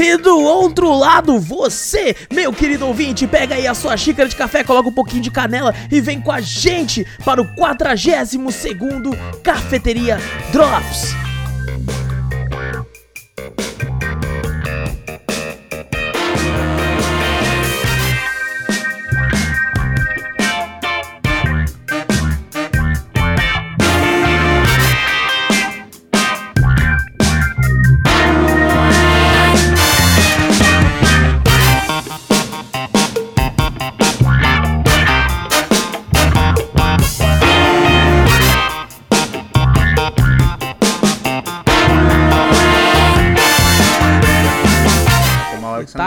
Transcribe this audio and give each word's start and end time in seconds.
E 0.00 0.16
do 0.16 0.38
outro 0.38 0.96
lado, 0.96 1.40
você, 1.40 2.14
meu 2.32 2.52
querido 2.52 2.86
ouvinte, 2.86 3.26
pega 3.26 3.56
aí 3.56 3.66
a 3.66 3.74
sua 3.74 3.96
xícara 3.96 4.28
de 4.28 4.36
café, 4.36 4.62
coloca 4.62 4.88
um 4.88 4.92
pouquinho 4.92 5.22
de 5.22 5.28
canela 5.28 5.74
e 5.90 6.00
vem 6.00 6.20
com 6.20 6.30
a 6.30 6.40
gente 6.40 7.04
para 7.24 7.42
o 7.42 7.54
42 7.56 8.54
segundo 8.54 9.10
Cafeteria 9.42 10.20
Drops. 10.52 11.16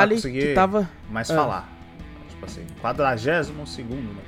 Detalhe 0.09 0.21
que 0.21 0.53
tava... 0.53 0.89
mais 1.09 1.29
Ah. 1.29 1.35
falar. 1.35 1.69
Tipo 2.29 2.45
assim, 2.45 2.61
quadragésimo 2.81 3.67
segundo, 3.67 4.13
né? 4.13 4.21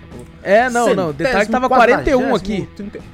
É, 0.44 0.70
não, 0.70 0.94
não, 0.94 1.12
detalhe 1.12 1.46
que 1.46 1.52
tava 1.52 1.68
41 1.68 2.36
aqui. 2.36 2.70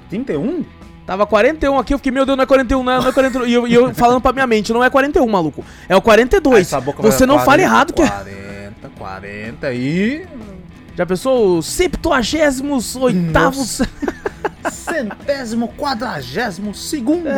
31? 0.10 0.66
Tava 1.06 1.26
41 1.26 1.80
aqui, 1.80 1.94
eu 1.94 1.98
fiquei, 1.98 2.12
meu 2.12 2.24
Deus, 2.24 2.38
não 2.38 2.44
é 2.44 2.46
41, 2.46 2.84
não 2.84 2.92
é, 2.92 3.00
não 3.00 3.08
é 3.08 3.12
41. 3.12 3.46
E 3.48 3.54
eu, 3.54 3.68
e 3.68 3.74
eu 3.74 3.94
falando 3.96 4.22
pra 4.22 4.32
minha 4.32 4.46
mente, 4.46 4.72
não 4.72 4.84
é 4.84 4.90
41, 4.92 5.28
maluco. 5.28 5.66
É 5.88 5.96
o 5.96 5.98
Aí 5.98 6.04
42. 6.04 6.68
sua 6.68 6.82
boca 6.82 7.02
vai 7.02 7.12
Você 7.12 7.26
não 7.26 7.36
40, 7.36 7.46
fala 7.46 7.62
errado 7.64 7.94
que 7.94 8.02
é. 8.04 8.08
40, 8.08 8.90
40 8.96 9.74
e... 9.74 10.28
Já 10.96 11.06
pensou 11.06 11.58
o 11.58 11.64
78 11.64 12.62
Nossa. 13.32 13.90
Centésimo 14.72 15.70
quadragésimo 15.78 16.74
segundo. 16.76 17.30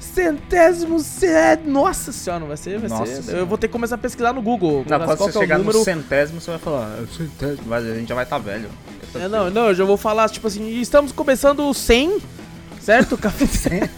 centésimo 0.00 0.98
se- 1.00 1.56
Nossa 1.66 2.12
senhora, 2.12 2.40
não 2.40 2.48
vai 2.48 2.56
ser, 2.56 2.78
vai 2.78 2.88
Nossa 2.88 3.06
ser. 3.06 3.22
senhora. 3.22 3.42
Eu 3.42 3.46
vou 3.46 3.58
ter 3.58 3.68
que 3.68 3.72
começar 3.72 3.96
a 3.96 3.98
pesquisar 3.98 4.32
no 4.32 4.40
Google. 4.42 4.84
Não, 4.88 4.98
quando 5.00 5.18
você 5.18 5.30
é 5.30 5.40
chegar 5.40 5.58
número. 5.58 5.78
no 5.78 5.84
centésimo, 5.84 6.40
você 6.40 6.50
vai 6.50 6.60
falar, 6.60 6.98
é 6.98 7.02
o 7.02 7.06
centésimo, 7.08 7.64
mas 7.66 7.84
a 7.84 7.94
gente 7.94 8.08
já 8.08 8.14
vai 8.14 8.24
estar 8.24 8.38
velho. 8.38 8.68
É, 9.14 9.28
não, 9.28 9.50
não, 9.50 9.68
eu 9.68 9.74
já 9.74 9.84
vou 9.84 9.96
falar, 9.96 10.28
tipo 10.28 10.46
assim, 10.46 10.80
estamos 10.80 11.12
começando 11.12 11.60
o 11.68 11.74
100, 11.74 12.18
certo? 12.80 13.16
Café. 13.18 13.90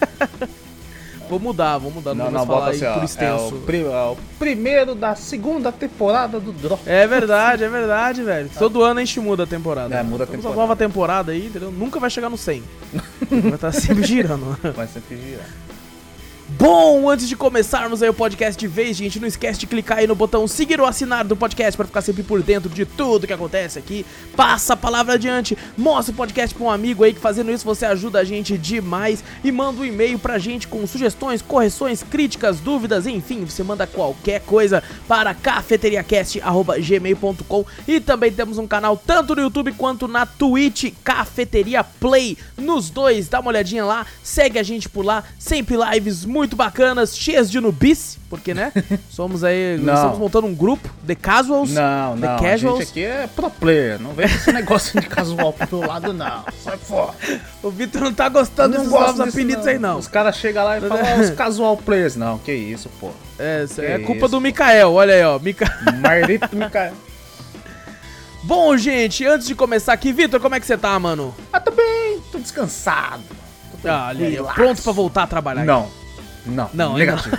Vou 1.33 1.39
mudar, 1.39 1.77
vou 1.77 1.91
mudar, 1.91 2.13
não, 2.13 2.25
Não, 2.25 2.31
não, 2.31 2.45
falar 2.45 2.69
assim, 2.69 2.79
por 2.79 3.01
É 3.01 3.05
extenso. 3.05 3.55
o, 3.55 3.61
pri- 3.61 3.83
é 3.85 4.03
o 4.11 4.17
primeiro 4.37 4.93
da 4.95 5.15
segunda 5.15 5.71
temporada 5.71 6.39
do 6.39 6.51
Drop. 6.51 6.81
É 6.85 7.07
verdade, 7.07 7.63
é 7.63 7.69
verdade, 7.69 8.21
velho. 8.23 8.49
Todo 8.57 8.83
ano 8.83 8.99
a 8.99 9.03
gente 9.05 9.19
muda 9.19 9.43
a 9.43 9.47
temporada. 9.47 9.95
É, 9.95 10.03
muda 10.03 10.23
a 10.23 10.27
temporada. 10.27 10.49
uma 10.49 10.61
nova 10.61 10.75
temporada 10.75 11.31
aí, 11.31 11.47
entendeu? 11.47 11.71
Nunca 11.71 11.99
vai 11.99 12.09
chegar 12.09 12.29
no 12.29 12.37
100. 12.37 12.63
vai 13.29 13.53
estar 13.55 13.71
sempre 13.71 14.03
girando. 14.05 14.57
Vai 14.75 14.87
sempre 14.87 15.17
girar. 15.17 15.47
Bom, 16.49 17.09
antes 17.09 17.29
de 17.29 17.37
começarmos 17.37 18.03
aí 18.03 18.09
o 18.09 18.13
podcast 18.13 18.59
de 18.59 18.67
vez, 18.67 18.97
gente, 18.97 19.17
não 19.17 19.27
esquece 19.27 19.61
de 19.61 19.65
clicar 19.65 19.99
aí 19.99 20.07
no 20.07 20.13
botão 20.13 20.45
seguir 20.45 20.81
ou 20.81 20.85
assinar 20.85 21.23
do 21.23 21.37
podcast 21.37 21.77
para 21.77 21.85
ficar 21.85 22.01
sempre 22.01 22.21
por 22.21 22.43
dentro 22.43 22.69
de 22.69 22.85
tudo 22.85 23.25
que 23.25 23.31
acontece 23.31 23.79
aqui. 23.79 24.05
Passa 24.35 24.73
a 24.73 24.77
palavra 24.77 25.13
adiante, 25.13 25.57
mostra 25.77 26.13
o 26.13 26.17
podcast 26.17 26.53
pra 26.53 26.65
um 26.65 26.69
amigo 26.69 27.01
aí 27.01 27.13
que 27.13 27.19
fazendo 27.19 27.49
isso 27.49 27.63
você 27.63 27.85
ajuda 27.85 28.19
a 28.19 28.25
gente 28.25 28.57
demais. 28.57 29.23
E 29.41 29.53
manda 29.53 29.79
um 29.79 29.85
e-mail 29.85 30.19
pra 30.19 30.37
gente 30.37 30.67
com 30.67 30.85
sugestões, 30.85 31.41
correções, 31.41 32.03
críticas, 32.03 32.59
dúvidas, 32.59 33.07
enfim, 33.07 33.45
você 33.45 33.63
manda 33.63 33.87
qualquer 33.87 34.41
coisa 34.41 34.83
para 35.07 35.33
cafeteriacast@gmail.com 35.33 37.65
e 37.87 38.01
também 38.01 38.33
temos 38.33 38.57
um 38.57 38.67
canal 38.67 38.97
tanto 38.97 39.33
no 39.33 39.43
YouTube 39.43 39.71
quanto 39.71 40.09
na 40.09 40.25
Twitch, 40.25 40.91
Cafeteria 41.05 41.85
Play, 41.85 42.37
nos 42.57 42.89
dois, 42.89 43.29
dá 43.29 43.39
uma 43.39 43.49
olhadinha 43.49 43.85
lá, 43.85 44.05
segue 44.21 44.59
a 44.59 44.63
gente 44.63 44.89
por 44.89 45.05
lá, 45.05 45.23
sempre 45.39 45.77
lives 45.77 46.25
muito 46.33 46.42
bacanas, 46.51 47.15
cheias 47.15 47.49
de 47.49 47.59
nubice, 47.61 48.17
porque 48.29 48.53
né? 48.53 48.71
Somos 49.09 49.43
aí, 49.43 49.77
Não. 49.81 49.93
estamos 49.93 50.17
montando 50.19 50.47
um 50.47 50.53
grupo, 50.53 50.89
The 51.07 51.15
Casuals. 51.15 51.71
Não, 51.71 52.17
The 52.17 52.27
não, 52.27 52.35
a 52.35 52.39
Casuals. 52.39 52.79
gente 52.79 52.89
aqui 52.89 53.03
é 53.05 53.27
pro 53.27 53.49
player, 53.49 53.99
não 54.01 54.11
vem 54.13 54.27
com 54.27 54.35
esse 54.35 54.51
negócio 54.51 54.99
de 54.99 55.07
casual 55.07 55.53
pro 55.53 55.79
meu 55.79 55.87
lado 55.87 56.11
não, 56.13 56.43
sai 56.63 56.77
fora. 56.77 57.13
O 57.61 57.69
Vitor 57.69 58.01
não 58.01 58.13
tá 58.13 58.27
gostando 58.29 58.75
desses 58.75 58.89
gosto 58.89 59.17
novos 59.17 59.33
apelidos 59.33 59.65
aí 59.67 59.79
não. 59.79 59.97
Os 59.99 60.07
caras 60.07 60.35
chegam 60.35 60.63
lá 60.65 60.77
e 60.77 60.81
falam, 60.81 61.03
ah, 61.05 61.21
os 61.21 61.29
casual 61.35 61.77
players, 61.77 62.15
não, 62.15 62.37
que 62.39 62.51
isso, 62.53 62.89
pô. 62.99 63.11
É, 63.39 63.65
Que 63.73 63.81
é 63.81 63.99
culpa 63.99 64.13
isso, 64.25 64.27
do 64.29 64.37
pô. 64.37 64.41
Mikael, 64.41 64.93
olha 64.93 65.13
aí, 65.13 65.23
ó. 65.23 65.39
Mica... 65.39 65.65
Marlito 66.01 66.55
me 66.55 66.69
cai. 66.69 66.91
Bom, 68.43 68.75
gente, 68.75 69.25
antes 69.25 69.47
de 69.47 69.55
começar 69.55 69.93
aqui, 69.93 70.11
Vitor, 70.11 70.39
como 70.39 70.53
é 70.55 70.59
que 70.59 70.65
você 70.65 70.77
tá, 70.77 70.99
mano? 70.99 71.33
Ah, 71.51 71.59
tô 71.61 71.71
bem, 71.71 72.19
tô 72.31 72.37
descansado. 72.39 73.23
Tô 73.81 73.87
Ah, 73.89 74.07
ali, 74.09 74.37
pronto 74.53 74.81
pra 74.81 74.91
voltar 74.91 75.23
a 75.23 75.27
trabalhar. 75.27 75.63
Não, 75.63 75.87
não, 76.53 76.69
Não, 76.73 76.97
negativo. 76.97 77.37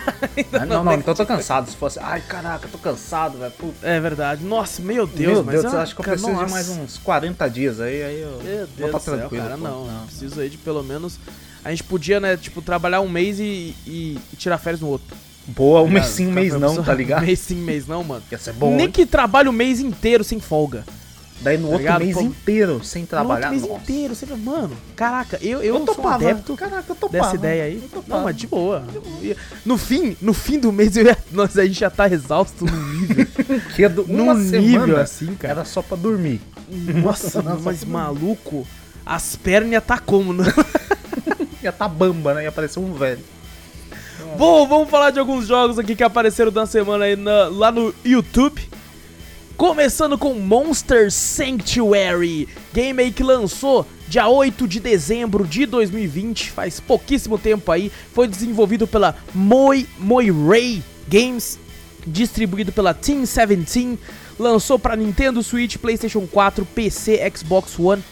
Ah, 0.52 0.64
não, 0.66 0.82
não, 0.84 0.94
então 0.94 1.12
eu 1.12 1.16
tô 1.16 1.26
cansado. 1.26 1.70
Se 1.70 1.76
fosse, 1.76 1.98
ai 2.00 2.20
caraca, 2.20 2.66
tô 2.70 2.78
cansado, 2.78 3.38
velho. 3.38 3.52
É 3.82 4.00
verdade. 4.00 4.44
Nossa, 4.44 4.80
meu 4.82 5.06
Deus, 5.06 5.34
Meu 5.34 5.44
mas 5.44 5.60
Deus, 5.62 5.72
eu 5.74 5.80
acho 5.80 5.94
que 5.94 6.00
eu 6.00 6.04
preciso 6.04 6.26
de 6.28 6.32
nossa. 6.32 6.50
mais 6.52 6.68
uns 6.68 6.98
40 6.98 7.48
dias 7.50 7.80
aí, 7.80 8.02
aí 8.02 8.20
eu 8.22 8.40
Meu 8.42 8.56
vou 8.66 8.66
Deus 8.76 8.90
tá 8.92 8.98
do 8.98 9.04
céu, 9.04 9.18
tranquilo. 9.18 9.42
cara, 9.44 9.56
não, 9.56 9.86
não. 9.86 10.06
Preciso 10.06 10.40
aí 10.40 10.48
de 10.48 10.56
pelo 10.58 10.82
menos. 10.82 11.18
A 11.64 11.70
gente 11.70 11.84
podia, 11.84 12.20
né, 12.20 12.36
tipo, 12.36 12.60
trabalhar 12.60 13.00
um 13.00 13.08
mês 13.08 13.38
e, 13.40 13.74
e- 13.86 14.18
e 14.32 14.36
tirar 14.36 14.58
férias 14.58 14.80
no 14.80 14.88
outro. 14.88 15.16
Boa, 15.46 15.82
um 15.82 15.88
mês 15.88 16.06
sim, 16.06 16.26
um 16.26 16.32
mês 16.32 16.54
não, 16.54 16.82
tá 16.82 16.94
ligado? 16.94 17.20
Mês 17.26 17.38
sim, 17.38 17.56
mês 17.56 17.86
não, 17.86 18.02
mano. 18.02 18.22
Ia 18.32 18.38
ser 18.38 18.52
bom, 18.54 18.74
Nem 18.74 18.86
hein? 18.86 18.90
que 18.92 19.04
trabalhe 19.04 19.48
o 19.48 19.52
mês 19.52 19.78
inteiro 19.80 20.24
sem 20.24 20.40
folga. 20.40 20.84
Daí 21.44 21.56
no 21.58 21.66
outro 21.66 21.78
ligado? 21.78 22.00
mês 22.04 22.14
Pô, 22.16 22.22
inteiro, 22.22 22.82
sem 22.82 23.04
trabalhar, 23.06 23.50
No 23.52 23.56
outro 23.56 23.68
mês 23.68 23.78
nossa. 23.80 23.92
inteiro. 23.92 24.14
Você... 24.14 24.26
Mano, 24.34 24.76
caraca, 24.96 25.38
eu, 25.42 25.58
eu, 25.62 25.74
Eu 25.74 25.76
um 25.76 25.84
topava, 25.84 26.14
adepto 26.16 26.56
caraca, 26.56 26.84
eu 26.88 26.96
topava. 26.96 27.22
dessa 27.24 27.36
ideia 27.36 27.64
aí. 27.64 27.82
Não, 28.08 28.22
mas 28.24 28.34
de 28.36 28.46
boa. 28.46 28.82
No 29.64 29.76
fim, 29.78 30.16
no 30.20 30.32
fim 30.34 30.58
do 30.58 30.72
mês, 30.72 30.96
eu 30.96 31.04
ia- 31.04 31.18
nós, 31.30 31.56
a 31.58 31.64
gente 31.66 31.78
já 31.78 31.90
tá 31.90 32.08
exausto 32.08 32.64
num 32.64 32.92
nível. 32.94 33.26
Que 33.76 33.84
é 33.84 33.88
do, 33.88 34.04
num 34.08 34.24
uma 34.24 34.34
nível 34.34 34.96
assim, 34.98 35.34
cara. 35.34 35.52
era 35.54 35.64
só 35.64 35.82
pra 35.82 35.96
dormir. 35.96 36.40
Nossa, 36.68 37.42
Nossa, 37.42 37.60
mas 37.62 37.84
maluco, 37.84 38.66
as 39.04 39.36
pernas 39.36 39.72
ia 39.72 39.80
tá 39.80 39.98
como, 39.98 40.32
né? 40.32 40.44
Ia 41.62 41.72
tá 41.72 41.86
bamba, 41.88 42.34
né? 42.34 42.44
Ia 42.44 42.52
parecer 42.52 42.78
um 42.78 42.92
velho. 42.94 43.20
Bom, 44.36 44.66
vamos 44.66 44.90
falar 44.90 45.10
de 45.10 45.18
alguns 45.18 45.46
jogos 45.46 45.78
aqui 45.78 45.94
que 45.94 46.02
apareceram 46.02 46.50
na 46.50 46.66
semana 46.66 47.04
aí 47.04 47.16
na- 47.16 47.48
lá 47.48 47.70
no 47.70 47.94
YouTube. 48.04 48.60
Começando 49.56 50.18
com 50.18 50.34
Monster 50.34 51.12
Sanctuary, 51.12 52.48
game 52.72 53.00
aí 53.00 53.12
que 53.12 53.22
lançou 53.22 53.86
dia 54.08 54.26
8 54.26 54.66
de 54.66 54.80
dezembro 54.80 55.46
de 55.46 55.64
2020, 55.64 56.50
faz 56.50 56.80
pouquíssimo 56.80 57.38
tempo 57.38 57.70
aí. 57.70 57.90
Foi 58.12 58.26
desenvolvido 58.26 58.84
pela 58.84 59.16
Moi 59.32 59.86
Moi 59.96 60.28
Ray 60.28 60.82
Games, 61.08 61.56
distribuído 62.04 62.72
pela 62.72 62.92
Team 62.92 63.20
17, 63.20 63.96
lançou 64.40 64.76
para 64.76 64.96
Nintendo 64.96 65.40
Switch, 65.40 65.76
PlayStation 65.76 66.26
4, 66.26 66.66
PC, 66.66 67.32
Xbox 67.36 67.78
One. 67.78 68.02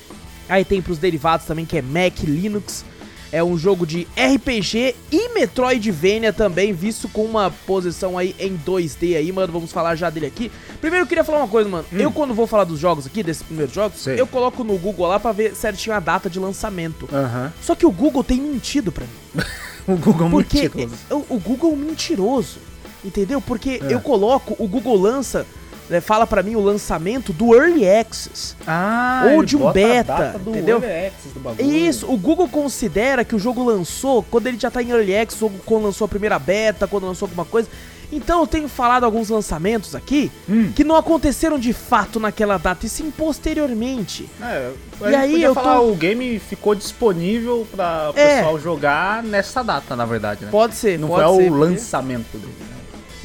Aí 0.48 0.64
tem 0.64 0.80
pros 0.80 0.98
derivados 0.98 1.44
também 1.44 1.66
que 1.66 1.76
é 1.76 1.82
Mac, 1.82 2.20
Linux. 2.22 2.84
É 3.32 3.42
um 3.42 3.56
jogo 3.56 3.86
de 3.86 4.06
RPG 4.14 4.94
e 5.10 5.28
Metroidvania 5.30 6.32
também, 6.34 6.72
visto 6.74 7.08
com 7.08 7.24
uma 7.24 7.50
posição 7.66 8.18
aí 8.18 8.36
em 8.38 8.58
2D 8.58 9.16
aí, 9.16 9.32
mano. 9.32 9.50
Vamos 9.52 9.72
falar 9.72 9.96
já 9.96 10.10
dele 10.10 10.26
aqui. 10.26 10.52
Primeiro 10.82 11.04
eu 11.04 11.08
queria 11.08 11.24
falar 11.24 11.38
uma 11.38 11.48
coisa, 11.48 11.66
mano. 11.68 11.84
Eu 11.92 12.12
quando 12.12 12.34
vou 12.34 12.46
falar 12.46 12.64
dos 12.64 12.78
jogos 12.78 13.06
aqui, 13.06 13.22
desses 13.22 13.42
primeiros 13.42 13.74
jogos, 13.74 14.00
Sei. 14.02 14.20
eu 14.20 14.26
coloco 14.26 14.62
no 14.62 14.76
Google 14.76 15.06
lá 15.06 15.18
pra 15.18 15.32
ver 15.32 15.54
certinho 15.54 15.96
a 15.96 16.00
data 16.00 16.28
de 16.28 16.38
lançamento. 16.38 17.08
Aham. 17.10 17.50
Só 17.62 17.74
que 17.74 17.86
o 17.86 17.90
Google 17.90 18.22
tem 18.22 18.38
mentido 18.38 18.92
pra 18.92 19.04
mim. 19.06 19.44
O 19.88 19.96
Google 19.96 20.28
Porque 20.30 20.62
mentiroso. 20.68 20.94
o, 21.10 21.34
o 21.36 21.38
Google 21.40 21.72
é 21.72 21.76
mentiroso. 21.76 22.58
Entendeu? 23.04 23.40
Porque 23.40 23.80
É. 23.82 23.94
eu 23.94 24.00
coloco, 24.00 24.54
o 24.58 24.68
Google 24.68 24.94
lança 25.00 25.46
né, 25.92 26.00
fala 26.00 26.26
pra 26.26 26.42
mim 26.42 26.56
o 26.56 26.60
lançamento 26.60 27.32
do 27.32 27.54
Early 27.54 27.88
Access. 27.88 28.56
Ah, 28.66 29.24
Ou 29.34 29.44
de 29.44 29.56
um 29.56 29.70
beta, 29.70 30.34
entendeu? 30.46 30.82
Early 30.82 31.06
Access 31.06 31.28
do 31.34 31.40
bagulho. 31.40 31.70
Isso, 31.70 32.10
o 32.12 32.16
Google 32.16 32.48
considera 32.48 33.24
que 33.24 33.34
o 33.36 33.38
jogo 33.38 33.62
lançou 33.62 34.22
quando 34.24 34.46
ele 34.48 34.58
já 34.58 34.70
tá 34.70 34.82
em 34.82 34.90
Early 34.90 35.16
Access, 35.16 35.44
ou 35.44 35.50
quando 35.64 35.84
lançou 35.84 36.04
a 36.06 36.08
primeira 36.08 36.38
beta, 36.38 36.86
quando 36.88 37.06
lançou 37.06 37.26
alguma 37.26 37.44
coisa. 37.44 37.68
Então 38.14 38.40
eu 38.40 38.46
tenho 38.46 38.68
falado 38.68 39.04
alguns 39.04 39.30
lançamentos 39.30 39.94
aqui 39.94 40.30
Hum. 40.46 40.70
que 40.76 40.84
não 40.84 40.96
aconteceram 40.96 41.58
de 41.58 41.72
fato 41.72 42.20
naquela 42.20 42.58
data, 42.58 42.84
e 42.84 42.88
sim 42.88 43.10
posteriormente. 43.10 44.28
É, 44.42 44.70
E 45.10 45.14
aí 45.14 45.42
eu 45.42 45.54
falar, 45.54 45.76
tô- 45.78 45.90
o 45.92 45.94
game 45.94 46.38
ficou 46.38 46.74
disponível 46.74 47.66
pra 47.74 48.12
o 48.14 48.18
É. 48.18 48.36
pessoal 48.36 48.58
jogar 48.60 49.22
nessa 49.22 49.62
data, 49.62 49.96
na 49.96 50.04
verdade, 50.04 50.44
né? 50.44 50.50
Pode 50.50 50.74
ser, 50.74 50.98
Não 50.98 51.08
pode 51.08 51.24
foi 51.26 51.44
ser. 51.44 51.50
o 51.50 51.54
lançamento 51.54 52.36
dele. 52.38 52.52
né? 52.60 52.81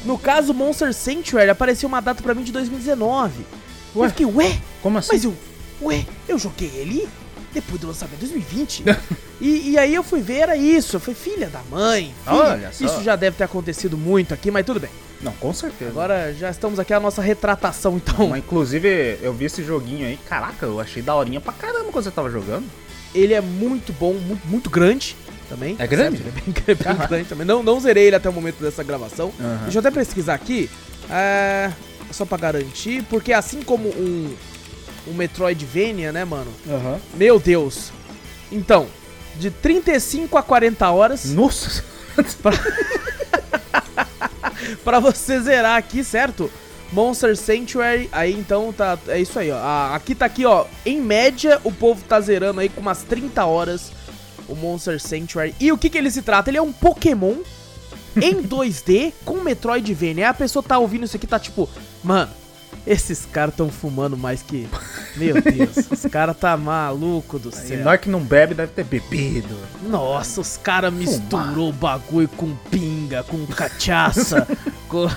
No 0.07 0.17
caso, 0.17 0.53
Monster 0.53 0.93
Sanctuary 0.93 1.49
apareceu 1.49 1.85
uma 1.85 2.01
data 2.01 2.23
pra 2.23 2.33
mim 2.33 2.41
de 2.41 2.53
2019. 2.53 3.45
Ué? 3.93 4.05
Eu 4.05 4.09
fiquei, 4.09 4.25
ué? 4.25 4.57
Como 4.81 4.97
assim? 4.97 5.09
Mas 5.11 5.25
eu, 5.25 5.35
ué, 5.81 6.05
eu 6.29 6.39
joguei 6.39 6.71
ele 6.75 7.09
depois 7.53 7.81
do 7.81 7.87
lançamento 7.87 8.13
de 8.13 8.27
2020. 8.27 8.85
e, 9.41 9.71
e 9.71 9.77
aí 9.77 9.93
eu 9.93 10.01
fui 10.01 10.21
ver, 10.21 10.37
era 10.37 10.55
isso. 10.55 10.95
Eu 10.95 11.01
falei, 11.01 11.13
filha 11.13 11.49
da 11.49 11.61
mãe. 11.69 12.15
filha, 12.23 12.37
Olha 12.37 12.71
só. 12.71 12.85
Isso 12.85 13.03
já 13.03 13.17
deve 13.17 13.35
ter 13.35 13.43
acontecido 13.43 13.97
muito 13.97 14.33
aqui, 14.33 14.49
mas 14.49 14.65
tudo 14.65 14.79
bem. 14.79 14.89
Não, 15.21 15.33
com 15.33 15.51
certeza. 15.51 15.91
Agora 15.91 16.33
já 16.33 16.49
estamos 16.49 16.79
aqui 16.79 16.93
a 16.93 17.01
nossa 17.01 17.21
retratação, 17.21 17.97
então. 17.97 18.29
Mas, 18.29 18.39
inclusive, 18.39 19.19
eu 19.21 19.33
vi 19.33 19.43
esse 19.43 19.61
joguinho 19.61 20.07
aí, 20.07 20.17
caraca, 20.29 20.65
eu 20.65 20.79
achei 20.79 21.01
daorinha 21.03 21.41
pra 21.41 21.51
caramba 21.51 21.91
quando 21.91 22.05
você 22.05 22.11
tava 22.11 22.29
jogando. 22.29 22.65
Ele 23.13 23.33
é 23.33 23.41
muito 23.41 23.91
bom, 23.91 24.13
muito, 24.13 24.47
muito 24.47 24.69
grande 24.69 25.17
também. 25.47 25.75
É 25.79 25.87
grande? 25.87 26.17
Ele 26.21 26.29
é 26.29 26.31
bem, 26.31 26.43
bem 26.65 26.75
Caraca. 26.75 27.07
grande 27.07 27.29
também. 27.29 27.45
Não, 27.45 27.63
não 27.63 27.79
zerei 27.79 28.05
ele 28.07 28.15
até 28.15 28.29
o 28.29 28.33
momento 28.33 28.61
dessa 28.61 28.83
gravação. 28.83 29.31
Aham. 29.39 29.59
Deixa 29.63 29.77
eu 29.77 29.79
até 29.79 29.91
pesquisar 29.91 30.33
aqui. 30.33 30.69
É, 31.09 31.71
só 32.11 32.25
pra 32.25 32.37
garantir, 32.37 33.03
porque 33.09 33.33
assim 33.33 33.61
como 33.61 33.89
um, 33.89 34.33
um 35.07 35.13
Metroidvania, 35.13 36.11
né, 36.11 36.25
mano? 36.25 36.51
Aham. 36.67 36.99
Meu 37.15 37.39
Deus. 37.39 37.91
Então, 38.51 38.87
de 39.35 39.51
35 39.51 40.37
a 40.37 40.43
40 40.43 40.89
horas 40.89 41.25
Nossa. 41.25 41.83
pra 44.83 44.99
você 44.99 45.39
zerar 45.39 45.77
aqui, 45.77 46.03
certo? 46.03 46.49
Monster 46.91 47.35
Sanctuary, 47.35 48.07
aí 48.13 48.33
então 48.33 48.71
tá, 48.71 48.97
é 49.09 49.19
isso 49.19 49.37
aí, 49.37 49.51
ó. 49.51 49.93
Aqui 49.93 50.15
tá 50.15 50.25
aqui, 50.25 50.45
ó. 50.45 50.65
Em 50.85 51.01
média, 51.01 51.59
o 51.63 51.71
povo 51.71 52.01
tá 52.07 52.19
zerando 52.21 52.61
aí 52.61 52.69
com 52.69 52.79
umas 52.79 53.03
30 53.03 53.43
horas 53.45 53.91
o 54.47 54.55
Monster 54.55 54.99
Sanctuary. 54.99 55.55
E 55.59 55.71
o 55.71 55.77
que 55.77 55.89
que 55.89 55.97
ele 55.97 56.11
se 56.11 56.21
trata? 56.21 56.49
Ele 56.49 56.57
é 56.57 56.61
um 56.61 56.71
Pokémon 56.71 57.35
em 58.15 58.41
2D 58.43 59.13
com 59.25 59.41
Metroidvania. 59.41 60.29
A 60.29 60.33
pessoa 60.33 60.63
tá 60.63 60.77
ouvindo 60.77 61.05
isso 61.05 61.15
aqui 61.15 61.27
tá 61.27 61.39
tipo, 61.39 61.69
mano, 62.03 62.31
esses 62.85 63.25
caras 63.25 63.55
tão 63.55 63.69
fumando 63.69 64.17
mais 64.17 64.41
que, 64.41 64.67
meu 65.17 65.41
Deus, 65.41 65.77
os 65.91 66.01
caras 66.11 66.37
tá 66.37 66.55
maluco 66.55 67.37
do 67.39 67.49
E 67.49 67.51
céu. 67.53 67.83
nós 67.83 67.99
que 67.99 68.09
não 68.09 68.21
bebe 68.21 68.53
deve 68.53 68.71
ter 68.71 68.83
bebido. 68.83 69.55
Nossa, 69.83 70.41
os 70.41 70.57
caras 70.57 70.93
misturou 70.93 71.69
o 71.69 71.73
bagulho 71.73 72.27
com 72.29 72.55
pinga, 72.69 73.23
com 73.23 73.45
cachaça, 73.47 74.47
com, 74.87 75.07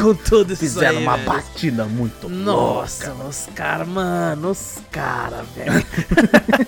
com 0.00 0.14
tudo 0.14 0.52
isso 0.52 0.60
Fizeram 0.60 0.98
aí, 0.98 1.02
uma 1.04 1.16
velho. 1.16 1.28
batida 1.28 1.84
muito 1.84 2.28
Nossa, 2.28 3.12
os 3.28 3.46
caras, 3.54 3.88
mano, 3.88 4.50
os 4.50 4.78
caras, 4.90 5.46
velho. 5.54 5.84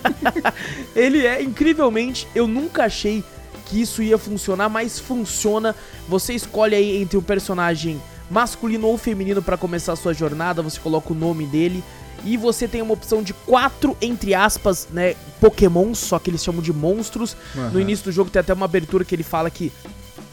Ele 0.95 1.25
é, 1.25 1.41
incrivelmente, 1.41 2.27
eu 2.35 2.47
nunca 2.47 2.85
achei 2.85 3.23
que 3.65 3.81
isso 3.81 4.01
ia 4.03 4.17
funcionar, 4.17 4.69
mas 4.69 4.99
funciona. 4.99 5.75
Você 6.07 6.33
escolhe 6.33 6.75
aí 6.75 7.01
entre 7.01 7.17
um 7.17 7.21
personagem 7.21 8.01
masculino 8.29 8.87
ou 8.87 8.97
feminino 8.97 9.41
pra 9.41 9.57
começar 9.57 9.93
a 9.93 9.95
sua 9.95 10.13
jornada, 10.13 10.61
você 10.61 10.79
coloca 10.79 11.13
o 11.13 11.15
nome 11.15 11.45
dele. 11.45 11.83
E 12.25 12.37
você 12.37 12.67
tem 12.67 12.81
uma 12.81 12.93
opção 12.93 13.21
de 13.21 13.33
quatro, 13.33 13.97
entre 14.01 14.33
aspas, 14.33 14.87
né, 14.91 15.15
pokémons, 15.41 15.99
só 15.99 16.17
que 16.19 16.29
eles 16.29 16.43
chamam 16.43 16.61
de 16.61 16.71
monstros. 16.71 17.35
No 17.55 17.61
Aham. 17.63 17.81
início 17.81 18.05
do 18.05 18.11
jogo 18.11 18.29
tem 18.29 18.39
até 18.39 18.53
uma 18.53 18.65
abertura 18.65 19.03
que 19.03 19.13
ele 19.13 19.23
fala 19.23 19.49
que 19.49 19.71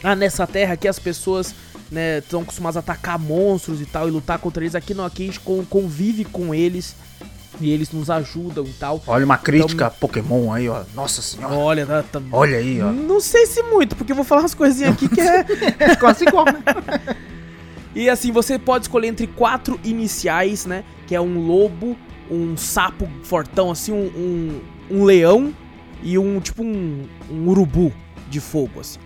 ah, 0.03 0.15
nessa 0.15 0.47
terra 0.47 0.73
aqui 0.73 0.87
as 0.87 0.97
pessoas 0.99 1.53
né, 1.91 2.19
estão 2.19 2.41
acostumadas 2.41 2.77
a 2.77 2.79
atacar 2.79 3.19
monstros 3.19 3.81
e 3.81 3.85
tal 3.85 4.07
e 4.07 4.11
lutar 4.11 4.39
contra 4.39 4.63
eles. 4.63 4.73
Aqui 4.73 4.93
não, 4.93 5.03
aqui 5.05 5.23
a 5.23 5.25
gente 5.25 5.39
con- 5.41 5.65
convive 5.69 6.23
com 6.23 6.55
eles 6.55 6.95
e 7.59 7.69
eles 7.71 7.91
nos 7.91 8.09
ajudam 8.09 8.63
e 8.65 8.71
tal. 8.73 9.03
Olha 9.05 9.25
uma 9.25 9.37
crítica 9.37 9.87
a 9.87 9.89
Pokémon 9.89 10.51
aí, 10.53 10.69
ó. 10.69 10.83
Nossa 10.95 11.21
senhora. 11.21 11.53
Olha, 11.53 11.85
tá, 11.85 12.01
tá- 12.03 12.21
Olha 12.31 12.57
aí, 12.57 12.81
ó. 12.81 12.89
Não 12.91 13.19
sei 13.19 13.45
se 13.45 13.61
muito, 13.63 13.97
porque 13.97 14.13
eu 14.13 14.15
vou 14.15 14.23
falar 14.25 14.41
umas 14.43 14.53
coisinhas 14.55 14.93
aqui 14.93 15.09
que 15.09 15.19
é. 15.19 15.45
É 15.77 15.95
quase 15.99 16.23
igual, 16.25 16.45
né? 16.45 16.63
E 17.93 18.09
assim, 18.09 18.31
você 18.31 18.57
pode 18.57 18.85
escolher 18.85 19.07
entre 19.07 19.27
quatro 19.27 19.77
iniciais, 19.83 20.65
né? 20.65 20.85
Que 21.11 21.15
é 21.15 21.19
um 21.19 21.45
lobo, 21.45 21.97
um 22.31 22.55
sapo 22.55 23.05
fortão, 23.23 23.69
assim, 23.69 23.91
um, 23.91 24.05
um, 24.15 24.61
um 24.89 25.03
leão 25.03 25.53
e 26.01 26.17
um 26.17 26.39
tipo 26.39 26.63
um, 26.63 27.03
um 27.29 27.49
urubu 27.49 27.91
de 28.29 28.39
fogo, 28.39 28.79
assim. 28.79 28.97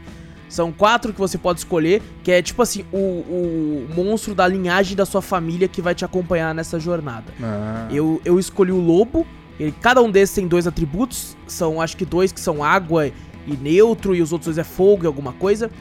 São 0.48 0.72
quatro 0.72 1.12
que 1.12 1.20
você 1.20 1.36
pode 1.36 1.62
escolher, 1.62 2.04
que 2.24 2.32
é 2.32 2.44
tipo 2.44 2.62
assim, 2.62 2.86
o, 2.94 2.98
o 2.98 3.88
monstro 3.96 4.36
da 4.36 4.48
linhagem 4.48 4.96
da 4.96 5.04
sua 5.04 5.20
família 5.20 5.68
que 5.68 5.82
vai 5.82 5.96
te 5.96 6.06
acompanhar 6.06 6.54
nessa 6.54 6.80
jornada. 6.80 7.34
Ah. 7.42 7.88
Eu, 7.90 8.22
eu 8.24 8.38
escolhi 8.38 8.72
o 8.72 8.80
lobo. 8.80 9.26
Ele, 9.60 9.74
cada 9.82 10.00
um 10.00 10.12
desses 10.12 10.36
tem 10.36 10.48
dois 10.48 10.68
atributos. 10.68 11.36
São 11.48 11.82
acho 11.82 11.98
que 11.98 12.06
dois 12.06 12.32
que 12.32 12.40
são 12.40 12.64
água 12.64 13.08
e 13.48 13.58
neutro, 13.60 14.14
e 14.14 14.22
os 14.22 14.32
outros 14.32 14.54
dois 14.54 14.60
é 14.60 14.64
fogo 14.64 15.06
e 15.06 15.08
alguma 15.08 15.34
coisa. 15.34 15.72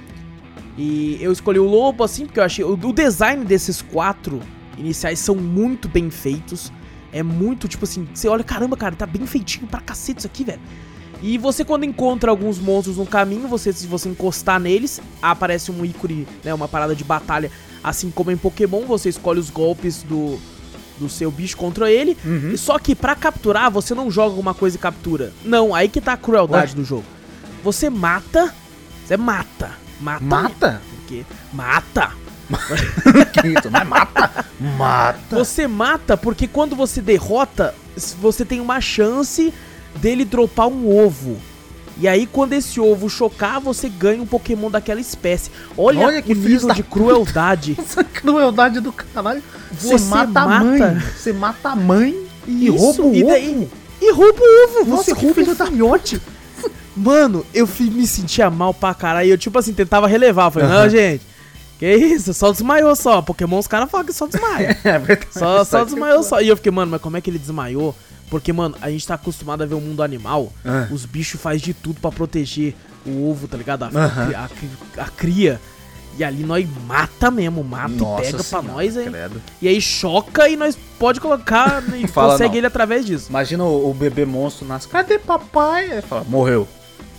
E 0.79 1.19
eu 1.21 1.31
escolhi 1.31 1.59
o 1.59 1.69
lobo 1.69 2.03
assim, 2.03 2.25
porque 2.25 2.41
eu 2.41 2.45
achei. 2.45 2.65
O, 2.65 2.73
o 2.73 2.93
design 2.95 3.45
desses 3.45 3.83
quatro 3.83 4.41
iniciais 4.79 5.19
são 5.19 5.35
muito 5.35 5.89
bem 5.89 6.11
feitos. 6.11 6.73
É 7.13 7.23
muito, 7.23 7.69
tipo 7.69 7.85
assim, 7.85 8.09
você 8.13 8.29
olha, 8.29 8.43
caramba, 8.43 8.77
cara, 8.77 8.97
tá 8.97 9.07
bem 9.07 9.25
feitinho 9.27 9.67
pra 9.67 9.81
cacete 9.81 10.19
isso 10.19 10.27
aqui, 10.27 10.45
velho. 10.45 10.61
E 11.23 11.39
você, 11.39 11.65
quando 11.65 11.85
encontra 11.85 12.31
alguns 12.31 12.59
monstros 12.59 12.97
no 12.97 13.07
caminho, 13.07 13.49
você, 13.49 13.73
se 13.73 13.87
você 13.87 14.09
encostar 14.09 14.61
neles, 14.61 15.01
aparece 15.23 15.71
um 15.71 15.85
ícone, 15.85 16.27
né? 16.43 16.53
Uma 16.53 16.69
parada 16.69 16.95
de 16.95 17.05
batalha. 17.05 17.51
Assim 17.83 18.11
como 18.11 18.31
em 18.31 18.37
Pokémon, 18.37 18.83
você 18.83 19.09
escolhe 19.09 19.39
os 19.41 19.49
golpes 19.49 20.03
do, 20.03 20.39
do 20.99 21.09
seu 21.09 21.31
bicho 21.31 21.57
contra 21.57 21.91
ele. 21.91 22.17
Uhum. 22.25 22.57
Só 22.57 22.79
que 22.79 22.95
pra 22.95 23.15
capturar, 23.15 23.71
você 23.71 23.95
não 23.95 24.11
joga 24.11 24.31
alguma 24.31 24.53
coisa 24.53 24.77
e 24.77 24.79
captura. 24.79 25.33
Não, 25.45 25.75
aí 25.75 25.89
que 25.89 26.01
tá 26.01 26.15
a 26.15 26.17
crueldade 26.17 26.73
Ué? 26.73 26.77
do 26.77 26.85
jogo. 26.85 27.05
Você 27.63 27.89
mata. 27.89 28.53
Você 29.07 29.17
mata. 29.17 29.71
Mata. 30.01 30.25
Mata? 30.25 30.83
Porque 30.91 31.25
mata. 31.53 32.13
Não 33.71 33.81
é 33.81 33.85
mata? 33.85 34.45
Mata. 34.77 35.37
Você 35.37 35.67
mata 35.67 36.17
porque 36.17 36.47
quando 36.47 36.77
você 36.77 37.01
derrota, 37.01 37.75
você 38.21 38.45
tem 38.45 38.61
uma 38.61 38.81
chance 38.81 39.53
dele 39.97 40.25
dropar 40.25 40.69
um 40.69 40.89
ovo. 40.97 41.37
E 41.97 42.09
aí, 42.09 42.27
quando 42.27 42.55
esse 42.55 42.81
ovo 42.81 43.09
chocar, 43.09 43.61
você 43.61 43.89
ganha 43.89 44.21
um 44.21 44.27
Pokémon 44.27 44.69
daquela 44.69 45.01
espécie. 45.01 45.49
Olha, 45.79 46.07
Olha 46.07 46.21
que 46.23 46.35
nível 46.35 46.75
de 46.75 46.83
crueldade. 46.83 47.77
Essa 47.79 48.03
crueldade 48.03 48.81
do 48.81 48.93
caralho. 48.93 49.41
Você, 49.71 49.97
Você 49.99 50.05
mata, 50.09 50.41
a 50.41 50.47
mata. 50.49 50.65
mãe. 50.65 50.99
Você 51.17 51.33
mata 51.33 51.69
a 51.69 51.77
mãe 51.77 52.27
e 52.49 52.67
Isso, 52.67 52.77
rouba 52.77 53.03
o 53.05 53.15
e 53.15 53.23
ovo. 53.23 53.31
daí- 53.33 53.69
E 54.03 54.13
rouba 54.13 54.41
o 54.41 54.65
ovo, 54.81 54.91
Nossa, 54.91 55.05
você 55.05 55.13
rouba 55.13 55.41
o 55.41 55.45
filhote. 55.67 56.21
Mano, 56.97 57.47
eu 57.55 57.69
me 57.81 58.07
sentia 58.09 58.51
mal 58.51 58.75
pra 58.75 58.93
caralho. 58.93 59.31
Eu, 59.31 59.39
tipo 59.39 59.57
assim, 59.59 59.73
tentava 59.73 60.07
relevar. 60.09 60.47
Eu 60.47 60.51
falei, 60.51 60.69
não, 60.69 60.77
Aham. 60.77 60.89
gente, 60.89 61.23
que 61.79 61.95
isso, 61.95 62.33
só 62.35 62.51
desmaiou 62.53 62.95
só. 62.97 63.21
Pokémon, 63.23 63.59
os 63.59 63.67
caras 63.67 63.91
falam 63.91 64.07
que 64.07 64.13
só 64.13 64.27
desmaia. 64.27 64.79
É 64.85 64.99
verdade. 64.99 65.29
Só, 65.33 65.65
só 65.65 65.85
desmaiou 65.85 66.23
só. 66.23 66.41
E 66.41 66.49
eu 66.49 66.57
fiquei, 66.57 66.71
mano, 66.73 66.91
mas 66.93 67.01
como 67.01 67.17
é 67.17 67.21
que 67.21 67.29
ele 67.31 67.39
desmaiou? 67.39 67.95
Porque, 68.31 68.53
mano, 68.53 68.75
a 68.81 68.91
gente 68.91 69.07
tá 69.07 69.15
acostumado 69.15 69.63
a 69.63 69.67
ver 69.67 69.75
o 69.75 69.81
mundo 69.81 70.03
animal. 70.03 70.53
Ah. 70.65 70.89
Os 70.91 71.05
bichos 71.05 71.41
faz 71.41 71.61
de 71.61 71.75
tudo 71.75 72.01
pra 72.01 72.11
proteger 72.11 72.75
o 73.07 73.31
ovo, 73.31 73.47
tá 73.47 73.57
ligado? 73.57 73.83
A, 73.85 73.89
a- 73.89 74.49
a- 74.99 75.03
a 75.05 75.09
cria. 75.11 75.61
E 76.17 76.23
ali 76.23 76.45
nós 76.45 76.65
mata 76.87 77.29
mesmo, 77.31 77.65
mata 77.65 77.89
Nossa 77.89 78.23
e 78.23 78.27
pega 78.27 78.37
pra 78.39 78.45
senhora, 78.61 78.69
nós, 78.69 78.97
hein? 78.97 79.07
credo. 79.11 79.43
E 79.61 79.67
aí 79.67 79.81
choca 79.81 80.49
e 80.49 80.57
nós 80.57 80.79
pode 80.99 81.21
colocar 81.21 81.83
e 81.97 82.07
Fala 82.07 82.33
consegue 82.33 82.51
não. 82.53 82.59
ele 82.59 82.67
através 82.69 83.05
disso. 83.05 83.27
Imagina 83.31 83.65
o, 83.65 83.91
o 83.91 83.93
bebê 83.95 84.25
monstro 84.25 84.65
nasce. 84.67 84.87
Cadê 84.87 85.19
papai? 85.19 86.01
Fala, 86.03 86.25
morreu. 86.29 86.69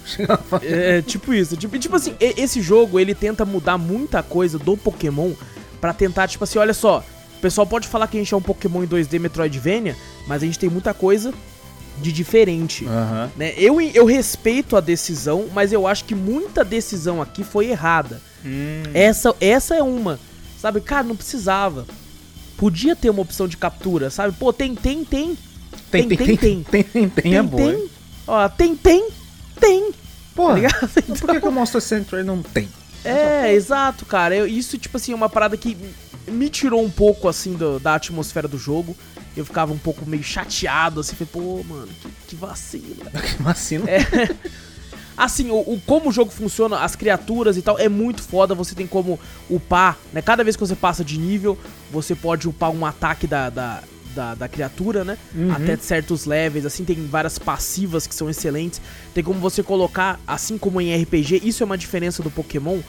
É 0.63 1.01
tipo 1.01 1.33
isso. 1.33 1.57
Tipo, 1.57 1.77
tipo 1.79 1.95
assim, 1.95 2.15
esse 2.19 2.61
jogo 2.61 2.99
ele 2.99 3.13
tenta 3.15 3.45
mudar 3.45 3.77
muita 3.77 4.21
coisa 4.21 4.57
do 4.57 4.77
Pokémon 4.77 5.33
pra 5.81 5.93
tentar, 5.93 6.27
tipo 6.27 6.43
assim, 6.43 6.59
olha 6.59 6.73
só. 6.73 7.03
O 7.37 7.41
pessoal 7.41 7.67
pode 7.67 7.87
falar 7.87 8.07
que 8.07 8.17
a 8.17 8.19
gente 8.19 8.33
é 8.33 8.37
um 8.37 8.41
Pokémon 8.41 8.83
em 8.83 8.87
2D 8.87 9.19
Metroidvania, 9.19 9.95
mas 10.27 10.41
a 10.41 10.45
gente 10.45 10.57
tem 10.57 10.69
muita 10.69 10.93
coisa 10.93 11.33
de 12.01 12.11
diferente. 12.11 12.85
Aham. 12.85 13.31
Né? 13.35 13.53
Eu, 13.57 13.79
eu 13.79 14.05
respeito 14.05 14.75
a 14.75 14.81
decisão, 14.81 15.47
mas 15.53 15.71
eu 15.71 15.85
acho 15.87 16.05
que 16.05 16.15
muita 16.15 16.63
decisão 16.63 17.21
aqui 17.21 17.43
foi 17.43 17.67
errada. 17.67 18.21
Hum. 18.43 18.83
Essa, 18.93 19.35
essa 19.39 19.75
é 19.75 19.83
uma. 19.83 20.19
Sabe, 20.59 20.81
cara, 20.81 21.03
não 21.03 21.15
precisava. 21.15 21.85
Podia 22.57 22.95
ter 22.95 23.09
uma 23.09 23.21
opção 23.21 23.47
de 23.47 23.57
captura, 23.57 24.09
sabe? 24.09 24.35
Pô, 24.37 24.51
tem, 24.53 24.73
tem, 24.75 25.03
tem. 25.03 25.37
Tem, 25.91 26.07
tem, 26.07 26.17
tem, 26.17 26.37
tem, 26.37 26.63
tem, 26.63 26.83
tem, 26.83 27.09
tem, 27.09 27.35
é 27.35 27.43
boa. 27.43 27.63
hein? 27.63 27.77
tem. 27.77 27.89
Ó, 28.27 28.49
tem, 28.49 28.75
tem, 28.75 29.07
tem. 29.59 29.91
Pô, 30.35 30.49
Tá 30.49 30.53
ligado? 30.55 30.89
por 31.19 31.29
que, 31.29 31.39
que 31.39 31.47
o 31.47 31.51
Monster 31.51 31.81
Center 31.81 32.23
não 32.25 32.41
tem? 32.43 32.67
É, 33.03 33.53
exato, 33.53 34.05
cara. 34.05 34.35
Eu- 34.35 34.47
isso, 34.47 34.77
tipo 34.77 34.97
assim, 34.97 35.11
é 35.11 35.15
uma 35.15 35.29
parada 35.29 35.55
que 35.55 35.77
me 36.27 36.49
tirou 36.49 36.83
um 36.83 36.89
pouco, 36.89 37.27
assim, 37.29 37.53
do- 37.53 37.79
da 37.79 37.95
atmosfera 37.95 38.47
do 38.47 38.57
jogo. 38.57 38.95
Eu 39.37 39.45
ficava 39.45 39.71
um 39.73 39.77
pouco 39.77 40.05
meio 40.09 40.23
chateado, 40.23 40.99
assim, 41.01 41.15
falei, 41.15 41.29
pô, 41.31 41.63
mano, 41.63 41.87
que, 42.01 42.09
que 42.29 42.35
vacilo. 42.35 42.97
Mas 43.39 43.57
assim, 43.57 43.77
não... 43.79 43.85
Assim, 45.17 45.49
o, 45.49 45.55
o- 45.59 45.81
como 45.85 46.09
o 46.09 46.11
jogo 46.11 46.29
funciona, 46.31 46.79
as 46.79 46.95
criaturas 46.95 47.55
e 47.55 47.61
tal, 47.61 47.79
é 47.79 47.87
muito 47.87 48.21
foda. 48.21 48.53
Você 48.53 48.75
tem 48.75 48.85
como 48.85 49.17
upar, 49.49 49.97
né? 50.11 50.21
Cada 50.21 50.43
vez 50.43 50.55
que 50.57 50.59
você 50.65 50.75
passa 50.75 51.05
de 51.05 51.17
nível, 51.17 51.57
você 51.89 52.13
pode 52.13 52.49
upar 52.49 52.69
um 52.71 52.85
ataque 52.85 53.25
da, 53.25 53.49
da, 53.49 53.81
da, 54.15 54.33
da 54.33 54.47
criatura, 54.47 55.03
né? 55.03 55.17
Uhum. 55.35 55.51
Até 55.51 55.75
certos 55.77 56.25
levels, 56.25 56.65
assim, 56.65 56.83
tem 56.85 56.95
várias 57.07 57.37
passivas 57.37 58.07
que 58.07 58.15
são 58.15 58.29
excelentes. 58.29 58.81
Tem 59.13 59.23
como 59.23 59.39
você 59.39 59.61
colocar, 59.61 60.19
assim 60.25 60.57
como 60.57 60.79
em 60.81 60.95
RPG, 61.03 61.41
isso 61.43 61.61
é 61.61 61.65
uma 61.65 61.77
diferença 61.77 62.23
do 62.23 62.31
Pokémon 62.31 62.79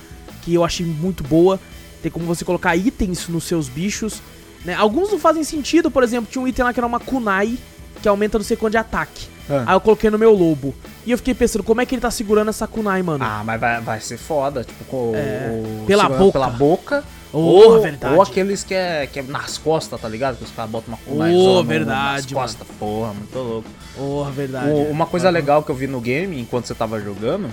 que 0.43 0.55
eu 0.55 0.65
achei 0.65 0.87
muito 0.87 1.23
boa. 1.25 1.59
Tem 2.03 2.11
como 2.11 2.25
você 2.25 2.45
colocar 2.45 2.77
itens 2.77 3.27
nos 3.29 3.45
seus 3.45 3.69
bichos, 3.69 4.23
né? 4.65 4.75
Alguns 4.75 5.11
não 5.11 5.19
fazem 5.19 5.43
sentido, 5.45 5.91
por 5.91 6.03
exemplo, 6.03 6.29
tinha 6.31 6.41
um 6.41 6.47
item 6.49 6.65
lá 6.65 6.73
que 6.73 6.79
era 6.81 6.87
uma 6.87 7.01
kunai, 7.01 7.59
que 8.01 8.09
aumenta 8.09 8.39
não 8.39 8.45
sei 8.45 8.57
quanto 8.57 8.73
de 8.73 8.79
ataque. 8.79 9.27
Ah. 9.51 9.65
Aí 9.67 9.75
eu 9.77 9.81
coloquei 9.81 10.09
no 10.11 10.19
meu 10.19 10.33
lobo. 10.33 10.75
E 11.05 11.11
eu 11.13 11.17
fiquei 11.19 11.35
pensando, 11.35 11.63
como 11.63 11.81
é 11.81 11.87
que 11.87 11.95
ele 11.95 12.03
tá 12.03 12.11
segurando 12.11 12.49
essa 12.49 12.67
kunai, 12.67 13.01
mano? 13.03 13.25
Ah, 13.25 13.43
mas 13.45 13.61
vai, 13.61 13.81
vai 13.81 14.01
ser 14.01 14.19
foda, 14.19 14.65
tipo, 14.65 14.85
com 14.87 15.13
É, 15.15 15.51
o- 15.83 15.87
pela 15.87 16.09
boca. 16.09 16.33
Pela 16.33 16.51
boca. 16.51 17.05
Oh, 17.33 17.39
ou, 17.39 17.83
verdade. 17.83 18.15
ou 18.15 18.23
aqueles 18.23 18.63
que 18.65 18.75
é, 18.75 19.07
que 19.07 19.19
é 19.19 19.23
nas 19.23 19.59
costas, 19.59 20.01
tá 20.01 20.09
ligado? 20.09 20.37
Que 20.39 20.45
os 20.45 20.51
caras 20.51 20.71
botam 20.71 20.95
uma 20.95 20.99
Oh, 21.07 21.11
kunai 21.61 21.65
verdade, 21.65 22.23
nas 22.23 22.33
costas. 22.33 22.67
Porra, 22.79 23.13
muito 23.13 23.39
louco. 23.39 23.69
Oh, 23.99 24.25
verdade. 24.25 24.71
O- 24.71 24.87
é. 24.89 24.91
uma 24.91 25.07
coisa 25.07 25.29
legal 25.31 25.63
que 25.63 25.71
eu 25.71 25.75
vi 25.75 25.87
no 25.87 26.01
game, 26.01 26.41
enquanto 26.41 26.67
você 26.67 26.75
tava 26.75 27.01
jogando, 27.01 27.51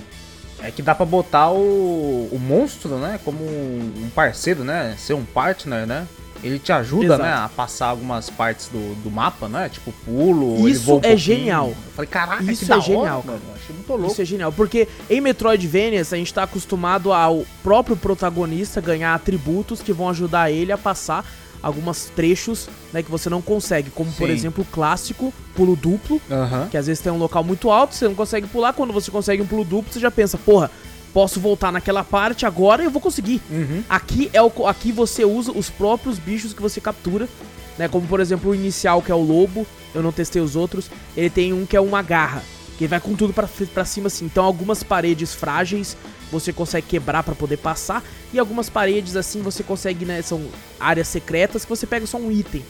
é 0.62 0.72
que 0.72 0.82
dá 0.82 0.94
pra 0.96 1.06
botar 1.06 1.52
o, 1.52 2.30
o 2.32 2.40
monstro, 2.40 2.98
né? 2.98 3.20
Como 3.26 3.44
um 3.44 4.10
parceiro, 4.16 4.64
né? 4.64 4.96
Ser 4.98 5.14
um 5.16 5.26
partner, 5.26 5.86
né? 5.86 6.08
Ele 6.44 6.60
te 6.60 6.72
ajuda, 6.72 7.06
Exato. 7.06 7.24
né? 7.24 7.34
A 7.34 7.50
passar 7.50 7.88
algumas 7.88 8.30
partes 8.30 8.68
do, 8.68 8.96
do 9.02 9.10
mapa, 9.10 9.48
né? 9.48 9.70
Tipo 9.70 9.92
pulo, 10.06 10.68
Isso 10.68 10.96
um 10.96 11.00
é 11.02 11.16
genial. 11.16 11.70
Eu 11.70 11.94
falei, 11.96 12.10
caraca, 12.10 12.44
Isso 12.52 12.66
é 12.66 12.68
da 12.68 12.76
hora, 12.76 12.84
genial, 12.84 13.24
mano. 13.26 13.42
Achei 13.56 13.76
muito 13.76 13.90
louco. 13.94 14.12
Isso 14.12 14.22
é 14.22 14.26
genial, 14.26 14.52
porque 14.52 14.88
em 15.10 15.22
Metroidvanias 15.22 16.12
a 16.12 16.18
gente 16.18 16.34
tá 16.34 16.44
acostumado 16.44 17.14
ao 17.14 17.46
próprio 17.64 17.96
protagonista 17.96 18.82
ganhar 18.82 19.14
atributos 19.14 19.82
que 19.82 19.94
vão 19.94 20.10
ajudar 20.10 20.52
ele 20.52 20.72
a 20.72 20.78
passar 20.78 21.26
alguns 21.62 22.06
trechos 22.14 22.68
né, 22.92 23.02
que 23.02 23.10
você 23.10 23.30
não 23.30 23.42
consegue, 23.42 23.90
como 23.90 24.12
por 24.12 24.28
Sim. 24.28 24.34
exemplo 24.34 24.64
o 24.64 24.68
clássico 24.74 25.34
pulo 25.56 25.78
duplo, 25.78 26.22
que 26.70 26.76
às 26.76 26.88
vezes 26.88 27.02
tem 27.02 27.12
um 27.12 27.18
local 27.18 27.42
muito 27.42 27.72
alto, 27.72 27.96
você 27.96 28.06
não 28.06 28.16
consegue 28.16 28.48
pular, 28.48 28.74
quando 28.74 28.92
você 28.92 29.10
consegue 29.10 29.42
um 29.42 29.48
pulo 29.48 29.64
duplo, 29.64 29.94
você 29.94 30.00
já 30.00 30.12
pensa, 30.12 30.38
porra, 30.38 30.70
posso 31.14 31.40
voltar 31.40 31.72
naquela 31.72 32.04
parte 32.04 32.46
agora 32.46 32.82
e 32.82 32.86
eu 32.86 32.92
vou 32.92 33.02
conseguir. 33.02 33.42
Uhum. 33.50 33.84
Aqui 33.88 34.30
é 34.34 34.42
o 34.42 34.52
aqui 34.68 34.92
você 34.92 35.24
usa 35.24 35.52
os 35.52 35.70
próprios 35.70 36.18
bichos 36.18 36.54
que 36.54 36.62
você 36.62 36.82
captura, 36.82 37.30
né? 37.78 37.88
Como 37.88 38.08
por 38.08 38.20
exemplo 38.20 38.52
o 38.52 38.56
inicial 38.56 39.02
que 39.02 39.12
é 39.12 39.16
o 39.16 39.22
lobo, 39.22 39.66
eu 39.94 40.02
não 40.02 40.12
testei 40.12 40.42
os 40.42 40.56
outros. 40.56 40.90
Ele 41.16 41.30
tem 41.30 41.54
um 41.54 41.66
que 41.66 41.78
é 41.78 41.82
uma 41.82 42.02
garra, 42.02 42.42
que 42.78 42.88
vai 42.88 43.00
com 43.00 43.16
tudo 43.16 43.34
pra 43.34 43.86
cima 43.86 44.08
assim. 44.08 44.26
Então 44.26 44.44
algumas 44.44 44.82
paredes 44.82 45.34
frágeis 45.34 45.96
você 46.32 46.52
consegue 46.52 46.88
quebrar 46.88 47.22
pra 47.22 47.36
poder 47.36 47.58
passar 47.58 48.04
e 48.34 48.40
algumas 48.40 48.68
paredes 48.68 49.16
assim 49.16 49.42
você 49.42 49.62
consegue, 49.62 50.04
né, 50.04 50.22
são 50.24 50.48
áreas 50.80 51.08
secretas 51.08 51.64
que 51.64 51.70
você 51.70 51.86
pega 51.86 52.08
só 52.08 52.18
um 52.18 52.32
item. 52.32 52.64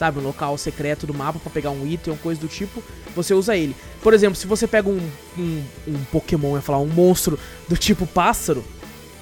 Sabe, 0.00 0.18
um 0.18 0.22
local 0.22 0.56
secreto 0.56 1.06
do 1.06 1.12
mapa 1.12 1.38
pra 1.38 1.52
pegar 1.52 1.68
um 1.68 1.86
item 1.86 2.10
ou 2.10 2.18
coisa 2.18 2.40
do 2.40 2.48
tipo, 2.48 2.82
você 3.14 3.34
usa 3.34 3.54
ele. 3.54 3.76
Por 4.02 4.14
exemplo, 4.14 4.34
se 4.34 4.46
você 4.46 4.66
pega 4.66 4.88
um, 4.88 4.98
um, 5.36 5.62
um 5.86 6.04
Pokémon, 6.10 6.56
ia 6.56 6.62
falar, 6.62 6.78
um 6.78 6.86
monstro 6.86 7.38
do 7.68 7.76
tipo 7.76 8.06
pássaro, 8.06 8.64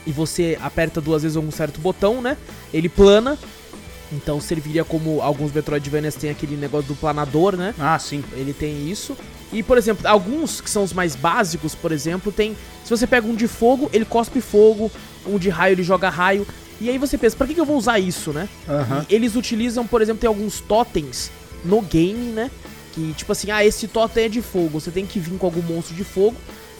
e 0.06 0.12
você 0.12 0.56
aperta 0.62 1.00
duas 1.00 1.24
vezes 1.24 1.36
um 1.36 1.50
certo 1.50 1.80
botão, 1.80 2.22
né? 2.22 2.36
Ele 2.72 2.88
plana. 2.88 3.36
Então 4.12 4.40
serviria 4.40 4.84
como 4.84 5.20
alguns 5.20 5.50
Metroidvanias 5.50 6.14
tem 6.14 6.30
aquele 6.30 6.54
negócio 6.54 6.86
do 6.86 6.94
planador, 6.94 7.56
né? 7.56 7.74
Ah, 7.76 7.98
sim. 7.98 8.22
Ele 8.34 8.52
tem 8.52 8.88
isso. 8.88 9.16
E, 9.52 9.64
por 9.64 9.78
exemplo, 9.78 10.06
alguns 10.06 10.60
que 10.60 10.70
são 10.70 10.84
os 10.84 10.92
mais 10.92 11.16
básicos, 11.16 11.74
por 11.74 11.90
exemplo, 11.90 12.30
tem. 12.30 12.56
Se 12.84 12.90
você 12.90 13.04
pega 13.04 13.26
um 13.26 13.34
de 13.34 13.48
fogo, 13.48 13.90
ele 13.92 14.04
cospe 14.04 14.40
fogo, 14.40 14.92
um 15.26 15.40
de 15.40 15.48
raio, 15.48 15.74
ele 15.74 15.82
joga 15.82 16.08
raio. 16.08 16.46
E 16.80 16.88
aí 16.88 16.98
você 16.98 17.18
pensa, 17.18 17.36
pra 17.36 17.46
que, 17.46 17.54
que 17.54 17.60
eu 17.60 17.64
vou 17.64 17.76
usar 17.76 17.98
isso, 17.98 18.32
né? 18.32 18.48
E 19.08 19.14
eles 19.14 19.34
utilizam, 19.36 19.86
por 19.86 20.00
exemplo, 20.02 20.20
tem 20.20 20.28
alguns 20.28 20.60
totens 20.60 21.30
no 21.64 21.80
game, 21.82 22.30
né? 22.32 22.50
Que 22.94 23.12
tipo 23.14 23.32
assim, 23.32 23.50
ah, 23.50 23.64
esse 23.64 23.88
totem 23.88 24.24
é 24.24 24.28
de 24.28 24.40
fogo. 24.42 24.80
Você 24.80 24.90
tem 24.90 25.04
que 25.06 25.18
vir 25.18 25.36
com 25.38 25.46
algum 25.46 25.62
monstro 25.62 25.94
de 25.94 26.04
fogo, 26.04 26.36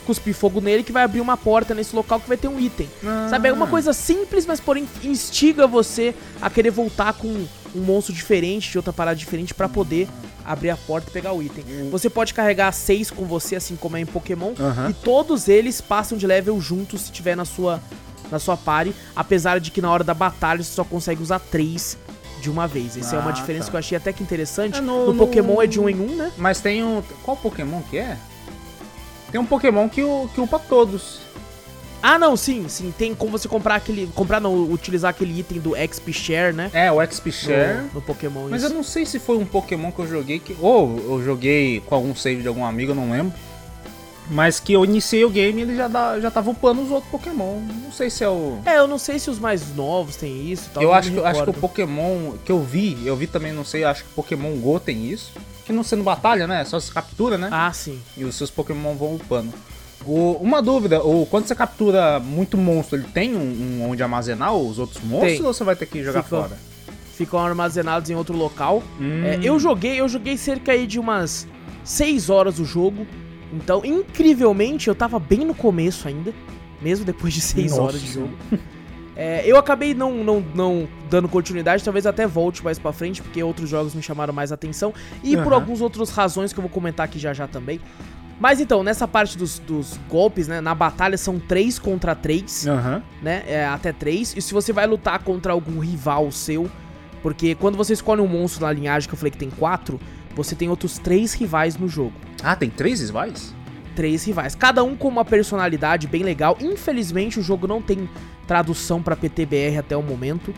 cuspir 0.06 0.34
fogo 0.34 0.60
nele, 0.60 0.82
que 0.82 0.92
vai 0.92 1.02
abrir 1.02 1.20
uma 1.20 1.36
porta 1.36 1.74
nesse 1.74 1.94
local 1.94 2.18
que 2.20 2.28
vai 2.28 2.36
ter 2.36 2.48
um 2.48 2.58
item. 2.58 2.88
Sabe, 3.28 3.48
é 3.48 3.52
uma 3.52 3.66
coisa 3.66 3.92
simples, 3.92 4.46
mas 4.46 4.58
porém 4.60 4.88
instiga 5.04 5.66
você 5.66 6.14
a 6.40 6.48
querer 6.48 6.70
voltar 6.70 7.12
com 7.14 7.28
um 7.74 7.80
monstro 7.80 8.14
diferente, 8.14 8.70
de 8.70 8.78
outra 8.78 8.92
parada 8.92 9.16
diferente, 9.16 9.52
pra 9.52 9.68
poder 9.68 10.08
abrir 10.44 10.70
a 10.70 10.76
porta 10.78 11.10
e 11.10 11.12
pegar 11.12 11.32
o 11.34 11.42
item. 11.42 11.62
Você 11.90 12.08
pode 12.08 12.32
carregar 12.32 12.72
seis 12.72 13.10
com 13.10 13.26
você, 13.26 13.56
assim 13.56 13.76
como 13.76 13.96
é 13.98 14.00
em 14.00 14.06
Pokémon, 14.06 14.54
Aham. 14.58 14.88
e 14.90 14.94
todos 14.94 15.46
eles 15.46 15.80
passam 15.80 16.16
de 16.16 16.26
level 16.26 16.58
juntos 16.60 17.02
se 17.02 17.12
tiver 17.12 17.36
na 17.36 17.44
sua, 17.44 17.82
na 18.30 18.38
sua 18.38 18.56
party, 18.56 18.94
apesar 19.16 19.58
de 19.60 19.70
que 19.70 19.80
na 19.80 19.90
hora 19.90 20.04
da 20.04 20.14
batalha 20.14 20.62
você 20.62 20.72
só 20.74 20.84
consegue 20.84 21.22
usar 21.22 21.38
três 21.38 21.96
de 22.40 22.48
uma 22.50 22.66
vez. 22.68 22.96
Essa 22.96 23.16
é 23.16 23.18
uma 23.18 23.30
Ah, 23.30 23.32
diferença 23.32 23.64
tá. 23.66 23.70
que 23.70 23.76
eu 23.76 23.80
achei 23.80 23.96
até 23.98 24.12
que 24.12 24.22
interessante. 24.22 24.78
É, 24.78 24.80
no, 24.80 25.06
no- 25.06 25.12
no- 25.12 25.18
Pokémon 25.26 25.60
é 25.60 25.66
de 25.66 25.80
um 25.80 25.88
em 25.88 26.00
um, 26.00 26.14
né? 26.16 26.30
Mas 26.36 26.60
tem 26.60 26.84
um. 26.84 27.02
Qual 27.24 27.36
Pokémon 27.36 27.80
que 27.90 27.98
é? 27.98 28.16
Tem 29.32 29.40
um 29.40 29.44
Pokémon 29.44 29.88
que, 29.88 30.02
o- 30.02 30.28
que 30.34 30.40
upa 30.40 30.58
todos. 30.58 31.20
Ah, 32.00 32.16
não, 32.16 32.36
sim, 32.36 32.68
sim. 32.68 32.94
Tem 32.96 33.12
como 33.12 33.32
você 33.32 33.48
comprar 33.48 33.74
aquele. 33.74 34.06
Comprar 34.14 34.40
não, 34.40 34.70
utilizar 34.70 35.10
aquele 35.10 35.40
item 35.40 35.58
do 35.58 35.74
XP 35.74 36.12
Share, 36.12 36.54
né? 36.54 36.70
É, 36.72 36.92
o 36.92 37.04
XP 37.04 37.32
Share. 37.32 37.78
No, 37.78 37.94
no 37.94 38.00
Pokémon. 38.00 38.46
Mas 38.48 38.62
isso. 38.62 38.70
eu 38.72 38.76
não 38.76 38.84
sei 38.84 39.04
se 39.04 39.18
foi 39.18 39.36
um 39.36 39.44
Pokémon 39.44 39.90
que 39.90 39.98
eu 39.98 40.06
joguei 40.06 40.38
que. 40.38 40.56
Ou 40.60 40.96
eu 41.18 41.24
joguei 41.24 41.80
com 41.84 41.96
algum 41.96 42.14
save 42.14 42.40
de 42.42 42.46
algum 42.46 42.64
amigo, 42.64 42.92
eu 42.92 42.94
não 42.94 43.10
lembro. 43.10 43.32
Mas 44.30 44.60
que 44.60 44.72
eu 44.74 44.84
iniciei 44.84 45.24
o 45.24 45.30
game 45.30 45.58
e 45.58 45.62
ele 45.62 45.74
já, 45.76 45.88
dá, 45.88 46.20
já 46.20 46.30
tava 46.30 46.50
upando 46.50 46.82
os 46.82 46.90
outros 46.90 47.10
Pokémon. 47.10 47.60
Não 47.82 47.90
sei 47.90 48.10
se 48.10 48.22
é 48.22 48.28
o. 48.28 48.58
É, 48.66 48.76
eu 48.78 48.86
não 48.86 48.98
sei 48.98 49.18
se 49.18 49.30
os 49.30 49.38
mais 49.38 49.74
novos 49.74 50.16
têm 50.16 50.50
isso. 50.50 50.68
e 50.70 50.74
tal, 50.74 50.82
eu 50.82 50.92
acho 50.92 51.10
que, 51.10 51.16
eu 51.16 51.26
acho 51.26 51.44
que 51.44 51.50
o. 51.50 51.54
Pokémon 51.54 52.32
que 52.44 52.52
eu 52.52 52.60
vi, 52.62 52.98
eu 53.06 53.16
vi 53.16 53.26
também, 53.26 53.52
não 53.52 53.64
sei, 53.64 53.84
acho 53.84 54.04
que 54.04 54.10
o 54.10 54.14
Pokémon 54.14 54.54
Go 54.56 54.78
tem 54.78 55.10
isso. 55.10 55.32
Que 55.64 55.72
não 55.72 55.82
sendo 55.82 56.02
batalha, 56.02 56.46
né? 56.46 56.64
Só 56.64 56.78
se 56.80 56.90
captura, 56.92 57.36
né? 57.38 57.48
Ah, 57.50 57.72
sim. 57.72 58.00
E 58.16 58.24
os 58.24 58.34
seus 58.34 58.50
Pokémon 58.50 58.94
vão 58.96 59.14
upando. 59.16 59.52
O- 60.06 60.32
uma 60.40 60.62
dúvida, 60.62 61.02
o, 61.02 61.26
quando 61.26 61.46
você 61.46 61.54
captura 61.54 62.20
muito 62.20 62.56
monstro, 62.56 62.96
ele 62.98 63.06
tem 63.12 63.34
um, 63.34 63.40
um 63.82 63.90
onde 63.90 64.02
armazenar 64.02 64.54
os 64.54 64.78
outros 64.78 65.02
monstros 65.02 65.32
Tem. 65.38 65.46
ou 65.46 65.52
você 65.52 65.64
vai 65.64 65.74
ter 65.76 65.86
que 65.86 66.02
jogar 66.04 66.22
Fica- 66.22 66.36
fora? 66.42 66.56
Ficam 67.14 67.40
armazenados 67.40 68.08
em 68.10 68.14
outro 68.14 68.36
local. 68.36 68.82
Hum. 69.00 69.24
É, 69.24 69.40
eu 69.42 69.58
joguei, 69.58 70.00
eu 70.00 70.08
joguei 70.08 70.36
cerca 70.38 70.72
aí 70.72 70.86
de 70.86 70.98
umas 71.00 71.46
6 71.82 72.30
horas 72.30 72.58
o 72.58 72.64
jogo. 72.64 73.06
Então, 73.52 73.82
incrivelmente, 73.84 74.88
eu 74.88 74.94
tava 74.94 75.18
bem 75.18 75.40
no 75.40 75.54
começo 75.54 76.06
ainda. 76.08 76.32
Mesmo 76.80 77.04
depois 77.04 77.32
de 77.34 77.40
6 77.42 77.70
Nossa. 77.72 77.82
horas 77.82 78.00
de 78.00 78.12
jogo. 78.12 78.30
É, 79.16 79.42
eu 79.44 79.56
acabei 79.56 79.94
não, 79.94 80.22
não, 80.22 80.44
não 80.54 80.88
dando 81.10 81.28
continuidade, 81.28 81.82
talvez 81.82 82.06
até 82.06 82.24
volte 82.24 82.62
mais 82.62 82.78
pra 82.78 82.92
frente, 82.92 83.20
porque 83.20 83.42
outros 83.42 83.68
jogos 83.68 83.92
me 83.92 84.00
chamaram 84.02 84.32
mais 84.32 84.52
atenção. 84.52 84.94
E 85.24 85.36
por 85.36 85.46
Aham. 85.48 85.54
algumas 85.56 85.80
outras 85.80 86.10
razões 86.10 86.52
que 86.52 86.58
eu 86.58 86.62
vou 86.62 86.70
comentar 86.70 87.04
aqui 87.04 87.18
já 87.18 87.34
já 87.34 87.48
também. 87.48 87.80
Mas 88.38 88.60
então, 88.60 88.84
nessa 88.84 89.08
parte 89.08 89.36
dos, 89.36 89.58
dos 89.58 89.98
golpes, 90.08 90.46
né? 90.46 90.60
Na 90.60 90.72
batalha 90.72 91.18
são 91.18 91.40
3 91.40 91.76
contra 91.80 92.14
3 92.14 92.68
Aham. 92.68 93.02
né? 93.20 93.42
É, 93.48 93.66
até 93.66 93.92
três. 93.92 94.32
E 94.36 94.40
se 94.40 94.54
você 94.54 94.72
vai 94.72 94.86
lutar 94.86 95.18
contra 95.24 95.52
algum 95.52 95.80
rival 95.80 96.30
seu, 96.30 96.70
porque 97.20 97.56
quando 97.56 97.76
você 97.76 97.94
escolhe 97.94 98.20
um 98.20 98.28
monstro 98.28 98.64
na 98.64 98.70
linhagem 98.72 99.08
que 99.08 99.14
eu 99.14 99.18
falei 99.18 99.32
que 99.32 99.38
tem 99.38 99.50
quatro, 99.50 99.98
você 100.38 100.54
tem 100.54 100.68
outros 100.68 100.98
três 100.98 101.34
rivais 101.34 101.76
no 101.76 101.88
jogo. 101.88 102.12
Ah, 102.44 102.54
tem 102.54 102.70
três 102.70 103.00
rivais? 103.00 103.52
Três 103.96 104.24
rivais, 104.24 104.54
cada 104.54 104.84
um 104.84 104.94
com 104.94 105.08
uma 105.08 105.24
personalidade 105.24 106.06
bem 106.06 106.22
legal. 106.22 106.56
Infelizmente 106.60 107.40
o 107.40 107.42
jogo 107.42 107.66
não 107.66 107.82
tem 107.82 108.08
tradução 108.46 109.02
pra 109.02 109.16
PTBR 109.16 109.78
até 109.78 109.96
o 109.96 110.02
momento. 110.02 110.54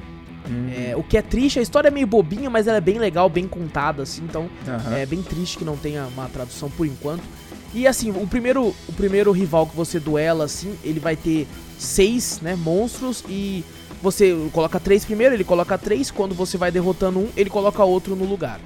É, 0.71 0.95
o 0.97 1.03
que 1.03 1.17
é 1.17 1.23
triste, 1.23 1.59
a 1.59 1.63
história 1.63 1.89
é 1.89 1.91
meio 1.91 2.07
bobinha, 2.07 2.51
mas 2.51 2.67
ela 2.67 2.77
é 2.77 2.81
bem 2.81 2.99
legal, 2.99 3.29
bem 3.29 3.47
contada, 3.47 4.03
assim, 4.03 4.23
então 4.25 4.51
Aham. 4.67 4.97
é 4.97 5.07
bem 5.07 5.23
triste 5.23 5.57
que 5.57 5.65
não 5.65 5.77
tenha 5.77 6.07
uma 6.07 6.29
tradução 6.29 6.69
por 6.69 6.87
enquanto. 6.87 7.23
E 7.73 7.87
assim, 7.87 8.11
o 8.11 8.27
primeiro, 8.27 8.75
o 8.89 8.93
primeiro 8.93 9.31
rival 9.31 9.67
que 9.67 9.77
você 9.77 10.01
duela, 10.01 10.45
assim, 10.45 10.77
ele 10.83 10.99
vai 10.99 11.15
ter 11.15 11.47
seis, 11.79 12.41
né, 12.43 12.57
monstros 12.57 13.25
e 13.29 13.65
você 14.03 14.37
coloca 14.53 14.81
três 14.81 15.05
primeiro, 15.05 15.35
ele 15.35 15.45
coloca 15.45 15.79
três, 15.79 16.11
quando 16.11 16.35
você 16.35 16.59
vai 16.59 16.71
derrotando 16.71 17.21
um, 17.21 17.29
ele 17.37 17.49
coloca 17.49 17.83
outro 17.85 18.17
no 18.17 18.25
lugar. 18.25 18.61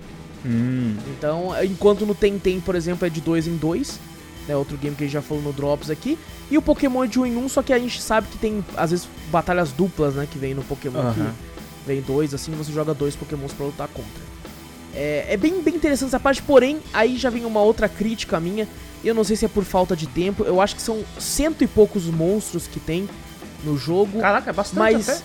Hum. 0.44 0.96
Então, 1.16 1.52
enquanto 1.64 2.04
no 2.04 2.14
Tentem, 2.14 2.60
por 2.60 2.74
exemplo, 2.74 3.06
é 3.06 3.10
de 3.10 3.20
dois 3.20 3.46
em 3.46 3.56
dois, 3.56 3.98
né, 4.46 4.54
outro 4.56 4.76
game 4.76 4.94
que 4.94 5.04
a 5.04 5.06
gente 5.06 5.14
já 5.14 5.22
falou 5.22 5.42
no 5.42 5.52
Drops 5.52 5.90
aqui, 5.90 6.18
e 6.50 6.58
o 6.58 6.62
Pokémon 6.62 7.04
é 7.04 7.06
de 7.06 7.18
um 7.18 7.24
em 7.24 7.36
um, 7.36 7.48
só 7.48 7.62
que 7.62 7.72
a 7.72 7.78
gente 7.78 8.00
sabe 8.02 8.28
que 8.28 8.38
tem, 8.38 8.64
às 8.76 8.90
vezes, 8.90 9.08
batalhas 9.30 9.72
duplas, 9.72 10.14
né, 10.14 10.28
que 10.30 10.38
vem 10.38 10.54
no 10.54 10.62
Pokémon, 10.62 11.00
Aham. 11.00 11.14
que 11.14 11.86
vem 11.86 12.00
dois, 12.02 12.34
assim, 12.34 12.52
você 12.52 12.72
joga 12.72 12.92
dois 12.92 13.16
Pokémons 13.16 13.52
pra 13.52 13.66
lutar 13.66 13.88
contra. 13.88 14.34
É, 14.94 15.26
é 15.30 15.36
bem, 15.36 15.60
bem 15.60 15.74
interessante 15.74 16.08
essa 16.10 16.20
parte, 16.20 16.40
porém, 16.42 16.78
aí 16.92 17.16
já 17.16 17.30
vem 17.30 17.44
uma 17.44 17.60
outra 17.60 17.88
crítica 17.88 18.38
minha. 18.38 18.68
Eu 19.02 19.14
não 19.14 19.24
sei 19.24 19.36
se 19.36 19.44
é 19.44 19.48
por 19.48 19.64
falta 19.64 19.96
de 19.96 20.06
tempo. 20.06 20.44
Eu 20.44 20.60
acho 20.60 20.76
que 20.76 20.80
são 20.80 21.02
cento 21.18 21.64
e 21.64 21.66
poucos 21.66 22.04
monstros 22.06 22.66
que 22.66 22.78
tem 22.78 23.08
no 23.64 23.76
jogo. 23.76 24.20
Caraca, 24.20 24.50
é 24.50 24.52
bastante 24.52 24.78
mas 24.78 25.08
até. 25.08 25.20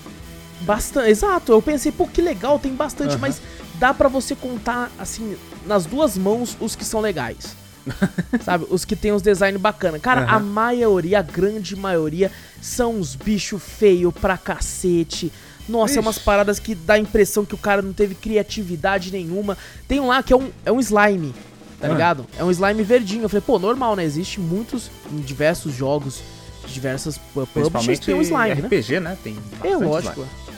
Bastante, 0.62 1.10
exato. 1.10 1.52
Eu 1.52 1.62
pensei, 1.62 1.92
pô, 1.92 2.08
que 2.08 2.22
legal, 2.22 2.58
tem 2.58 2.74
bastante, 2.74 3.12
Aham. 3.12 3.20
mas 3.22 3.42
dá 3.80 3.94
pra 3.94 4.08
você 4.10 4.36
contar, 4.36 4.92
assim, 5.00 5.36
nas 5.66 5.86
duas 5.86 6.18
mãos 6.18 6.56
os 6.60 6.76
que 6.76 6.84
são 6.86 7.00
legais. 7.00 7.56
Sabe? 8.44 8.68
Os 8.70 8.86
que 8.86 8.96
tem 8.96 9.12
os 9.12 9.22
designs 9.22 9.60
bacana. 9.60 9.98
Cara, 9.98 10.22
a 10.26 10.36
Aham. 10.36 10.40
maioria, 10.42 11.20
a 11.20 11.22
grande 11.24 11.76
maioria, 11.76 12.32
são 12.62 12.96
uns 12.96 13.16
bichos 13.16 13.62
feios 13.64 14.14
pra 14.14 14.38
cacete. 14.38 15.32
Nossa, 15.68 15.98
é 15.98 16.02
umas 16.02 16.18
Ixi. 16.18 16.26
paradas 16.26 16.60
que 16.60 16.76
dá 16.76 16.96
a 16.96 17.00
impressão 17.00 17.46
que 17.46 17.56
o 17.56 17.58
cara 17.58 17.82
não 17.82 17.94
teve 17.94 18.16
criatividade 18.16 19.12
nenhuma. 19.12 19.58
Tem 19.88 20.00
um 20.00 20.08
lá 20.08 20.22
que 20.22 20.34
é 20.34 20.36
um, 20.36 20.50
é 20.66 20.72
um 20.72 20.80
slime, 20.80 21.34
tá 21.80 21.88
Ah. 21.88 21.92
ligado? 21.92 22.26
É 22.38 22.44
um 22.44 22.52
slime 22.52 22.84
verdinho. 22.84 23.24
Eu 23.24 23.30
falei, 23.30 23.44
pô, 23.46 23.58
normal, 23.58 23.96
né? 23.96 24.04
Existe 24.04 24.40
muitos, 24.40 24.90
em 25.12 25.18
diversos 25.22 25.74
jogos, 25.74 26.22
diversas 26.68 27.16
uh, 27.36 27.48
publishers, 27.48 28.00
tem 28.00 28.14
um 28.16 28.22
slime, 28.22 28.56
né? 28.56 28.68
RPG, 28.68 29.00
né? 29.00 29.18
Tem 29.24 29.38
É 29.64 29.76
lógico. 29.78 30.22
slime. 30.22 30.49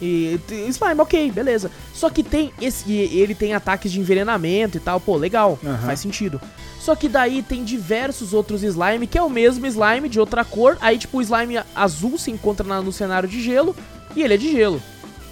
E 0.00 0.38
slime, 0.68 1.00
ok, 1.00 1.30
beleza. 1.32 1.70
Só 1.92 2.08
que 2.08 2.22
tem 2.22 2.52
esse. 2.60 2.92
Ele 2.92 3.34
tem 3.34 3.52
ataques 3.54 3.90
de 3.90 3.98
envenenamento 4.00 4.76
e 4.76 4.80
tal, 4.80 5.00
pô, 5.00 5.16
legal. 5.16 5.58
Aham. 5.64 5.86
Faz 5.86 6.00
sentido. 6.00 6.40
Só 6.80 6.94
que 6.94 7.08
daí 7.08 7.42
tem 7.42 7.64
diversos 7.64 8.32
outros 8.32 8.62
slime, 8.62 9.06
que 9.06 9.18
é 9.18 9.22
o 9.22 9.28
mesmo 9.28 9.66
slime 9.66 10.08
de 10.08 10.20
outra 10.20 10.44
cor. 10.44 10.78
Aí, 10.80 10.96
tipo, 10.96 11.18
o 11.18 11.22
slime 11.22 11.60
azul 11.74 12.16
se 12.16 12.30
encontra 12.30 12.64
no 12.80 12.92
cenário 12.92 13.28
de 13.28 13.42
gelo 13.42 13.74
e 14.14 14.22
ele 14.22 14.34
é 14.34 14.36
de 14.36 14.50
gelo. 14.52 14.80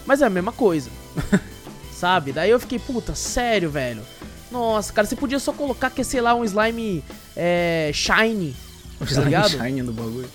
Mas 0.04 0.20
é 0.20 0.26
a 0.26 0.30
mesma 0.30 0.52
coisa. 0.52 0.90
Sabe? 1.92 2.32
Daí 2.32 2.50
eu 2.50 2.60
fiquei, 2.60 2.78
puta, 2.78 3.14
sério, 3.14 3.70
velho. 3.70 4.02
Nossa, 4.50 4.92
cara, 4.92 5.06
você 5.06 5.16
podia 5.16 5.38
só 5.38 5.52
colocar 5.52 5.90
que 5.90 6.00
é, 6.00 6.04
sei 6.04 6.20
lá, 6.20 6.34
um 6.34 6.44
slime 6.44 7.02
é, 7.36 7.90
shiny. 7.94 8.54
O 9.00 9.04
Tá 9.04 9.04
slime 9.06 9.24
ligado? 9.26 9.50
shine 9.50 9.82
do 9.82 9.92
bagulho. 9.92 10.28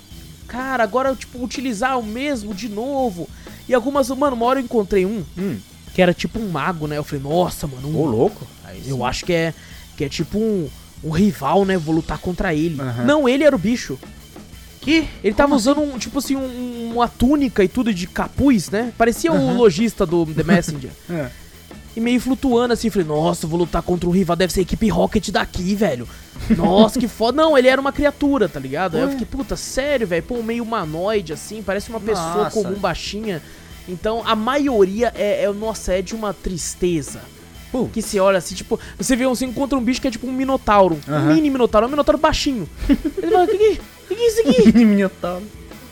Cara, 0.48 0.84
agora, 0.84 1.16
tipo, 1.16 1.42
utilizar 1.44 1.98
o 2.00 2.04
mesmo 2.04 2.54
de 2.54 2.68
novo. 2.68 3.30
E 3.72 3.74
algumas, 3.74 4.10
mano, 4.10 4.36
uma 4.36 4.46
hora 4.46 4.60
eu 4.60 4.64
encontrei 4.66 5.06
um 5.06 5.24
Hum, 5.38 5.58
que 5.94 6.02
era 6.02 6.14
tipo 6.14 6.38
um 6.40 6.50
mago, 6.50 6.88
né? 6.88 6.98
Eu 6.98 7.04
falei, 7.06 7.24
nossa, 7.24 7.66
mano, 7.68 7.88
um- 7.88 7.98
ô 7.98 8.06
louco. 8.06 8.46
Aí 8.66 8.84
eu 8.86 9.06
acho 9.06 9.24
que 9.26 9.32
é, 9.32 9.54
que 9.96 10.04
é 10.04 10.10
tipo 10.10 10.38
um, 10.38 10.68
um 11.02 11.10
rival, 11.10 11.64
né? 11.64 11.78
Vou 11.78 11.96
lutar 11.96 12.18
contra 12.18 12.54
ele. 12.54 12.80
Aham. 12.82 13.06
Não, 13.06 13.30
ele 13.30 13.46
era 13.46 13.56
o 13.56 13.60
bicho. 13.60 13.98
Que? 14.82 15.08
Ele 15.24 15.34
tava 15.34 15.56
usando 15.56 15.80
um, 15.80 15.98
tipo 15.98 16.20
assim, 16.20 16.36
um- 16.36 16.92
uma 16.94 17.08
túnica 17.08 17.64
e 17.64 17.68
tudo 17.70 17.94
de 17.94 18.08
capuz, 18.08 18.70
né? 18.70 18.92
Parecia 18.98 19.32
o 19.32 19.36
Aham. 19.36 19.54
lojista 19.58 20.06
do 20.06 20.26
The 20.26 20.44
Messenger. 20.44 20.92
É. 21.10 21.30
e 21.96 22.00
meio 22.00 22.20
flutuando 22.22 22.74
assim, 22.74 22.90
falei, 22.90 23.06
nossa, 23.08 23.46
eu 23.46 23.50
vou 23.50 23.60
lutar 23.60 23.82
contra 23.82 24.08
um 24.10 24.12
rival, 24.14 24.36
deve 24.36 24.52
ser 24.54 24.62
a 24.62 24.64
equipe 24.64 24.88
Rocket 24.90 25.30
daqui, 25.30 25.76
velho. 25.76 26.08
Nossa, 26.58 26.98
que 27.00 27.08
foda. 27.08 27.42
Não, 27.42 27.58
ele 27.58 27.68
era 27.68 27.80
uma 27.82 27.92
criatura, 27.92 28.48
tá 28.50 28.60
ligado? 28.60 28.96
Aí 28.96 29.02
eu 29.02 29.08
Ué. 29.08 29.12
fiquei, 29.12 29.28
puta, 29.28 29.56
sério, 29.58 30.08
velho? 30.08 30.24
Pô, 30.24 30.42
meio 30.42 30.64
humanoide, 30.64 31.32
assim, 31.34 31.62
parece 31.62 31.90
uma 31.90 32.00
pessoa 32.00 32.46
Nossa. 32.46 32.52
comum, 32.52 32.76
baixinha. 32.80 33.42
Então, 33.88 34.24
a 34.26 34.36
maioria 34.36 35.12
é, 35.16 35.44
é, 35.44 35.52
nossa, 35.52 35.94
é 35.94 36.02
de 36.02 36.16
uma 36.16 36.34
tristeza. 36.34 37.22
Pô, 37.72 37.88
Que 37.88 38.02
se 38.02 38.20
olha 38.20 38.38
assim, 38.38 38.54
tipo, 38.54 38.80
você 38.98 39.16
vê, 39.16 39.26
você 39.26 39.46
encontra 39.46 39.78
um 39.78 39.82
bicho 39.82 40.02
que 40.02 40.08
é 40.08 40.12
tipo 40.12 40.28
um 40.28 40.32
minotauro. 40.32 41.00
Um 41.08 41.34
mini 41.34 41.50
minotauro, 41.50 41.88
um 41.88 41.90
minotauro 41.90 42.18
baixinho. 42.18 42.70
Ele 42.90 43.32
fala, 43.32 43.46
o 43.46 43.48
que, 43.48 43.58
que, 43.58 43.82
que 44.10 44.16
que 44.16 44.22
é 44.22 44.28
isso 44.28 44.42
aqui? 44.42 44.72
Minotauro. 44.86 45.44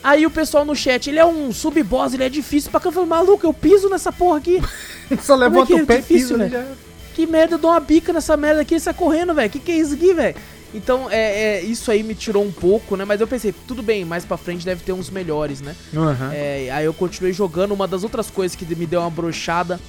Aí 0.04 0.26
o 0.26 0.30
pessoal 0.30 0.64
no 0.64 0.76
chat, 0.76 1.10
ele 1.10 1.20
é 1.20 1.26
um 1.26 1.52
sub-boss, 1.52 2.14
ele 2.14 2.24
é 2.24 2.30
difícil 2.30 2.72
pra 2.72 2.80
cá. 2.80 2.90
Eu 2.90 2.94
falei, 2.94 3.10
maluco, 3.10 3.46
eu 3.46 3.54
piso 3.54 3.90
nessa 3.90 4.12
porra 4.12 4.38
aqui. 4.38 4.62
Só 5.22 5.36
levanta 5.36 5.68
que 5.68 5.74
é 5.74 5.84
o 5.84 5.86
pé 5.86 5.96
e 5.96 5.98
difícil, 5.98 6.38
pisa 6.38 6.38
né? 6.38 6.50
já. 6.50 6.66
Que 7.14 7.26
merda, 7.26 7.56
eu 7.56 7.60
dou 7.60 7.72
uma 7.72 7.80
bica 7.80 8.14
nessa 8.14 8.38
merda 8.38 8.62
aqui 8.62 8.76
e 8.76 8.80
sai 8.80 8.94
correndo, 8.94 9.34
velho. 9.34 9.50
Que 9.50 9.60
que 9.60 9.72
é 9.72 9.78
isso 9.78 9.94
aqui, 9.94 10.14
velho? 10.14 10.36
Então, 10.74 11.10
é, 11.10 11.58
é, 11.58 11.62
isso 11.62 11.90
aí 11.90 12.04
me 12.04 12.14
tirou 12.14 12.44
um 12.44 12.52
pouco, 12.52 12.96
né? 12.96 13.04
Mas 13.04 13.20
eu 13.20 13.28
pensei, 13.28 13.54
tudo 13.68 13.82
bem, 13.82 14.06
mais 14.06 14.24
pra 14.24 14.38
frente 14.38 14.64
deve 14.64 14.84
ter 14.84 14.94
uns 14.94 15.10
melhores, 15.10 15.62
né? 15.62 15.76
Aham. 15.96 16.32
É, 16.34 16.70
aí 16.72 16.86
eu 16.86 16.94
continuei 16.94 17.34
jogando. 17.34 17.72
Uma 17.72 17.88
das 17.88 18.04
outras 18.04 18.30
coisas 18.30 18.56
que 18.56 18.66
me 18.76 18.86
deu 18.86 19.02
uma 19.02 19.10
brochada 19.10 19.80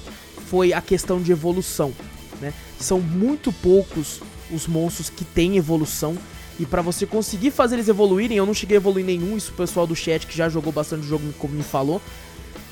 foi 0.47 0.73
a 0.73 0.81
questão 0.81 1.21
de 1.21 1.31
evolução, 1.31 1.93
né? 2.41 2.53
São 2.79 2.99
muito 2.99 3.51
poucos 3.51 4.21
os 4.51 4.67
monstros 4.67 5.09
que 5.09 5.23
têm 5.23 5.57
evolução. 5.57 6.17
E 6.59 6.65
pra 6.65 6.81
você 6.81 7.05
conseguir 7.05 7.51
fazer 7.51 7.75
eles 7.75 7.87
evoluírem, 7.87 8.37
eu 8.37 8.45
não 8.45 8.53
cheguei 8.53 8.77
a 8.77 8.79
evoluir 8.79 9.05
nenhum, 9.05 9.37
isso 9.37 9.51
o 9.51 9.55
pessoal 9.55 9.87
do 9.87 9.95
chat 9.95 10.27
que 10.27 10.35
já 10.35 10.49
jogou 10.49 10.71
bastante 10.71 11.05
o 11.05 11.07
jogo 11.07 11.23
me, 11.23 11.49
me 11.49 11.63
falou. 11.63 12.01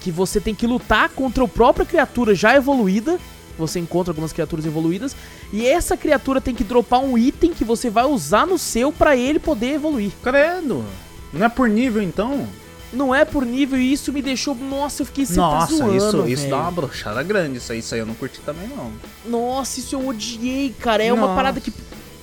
Que 0.02 0.12
você 0.12 0.40
tem 0.40 0.54
que 0.54 0.68
lutar 0.68 1.10
contra 1.10 1.44
a 1.44 1.48
própria 1.48 1.86
criatura 1.86 2.36
já 2.36 2.56
evoluída. 2.56 3.20
Você 3.60 3.80
encontra 3.80 4.12
algumas 4.12 4.32
criaturas 4.34 4.66
evoluídas. 4.66 5.16
E 5.54 5.68
essa 5.68 5.96
criatura 5.98 6.40
tem 6.42 6.56
que 6.56 6.64
dropar 6.64 7.00
um 7.02 7.18
item 7.18 7.54
que 7.54 7.64
você 7.66 7.90
vai 7.90 8.06
usar 8.06 8.48
no 8.48 8.58
seu 8.58 8.92
pra 8.92 9.16
ele 9.16 9.38
poder 9.40 9.74
evoluir. 9.76 10.12
Credo. 10.24 10.84
Não 11.32 11.46
é 11.46 11.50
por 11.50 11.70
nível 11.70 12.02
então? 12.02 12.48
Não 12.92 13.14
é 13.14 13.24
por 13.24 13.46
nível 13.46 13.78
e 13.78 13.94
isso 13.94 14.12
me 14.12 14.20
deixou. 14.22 14.56
Nossa, 14.56 15.04
eu 15.04 15.06
fiquei 15.06 15.26
sem 15.26 15.36
Nossa, 15.38 15.68
tá 15.68 15.74
zoando, 15.76 15.96
isso, 15.96 16.28
isso 16.28 16.50
dá 16.50 16.58
uma 16.62 16.72
brochada 16.72 17.22
grande. 17.22 17.58
Isso 17.60 17.72
aí, 17.72 17.80
isso 17.80 17.94
aí 17.94 18.00
eu 18.00 18.06
não 18.06 18.16
curti 18.16 18.40
também, 18.42 18.68
não. 18.68 18.92
Nossa, 19.28 19.80
isso 19.80 19.96
eu 19.96 20.08
odiei, 20.08 20.74
cara. 20.80 21.04
É 21.04 21.14
uma 21.14 21.24
Nossa. 21.24 21.36
parada 21.36 21.60
que. 21.62 21.72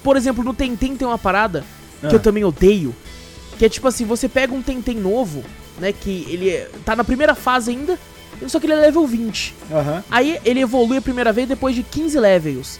Por 0.02 0.16
exemplo, 0.16 0.42
no 0.42 0.52
Tentem 0.54 0.96
tem 0.96 1.06
uma 1.06 1.18
parada 1.18 1.64
que 2.00 2.06
Ah. 2.06 2.12
eu 2.14 2.18
também 2.20 2.42
odeio. 2.44 2.92
Que 3.58 3.66
é 3.66 3.68
tipo 3.68 3.86
assim, 3.86 4.04
você 4.04 4.28
pega 4.28 4.52
um 4.52 4.60
Tentem 4.62 4.96
novo, 4.96 5.44
né? 5.78 5.92
Que 5.92 6.26
ele 6.28 6.50
é- 6.50 6.68
tá 6.84 6.96
na 6.96 7.04
primeira 7.04 7.34
fase 7.36 7.70
ainda, 7.70 7.96
só 8.48 8.58
que 8.60 8.66
ele 8.66 8.72
é 8.74 8.76
level 8.76 9.06
20. 9.06 9.54
Aham. 9.72 10.04
Aí 10.10 10.38
ele 10.44 10.60
evolui 10.60 10.96
a 10.98 11.02
primeira 11.02 11.32
vez 11.32 11.48
depois 11.48 11.74
de 11.74 11.82
15 11.82 12.18
levels. 12.18 12.78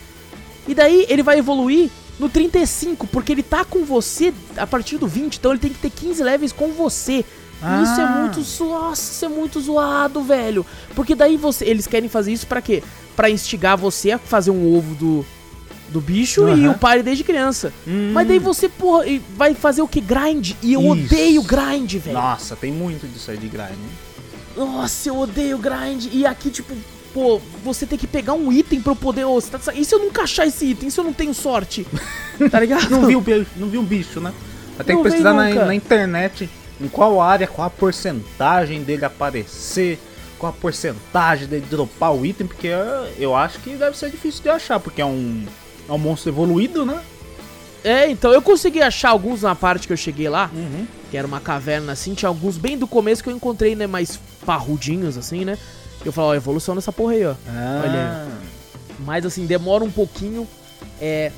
E 0.69 0.75
daí 0.75 1.07
ele 1.09 1.23
vai 1.23 1.39
evoluir 1.39 1.91
no 2.19 2.29
35, 2.29 3.07
porque 3.07 3.33
ele 3.33 3.43
tá 3.43 3.65
com 3.65 3.85
você 3.85 4.33
a 4.57 4.67
partir 4.67 4.97
do 4.99 5.07
20, 5.07 5.37
então 5.37 5.53
ele 5.53 5.61
tem 5.61 5.71
que 5.73 5.79
ter 5.79 5.91
15 5.91 6.23
levels 6.23 6.53
com 6.53 6.69
você. 6.73 7.25
E 7.63 7.83
Isso 7.83 8.01
é 8.01 8.05
Ah. 8.05 8.19
muito 8.21 8.43
zo- 8.43 8.67
nossa, 8.69 9.13
isso 9.13 9.25
é 9.25 9.29
muito 9.29 9.59
zoado, 9.61 10.23
velho. 10.23 10.65
Porque 10.95 11.15
daí 11.15 11.37
você, 11.39 11.65
eles 11.65 11.87
querem 11.87 12.09
fazer 12.09 12.33
isso 12.33 12.47
pra 12.47 12.61
quê? 12.61 12.83
Pra 13.15 13.31
instigar 13.31 13.77
você 13.79 14.11
a 14.13 14.19
fazer 14.19 14.51
um 14.51 14.77
ovo 14.77 14.95
do 14.95 15.27
do 15.89 16.01
bicho 16.01 16.49
e 16.49 16.65
Aham. 16.65 16.73
o 16.73 16.79
pare 16.79 17.01
desde 17.01 17.23
criança. 17.23 17.73
Hum. 17.87 18.11
Mas 18.13 18.27
daí 18.27 18.41
você, 18.41 18.69
porra, 18.69 19.07
e 19.07 19.23
vai 19.37 19.55
fazer 19.55 19.83
o 19.83 19.89
que? 19.89 20.01
Grind. 20.01 20.51
E 20.61 20.73
eu 20.73 20.81
Isso. 20.81 20.91
odeio 20.91 21.43
grind, 21.45 21.95
velho. 21.95 22.13
Nossa, 22.19 22.57
tem 22.57 22.73
muito 22.73 23.07
disso 23.07 23.31
aí 23.31 23.37
de 23.37 23.47
grind. 23.47 23.71
Nossa, 24.57 25.09
eu 25.09 25.19
odeio 25.19 25.59
grind. 25.59 26.07
E 26.13 26.25
aqui, 26.25 26.51
tipo, 26.51 26.75
pô, 27.13 27.41
você 27.63 27.87
tem 27.87 27.99
que 27.99 28.07
pegar 28.07 28.35
um 28.35 28.53
item 28.53 28.81
pra 28.81 28.93
eu 28.93 28.97
poder. 28.97 29.25
você 29.25 29.51
tá 29.51 29.73
E 29.75 29.85
se 29.85 29.95
eu 29.95 29.99
nunca 29.99 30.23
achar 30.23 30.47
esse 30.47 30.67
item? 30.67 30.91
Se 30.91 30.99
eu 30.99 31.05
não 31.05 31.13
tenho 31.13 31.35
sorte? 31.35 31.87
Tá 32.51 32.61
ligado? 32.61 32.91
Não 32.91 33.07
viu, 33.07 33.25
não 33.57 33.71
viu 33.71 33.81
um 33.81 33.85
bicho, 33.85 34.21
né? 34.21 34.31
Não 34.77 34.85
que 34.85 34.95
vi 34.95 35.03
pesquisar 35.05 35.33
na, 35.33 35.49
na 35.65 35.75
internet 35.75 36.51
em 36.79 36.87
qual 36.87 37.19
área, 37.19 37.47
qual 37.47 37.67
a 37.67 37.71
porcentagem 37.71 38.83
dele 38.83 39.07
aparecer, 39.07 39.99
qual 40.39 40.53
a 40.53 40.55
porcentagem 40.55 41.49
dele 41.49 41.65
dropar 41.71 42.15
o 42.15 42.27
item, 42.27 42.47
porque 42.47 42.67
eu, 42.67 43.09
eu 43.19 43.35
acho 43.35 43.59
que 43.61 43.71
deve 43.71 43.97
ser 43.97 44.11
difícil 44.11 44.43
de 44.43 44.51
achar, 44.51 44.79
porque 44.79 45.01
é 45.01 45.07
um, 45.07 45.47
é 45.89 45.93
um 45.93 45.97
monstro 45.97 46.31
evoluído, 46.31 46.85
né? 46.85 47.01
É, 47.89 48.11
então 48.11 48.33
eu 48.33 48.43
consegui 48.43 48.83
achar 48.83 49.11
alguns 49.11 49.43
na 49.43 49.55
parte 49.55 49.87
que 49.87 49.93
eu 49.93 49.97
cheguei 49.97 50.29
lá, 50.29 50.51
Uhum. 50.53 50.87
que 51.11 51.17
era 51.17 51.27
uma 51.27 51.39
caverna 51.41 51.93
assim. 51.93 52.15
Tinha 52.15 52.29
alguns 52.29 52.57
bem 52.59 52.77
do 52.77 52.87
começo 52.87 53.23
que 53.23 53.29
eu 53.29 53.35
encontrei, 53.37 53.77
né? 53.77 53.87
Mais 53.87 54.19
parrudinhos, 54.45 55.17
assim, 55.17 55.45
né? 55.45 55.57
Eu 56.05 56.13
falei, 56.13 56.31
ó, 56.31 56.35
evolução 56.35 56.75
nessa 56.75 56.91
porra 56.93 57.13
aí, 57.13 57.25
ó. 57.27 57.35
Ah, 57.49 58.27
Mas 59.05 59.25
assim, 59.25 59.47
demora 59.47 59.85
um 59.85 59.91
pouquinho. 59.91 60.47
É. 61.01 61.31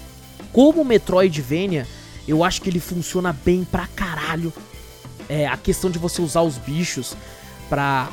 Como 0.52 0.80
o 0.82 0.84
Metroidvania, 0.84 1.86
eu 2.26 2.42
acho 2.42 2.62
que 2.62 2.70
ele 2.70 2.80
funciona 2.80 3.32
bem 3.44 3.64
pra 3.70 3.86
caralho. 3.88 4.52
É, 5.28 5.46
a 5.46 5.56
questão 5.58 5.90
de 5.90 5.98
você 5.98 6.22
usar 6.22 6.40
os 6.42 6.56
bichos 6.56 7.14
pra 7.68 8.08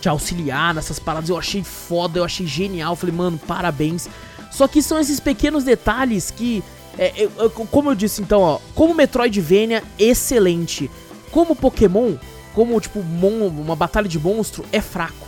te 0.00 0.08
auxiliar 0.08 0.72
nessas 0.74 0.98
paradas, 1.00 1.28
eu 1.30 1.36
achei 1.38 1.64
foda, 1.64 2.20
eu 2.20 2.24
achei 2.24 2.46
genial. 2.46 2.94
Falei, 2.94 3.14
mano, 3.14 3.38
parabéns. 3.38 4.08
Só 4.52 4.68
que 4.68 4.80
são 4.80 5.00
esses 5.00 5.18
pequenos 5.18 5.64
detalhes 5.64 6.30
que. 6.30 6.62
É, 6.98 7.12
eu- 7.16 7.32
eu- 7.38 7.50
como 7.50 7.90
eu 7.90 7.94
disse, 7.94 8.22
então, 8.22 8.40
ó, 8.40 8.58
como 8.74 8.94
Metroidvania, 8.94 9.82
excelente. 9.98 10.90
Como 11.30 11.54
Pokémon, 11.56 12.14
como 12.54 12.80
tipo, 12.80 13.02
mon- 13.02 13.48
uma 13.48 13.76
batalha 13.76 14.08
de 14.08 14.18
monstro, 14.18 14.64
é 14.72 14.80
fraco. 14.80 15.26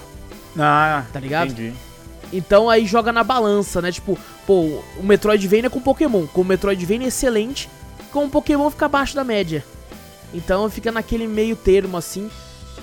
ah, 0.58 1.04
Tá 1.12 1.20
ligado? 1.20 1.50
Entendi. 1.52 1.74
Então 2.32 2.68
aí 2.68 2.84
joga 2.84 3.12
na 3.12 3.22
balança, 3.24 3.80
né? 3.80 3.90
Tipo, 3.92 4.18
pô, 4.46 4.80
o 4.98 5.02
Metroidvania 5.02 5.70
com 5.70 5.80
Pokémon. 5.80 6.26
Com 6.26 6.42
o 6.42 6.44
Metroidvania 6.44 7.08
excelente, 7.08 7.68
com 8.12 8.24
o 8.24 8.28
Pokémon 8.30 8.68
fica 8.70 8.84
abaixo 8.86 9.14
da 9.14 9.24
média. 9.24 9.64
Então 10.34 10.68
fica 10.68 10.92
naquele 10.92 11.26
meio 11.26 11.56
termo 11.56 11.96
assim. 11.96 12.30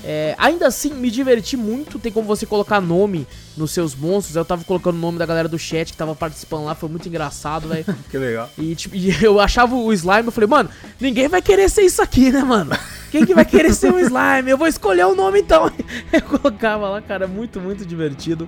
É, 0.08 0.36
ainda 0.38 0.68
assim, 0.68 0.94
me 0.94 1.10
diverti 1.10 1.58
muito. 1.58 1.98
Tem 1.98 2.12
como 2.12 2.28
você 2.28 2.46
colocar 2.46 2.80
nome 2.80 3.26
nos 3.58 3.72
seus 3.72 3.96
monstros. 3.96 4.36
Eu 4.36 4.46
tava 4.46 4.64
colocando 4.64 4.96
o 4.96 5.00
nome 5.00 5.18
da 5.18 5.26
galera 5.26 5.48
do 5.50 5.58
chat 5.58 5.92
que 5.92 5.98
tava 5.98 6.14
participando 6.14 6.66
lá, 6.66 6.76
foi 6.76 6.88
muito 6.90 7.08
engraçado, 7.10 7.68
velho. 7.70 7.86
Que 8.12 8.18
legal. 8.20 8.48
E, 8.56 8.76
tipo, 8.76 8.96
e 8.96 9.10
eu 9.24 9.40
achava 9.40 9.74
o 9.76 9.92
slime, 9.92 10.28
eu 10.28 10.32
falei, 10.32 10.48
mano, 10.48 10.70
ninguém 11.02 11.28
vai 11.28 11.42
querer 11.42 11.68
ser 11.70 11.82
isso 11.82 12.04
aqui, 12.04 12.32
né, 12.32 12.44
mano? 12.44 12.78
Quem 13.10 13.26
que 13.26 13.34
vai 13.34 13.46
querer 13.46 13.74
ser 13.74 13.92
um 13.92 13.98
slime? 14.00 14.52
Eu 14.52 14.58
vou 14.60 14.68
escolher 14.68 15.06
o 15.06 15.16
nome 15.16 15.40
então. 15.40 15.72
Eu 16.14 16.22
colocava 16.22 16.88
lá, 16.88 17.02
cara, 17.02 17.26
muito, 17.26 17.60
muito 17.60 17.84
divertido. 17.84 18.48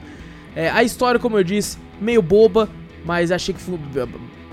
É, 0.55 0.69
a 0.69 0.83
história, 0.83 1.19
como 1.19 1.37
eu 1.37 1.43
disse, 1.43 1.77
meio 1.99 2.21
boba, 2.21 2.69
mas 3.05 3.31
achei 3.31 3.53
que 3.53 3.61
foi 3.61 3.79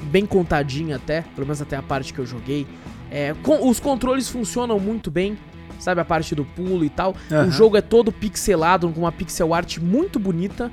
bem 0.04 0.24
contadinha 0.24 0.96
até, 0.96 1.22
pelo 1.34 1.46
menos 1.46 1.60
até 1.60 1.76
a 1.76 1.82
parte 1.82 2.12
que 2.14 2.18
eu 2.20 2.26
joguei. 2.26 2.66
É, 3.10 3.34
com- 3.42 3.68
os 3.68 3.78
controles 3.80 4.28
funcionam 4.28 4.78
muito 4.78 5.10
bem, 5.10 5.36
sabe? 5.85 6.01
A 6.01 6.05
parte 6.05 6.35
do 6.35 6.44
pulo 6.44 6.85
e 6.85 6.88
tal. 6.90 7.14
Aham. 7.31 7.47
O 7.47 7.51
jogo 7.51 7.77
é 7.77 7.81
todo 7.81 8.11
pixelado, 8.11 8.88
com 8.88 9.01
uma 9.01 9.12
pixel 9.12 9.53
art 9.55 9.79
muito 9.79 10.18
bonita, 10.18 10.73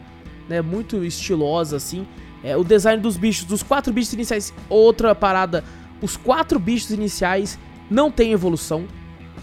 né? 0.50 0.62
Muito 0.62 1.04
estilosa, 1.04 1.76
assim. 1.78 2.08
É, 2.44 2.58
o 2.58 2.64
design 2.64 3.02
dos 3.02 3.18
bichos, 3.18 3.46
dos 3.46 3.62
quatro 3.62 3.94
bichos 3.94 4.14
iniciais, 4.14 4.54
outra 4.70 5.14
parada. 5.14 5.64
Os 6.02 6.18
quatro 6.18 6.58
bichos 6.58 6.90
iniciais 6.90 7.60
não 7.90 8.10
tem 8.10 8.32
evolução, 8.32 8.86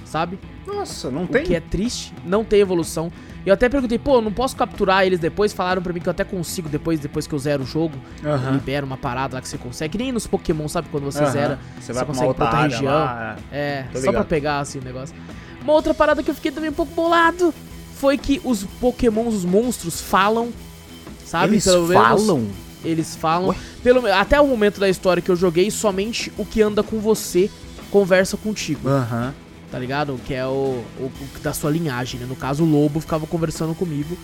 sabe? 0.04 0.38
Nossa, 0.66 1.10
não 1.10 1.22
O 1.24 1.28
tem? 1.28 1.44
que 1.44 1.54
é 1.54 1.60
triste, 1.60 2.12
não 2.24 2.42
tem 2.44 2.60
evolução. 2.60 3.12
Eu 3.46 3.54
até 3.54 3.68
perguntei, 3.68 3.98
pô, 3.98 4.16
eu 4.16 4.20
não 4.20 4.32
posso 4.32 4.54
capturar 4.56 5.06
eles 5.06 5.18
depois? 5.18 5.52
Falaram 5.54 5.80
pra 5.80 5.92
mim 5.92 6.00
que 6.00 6.08
eu 6.08 6.10
até 6.10 6.24
consigo 6.24 6.68
depois, 6.68 7.00
depois 7.00 7.26
que 7.26 7.34
eu 7.34 7.38
zero 7.38 7.62
o 7.62 7.66
jogo. 7.66 7.94
Aham. 8.22 8.50
Libera 8.52 8.84
uma 8.84 8.96
parada 8.98 9.36
lá 9.36 9.40
que 9.40 9.48
você 9.48 9.56
consegue. 9.56 9.92
Que 9.96 9.98
nem 10.04 10.12
nos 10.12 10.26
Pokémon, 10.26 10.68
sabe? 10.68 10.88
Quando 10.90 11.04
você 11.04 11.22
Aham. 11.22 11.30
zera, 11.30 11.58
Você 11.80 11.92
vai 11.92 12.04
pra 12.04 12.12
uma 12.12 12.14
consegue 12.14 12.28
outra 12.28 12.44
botar 12.44 12.58
área 12.58 12.76
região. 12.76 12.92
lá. 12.92 13.36
É, 13.50 13.84
Tô 13.92 13.98
só 14.00 14.12
pra 14.12 14.24
pegar 14.24 14.58
assim 14.58 14.80
o 14.80 14.84
negócio. 14.84 15.14
Uma 15.62 15.72
outra 15.72 15.92
parada 15.94 16.22
que 16.22 16.30
eu 16.30 16.34
fiquei 16.34 16.50
também 16.50 16.70
um 16.70 16.74
pouco 16.74 16.92
bolado 16.94 17.52
foi 17.96 18.16
que 18.16 18.40
os 18.44 18.64
Pokémons, 18.80 19.34
os 19.34 19.44
monstros, 19.44 20.00
falam. 20.00 20.50
Sabe? 21.24 21.54
Eles 21.54 21.64
Pelo 21.64 21.86
menos- 21.88 22.02
falam? 22.26 22.48
eles 22.84 23.16
falam. 23.16 23.48
Ué? 23.50 23.56
Pelo, 23.82 24.06
até 24.12 24.40
o 24.40 24.46
momento 24.46 24.80
da 24.80 24.88
história 24.88 25.20
que 25.22 25.30
eu 25.30 25.36
joguei, 25.36 25.70
somente 25.70 26.32
o 26.38 26.44
que 26.44 26.62
anda 26.62 26.82
com 26.82 26.98
você 27.00 27.50
conversa 27.90 28.36
contigo, 28.36 28.88
Aham. 28.88 29.34
tá 29.70 29.78
ligado? 29.78 30.18
Que 30.26 30.32
é 30.34 30.46
o, 30.46 30.82
o- 30.98 31.10
o 31.36 31.38
da 31.42 31.52
sua 31.52 31.70
linhagem, 31.70 32.20
né? 32.20 32.26
No 32.26 32.36
caso, 32.36 32.62
o 32.62 32.66
lobo 32.66 33.00
ficava 33.00 33.26
conversando 33.26 33.74
comigo. 33.74 34.16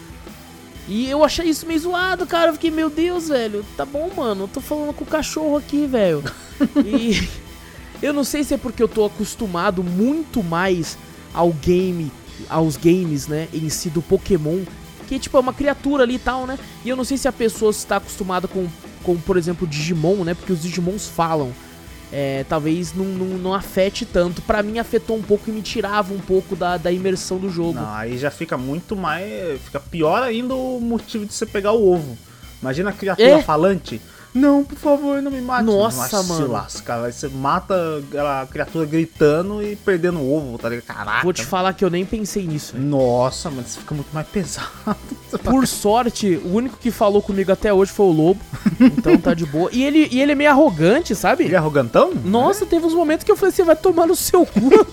E 0.86 1.08
eu 1.10 1.24
achei 1.24 1.46
isso 1.48 1.66
meio 1.66 1.80
zoado, 1.80 2.26
cara. 2.26 2.50
Eu 2.50 2.54
fiquei, 2.54 2.70
meu 2.70 2.88
Deus, 2.90 3.28
velho, 3.28 3.64
tá 3.76 3.84
bom, 3.84 4.10
mano. 4.14 4.44
Eu 4.44 4.48
tô 4.48 4.60
falando 4.60 4.92
com 4.94 5.02
o 5.04 5.06
cachorro 5.06 5.56
aqui, 5.56 5.86
velho. 5.86 6.22
e 6.86 7.26
eu 8.02 8.12
não 8.12 8.22
sei 8.24 8.44
se 8.44 8.54
é 8.54 8.58
porque 8.58 8.82
eu 8.82 8.88
tô 8.88 9.04
acostumado 9.04 9.82
muito 9.82 10.42
mais 10.42 10.96
ao 11.34 11.52
game, 11.52 12.10
aos 12.48 12.76
games, 12.76 13.26
né, 13.26 13.48
em 13.52 13.68
si 13.68 13.90
do 13.90 14.00
Pokémon, 14.00 14.60
que 15.06 15.18
tipo 15.18 15.36
é 15.36 15.40
uma 15.40 15.52
criatura 15.52 16.04
ali 16.04 16.14
e 16.14 16.18
tal, 16.18 16.46
né? 16.46 16.58
E 16.84 16.88
eu 16.88 16.96
não 16.96 17.04
sei 17.04 17.18
se 17.18 17.28
a 17.28 17.32
pessoa 17.32 17.70
está 17.70 17.96
acostumada 17.96 18.48
com, 18.48 18.66
com 19.02 19.16
por 19.16 19.36
exemplo, 19.36 19.66
Digimon, 19.66 20.24
né? 20.24 20.32
Porque 20.34 20.52
os 20.52 20.62
Digimons 20.62 21.06
falam. 21.08 21.52
É, 22.16 22.44
talvez 22.48 22.94
não, 22.94 23.04
não, 23.06 23.26
não 23.38 23.54
afete 23.54 24.06
tanto. 24.06 24.40
Pra 24.42 24.62
mim 24.62 24.78
afetou 24.78 25.16
um 25.16 25.22
pouco 25.22 25.50
e 25.50 25.52
me 25.52 25.60
tirava 25.60 26.14
um 26.14 26.20
pouco 26.20 26.54
da, 26.54 26.76
da 26.76 26.92
imersão 26.92 27.38
do 27.38 27.50
jogo. 27.50 27.74
Não, 27.74 27.92
aí 27.92 28.16
já 28.16 28.30
fica 28.30 28.56
muito 28.56 28.94
mais. 28.94 29.60
Fica 29.62 29.80
pior 29.80 30.22
ainda 30.22 30.54
o 30.54 30.78
motivo 30.80 31.26
de 31.26 31.34
você 31.34 31.44
pegar 31.44 31.72
o 31.72 31.92
ovo. 31.92 32.16
Imagina 32.62 32.90
a 32.90 32.92
criatura 32.92 33.28
É. 33.30 33.42
falante. 33.42 34.00
Não, 34.34 34.64
por 34.64 34.76
favor, 34.76 35.22
não 35.22 35.30
me 35.30 35.40
mate. 35.40 35.64
Nossa, 35.64 36.22
Se 36.22 36.28
mano. 36.28 36.50
lasca, 36.50 37.04
aí 37.04 37.12
você 37.12 37.28
mata 37.28 37.74
a 38.42 38.46
criatura 38.46 38.84
gritando 38.84 39.62
e 39.62 39.76
perdendo 39.76 40.18
o 40.18 40.34
ovo, 40.36 40.58
tá 40.58 40.68
ligado? 40.68 40.86
Caraca. 40.86 41.22
Vou 41.22 41.32
te 41.32 41.44
falar 41.44 41.72
que 41.72 41.84
eu 41.84 41.90
nem 41.90 42.04
pensei 42.04 42.44
nisso. 42.44 42.72
velho. 42.72 42.84
Nossa, 42.84 43.48
mano, 43.48 43.64
isso 43.64 43.78
fica 43.78 43.94
muito 43.94 44.12
mais 44.12 44.26
pesado. 44.26 44.68
Por 45.44 45.66
sorte, 45.68 46.40
o 46.44 46.52
único 46.54 46.76
que 46.78 46.90
falou 46.90 47.22
comigo 47.22 47.52
até 47.52 47.72
hoje 47.72 47.92
foi 47.92 48.06
o 48.06 48.12
Lobo. 48.12 48.40
Então 48.80 49.16
tá 49.16 49.34
de 49.34 49.46
boa. 49.46 49.70
E 49.72 49.84
ele, 49.84 50.08
e 50.10 50.20
ele 50.20 50.32
é 50.32 50.34
meio 50.34 50.50
arrogante, 50.50 51.14
sabe? 51.14 51.44
Ele 51.44 51.54
é 51.54 51.58
arrogantão? 51.58 52.12
Nossa, 52.24 52.66
teve 52.66 52.84
uns 52.84 52.94
momentos 52.94 53.24
que 53.24 53.30
eu 53.30 53.36
falei, 53.36 53.52
você 53.54 53.62
vai 53.62 53.76
tomar 53.76 54.06
no 54.06 54.16
seu 54.16 54.44
cu. 54.44 54.70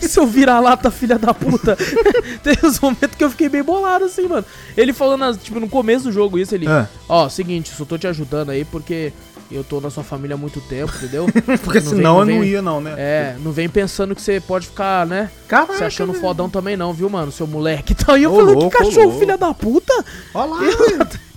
Seu 0.00 0.26
vira-lata, 0.26 0.90
filha 0.90 1.18
da 1.18 1.34
puta. 1.34 1.76
teve 2.42 2.66
uns 2.66 2.80
momentos 2.80 3.14
que 3.16 3.22
eu 3.22 3.30
fiquei 3.30 3.48
bem 3.48 3.62
bolado, 3.62 4.06
assim, 4.06 4.26
mano. 4.26 4.44
Ele 4.76 4.92
falando, 4.92 5.36
tipo, 5.36 5.60
no 5.60 5.68
começo 5.68 6.04
do 6.04 6.12
jogo 6.12 6.38
isso, 6.38 6.54
ele... 6.54 6.66
Ah. 6.66 6.88
Ó, 7.08 7.28
seguinte, 7.28 7.70
só 7.74 7.84
tô 7.84 7.96
te 7.96 8.06
ajudando 8.06 8.50
aí 8.50 8.64
porque 8.64 9.12
eu 9.50 9.64
tô 9.64 9.80
na 9.80 9.88
sua 9.88 10.04
família 10.04 10.34
há 10.34 10.36
muito 10.36 10.60
tempo, 10.60 10.92
entendeu? 10.96 11.24
Porque 11.64 11.80
Não 11.80 11.86
senão 11.90 12.24
vem- 12.26 12.26
não 12.26 12.32
eu 12.34 12.38
não 12.40 12.44
ia, 12.44 12.62
não, 12.62 12.80
né? 12.82 12.94
É, 12.98 13.36
não 13.42 13.50
vem 13.50 13.66
pensando 13.66 14.14
que 14.14 14.20
você 14.20 14.38
pode 14.40 14.66
ficar, 14.66 15.06
né? 15.06 15.30
Caraca, 15.48 15.78
Se 15.78 15.84
achando 15.84 16.12
velho. 16.12 16.20
fodão 16.22 16.50
também 16.50 16.76
não, 16.76 16.92
viu, 16.92 17.08
mano? 17.08 17.32
Seu 17.32 17.46
moleque. 17.46 17.94
Então 17.98 18.14
aí 18.14 18.24
eu 18.24 18.32
Ô, 18.32 18.36
falei, 18.36 18.54
louco, 18.54 18.70
que 18.70 18.84
cachorro, 18.84 19.18
filha 19.18 19.38
da 19.38 19.54
puta. 19.54 20.04
Olha 20.34 20.50
lá. 20.50 21.08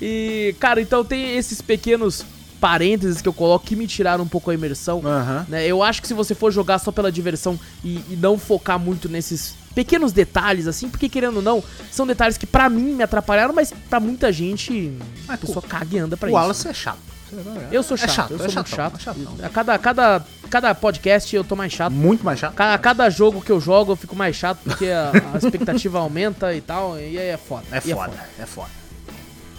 E, 0.00 0.54
cara, 0.60 0.80
então 0.80 1.04
tem 1.04 1.36
esses 1.36 1.60
pequenos 1.60 2.24
parênteses 2.60 3.20
que 3.20 3.28
eu 3.28 3.32
coloco 3.32 3.66
que 3.66 3.76
me 3.76 3.86
tiraram 3.86 4.24
um 4.24 4.28
pouco 4.28 4.50
a 4.50 4.54
imersão. 4.54 5.02
Aham. 5.04 5.46
né? 5.48 5.66
Eu 5.66 5.82
acho 5.82 6.00
que 6.00 6.08
se 6.08 6.14
você 6.14 6.34
for 6.34 6.52
jogar 6.52 6.78
só 6.78 6.90
pela 6.92 7.10
diversão 7.10 7.58
e, 7.84 8.00
e 8.10 8.16
não 8.20 8.38
focar 8.38 8.78
muito 8.78 9.08
nesses 9.08 9.54
pequenos 9.78 10.10
detalhes, 10.10 10.66
assim, 10.66 10.88
porque 10.88 11.08
querendo 11.08 11.36
ou 11.36 11.42
não, 11.42 11.62
são 11.88 12.04
detalhes 12.04 12.36
que 12.36 12.44
pra 12.44 12.68
mim 12.68 12.94
me 12.94 13.02
atrapalharam, 13.04 13.54
mas 13.54 13.72
pra 13.88 14.00
muita 14.00 14.32
gente, 14.32 14.92
a 15.28 15.36
pessoa 15.36 15.62
caga 15.62 15.94
e 15.94 15.98
anda 16.00 16.16
pra 16.16 16.26
O 16.26 16.30
isso. 16.30 16.36
Wallace 16.36 16.66
é 16.66 16.74
chato. 16.74 16.98
Eu 17.70 17.80
sou 17.84 17.96
chato, 17.96 18.10
é 18.10 18.12
chato, 18.12 18.30
eu 18.32 18.36
é 18.36 18.38
sou 18.48 18.54
muito 18.54 18.68
chatão, 18.70 18.98
chato. 18.98 19.18
é. 19.40 19.46
A 19.46 19.48
cada, 19.48 19.78
cada, 19.78 20.24
cada 20.50 20.74
podcast 20.74 21.36
eu 21.36 21.44
tô 21.44 21.54
mais 21.54 21.72
chato. 21.72 21.92
Muito 21.92 22.24
mais 22.24 22.40
chato. 22.40 22.54
Cada, 22.54 22.76
cada 22.78 23.08
jogo 23.08 23.40
que 23.40 23.52
eu 23.52 23.60
jogo 23.60 23.92
eu 23.92 23.96
fico 23.96 24.16
mais 24.16 24.34
chato 24.34 24.58
porque 24.64 24.86
a, 24.86 25.12
a 25.32 25.38
expectativa 25.38 26.00
aumenta 26.00 26.52
e 26.52 26.60
tal, 26.60 26.98
e 26.98 27.16
aí 27.16 27.16
é 27.28 27.36
foda. 27.36 27.62
É 27.70 27.78
E 27.78 27.94
foda, 27.94 28.12
é 28.36 28.46
foda. 28.46 28.70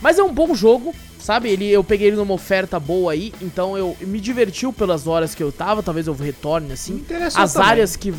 Mas 0.01 0.19
é 0.19 0.23
um 0.23 0.33
bom 0.33 0.53
jogo, 0.53 0.93
sabe? 1.17 1.49
Ele, 1.49 1.69
eu 1.69 1.81
peguei 1.83 2.07
ele 2.07 2.17
numa 2.17 2.33
oferta 2.33 2.77
boa 2.77 3.13
aí, 3.13 3.33
então 3.41 3.77
eu 3.77 3.95
me 4.01 4.19
divertiu 4.19 4.73
pelas 4.73 5.07
horas 5.07 5.33
que 5.33 5.41
eu 5.41 5.51
tava, 5.51 5.81
talvez 5.81 6.07
eu 6.07 6.13
retorne 6.13 6.73
assim. 6.73 7.05
As 7.35 7.53
também. 7.53 7.69
áreas 7.69 7.95
que 7.95 8.13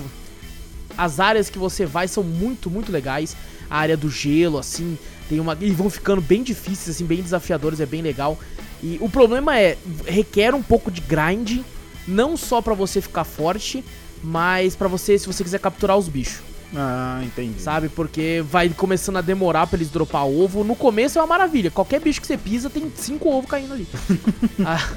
as 1.02 1.18
áreas 1.20 1.48
que 1.50 1.58
você 1.58 1.86
vai 1.86 2.06
são 2.08 2.22
muito, 2.22 2.70
muito 2.70 2.92
legais. 2.92 3.36
A 3.68 3.78
área 3.78 3.96
do 3.96 4.10
gelo 4.10 4.58
assim, 4.58 4.98
tem 5.28 5.38
uma 5.40 5.56
e 5.60 5.70
vão 5.70 5.88
ficando 5.88 6.20
bem 6.20 6.42
difíceis 6.42 6.96
assim, 6.96 7.04
bem 7.04 7.22
desafiadores, 7.22 7.80
é 7.80 7.86
bem 7.86 8.02
legal. 8.02 8.38
E 8.82 8.98
o 9.00 9.08
problema 9.08 9.58
é 9.58 9.76
requer 10.06 10.54
um 10.54 10.62
pouco 10.62 10.90
de 10.90 11.00
grind, 11.00 11.60
não 12.08 12.36
só 12.36 12.60
pra 12.60 12.74
você 12.74 13.00
ficar 13.00 13.24
forte, 13.24 13.84
mas 14.22 14.74
pra 14.74 14.88
você 14.88 15.18
se 15.18 15.26
você 15.26 15.44
quiser 15.44 15.60
capturar 15.60 15.96
os 15.96 16.08
bichos 16.08 16.40
Ah, 16.74 17.20
entendi. 17.24 17.60
sabe? 17.62 17.88
Porque 17.88 18.42
vai 18.50 18.68
começando 18.70 19.16
a 19.18 19.20
demorar 19.20 19.66
pra 19.66 19.76
eles 19.76 19.90
dropar 19.90 20.26
ovo. 20.26 20.64
No 20.64 20.74
começo 20.74 21.18
é 21.18 21.22
uma 21.22 21.28
maravilha. 21.28 21.70
Qualquer 21.70 22.00
bicho 22.00 22.20
que 22.20 22.26
você 22.26 22.36
pisa 22.36 22.68
tem 22.68 22.90
cinco 22.96 23.28
ovos 23.30 23.48
caindo 23.50 23.72
ali. 23.74 23.86
Ah, 24.64 24.92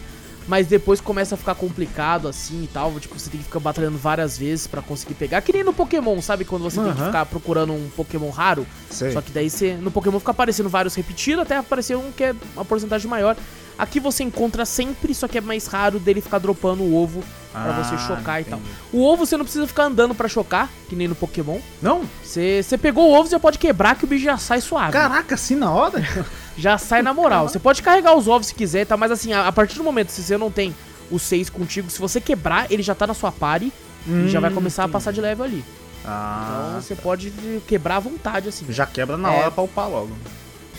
mas 0.48 0.68
depois 0.68 1.00
começa 1.02 1.36
a 1.36 1.38
ficar 1.38 1.56
complicado 1.56 2.28
assim 2.28 2.64
e 2.64 2.68
tal. 2.68 2.92
Tipo, 3.00 3.18
você 3.18 3.30
tem 3.30 3.40
que 3.40 3.46
ficar 3.46 3.60
batalhando 3.60 3.98
várias 3.98 4.38
vezes 4.38 4.68
pra 4.68 4.82
conseguir 4.82 5.14
pegar. 5.14 5.42
Que 5.42 5.54
nem 5.54 5.64
no 5.64 5.74
Pokémon, 5.74 6.22
sabe? 6.22 6.46
Quando 6.46 6.64
você 6.64 6.82
tem 6.82 6.94
que 6.94 7.04
ficar 7.04 7.26
procurando 7.26 7.74
um 7.74 7.90
Pokémon 7.96 8.30
raro. 8.30 8.66
Sei. 8.90 9.12
Só 9.12 9.22
que 9.22 9.32
daí 9.32 9.50
você, 9.50 9.74
no 9.76 9.92
Pokémon 9.92 10.20
fica 10.20 10.32
aparecendo 10.32 10.70
vários 10.70 10.96
repetidos 10.96 11.42
até 11.44 11.58
aparecer 11.58 11.96
um 11.98 12.12
que 12.12 12.24
é 12.26 12.36
uma 12.56 12.66
porcentagem 12.66 13.10
maior. 13.10 13.36
Aqui 13.78 14.00
você 14.00 14.24
encontra 14.24 14.66
sempre, 14.66 15.16
só 15.16 15.28
que 15.28 15.38
é 15.38 15.42
mais 15.42 15.66
raro 15.66 16.00
dele 16.00 16.22
ficar 16.22 16.38
dropando 16.38 16.84
o 16.84 16.96
ovo 16.96 17.24
pra 17.52 17.76
Ah, 17.76 17.84
você 17.84 17.98
chocar 18.08 18.40
e 18.40 18.44
tal. 18.44 18.60
entendi. 18.60 18.76
O 18.92 19.04
ovo 19.04 19.26
você 19.26 19.36
não 19.36 19.44
precisa 19.46 19.66
ficar 19.66 19.86
andando 19.86 20.14
pra 20.14 20.28
chocar, 20.28 20.70
que 20.88 20.96
nem 20.96 21.08
no 21.08 21.16
Pokémon. 21.16 21.58
Não? 21.82 22.04
Você 22.24 22.62
você 22.62 22.78
pegou 22.78 23.10
o 23.10 23.14
ovo, 23.20 23.28
você 23.30 23.40
pode 23.40 23.58
quebrar 23.58 23.96
que 23.96 24.06
o 24.06 24.08
bicho 24.08 24.26
já 24.26 24.38
sai 24.38 24.62
suave. 24.62 24.92
Caraca, 24.94 25.34
assim 25.34 25.56
na 25.56 25.72
hora? 25.72 26.00
Já 26.58 26.78
sai 26.78 27.02
na 27.02 27.13
moral. 27.13 27.48
Você 27.50 27.60
pode 27.60 27.82
carregar 27.82 28.16
os 28.16 28.28
ovos 28.28 28.48
se 28.48 28.56
quiser, 28.56 28.86
tá? 28.86 28.96
Mas 28.96 29.12
assim, 29.12 29.34
a, 29.34 29.48
a 29.48 29.52
partir 29.52 29.76
do 29.78 29.84
momento, 29.84 30.10
se 30.12 30.22
você 30.24 30.38
não 30.38 30.52
tem 30.52 30.76
os 31.12 31.22
seis 31.22 31.50
contigo, 31.50 31.89
se 31.89 32.00
você 32.00 32.22
quebrar, 32.22 32.72
ele 32.72 32.84
já 32.84 32.94
tá 32.96 33.06
na 33.08 33.13
sua 33.13 33.32
party 33.32 33.72
e 34.08 34.28
já 34.28 34.39
vai 34.39 34.52
Hum, 34.52 34.56
começar 34.56 34.84
a 34.84 34.88
passar 34.88 35.12
de 35.12 35.22
level 35.22 35.46
ali. 35.46 35.63
Ah, 36.06 36.68
Então 36.70 36.82
você 36.82 36.96
pode 36.96 37.32
quebrar 37.68 37.96
à 37.98 38.00
vontade, 38.00 38.50
assim. 38.50 38.66
já 38.70 38.86
quebra 38.86 39.18
na 39.18 39.34
É. 39.34 39.39
hora 39.39 39.52
pra 39.52 39.63
upar 39.63 39.89
logo. 39.89 40.12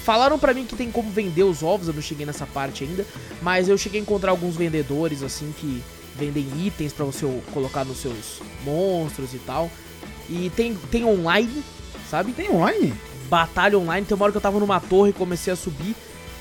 Falaram 0.05 0.39
pra 0.39 0.53
mim 0.53 0.65
que 0.67 0.77
tem 0.77 0.91
como 0.91 1.11
vender 1.11 1.45
os 1.45 1.63
ovos, 1.63 1.89
eu 1.89 1.95
não 1.95 2.03
cheguei 2.03 2.27
nessa 2.27 2.45
parte 2.47 2.85
ainda, 2.85 3.07
mas 3.41 3.69
eu 3.69 3.79
cheguei 3.79 3.99
a 4.01 4.03
encontrar 4.03 4.33
alguns 4.33 4.55
vendedores 4.55 5.23
assim 5.23 5.53
que 5.59 5.83
vendem 6.15 6.47
itens 6.67 6.93
pra 6.93 7.05
você 7.07 7.27
colocar 7.53 7.85
nos 7.85 7.99
seus 7.99 8.41
monstros 8.65 9.33
e 9.33 9.39
tal. 9.39 9.71
E 10.29 10.51
tem, 10.55 10.75
tem 10.91 11.05
online, 11.07 11.63
sabe? 12.11 12.33
Tem 12.33 12.51
online? 12.51 12.93
Batalha 13.29 13.79
online. 13.79 14.07
Tem 14.07 14.15
uma 14.17 14.25
hora 14.25 14.33
que 14.33 14.39
eu 14.39 14.43
tava 14.43 14.59
numa 14.59 14.81
torre 14.81 15.11
e 15.11 15.13
comecei 15.13 15.53
a 15.53 15.57
subir. 15.57 15.95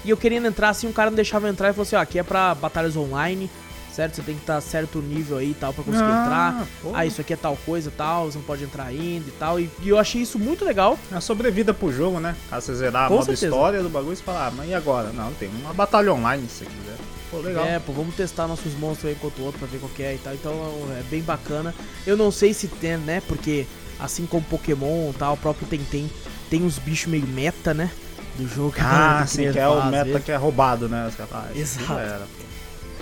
E 0.05 0.09
eu 0.09 0.17
querendo 0.17 0.45
entrar 0.47 0.69
assim, 0.69 0.87
um 0.87 0.91
cara 0.91 1.09
não 1.09 1.15
deixava 1.15 1.47
entrar 1.49 1.69
e 1.69 1.73
falou 1.73 1.83
assim: 1.83 1.95
ó, 1.95 1.99
aqui 2.01 2.19
é 2.19 2.23
pra 2.23 2.53
batalhas 2.53 2.95
online, 2.97 3.49
certo? 3.93 4.15
Você 4.15 4.21
tem 4.21 4.35
que 4.35 4.41
estar 4.41 4.59
certo 4.59 4.99
nível 5.01 5.37
aí 5.37 5.51
e 5.51 5.53
tal 5.53 5.71
pra 5.73 5.83
conseguir 5.83 6.03
Ah, 6.11 6.23
entrar. 6.25 6.67
pô. 6.81 6.91
Ah, 6.93 7.05
isso 7.05 7.21
aqui 7.21 7.31
é 7.33 7.37
tal 7.37 7.57
coisa 7.65 7.89
e 7.89 7.91
tal, 7.91 8.25
você 8.29 8.37
não 8.37 8.45
pode 8.45 8.63
entrar 8.65 8.83
ainda 8.85 9.27
e 9.27 9.31
tal. 9.39 9.59
E, 9.59 9.69
e 9.81 9.89
eu 9.89 9.97
achei 9.97 10.21
isso 10.21 10.37
muito 10.37 10.65
legal. 10.65 10.99
É 11.11 11.15
a 11.15 11.21
sobrevida 11.21 11.73
pro 11.73 11.91
jogo, 11.91 12.19
né? 12.19 12.35
Caso 12.49 12.65
você 12.67 12.75
zerar 12.75 13.05
a 13.05 13.07
Com 13.07 13.13
modo 13.15 13.25
certeza. 13.27 13.45
história 13.47 13.81
do 13.81 13.89
bagulho, 13.89 14.15
você 14.15 14.23
fala, 14.23 14.47
ah, 14.47 14.51
mas 14.51 14.69
e 14.69 14.73
agora? 14.73 15.11
Não, 15.13 15.31
tem 15.33 15.49
uma 15.61 15.73
batalha 15.73 16.13
online 16.13 16.47
se 16.49 16.59
você 16.59 16.65
quiser. 16.65 16.97
Pô, 17.31 17.37
legal. 17.39 17.65
É, 17.65 17.79
pô, 17.79 17.93
vamos 17.93 18.13
testar 18.15 18.45
nossos 18.47 18.73
monstros 18.77 19.05
aí 19.09 19.13
enquanto 19.13 19.39
o 19.39 19.43
outro 19.45 19.57
pra 19.57 19.67
ver 19.67 19.79
qual 19.79 19.91
que 19.95 20.03
é 20.03 20.15
e 20.15 20.17
tal. 20.17 20.33
Então 20.33 20.53
é 20.99 21.03
bem 21.09 21.21
bacana. 21.21 21.73
Eu 22.05 22.15
não 22.17 22.29
sei 22.29 22.53
se 22.53 22.67
tem, 22.67 22.97
né? 22.97 23.21
Porque 23.27 23.65
assim 23.99 24.25
como 24.25 24.43
Pokémon 24.43 25.09
e 25.11 25.13
tal, 25.13 25.33
o 25.33 25.37
próprio 25.37 25.65
Tentem 25.67 26.09
tem 26.53 26.61
uns 26.63 26.77
bichos 26.77 27.07
meio 27.07 27.25
meta, 27.25 27.73
né? 27.73 27.89
Do 28.37 28.47
jogo 28.47 28.75
Ah, 28.77 29.25
sim, 29.27 29.51
que 29.51 29.57
é 29.57 29.67
o 29.67 29.83
meta 29.89 30.05
vezes. 30.05 30.23
que 30.23 30.31
é 30.31 30.35
roubado, 30.35 30.87
né? 30.87 31.11
Ah, 31.31 31.47
Exato. 31.55 31.93
era. 31.93 32.27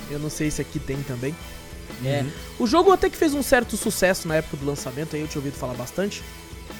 Eu 0.09 0.19
não 0.19 0.29
sei 0.29 0.49
se 0.49 0.61
aqui 0.61 0.79
tem 0.79 0.95
também. 1.03 1.35
É. 2.05 2.21
Uhum. 2.21 2.29
O 2.59 2.67
jogo 2.67 2.93
até 2.93 3.09
que 3.09 3.17
fez 3.17 3.33
um 3.33 3.43
certo 3.43 3.75
sucesso 3.75 4.25
na 4.25 4.35
época 4.35 4.55
do 4.55 4.65
lançamento, 4.65 5.17
aí 5.17 5.21
eu 5.21 5.27
tinha 5.27 5.39
ouvido 5.39 5.57
falar 5.57 5.73
bastante. 5.73 6.23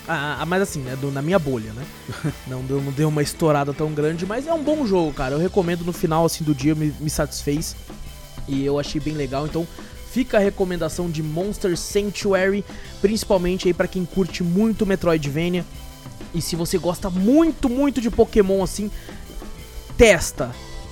Ah, 0.08 0.38
ah, 0.40 0.46
mas 0.46 0.62
assim, 0.62 0.80
né, 0.80 0.96
do- 0.96 1.12
na 1.12 1.22
minha 1.22 1.38
bolha, 1.38 1.74
né? 1.74 1.84
não, 2.48 2.62
deu, 2.64 2.82
não 2.82 2.94
deu 2.94 3.10
uma 3.10 3.22
estourada 3.22 3.74
tão 3.74 3.92
grande, 3.92 4.26
mas 4.26 4.48
é 4.48 4.54
um 4.54 4.64
bom 4.64 4.86
jogo, 4.88 5.12
cara. 5.12 5.36
Eu 5.36 5.40
recomendo 5.40 5.84
no 5.84 5.92
final 5.92 6.24
assim 6.24 6.46
do 6.46 6.56
dia, 6.56 6.74
me, 6.74 6.94
me 7.02 7.10
satisfez. 7.10 7.76
E 8.48 8.66
eu 8.66 8.80
achei 8.80 9.02
bem 9.02 9.14
legal, 9.14 9.46
então 9.46 9.68
Fica 10.12 10.36
a 10.36 10.42
recomendação 10.42 11.10
de 11.10 11.24
Monster 11.24 11.78
Sanctuary, 11.78 12.66
principalmente 13.02 13.70
aí 13.70 13.74
para 13.74 13.88
quem 13.88 14.04
curte 14.04 14.44
muito 14.44 14.86
Metroidvania. 14.86 15.66
E 16.34 16.42
se 16.42 16.56
você 16.56 16.78
gosta 16.78 17.10
muito, 17.10 17.70
muito 17.70 18.00
de 18.00 18.10
Pokémon 18.10 18.64
assim, 18.64 18.90
testa, 19.98 20.52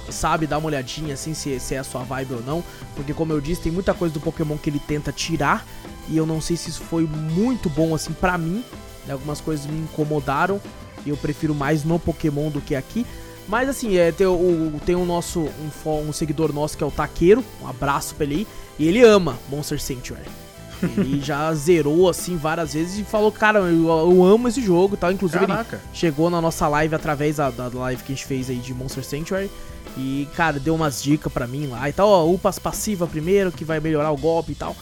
sabe? 0.09 0.47
Dá 0.47 0.57
uma 0.57 0.67
olhadinha 0.67 1.13
assim 1.13 1.33
se, 1.33 1.59
se 1.59 1.75
é 1.75 1.79
a 1.79 1.83
sua 1.83 2.03
vibe 2.03 2.35
ou 2.35 2.43
não. 2.43 2.63
Porque 2.95 3.13
como 3.13 3.33
eu 3.33 3.41
disse, 3.41 3.61
tem 3.61 3.71
muita 3.71 3.93
coisa 3.93 4.13
do 4.13 4.19
Pokémon 4.19 4.57
que 4.57 4.69
ele 4.69 4.79
tenta 4.79 5.11
tirar. 5.11 5.65
E 6.09 6.17
eu 6.17 6.25
não 6.25 6.41
sei 6.41 6.57
se 6.57 6.69
isso 6.69 6.83
foi 6.83 7.05
muito 7.05 7.69
bom 7.69 7.95
assim 7.95 8.13
pra 8.13 8.37
mim. 8.37 8.63
Né? 9.05 9.13
Algumas 9.13 9.39
coisas 9.39 9.65
me 9.65 9.79
incomodaram. 9.79 10.61
E 11.05 11.09
eu 11.09 11.17
prefiro 11.17 11.55
mais 11.55 11.83
no 11.83 11.97
Pokémon 11.97 12.49
do 12.49 12.59
que 12.59 12.75
aqui. 12.75 13.05
Mas 13.47 13.67
assim, 13.69 13.97
é, 13.97 14.11
tem, 14.11 14.27
o, 14.27 14.79
tem 14.85 14.95
um 14.95 15.05
nosso, 15.05 15.39
um, 15.85 16.09
um 16.09 16.13
seguidor 16.13 16.53
nosso 16.53 16.77
que 16.77 16.83
é 16.83 16.87
o 16.87 16.91
Taqueiro. 16.91 17.43
Um 17.61 17.67
abraço 17.67 18.13
pra 18.15 18.25
ele 18.25 18.35
aí. 18.35 18.47
E 18.77 18.87
ele 18.87 19.01
ama 19.01 19.37
Monster 19.49 19.81
Sanctuary. 19.81 20.48
Ele 20.81 21.21
já 21.21 21.53
zerou 21.53 22.09
assim 22.09 22.37
várias 22.37 22.73
vezes 22.73 22.99
e 22.99 23.03
falou, 23.03 23.31
cara, 23.31 23.59
eu, 23.59 23.87
eu 23.87 24.23
amo 24.23 24.47
esse 24.47 24.61
jogo 24.61 24.95
e 24.95 24.97
tal. 24.97 25.11
Inclusive, 25.11 25.45
Caraca. 25.45 25.77
ele 25.77 25.83
chegou 25.93 26.29
na 26.29 26.41
nossa 26.41 26.67
live 26.67 26.95
através 26.95 27.37
da, 27.37 27.49
da 27.49 27.67
live 27.67 28.03
que 28.03 28.11
a 28.11 28.15
gente 28.15 28.25
fez 28.25 28.49
aí 28.49 28.57
de 28.57 28.73
Monster 28.73 29.03
Sanctuary. 29.03 29.49
E, 29.97 30.27
cara, 30.35 30.59
deu 30.59 30.75
umas 30.75 31.01
dicas 31.01 31.31
pra 31.31 31.47
mim 31.47 31.67
lá 31.67 31.89
e 31.89 31.93
tal. 31.93 32.07
Ó, 32.07 32.25
upas 32.31 32.59
passiva 32.59 33.07
primeiro, 33.07 33.51
que 33.51 33.65
vai 33.65 33.79
melhorar 33.79 34.11
o 34.11 34.17
golpe 34.17 34.51
e 34.51 34.55
tal. 34.55 34.75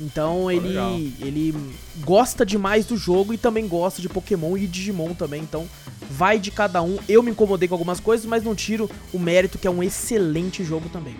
Então 0.00 0.50
ele, 0.50 0.68
legal. 0.68 0.92
ele 1.20 1.54
gosta 2.00 2.44
demais 2.44 2.84
do 2.84 2.96
jogo 2.96 3.32
e 3.32 3.38
também 3.38 3.66
gosta 3.68 4.02
de 4.02 4.08
Pokémon 4.08 4.56
e 4.56 4.66
Digimon 4.66 5.14
também. 5.14 5.42
Então 5.42 5.66
vai 6.10 6.38
de 6.38 6.50
cada 6.50 6.82
um. 6.82 6.98
Eu 7.08 7.22
me 7.22 7.30
incomodei 7.30 7.68
com 7.68 7.74
algumas 7.74 8.00
coisas, 8.00 8.26
mas 8.26 8.42
não 8.42 8.54
tiro 8.54 8.90
o 9.12 9.18
mérito 9.18 9.58
que 9.58 9.66
é 9.66 9.70
um 9.70 9.82
excelente 9.82 10.64
jogo 10.64 10.88
também. 10.88 11.16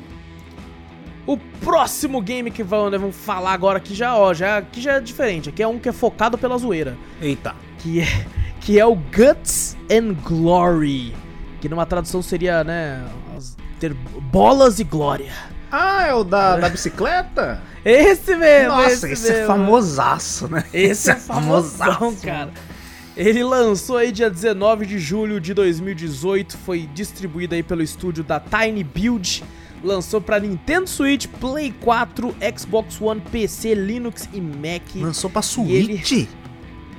O 1.26 1.36
próximo 1.36 2.20
game 2.20 2.50
que 2.50 2.62
vamos, 2.62 3.00
né, 3.00 3.12
falar 3.12 3.52
agora 3.52 3.78
aqui 3.78 3.94
já, 3.94 4.16
ó, 4.16 4.34
já, 4.34 4.58
aqui 4.58 4.80
já 4.80 4.94
é 4.94 5.00
diferente. 5.00 5.48
Aqui 5.48 5.62
é 5.62 5.68
um 5.68 5.78
que 5.78 5.88
é 5.88 5.92
focado 5.92 6.36
pela 6.36 6.58
zoeira. 6.58 6.96
Eita. 7.20 7.54
Que 7.78 8.00
é, 8.00 8.26
que 8.60 8.78
é 8.78 8.84
o 8.84 8.94
Guts 8.94 9.76
and 9.90 10.14
Glory. 10.22 11.14
Que 11.60 11.68
numa 11.68 11.86
tradução 11.86 12.20
seria, 12.20 12.62
né, 12.62 13.02
ter 13.80 13.94
bolas 13.94 14.78
e 14.80 14.84
glória. 14.84 15.32
Ah, 15.70 16.06
é 16.06 16.14
o 16.14 16.22
da, 16.22 16.56
da 16.60 16.68
bicicleta? 16.68 17.62
Esse 17.84 18.36
mesmo, 18.36 18.76
Nossa, 18.76 19.08
esse, 19.10 19.28
é 19.28 19.32
mesmo. 19.32 19.46
famosaço, 19.46 20.48
né? 20.48 20.64
Esse 20.72 21.10
é 21.10 21.16
famosão, 21.16 22.14
cara. 22.22 22.52
Ele 23.16 23.44
lançou 23.44 23.96
aí 23.96 24.10
dia 24.10 24.28
19 24.28 24.86
de 24.86 24.98
julho 24.98 25.40
de 25.40 25.54
2018, 25.54 26.58
foi 26.58 26.88
distribuído 26.92 27.54
aí 27.54 27.62
pelo 27.62 27.82
estúdio 27.82 28.24
da 28.24 28.40
Tiny 28.40 28.82
Build. 28.82 29.44
Lançou 29.84 30.18
pra 30.20 30.40
Nintendo 30.40 30.88
Switch, 30.88 31.26
Play 31.38 31.72
4, 31.80 32.34
Xbox 32.58 32.98
One, 33.00 33.20
PC, 33.20 33.74
Linux 33.74 34.26
e 34.32 34.40
Mac. 34.40 34.82
Lançou 34.96 35.28
pra 35.28 35.42
E 35.66 35.72
ele- 35.72 35.98
Switch? 36.02 36.28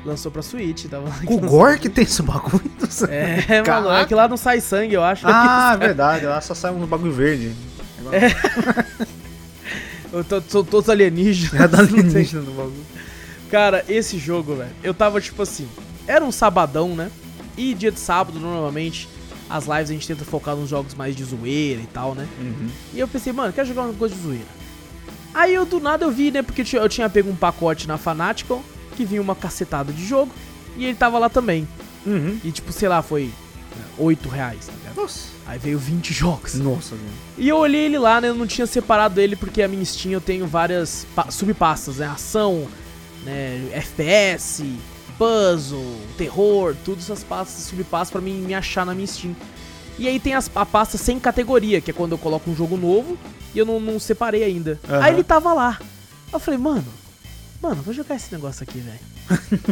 Lançou 0.06 0.32
pra 0.32 0.44
Switch, 0.44 0.86
tava 0.86 1.10
lá. 1.10 1.16
O 1.26 1.40
Gore 1.40 1.80
que 1.80 1.90
tem 1.90 2.04
esse 2.04 2.22
bagulho? 2.22 2.62
É, 3.10 3.64
mano, 3.68 3.90
é 3.92 4.06
que 4.06 4.14
lá 4.14 4.28
não 4.28 4.38
sai 4.38 4.62
sangue, 4.62 4.94
eu 4.94 5.04
acho. 5.04 5.26
Ah, 5.28 5.72
é 5.74 5.78
verdade. 5.84 6.26
Lá 6.28 6.40
só 6.40 6.54
sai 6.54 6.72
um 6.72 6.86
bagulho 6.86 7.12
verde. 7.12 7.52
Eu 10.14 10.24
tô, 10.24 10.40
são 10.48 10.64
todos 10.64 10.90
alienígenas. 10.90 11.60
É 11.60 11.68
da 11.68 11.78
não 11.82 11.88
tem- 11.88 12.00
alienígena 12.00 12.42
do 12.44 12.52
bagulho. 12.52 12.86
Cara, 13.50 13.84
esse 13.90 14.18
jogo, 14.18 14.56
velho, 14.56 14.70
eu 14.84 14.94
tava 14.94 15.20
tipo 15.20 15.42
assim. 15.42 15.68
Era 16.08 16.24
um 16.24 16.32
sabadão, 16.32 16.96
né? 16.96 17.10
E 17.58 17.74
dia 17.74 17.92
de 17.92 18.00
sábado, 18.00 18.40
normalmente, 18.40 19.08
as 19.50 19.66
lives 19.66 19.90
a 19.90 19.94
gente 19.94 20.08
tenta 20.08 20.26
focar 20.26 20.56
nos 20.56 20.70
jogos 20.70 20.94
mais 20.96 21.16
de 21.16 21.24
zoeira 21.24 21.82
e 21.82 21.88
tal, 21.88 22.16
né? 22.16 22.28
Uhum. 22.40 22.68
E 22.94 23.00
eu 23.00 23.08
pensei, 23.08 23.32
mano, 23.34 23.54
quero 23.54 23.68
jogar 23.68 23.84
uma 23.84 23.94
coisa 23.94 24.16
de 24.16 24.22
zoeira. 24.22 24.46
Aí 25.34 25.54
eu 25.54 25.66
do 25.66 25.80
nada 25.80 26.06
eu 26.06 26.12
vi, 26.12 26.32
né? 26.32 26.42
Porque 26.42 26.64
eu 26.78 26.88
tinha- 26.90 27.10
pego 27.10 27.30
um 27.30 27.36
pacote 27.36 27.88
na 27.88 27.98
Fanatical 27.98 28.64
que 28.96 29.04
vinha 29.06 29.22
uma 29.22 29.36
cacetada 29.36 29.92
de 29.92 30.06
jogo 30.06 30.32
e 30.78 30.86
ele 30.86 30.96
tava 30.96 31.20
lá 31.20 31.30
também. 31.30 31.68
Uhum. 32.06 32.40
E 32.44 32.52
tipo, 32.52 32.72
sei 32.72 32.88
lá, 32.88 33.02
foi 33.02 33.26
né, 33.26 33.84
8 33.98 34.30
reais, 34.30 34.66
tá 34.68 34.72
ligado? 34.74 34.96
Nossa. 34.96 35.36
Aí 35.46 35.60
veio 35.60 35.78
20 35.78 36.14
jogos. 36.14 36.56
Nossa, 36.56 36.96
velho. 36.96 37.08
E 37.38 37.48
eu 37.50 37.58
olhei 37.58 37.82
ele 37.86 38.00
lá, 38.00 38.20
né? 38.22 38.30
Eu 38.30 38.36
não 38.36 38.48
tinha 38.48 38.66
separado 38.66 39.20
ele 39.20 39.36
porque 39.36 39.62
a 39.62 39.68
minha 39.68 39.84
Steam 39.86 40.14
eu 40.14 40.22
tenho 40.22 40.48
várias 40.48 41.06
pa- 41.14 41.30
subpastas, 41.30 41.98
né? 41.98 42.08
Ação, 42.08 42.68
né? 43.26 43.68
FPS, 43.74 44.64
puzzle, 45.18 45.86
terror, 46.18 46.76
todas 46.84 47.04
essas 47.06 47.24
pastas, 47.24 47.64
subpastas 47.66 48.12
pra 48.12 48.22
mim 48.22 48.34
me 48.42 48.54
achar 48.54 48.86
na 48.86 48.94
minha 48.94 49.08
Steam. 49.08 49.36
E 49.98 50.08
aí 50.08 50.20
tem 50.20 50.34
as, 50.34 50.50
a 50.54 50.66
pasta 50.66 50.98
sem 50.98 51.20
categoria, 51.20 51.80
que 51.80 51.90
é 51.92 51.94
quando 51.94 52.12
eu 52.14 52.18
coloco 52.18 52.50
um 52.50 52.56
jogo 52.56 52.76
novo 52.78 53.18
e 53.54 53.60
eu 53.60 53.66
não, 53.66 53.80
não 53.80 54.00
separei 54.00 54.44
ainda. 54.44 54.80
Aham. 54.90 55.02
Aí 55.04 55.14
ele 55.14 55.24
tava 55.24 55.54
lá. 55.54 55.80
Eu 56.34 56.40
falei, 56.40 56.60
mano, 56.60 56.86
mano, 57.62 57.82
vou 57.82 57.94
jogar 57.94 58.16
esse 58.16 58.32
negócio 58.34 58.64
aqui, 58.64 58.80
velho. 58.80 59.00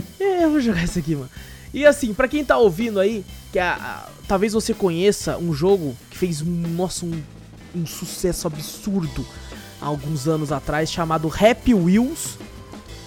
é, 0.20 0.46
eu 0.46 0.52
vou 0.52 0.62
jogar 0.62 0.84
isso 0.86 0.98
aqui, 1.00 1.16
mano. 1.16 1.30
E 1.74 1.86
assim, 1.86 2.14
pra 2.14 2.28
quem 2.28 2.46
tá 2.46 2.58
ouvindo 2.58 3.00
aí, 3.00 3.26
que 3.52 3.60
a- 3.60 3.74
a- 3.74 4.10
talvez 4.28 4.54
você 4.54 4.74
conheça 4.74 5.38
um 5.38 5.54
jogo 5.54 5.96
que 6.10 6.18
fez, 6.18 6.42
um- 6.42 6.46
nossa, 6.46 7.06
um, 7.06 7.22
um 7.76 7.86
sucesso 7.86 8.48
absurdo 8.48 9.26
há 9.82 9.86
alguns 9.88 10.28
anos 10.28 10.52
atrás, 10.52 10.90
chamado 10.92 11.28
Happy 11.28 11.74
Wheels, 11.74 12.38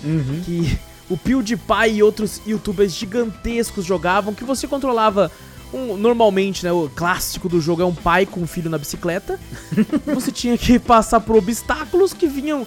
Uhum. 0.05 0.43
que 0.45 0.79
o 1.09 1.17
PewDiePie 1.17 1.95
e 1.95 2.03
outros 2.03 2.41
youtubers 2.47 2.93
gigantescos 2.93 3.85
jogavam, 3.85 4.35
que 4.35 4.45
você 4.45 4.67
controlava 4.67 5.31
um, 5.73 5.97
normalmente, 5.97 6.65
né, 6.65 6.73
o 6.73 6.89
clássico 6.95 7.49
do 7.49 7.61
jogo 7.61 7.83
é 7.83 7.85
um 7.85 7.95
pai 7.95 8.25
com 8.27 8.41
um 8.41 8.47
filho 8.47 8.71
na 8.71 8.79
bicicleta. 8.79 9.39
você 10.07 10.31
tinha 10.33 10.57
que 10.57 10.79
passar 10.79 11.21
por 11.21 11.37
obstáculos 11.37 12.13
que 12.13 12.27
vinham 12.27 12.67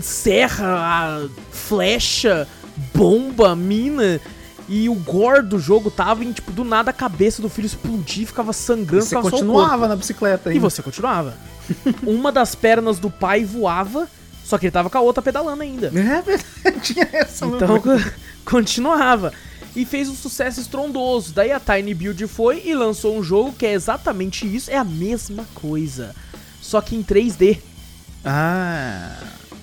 serra, 0.00 1.28
flecha, 1.50 2.46
bomba, 2.94 3.54
mina. 3.56 4.20
E 4.66 4.88
o 4.88 4.94
gore 4.94 5.42
do 5.42 5.58
jogo 5.58 5.90
tava 5.90 6.24
em, 6.24 6.32
tipo, 6.32 6.50
do 6.50 6.64
nada 6.64 6.90
a 6.90 6.94
cabeça 6.94 7.42
do 7.42 7.50
filho 7.50 7.66
explodir, 7.66 8.26
ficava 8.26 8.52
sangrando, 8.52 9.04
Você 9.04 9.14
o 9.14 9.20
corpo. 9.20 9.36
continuava 9.36 9.86
na 9.86 9.94
bicicleta 9.94 10.48
E 10.48 10.54
ainda. 10.54 10.70
você 10.70 10.82
continuava. 10.82 11.34
Uma 12.02 12.32
das 12.32 12.54
pernas 12.54 12.98
do 12.98 13.10
pai 13.10 13.44
voava, 13.44 14.08
só 14.44 14.58
que 14.58 14.66
ele 14.66 14.70
tava 14.72 14.90
com 14.90 14.98
a 14.98 15.00
outra 15.00 15.22
pedalando 15.22 15.62
ainda. 15.62 15.86
É 15.86 15.90
verdade, 15.90 16.44
tinha 16.82 17.08
essa 17.12 17.46
Então 17.46 17.82
continuava. 18.44 19.32
E 19.74 19.84
fez 19.84 20.08
um 20.08 20.14
sucesso 20.14 20.60
estrondoso. 20.60 21.32
Daí 21.32 21.50
a 21.50 21.58
Tiny 21.58 21.94
Build 21.94 22.28
foi 22.28 22.62
e 22.64 22.74
lançou 22.74 23.18
um 23.18 23.22
jogo 23.24 23.52
que 23.52 23.66
é 23.66 23.72
exatamente 23.72 24.46
isso, 24.46 24.70
é 24.70 24.76
a 24.76 24.84
mesma 24.84 25.44
coisa. 25.54 26.14
Só 26.60 26.80
que 26.80 26.94
em 26.94 27.02
3D. 27.02 27.58
Ah. 28.24 29.16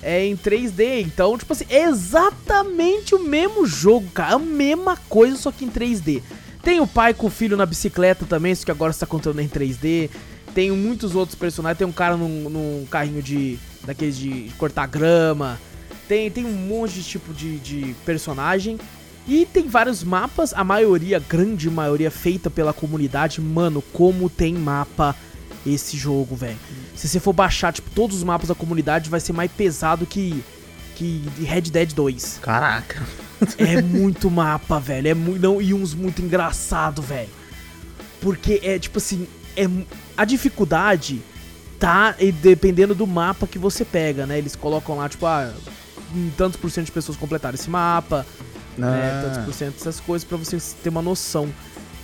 É 0.03 0.25
em 0.25 0.35
3D, 0.35 1.01
então, 1.01 1.37
tipo 1.37 1.53
assim, 1.53 1.65
é 1.69 1.83
exatamente 1.83 3.13
o 3.13 3.19
mesmo 3.19 3.65
jogo, 3.67 4.09
cara. 4.09 4.35
A 4.35 4.39
mesma 4.39 4.97
coisa, 5.07 5.37
só 5.37 5.51
que 5.51 5.63
em 5.63 5.69
3D. 5.69 6.23
Tem 6.63 6.79
o 6.79 6.87
pai 6.87 7.13
com 7.13 7.27
o 7.27 7.29
filho 7.29 7.55
na 7.55 7.65
bicicleta 7.65 8.25
também, 8.25 8.51
isso 8.51 8.65
que 8.65 8.71
agora 8.71 8.91
está 8.91 9.05
contando 9.05 9.39
em 9.39 9.47
3D. 9.47 10.09
Tem 10.53 10.71
muitos 10.71 11.15
outros 11.15 11.35
personagens. 11.35 11.77
Tem 11.77 11.87
um 11.87 11.91
cara 11.91 12.17
num, 12.17 12.49
num 12.49 12.85
carrinho 12.89 13.21
de. 13.21 13.57
daqueles 13.85 14.17
de 14.17 14.51
cortar 14.57 14.87
grama. 14.87 15.59
Tem, 16.07 16.29
tem 16.29 16.45
um 16.45 16.51
monte 16.51 16.95
de 16.95 17.03
tipo 17.03 17.33
de, 17.33 17.57
de 17.59 17.95
personagem. 18.05 18.77
E 19.27 19.45
tem 19.45 19.67
vários 19.67 20.03
mapas, 20.03 20.53
a 20.53 20.63
maioria, 20.63 21.19
grande 21.19 21.69
maioria, 21.69 22.09
feita 22.09 22.49
pela 22.49 22.73
comunidade. 22.73 23.39
Mano, 23.39 23.81
como 23.93 24.29
tem 24.29 24.55
mapa 24.55 25.15
esse 25.65 25.95
jogo, 25.95 26.35
velho. 26.35 26.57
Se 26.95 27.07
você 27.07 27.19
for 27.19 27.33
baixar, 27.33 27.71
tipo, 27.71 27.89
todos 27.91 28.17
os 28.17 28.23
mapas 28.23 28.49
da 28.49 28.55
comunidade, 28.55 29.09
vai 29.09 29.19
ser 29.19 29.33
mais 29.33 29.51
pesado 29.51 30.05
que. 30.05 30.43
que 30.95 31.23
Red 31.39 31.61
Dead 31.61 31.93
2. 31.93 32.39
Caraca. 32.41 33.01
É 33.57 33.81
muito 33.81 34.29
mapa, 34.29 34.79
velho. 34.79 35.07
É 35.07 35.13
muito. 35.13 35.41
Não, 35.41 35.61
e 35.61 35.73
uns 35.73 35.93
muito 35.93 36.21
engraçado, 36.21 37.01
velho. 37.01 37.29
Porque 38.19 38.59
é 38.63 38.77
tipo 38.77 38.97
assim. 38.97 39.27
É, 39.55 39.63
a 40.21 40.25
dificuldade 40.25 41.19
tá 41.79 42.15
dependendo 42.43 42.93
do 42.93 43.07
mapa 43.07 43.47
que 43.47 43.57
você 43.57 43.83
pega, 43.83 44.27
né? 44.27 44.37
Eles 44.37 44.55
colocam 44.55 44.95
lá, 44.95 45.09
tipo, 45.09 45.25
ah, 45.25 45.51
tantos 46.37 46.59
por 46.59 46.69
cento 46.69 46.85
de 46.85 46.91
pessoas 46.91 47.17
completaram 47.17 47.55
esse 47.55 47.67
mapa, 47.67 48.23
né? 48.77 48.87
Ah. 48.87 49.21
Tantos 49.23 49.45
por 49.45 49.53
cento 49.55 49.73
dessas 49.77 49.99
coisas 49.99 50.23
pra 50.23 50.37
você 50.37 50.59
ter 50.83 50.89
uma 50.89 51.01
noção. 51.01 51.49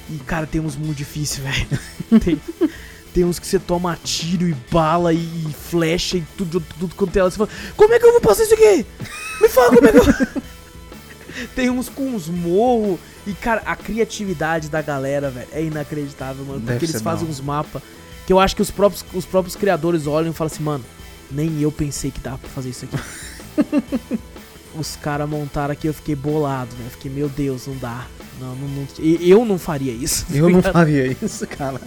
E, 0.10 0.18
cara, 0.18 0.48
tem 0.48 0.60
uns 0.60 0.76
muito 0.76 0.98
difíceis, 0.98 1.46
velho. 1.46 2.20
tem, 2.20 2.42
tem 3.14 3.24
uns 3.24 3.38
que 3.38 3.46
você 3.46 3.60
toma 3.60 3.96
tiro 4.04 4.48
e 4.48 4.56
bala 4.72 5.14
e, 5.14 5.18
e 5.18 5.54
flecha 5.54 6.18
e 6.18 6.24
tudo, 6.36 6.60
tudo 6.80 6.96
quanto 6.96 7.16
é. 7.16 7.22
lá. 7.22 7.30
Você 7.30 7.38
fala, 7.38 7.50
como 7.76 7.94
é 7.94 8.00
que 8.00 8.06
eu 8.08 8.14
vou 8.14 8.22
passar 8.22 8.46
isso 8.46 8.56
aqui? 8.56 8.84
Me 9.40 9.48
fala 9.48 9.76
como 9.76 9.88
é 9.88 9.92
que 9.92 9.98
eu. 10.00 10.42
Tem 11.56 11.70
uns 11.70 11.88
com 11.88 12.16
uns 12.16 12.28
morros. 12.28 13.00
E, 13.28 13.34
cara, 13.34 13.62
a 13.64 13.76
criatividade 13.76 14.70
da 14.70 14.82
galera, 14.82 15.30
velho, 15.30 15.48
é 15.52 15.62
inacreditável, 15.62 16.44
mano. 16.44 16.62
Deve 16.62 16.80
porque 16.80 16.92
eles 16.92 17.02
fazem 17.04 17.28
uns 17.28 17.40
mapas 17.40 17.84
que 18.28 18.32
eu 18.34 18.40
acho 18.40 18.56
que 18.56 18.62
os 18.62 18.70
próprios, 18.70 19.04
os 19.14 19.26
próprios 19.26 19.56
criadores 19.56 20.06
olham 20.06 20.30
e 20.30 20.34
falam 20.34 20.54
assim, 20.54 20.62
mano, 20.62 20.84
nem 21.32 21.62
eu 21.62 21.72
pensei 21.72 22.12
que 22.12 22.20
dava 22.20 22.38
pra 22.38 22.50
fazer 22.50 22.70
isso 22.70 22.86
aqui. 22.86 22.98
os 24.78 24.96
caras 24.98 25.28
montaram 25.28 25.72
aqui, 25.72 25.88
eu 25.88 25.94
fiquei 25.94 26.16
bolado, 26.16 26.70
velho. 26.76 26.86
Eu 26.88 26.92
Fiquei, 26.92 27.10
meu 27.10 27.30
Deus, 27.30 27.66
não 27.66 27.78
dá. 27.78 28.06
Não, 28.40 28.56
não, 28.56 28.68
não- 28.68 28.88
eu 29.00 29.44
não 29.46 29.58
faria 29.58 29.92
isso. 29.92 30.26
tá 30.26 30.36
Eu 30.36 30.50
não 30.50 30.62
faria 30.62 31.16
isso, 31.24 31.48
cara. 31.48 31.82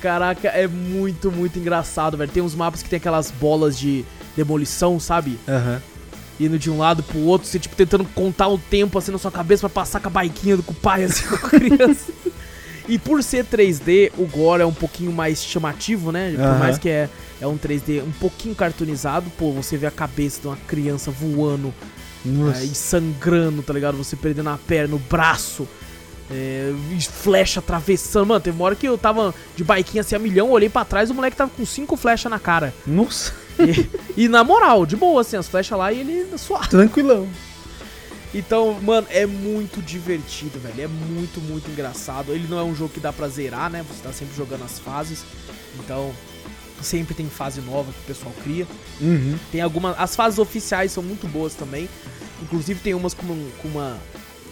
Caraca, 0.00 0.48
é 0.48 0.68
muito, 0.68 1.32
muito 1.32 1.58
engraçado, 1.58 2.16
velho. 2.16 2.30
Tem 2.30 2.42
uns 2.42 2.54
mapas 2.54 2.82
que 2.82 2.88
tem 2.88 2.98
aquelas 2.98 3.30
bolas 3.30 3.76
de, 3.76 4.04
demolição, 4.36 4.98
sabe? 5.00 5.38
Aham. 5.48 5.80
Indo 6.38 6.58
de 6.58 6.70
um 6.70 6.78
lado 6.78 7.02
pro 7.02 7.20
outro, 7.20 7.46
você, 7.48 7.58
tipo, 7.58 7.76
tentando 7.76 8.04
contar 8.04 8.48
o 8.48 8.58
tempo, 8.58 8.98
assim, 8.98 9.12
na 9.12 9.18
sua 9.18 9.30
cabeça 9.30 9.60
pra 9.60 9.82
passar 9.82 10.00
com 10.00 10.08
a 10.08 10.10
baiquinha 10.10 10.56
do 10.56 10.62
pai, 10.62 11.04
assim, 11.04 11.26
com 11.26 11.34
a 11.36 11.38
criança. 11.48 12.12
e 12.88 12.98
por 12.98 13.22
ser 13.22 13.44
3D, 13.44 14.12
o 14.18 14.26
gore 14.26 14.62
é 14.62 14.66
um 14.66 14.72
pouquinho 14.72 15.12
mais 15.12 15.42
chamativo, 15.42 16.12
né? 16.12 16.32
Por 16.32 16.58
mais 16.58 16.78
que 16.78 16.88
é, 16.88 17.08
é 17.40 17.46
um 17.46 17.56
3D 17.56 18.02
um 18.02 18.12
pouquinho 18.12 18.54
cartoonizado, 18.54 19.30
pô, 19.38 19.52
você 19.52 19.76
vê 19.76 19.86
a 19.86 19.90
cabeça 19.90 20.40
de 20.40 20.46
uma 20.46 20.56
criança 20.66 21.10
voando 21.10 21.72
é, 22.56 22.64
e 22.64 22.74
sangrando, 22.74 23.62
tá 23.62 23.72
ligado? 23.72 23.96
Você 23.96 24.16
perdendo 24.16 24.50
a 24.50 24.58
perna, 24.58 24.96
o 24.96 24.98
braço. 24.98 25.68
É, 26.30 26.72
flecha 27.00 27.60
atravessando. 27.60 28.26
Mano, 28.26 28.40
teve 28.40 28.56
uma 28.56 28.64
hora 28.64 28.74
que 28.74 28.88
eu 28.88 28.96
tava 28.96 29.34
de 29.54 29.62
baiquinha 29.62 30.00
assim 30.00 30.16
a 30.16 30.18
milhão, 30.18 30.50
olhei 30.50 30.70
pra 30.70 30.82
trás 30.82 31.10
o 31.10 31.14
moleque 31.14 31.36
tava 31.36 31.50
com 31.54 31.66
cinco 31.66 31.96
flechas 31.96 32.30
na 32.30 32.38
cara. 32.38 32.72
Nossa. 32.86 33.34
E, 33.58 34.24
e 34.24 34.28
na 34.28 34.42
moral, 34.42 34.86
de 34.86 34.96
boa, 34.96 35.20
assim, 35.20 35.36
as 35.36 35.46
flechas 35.46 35.78
lá 35.78 35.92
e 35.92 36.00
ele 36.00 36.38
suave. 36.38 36.68
Tranquilão. 36.68 37.28
Então, 38.34 38.74
mano, 38.82 39.06
é 39.10 39.24
muito 39.24 39.80
divertido, 39.80 40.58
velho. 40.58 40.82
É 40.82 40.88
muito, 40.88 41.40
muito 41.40 41.70
engraçado. 41.70 42.32
Ele 42.32 42.48
não 42.48 42.58
é 42.58 42.64
um 42.64 42.74
jogo 42.74 42.92
que 42.92 42.98
dá 42.98 43.12
pra 43.12 43.28
zerar, 43.28 43.70
né? 43.70 43.84
Você 43.88 44.02
tá 44.02 44.12
sempre 44.12 44.36
jogando 44.36 44.64
as 44.64 44.80
fases. 44.80 45.24
Então, 45.78 46.12
sempre 46.82 47.14
tem 47.14 47.26
fase 47.28 47.60
nova 47.60 47.92
que 47.92 48.00
o 48.00 48.02
pessoal 48.02 48.34
cria. 48.42 48.66
Uhum. 49.00 49.38
Tem 49.52 49.60
algumas. 49.60 49.98
As 49.98 50.16
fases 50.16 50.40
oficiais 50.40 50.90
são 50.90 51.02
muito 51.02 51.28
boas 51.28 51.54
também. 51.54 51.88
Inclusive 52.42 52.80
tem 52.80 52.92
umas 52.92 53.14
com, 53.14 53.26
com 53.62 53.68
uma. 53.68 53.96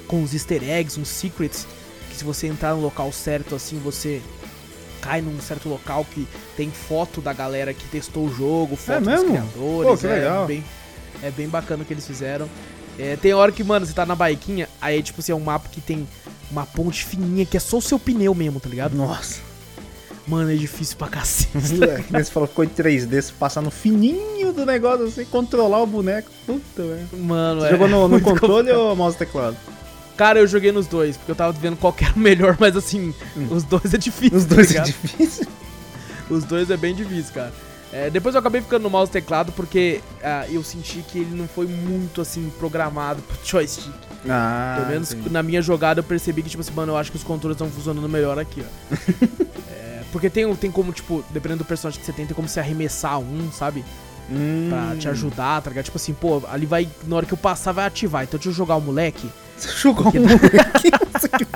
com 0.06 0.22
uns 0.22 0.32
easter 0.32 0.62
eggs, 0.62 0.98
uns 0.98 1.08
secrets. 1.08 1.66
Que 2.08 2.16
se 2.16 2.24
você 2.24 2.46
entrar 2.46 2.74
no 2.74 2.80
local 2.80 3.10
certo, 3.10 3.54
assim, 3.54 3.78
você 3.78 4.22
cai 5.00 5.20
num 5.20 5.40
certo 5.40 5.68
local 5.68 6.04
que 6.04 6.28
tem 6.56 6.70
foto 6.70 7.20
da 7.20 7.32
galera 7.32 7.74
que 7.74 7.84
testou 7.88 8.26
o 8.26 8.32
jogo, 8.32 8.76
foto 8.76 9.00
dos 9.00 9.08
mesmo? 9.08 9.30
criadores. 9.30 10.00
Pô, 10.00 10.06
é. 10.06 10.46
Bem, 10.46 10.64
é 11.22 11.30
bem 11.30 11.48
bacana 11.48 11.82
o 11.82 11.86
que 11.86 11.92
eles 11.92 12.06
fizeram. 12.06 12.48
É, 12.98 13.16
tem 13.16 13.32
hora 13.32 13.50
que, 13.50 13.64
mano, 13.64 13.86
você 13.86 13.92
tá 13.92 14.04
na 14.04 14.14
baiquinha, 14.14 14.68
aí 14.80 15.02
tipo 15.02 15.20
assim, 15.20 15.32
é 15.32 15.34
um 15.34 15.40
mapa 15.40 15.68
que 15.70 15.80
tem 15.80 16.06
uma 16.50 16.66
ponte 16.66 17.04
fininha 17.04 17.46
que 17.46 17.56
é 17.56 17.60
só 17.60 17.78
o 17.78 17.82
seu 17.82 17.98
pneu 17.98 18.34
mesmo, 18.34 18.60
tá 18.60 18.68
ligado? 18.68 18.94
Nossa. 18.94 19.40
Mano, 20.26 20.52
é 20.52 20.54
difícil 20.54 20.96
pra 20.96 21.08
cacete. 21.08 21.52
É, 21.82 22.00
que 22.02 22.12
nem 22.12 22.22
você 22.22 22.30
falou 22.30 22.46
que 22.46 22.52
ficou 22.52 22.64
em 22.64 22.68
3D, 22.68 23.20
você 23.22 23.32
passar 23.32 23.60
no 23.60 23.70
fininho 23.70 24.52
do 24.52 24.64
negócio 24.66 25.06
assim, 25.06 25.24
controlar 25.24 25.82
o 25.82 25.86
boneco. 25.86 26.30
Puta, 26.46 26.82
velho. 26.82 27.08
Mano, 27.18 27.60
Você 27.62 27.66
é 27.66 27.70
jogou 27.70 27.88
no, 27.88 28.08
no 28.08 28.20
controle 28.22 28.68
complicado. 28.68 28.78
ou 28.78 28.96
mouse 28.96 29.16
teclado? 29.16 29.56
Cara, 30.16 30.38
eu 30.38 30.46
joguei 30.46 30.70
nos 30.70 30.86
dois, 30.86 31.16
porque 31.16 31.32
eu 31.32 31.34
tava 31.34 31.52
vendo 31.52 31.76
qual 31.76 31.92
que 31.92 32.04
era 32.04 32.14
o 32.14 32.18
melhor, 32.18 32.56
mas 32.60 32.76
assim, 32.76 33.12
os 33.50 33.64
dois 33.64 33.92
é 33.94 33.98
difícil. 33.98 34.38
Os 34.38 34.44
tá 34.44 34.54
dois 34.54 34.68
é 34.68 34.72
ligado? 34.74 34.86
difícil. 34.86 35.46
Os 36.30 36.44
dois 36.44 36.70
é 36.70 36.76
bem 36.76 36.94
difícil, 36.94 37.32
cara. 37.34 37.52
É, 37.92 38.08
depois 38.08 38.34
eu 38.34 38.38
acabei 38.38 38.62
ficando 38.62 38.84
no 38.84 38.90
mouse 38.90 39.10
e 39.10 39.12
teclado 39.12 39.52
porque 39.52 40.00
ah, 40.24 40.46
eu 40.48 40.64
senti 40.64 41.00
que 41.00 41.18
ele 41.18 41.36
não 41.36 41.46
foi 41.46 41.66
muito 41.66 42.22
assim 42.22 42.50
programado 42.58 43.20
pro 43.22 43.36
joystick. 43.44 43.92
Ah, 44.28 44.76
Pelo 44.78 44.88
menos 44.88 45.12
entendi. 45.12 45.30
na 45.30 45.42
minha 45.42 45.60
jogada 45.60 46.00
eu 46.00 46.04
percebi 46.04 46.42
que, 46.42 46.48
tipo 46.48 46.60
assim, 46.60 46.72
mano, 46.72 46.92
eu 46.92 46.96
acho 46.96 47.10
que 47.10 47.16
os 47.16 47.24
controles 47.24 47.56
estão 47.56 47.68
funcionando 47.68 48.08
melhor 48.08 48.38
aqui, 48.38 48.62
ó. 48.62 48.96
É, 49.68 50.02
porque 50.12 50.30
tem, 50.30 50.54
tem 50.56 50.70
como, 50.70 50.92
tipo, 50.92 51.24
dependendo 51.30 51.64
do 51.64 51.66
personagem 51.66 51.98
que 52.00 52.06
você 52.06 52.12
tem, 52.12 52.24
tem 52.26 52.34
como 52.34 52.48
você 52.48 52.60
arremessar 52.60 53.18
um, 53.18 53.50
sabe? 53.52 53.84
Hum. 54.30 54.68
Pra 54.70 54.96
te 54.96 55.08
ajudar, 55.08 55.60
tá 55.60 55.70
ligado? 55.70 55.84
Tipo 55.84 55.96
assim, 55.96 56.14
pô, 56.14 56.42
ali 56.50 56.66
vai, 56.66 56.88
na 57.06 57.16
hora 57.16 57.26
que 57.26 57.34
eu 57.34 57.38
passar, 57.38 57.72
vai 57.72 57.84
ativar. 57.86 58.22
Então 58.22 58.38
deixa 58.38 58.50
eu 58.50 58.54
jogar 58.54 58.76
o 58.76 58.80
moleque. 58.80 59.28
Você 59.56 59.68
jogou 59.76 60.08
um 60.08 60.20
moleque. 60.22 60.88
Isso 61.16 61.26
aqui 61.30 61.46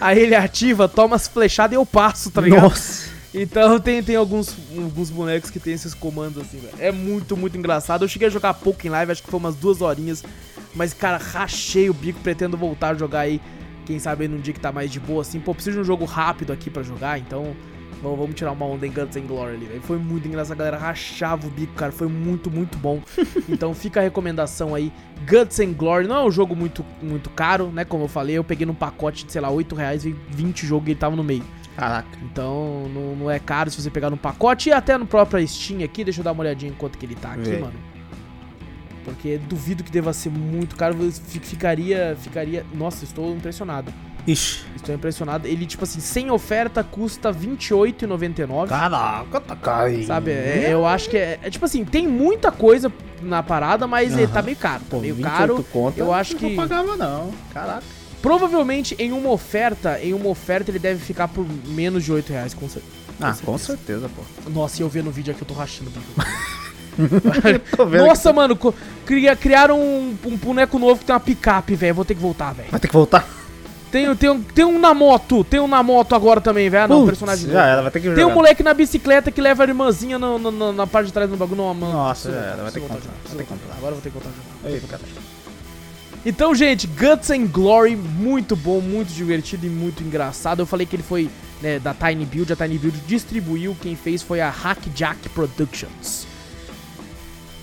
Aí 0.00 0.18
ele 0.18 0.34
ativa, 0.34 0.88
toma 0.88 1.16
as 1.16 1.26
flechadas 1.26 1.72
e 1.72 1.76
eu 1.76 1.86
passo, 1.86 2.30
tá 2.30 2.40
ligado? 2.40 2.62
Nossa. 2.62 3.01
Então 3.34 3.80
tem, 3.80 4.02
tem 4.02 4.16
alguns, 4.16 4.54
alguns 4.76 5.08
bonecos 5.08 5.50
que 5.50 5.58
tem 5.58 5.72
esses 5.72 5.94
comandos 5.94 6.42
assim, 6.42 6.58
velho. 6.58 6.74
É 6.78 6.92
muito, 6.92 7.36
muito 7.36 7.56
engraçado. 7.56 8.04
Eu 8.04 8.08
cheguei 8.08 8.28
a 8.28 8.30
jogar 8.30 8.54
pouco 8.54 8.86
em 8.86 8.90
live, 8.90 9.12
acho 9.12 9.22
que 9.22 9.30
foi 9.30 9.40
umas 9.40 9.56
duas 9.56 9.80
horinhas. 9.80 10.22
Mas, 10.74 10.92
cara, 10.92 11.16
rachei 11.18 11.88
o 11.88 11.94
bico, 11.94 12.20
pretendo 12.20 12.56
voltar 12.56 12.90
a 12.90 12.94
jogar 12.94 13.20
aí. 13.20 13.40
Quem 13.84 13.98
sabe 13.98 14.22
aí 14.24 14.28
num 14.28 14.38
dia 14.38 14.54
que 14.54 14.60
tá 14.60 14.70
mais 14.70 14.90
de 14.90 15.00
boa, 15.00 15.22
assim. 15.22 15.40
Pô, 15.40 15.54
preciso 15.54 15.76
de 15.76 15.80
um 15.80 15.84
jogo 15.84 16.04
rápido 16.04 16.52
aqui 16.52 16.70
pra 16.70 16.82
jogar, 16.82 17.18
então. 17.18 17.54
Vamos, 18.02 18.18
vamos 18.18 18.34
tirar 18.34 18.50
uma 18.50 18.66
onda 18.66 18.84
em 18.86 18.90
Guns 18.90 19.16
and 19.16 19.26
Glory 19.26 19.54
ali, 19.54 19.66
velho. 19.66 19.82
Foi 19.82 19.96
muito 19.96 20.26
engraçado, 20.26 20.52
a 20.52 20.58
galera 20.58 20.76
rachava 20.76 21.46
o 21.46 21.50
bico, 21.50 21.72
cara. 21.74 21.92
Foi 21.92 22.08
muito, 22.08 22.50
muito 22.50 22.76
bom. 22.76 23.00
então 23.48 23.72
fica 23.74 24.00
a 24.00 24.02
recomendação 24.02 24.74
aí. 24.74 24.92
Guts 25.26 25.60
and 25.60 25.72
Glory 25.72 26.08
não 26.08 26.16
é 26.16 26.24
um 26.24 26.30
jogo 26.30 26.56
muito, 26.56 26.84
muito 27.00 27.30
caro, 27.30 27.68
né? 27.68 27.84
Como 27.84 28.04
eu 28.04 28.08
falei, 28.08 28.36
eu 28.36 28.44
peguei 28.44 28.66
num 28.66 28.74
pacote 28.74 29.24
de, 29.24 29.32
sei 29.32 29.40
lá, 29.40 29.50
8 29.50 29.74
reais 29.74 30.04
e 30.04 30.14
20 30.30 30.66
jogos 30.66 30.88
e 30.88 30.90
ele 30.92 30.98
tava 30.98 31.14
no 31.14 31.22
meio. 31.22 31.44
Caraca. 31.76 32.08
Então 32.22 32.88
não, 32.94 33.16
não 33.16 33.30
é 33.30 33.38
caro 33.38 33.70
se 33.70 33.80
você 33.80 33.90
pegar 33.90 34.10
no 34.10 34.16
pacote 34.16 34.68
e 34.68 34.72
até 34.72 34.96
no 34.98 35.06
próprio 35.06 35.46
Steam 35.46 35.82
aqui. 35.82 36.04
Deixa 36.04 36.20
eu 36.20 36.24
dar 36.24 36.32
uma 36.32 36.42
olhadinha 36.42 36.70
em 36.70 36.74
quanto 36.74 36.98
que 36.98 37.06
ele 37.06 37.14
tá 37.14 37.32
aqui, 37.32 37.42
Vê. 37.50 37.58
mano. 37.58 37.74
Porque 39.04 39.36
duvido 39.38 39.82
que 39.82 39.90
deva 39.90 40.12
ser 40.12 40.30
muito 40.30 40.76
caro. 40.76 40.96
Fi- 41.10 41.40
Ficaria. 41.40 42.16
Ficaria. 42.20 42.64
Nossa, 42.72 43.04
estou 43.04 43.34
impressionado. 43.34 43.92
Ixi. 44.24 44.64
Estou 44.76 44.94
impressionado. 44.94 45.48
Ele, 45.48 45.66
tipo 45.66 45.82
assim, 45.82 45.98
sem 45.98 46.30
oferta 46.30 46.84
custa 46.84 47.32
R$28,99. 47.32 48.68
Caraca, 48.68 49.40
tá 49.40 49.56
caro. 49.56 50.04
Sabe? 50.04 50.30
É- 50.30 50.68
eu 50.70 50.86
acho 50.86 51.10
que 51.10 51.16
é, 51.16 51.40
é 51.42 51.50
Tipo 51.50 51.64
assim, 51.64 51.84
tem 51.84 52.06
muita 52.06 52.52
coisa 52.52 52.92
na 53.20 53.42
parada, 53.42 53.86
mas 53.88 54.16
ele 54.16 54.28
tá 54.28 54.40
meio 54.42 54.56
caro. 54.56 54.80
Tá 54.84 54.86
Pô, 54.90 55.00
meio 55.00 55.14
28 55.16 55.36
caro. 55.36 55.64
conto, 55.72 55.98
eu 55.98 56.12
acho 56.12 56.34
não 56.34 56.38
que- 56.40 56.54
pagava 56.54 56.96
não. 56.96 57.32
Caraca. 57.52 57.82
Provavelmente 58.22 58.94
em 58.98 59.12
uma 59.12 59.30
oferta, 59.30 59.98
em 60.00 60.14
uma 60.14 60.28
oferta 60.28 60.70
ele 60.70 60.78
deve 60.78 61.04
ficar 61.04 61.28
por 61.28 61.44
menos 61.66 62.04
de 62.04 62.12
8 62.12 62.30
reais, 62.32 62.54
com 62.54 62.68
certeza. 62.68 62.94
Ah, 63.20 63.34
Com 63.44 63.52
com 63.52 63.58
certeza, 63.58 64.08
pô. 64.08 64.50
Nossa, 64.50 64.80
e 64.80 64.82
eu 64.84 64.88
vendo 64.88 65.08
o 65.08 65.12
vídeo 65.12 65.32
aqui, 65.32 65.42
eu 65.42 65.46
tô 65.46 65.54
rachando 65.54 65.90
o 65.90 65.92
bico. 65.92 66.22
Nossa, 68.06 68.32
mano, 68.32 68.56
co- 68.56 68.74
cria- 69.06 69.34
criaram 69.36 69.80
um, 69.80 70.16
um 70.26 70.36
boneco 70.36 70.78
novo 70.78 71.00
que 71.00 71.06
tem 71.06 71.14
uma 71.14 71.20
picape, 71.20 71.74
velho. 71.74 71.94
Vou 71.94 72.04
ter 72.04 72.14
que 72.14 72.20
voltar, 72.20 72.52
velho. 72.52 72.70
Vai 72.70 72.80
ter 72.80 72.88
que 72.88 72.92
voltar. 72.94 73.26
Tem, 73.90 74.14
tem, 74.16 74.30
um, 74.30 74.42
tem 74.42 74.64
um 74.64 74.78
na 74.78 74.94
moto, 74.94 75.44
tem 75.44 75.60
um 75.60 75.68
na 75.68 75.82
moto 75.82 76.14
agora 76.14 76.40
também, 76.40 76.70
velho. 76.70 76.88
Não, 76.88 77.04
personagem 77.06 77.50
Já 77.50 77.66
era, 77.66 77.82
vai 77.82 77.90
ter 77.90 78.00
que 78.00 78.06
jogar. 78.06 78.16
Tem 78.16 78.24
um 78.24 78.34
moleque 78.34 78.62
na 78.62 78.72
bicicleta 78.72 79.30
que 79.30 79.40
leva 79.40 79.64
a 79.64 79.66
irmãzinha 79.66 80.18
no- 80.18 80.38
no- 80.38 80.50
no- 80.50 80.72
na 80.72 80.86
parte 80.86 81.08
de 81.08 81.12
trás 81.12 81.28
do 81.28 81.36
bagulho. 81.36 81.60
Não, 81.62 81.74
mano. 81.74 81.92
Nossa, 81.92 82.30
já 82.30 82.38
era, 82.38 82.62
vai 82.62 82.72
ter 82.72 82.80
que 82.80 82.86
voltar 82.86 82.94
comprar, 83.02 83.30
jogar, 83.30 83.44
que. 83.44 83.76
Agora 83.76 83.92
vou 83.92 84.00
ter 84.02 84.10
que 84.10 84.18
voltar 84.18 84.30
a 84.30 84.66
jogar. 84.68 84.74
Ei, 84.74 84.80
cara. 84.80 85.02
Então, 86.24 86.54
gente, 86.54 86.86
Guts 86.86 87.30
and 87.30 87.46
Glory, 87.46 87.96
muito 87.96 88.54
bom, 88.54 88.80
muito 88.80 89.12
divertido 89.12 89.66
e 89.66 89.68
muito 89.70 90.02
engraçado. 90.04 90.60
Eu 90.60 90.66
falei 90.66 90.86
que 90.86 90.94
ele 90.94 91.02
foi 91.02 91.28
né, 91.60 91.78
da 91.80 91.92
Tiny 91.92 92.24
Build, 92.24 92.52
a 92.52 92.56
Tiny 92.56 92.78
Build 92.78 92.98
distribuiu, 93.08 93.76
quem 93.80 93.96
fez 93.96 94.22
foi 94.22 94.40
a 94.40 94.48
Hackjack 94.48 95.28
Productions. 95.30 96.26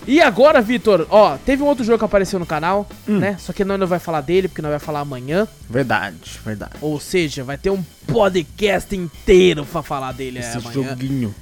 E 0.08 0.20
agora, 0.22 0.62
Vitor, 0.62 1.06
ó, 1.10 1.38
teve 1.38 1.62
um 1.62 1.68
outro 1.68 1.84
jogo 1.84 2.00
que 2.00 2.06
apareceu 2.06 2.40
no 2.40 2.46
canal, 2.46 2.88
Hum. 3.08 3.20
né? 3.20 3.38
Só 3.40 3.54
que 3.54 3.64
nós 3.64 3.80
não 3.80 3.86
vai 3.88 4.00
falar 4.00 4.22
dele, 4.22 4.48
porque 4.48 4.62
nós 4.62 4.72
vai 4.72 4.80
falar 4.80 5.02
amanhã. 5.02 5.48
Verdade, 5.70 6.40
verdade. 6.44 6.74
Ou 6.82 7.00
seja, 7.00 7.44
vai 7.44 7.58
ter 7.58 7.70
um 7.70 7.84
podcast 8.08 8.94
inteiro 8.96 9.66
pra 9.66 9.84
falar 9.84 10.12
dele 10.14 10.40
é, 10.40 10.42
Esse 10.42 10.58
amanhã. 10.58 10.74
joguinho. 10.74 11.36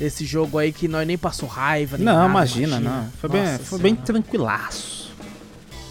Esse 0.00 0.24
jogo 0.24 0.58
aí 0.58 0.72
que 0.72 0.88
nós 0.88 1.06
nem 1.06 1.16
passou 1.16 1.48
raiva, 1.48 1.96
nem 1.96 2.04
Não, 2.04 2.14
nada, 2.14 2.28
imagina, 2.28 2.80
não. 2.80 3.08
Foi 3.20 3.30
bem, 3.30 3.42
Nossa 3.42 3.58
foi 3.64 3.78
bem 3.78 3.94
tranquilaço. 3.94 5.01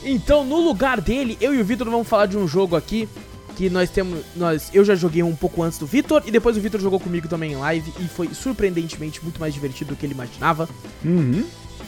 Então, 0.03 0.43
no 0.45 0.59
lugar 0.59 0.99
dele, 0.99 1.37
eu 1.39 1.53
e 1.53 1.61
o 1.61 1.65
Vitor 1.65 1.89
vamos 1.89 2.07
falar 2.07 2.25
de 2.25 2.37
um 2.37 2.47
jogo 2.47 2.75
aqui 2.75 3.07
que 3.55 3.69
nós 3.69 3.89
temos, 3.89 4.19
nós, 4.35 4.69
eu 4.73 4.83
já 4.83 4.95
joguei 4.95 5.21
um 5.21 5.35
pouco 5.35 5.61
antes 5.61 5.77
do 5.77 5.85
Vitor 5.85 6.23
e 6.25 6.31
depois 6.31 6.57
o 6.57 6.61
Vitor 6.61 6.79
jogou 6.81 6.99
comigo 6.99 7.27
também 7.27 7.51
em 7.51 7.55
live 7.57 7.93
e 7.99 8.07
foi 8.07 8.29
surpreendentemente 8.33 9.21
muito 9.21 9.39
mais 9.39 9.53
divertido 9.53 9.89
do 9.93 9.95
que 9.95 10.05
ele 10.05 10.13
imaginava, 10.13 10.67
Uhum. 11.03 11.43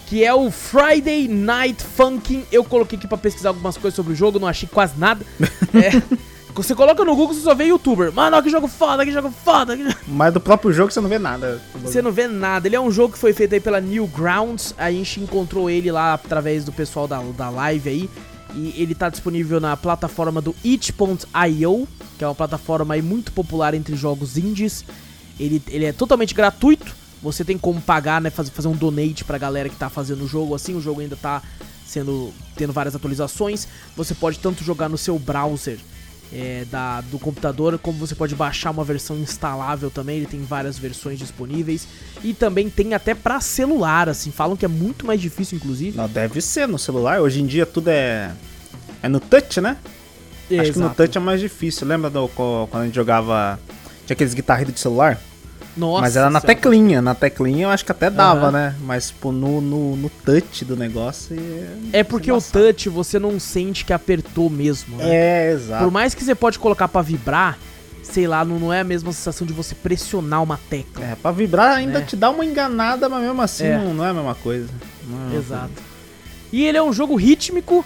que 0.08 0.24
é 0.24 0.34
o 0.34 0.52
Friday 0.52 1.28
Night 1.28 1.82
Funkin'. 1.82 2.44
Eu 2.52 2.64
coloquei 2.64 2.98
aqui 3.00 3.08
pra 3.08 3.18
pesquisar 3.18 3.50
algumas 3.50 3.78
coisas 3.78 3.96
sobre 3.96 4.14
o 4.14 4.16
jogo, 4.16 4.38
não 4.40 4.48
achei 4.48 4.68
quase 4.72 4.94
nada. 4.98 5.26
É, 5.74 5.90
você 6.62 6.76
coloca 6.76 7.04
no 7.04 7.16
Google, 7.16 7.34
você 7.34 7.42
só 7.42 7.56
vê 7.56 7.66
youtuber. 7.66 8.12
Mano, 8.12 8.38
ó, 8.38 8.42
que 8.42 8.50
jogo 8.50 8.68
foda, 8.68 9.04
que 9.04 9.12
jogo 9.12 9.34
foda. 9.44 9.76
Que... 9.76 9.84
Mas 10.08 10.34
do 10.34 10.40
próprio 10.40 10.72
jogo 10.72 10.92
você 10.92 11.02
não 11.02 11.10
vê 11.10 11.18
nada. 11.18 11.60
Você 11.82 12.02
não 12.02 12.12
vê 12.12 12.28
nada. 12.28 12.68
Ele 12.68 12.76
é 12.76 12.80
um 12.80 12.92
jogo 12.92 13.14
que 13.14 13.20
foi 13.20 13.34
feito 13.34 13.54
aí 13.54 13.60
pela 13.60 13.82
Newgrounds. 13.82 14.76
A 14.78 14.92
gente 14.92 15.20
encontrou 15.20 15.70
ele 15.70 15.92
lá 15.92 16.14
através 16.14 16.64
do 16.64 16.72
pessoal 16.72 17.08
da, 17.08 17.20
da 17.20 17.50
live 17.50 17.90
aí. 17.90 18.10
E 18.56 18.76
ele 18.78 18.94
tá 18.94 19.10
disponível 19.10 19.60
na 19.60 19.76
plataforma 19.76 20.40
do 20.40 20.56
itch.io, 20.64 21.88
que 22.18 22.24
é 22.24 22.28
uma 22.28 22.36
plataforma 22.36 22.94
aí 22.94 23.02
muito 23.02 23.32
popular 23.32 23.74
entre 23.74 23.96
jogos 23.96 24.38
indies. 24.38 24.86
Ele, 25.40 25.62
ele 25.70 25.86
é 25.86 25.92
totalmente 25.92 26.36
gratuito. 26.36 26.96
Você 27.24 27.44
tem 27.44 27.58
como 27.58 27.82
pagar, 27.82 28.22
né? 28.22 28.30
Fazer, 28.30 28.52
fazer 28.52 28.68
um 28.68 28.76
donate 28.76 29.24
pra 29.24 29.40
galera 29.40 29.70
que 29.70 29.76
tá 29.76 29.90
fazendo 29.90 30.24
o 30.24 30.28
jogo 30.28 30.54
assim. 30.54 30.76
O 30.76 30.82
jogo 30.82 31.02
ainda 31.02 31.16
tá 31.16 31.42
sendo. 31.84 32.32
tendo 32.56 32.72
várias 32.72 32.96
atualizações. 32.96 33.68
Você 33.98 34.14
pode 34.14 34.38
tanto 34.38 34.64
jogar 34.64 34.88
no 34.88 35.00
seu 35.00 35.18
browser 35.18 35.80
é, 36.34 36.66
da, 36.70 37.02
do 37.02 37.20
computador, 37.20 37.78
como 37.78 37.98
você 37.98 38.16
pode 38.16 38.36
baixar 38.36 38.72
uma 38.72 38.84
versão 38.84 39.18
instalável 39.18 39.92
também, 39.92 40.18
ele 40.18 40.26
tem 40.26 40.42
várias 40.42 40.80
versões 40.80 41.20
disponíveis 41.20 41.88
e 42.24 42.34
também 42.34 42.70
tem 42.70 42.96
até 42.96 43.14
pra 43.14 43.40
celular, 43.40 44.10
assim, 44.10 44.32
falam 44.32 44.58
que 44.58 44.66
é 44.66 44.68
muito 44.68 45.06
mais 45.06 45.22
difícil, 45.22 45.58
inclusive. 45.58 45.96
Não, 45.96 46.10
deve 46.10 46.42
ser 46.42 46.68
no 46.68 46.80
celular. 46.80 47.22
Hoje 47.22 47.42
em 47.42 47.46
dia 47.46 47.66
tudo 47.66 47.90
é. 47.90 48.32
É 49.02 49.08
no 49.08 49.20
touch, 49.20 49.62
né? 49.62 49.78
Acho 50.60 50.72
que 50.72 50.80
no 50.80 50.86
Exato. 50.86 50.96
touch 50.96 51.18
é 51.18 51.22
mais 51.22 51.40
difícil. 51.40 51.88
Lembra 51.88 52.10
do, 52.10 52.28
quando 52.28 52.70
a 52.74 52.86
gente 52.86 52.96
jogava. 52.96 53.60
Tinha 54.06 54.16
aqueles 54.16 54.34
guitarritos 54.34 54.74
de 54.74 54.80
celular? 54.80 55.20
Nossa 55.76 56.02
Mas 56.02 56.16
era 56.16 56.30
na 56.30 56.40
teclinha. 56.40 57.02
Na 57.02 57.16
teclinha 57.16 57.66
eu 57.66 57.70
acho 57.70 57.84
que 57.84 57.92
até 57.92 58.10
dava, 58.10 58.42
Aham. 58.48 58.52
né? 58.52 58.76
Mas, 58.82 59.08
tipo, 59.08 59.32
no, 59.32 59.60
no, 59.60 59.96
no 59.96 60.10
touch 60.10 60.64
do 60.64 60.76
negócio. 60.78 61.36
É, 61.92 62.00
É 62.00 62.04
porque 62.04 62.32
o 62.32 62.40
touch 62.42 62.90
você 62.90 63.18
não 63.18 63.40
sente 63.40 63.84
que 63.84 63.92
apertou 63.94 64.50
mesmo, 64.50 64.98
né? 64.98 65.06
É, 65.10 65.52
exato. 65.54 65.84
Por 65.84 65.92
mais 65.92 66.14
que 66.14 66.24
você 66.24 66.36
pode 66.36 66.60
colocar 66.60 66.88
pra 66.88 67.02
vibrar, 67.02 67.58
sei 68.04 68.28
lá, 68.28 68.46
não, 68.46 68.60
não 68.60 68.72
é 68.74 68.82
a 68.82 68.84
mesma 68.84 69.12
sensação 69.12 69.48
de 69.48 69.54
você 69.54 69.74
pressionar 69.74 70.44
uma 70.44 70.60
tecla. 70.70 71.04
É, 71.04 71.16
pra 71.16 71.32
vibrar 71.32 71.76
ainda 71.78 72.00
É. 72.00 72.02
te 72.04 72.16
dá 72.16 72.30
uma 72.30 72.46
enganada, 72.46 73.10
mas 73.10 73.24
mesmo 73.24 73.42
assim 73.42 73.66
É. 73.66 73.78
Não, 73.78 73.94
não 73.96 74.06
é 74.06 74.10
a 74.10 74.14
mesma 74.14 74.36
coisa. 74.36 74.70
Não 75.08 75.34
é 75.34 75.38
Exato. 75.38 75.72
E 76.52 76.64
ele 76.64 76.78
é 76.78 76.84
um 76.84 76.94
jogo 76.94 77.16
rítmico, 77.16 77.84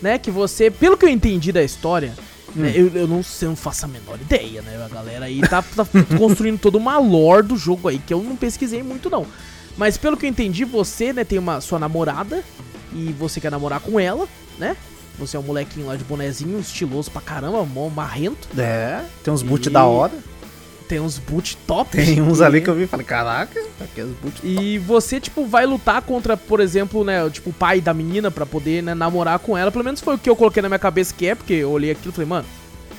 né? 0.00 0.18
Que 0.18 0.30
você, 0.30 0.70
pelo 0.70 0.96
que 0.96 1.04
eu 1.04 1.08
entendi 1.08 1.50
da 1.50 1.64
história, 1.64 2.12
né, 2.54 2.72
eu, 2.74 2.88
eu 2.94 3.06
não 3.08 3.22
sei, 3.22 3.48
não 3.48 3.56
faço 3.56 3.84
a 3.84 3.88
menor 3.88 4.18
ideia, 4.20 4.62
né? 4.62 4.82
A 4.84 4.88
galera 4.94 5.24
aí 5.26 5.40
tá, 5.42 5.62
tá 5.62 5.84
construindo 6.18 6.58
toda 6.58 6.78
uma 6.78 6.98
lore 6.98 7.46
do 7.48 7.56
jogo 7.56 7.88
aí, 7.88 7.98
que 7.98 8.12
eu 8.14 8.22
não 8.22 8.36
pesquisei 8.36 8.82
muito, 8.82 9.10
não. 9.10 9.26
Mas 9.76 9.96
pelo 9.96 10.16
que 10.16 10.24
eu 10.26 10.30
entendi, 10.30 10.64
você, 10.64 11.12
né, 11.12 11.24
tem 11.24 11.38
uma 11.38 11.60
sua 11.60 11.78
namorada 11.78 12.44
e 12.92 13.12
você 13.18 13.40
quer 13.40 13.50
namorar 13.50 13.80
com 13.80 13.98
ela, 13.98 14.28
né? 14.58 14.76
Você 15.18 15.36
é 15.36 15.40
um 15.40 15.44
molequinho 15.44 15.86
lá 15.86 15.94
de 15.96 16.02
bonezinho, 16.04 16.58
estiloso 16.58 17.10
pra 17.10 17.20
caramba, 17.20 17.64
mó 17.64 17.88
marrento. 17.88 18.48
É, 18.58 19.04
tem 19.22 19.32
uns 19.32 19.42
boot 19.42 19.66
E- 19.68 19.70
da 19.70 19.84
hora. 19.84 20.12
Tem 20.88 21.00
uns 21.00 21.18
boot 21.18 21.56
top. 21.66 21.90
Tem 21.96 22.20
uns 22.20 22.40
ali 22.40 22.60
que 22.60 22.68
eu 22.68 22.74
vi 22.74 22.82
e 22.82 22.86
falei, 22.86 23.06
caraca, 23.06 23.58
aqui 23.80 24.00
é 24.00 24.04
os 24.04 24.10
boot 24.12 24.40
E 24.44 24.78
você, 24.78 25.18
tipo, 25.18 25.46
vai 25.46 25.64
lutar 25.64 26.02
contra, 26.02 26.36
por 26.36 26.60
exemplo, 26.60 27.02
né, 27.02 27.28
tipo, 27.30 27.50
o 27.50 27.52
pai 27.54 27.80
da 27.80 27.94
menina 27.94 28.30
pra 28.30 28.44
poder, 28.44 28.82
né, 28.82 28.94
namorar 28.94 29.38
com 29.38 29.56
ela. 29.56 29.70
Pelo 29.72 29.84
menos 29.84 30.00
foi 30.00 30.14
o 30.16 30.18
que 30.18 30.28
eu 30.28 30.36
coloquei 30.36 30.62
na 30.62 30.68
minha 30.68 30.78
cabeça 30.78 31.14
que 31.16 31.26
é, 31.26 31.34
porque 31.34 31.54
eu 31.54 31.70
olhei 31.70 31.90
aquilo 31.90 32.10
e 32.10 32.12
falei, 32.12 32.28
mano, 32.28 32.46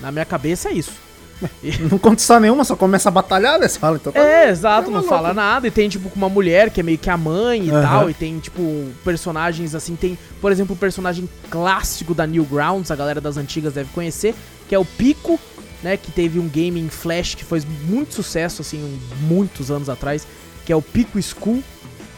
na 0.01 0.11
minha 0.11 0.25
cabeça 0.25 0.69
é 0.69 0.73
isso. 0.73 1.05
Não 1.91 1.97
conta 1.97 2.21
só 2.21 2.39
nenhuma, 2.39 2.63
só 2.63 2.75
começa 2.75 3.09
a 3.09 3.11
batalhar, 3.11 3.59
né? 3.59 3.67
Você 3.67 3.77
fala, 3.77 3.97
então 3.97 4.11
tá 4.11 4.19
É, 4.19 4.49
exato, 4.49 4.89
é 4.89 4.93
não 4.93 5.03
fala 5.03 5.33
nada. 5.33 5.67
E 5.67 5.71
tem, 5.71 5.89
tipo, 5.89 6.09
uma 6.15 6.29
mulher 6.29 6.69
que 6.69 6.79
é 6.79 6.83
meio 6.83 6.97
que 6.97 7.09
a 7.09 7.17
mãe 7.17 7.65
e 7.65 7.71
Aham. 7.71 7.81
tal. 7.81 8.09
E 8.09 8.13
tem, 8.13 8.39
tipo, 8.39 8.87
personagens 9.03 9.75
assim. 9.75 9.95
Tem, 9.95 10.17
por 10.41 10.51
exemplo, 10.51 10.75
o 10.75 10.79
personagem 10.79 11.27
clássico 11.49 12.13
da 12.13 12.25
Newgrounds, 12.25 12.89
a 12.89 12.95
galera 12.95 13.19
das 13.19 13.37
antigas 13.37 13.73
deve 13.73 13.89
conhecer, 13.93 14.33
que 14.67 14.73
é 14.73 14.79
o 14.79 14.85
Pico, 14.85 15.39
né? 15.83 15.97
Que 15.97 16.11
teve 16.11 16.39
um 16.39 16.47
game 16.47 16.79
em 16.79 16.89
Flash 16.89 17.35
que 17.35 17.43
fez 17.45 17.65
muito 17.87 18.13
sucesso, 18.13 18.61
assim, 18.61 18.83
um- 18.83 18.99
muitos 19.27 19.69
anos 19.71 19.89
atrás, 19.89 20.25
que 20.65 20.71
é 20.71 20.75
o 20.75 20.81
Pico 20.81 21.21
School. 21.21 21.63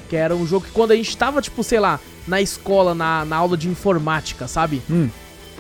Que 0.10 0.16
era 0.16 0.34
um 0.36 0.48
jogo 0.48 0.66
que 0.66 0.72
quando 0.72 0.92
a 0.92 0.96
gente 0.96 1.16
tava, 1.18 1.42
tipo, 1.42 1.62
sei 1.64 1.80
lá, 1.82 2.00
na 2.26 2.42
escola, 2.42 2.96
na, 2.96 3.26
na 3.26 3.36
aula 3.36 3.58
de 3.58 3.68
informática, 3.68 4.48
sabe? 4.48 4.82
Hum. 4.90 5.10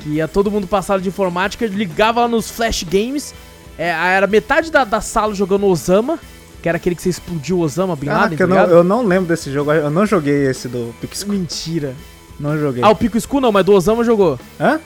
Que 0.01 0.09
ia 0.09 0.27
todo 0.27 0.49
mundo 0.49 0.65
passar 0.67 0.99
de 1.01 1.09
informática, 1.09 1.65
ligava 1.65 2.21
lá 2.21 2.27
nos 2.29 2.49
Flash 2.49 2.83
Games. 2.83 3.33
É, 3.77 3.89
era 3.89 4.25
metade 4.25 4.71
da, 4.71 4.83
da 4.85 5.01
sala 5.01 5.35
jogando 5.35 5.65
Osama, 5.65 6.17
que 6.63 6.69
era 6.69 6.77
aquele 6.77 6.95
que 6.95 7.01
você 7.01 7.09
explodiu 7.09 7.57
o 7.57 7.61
Osama 7.61 7.95
Bin 7.95 8.07
Laden, 8.07 8.37
tá 8.37 8.43
eu 8.43 8.47
não, 8.47 8.55
ligado? 8.55 8.71
eu 8.71 8.83
não 8.83 9.05
lembro 9.05 9.27
desse 9.27 9.51
jogo. 9.51 9.71
Eu 9.73 9.89
não 9.89 10.05
joguei 10.05 10.47
esse 10.49 10.67
do 10.69 10.95
Pix. 11.01 11.23
Mentira. 11.25 11.93
Não 12.39 12.57
joguei. 12.57 12.83
Ah, 12.83 12.89
o 12.89 12.95
Pico 12.95 13.19
School 13.19 13.41
não, 13.41 13.51
mas 13.51 13.65
do 13.65 13.73
Osama 13.73 14.03
jogou. 14.03 14.39
Hã? 14.59 14.79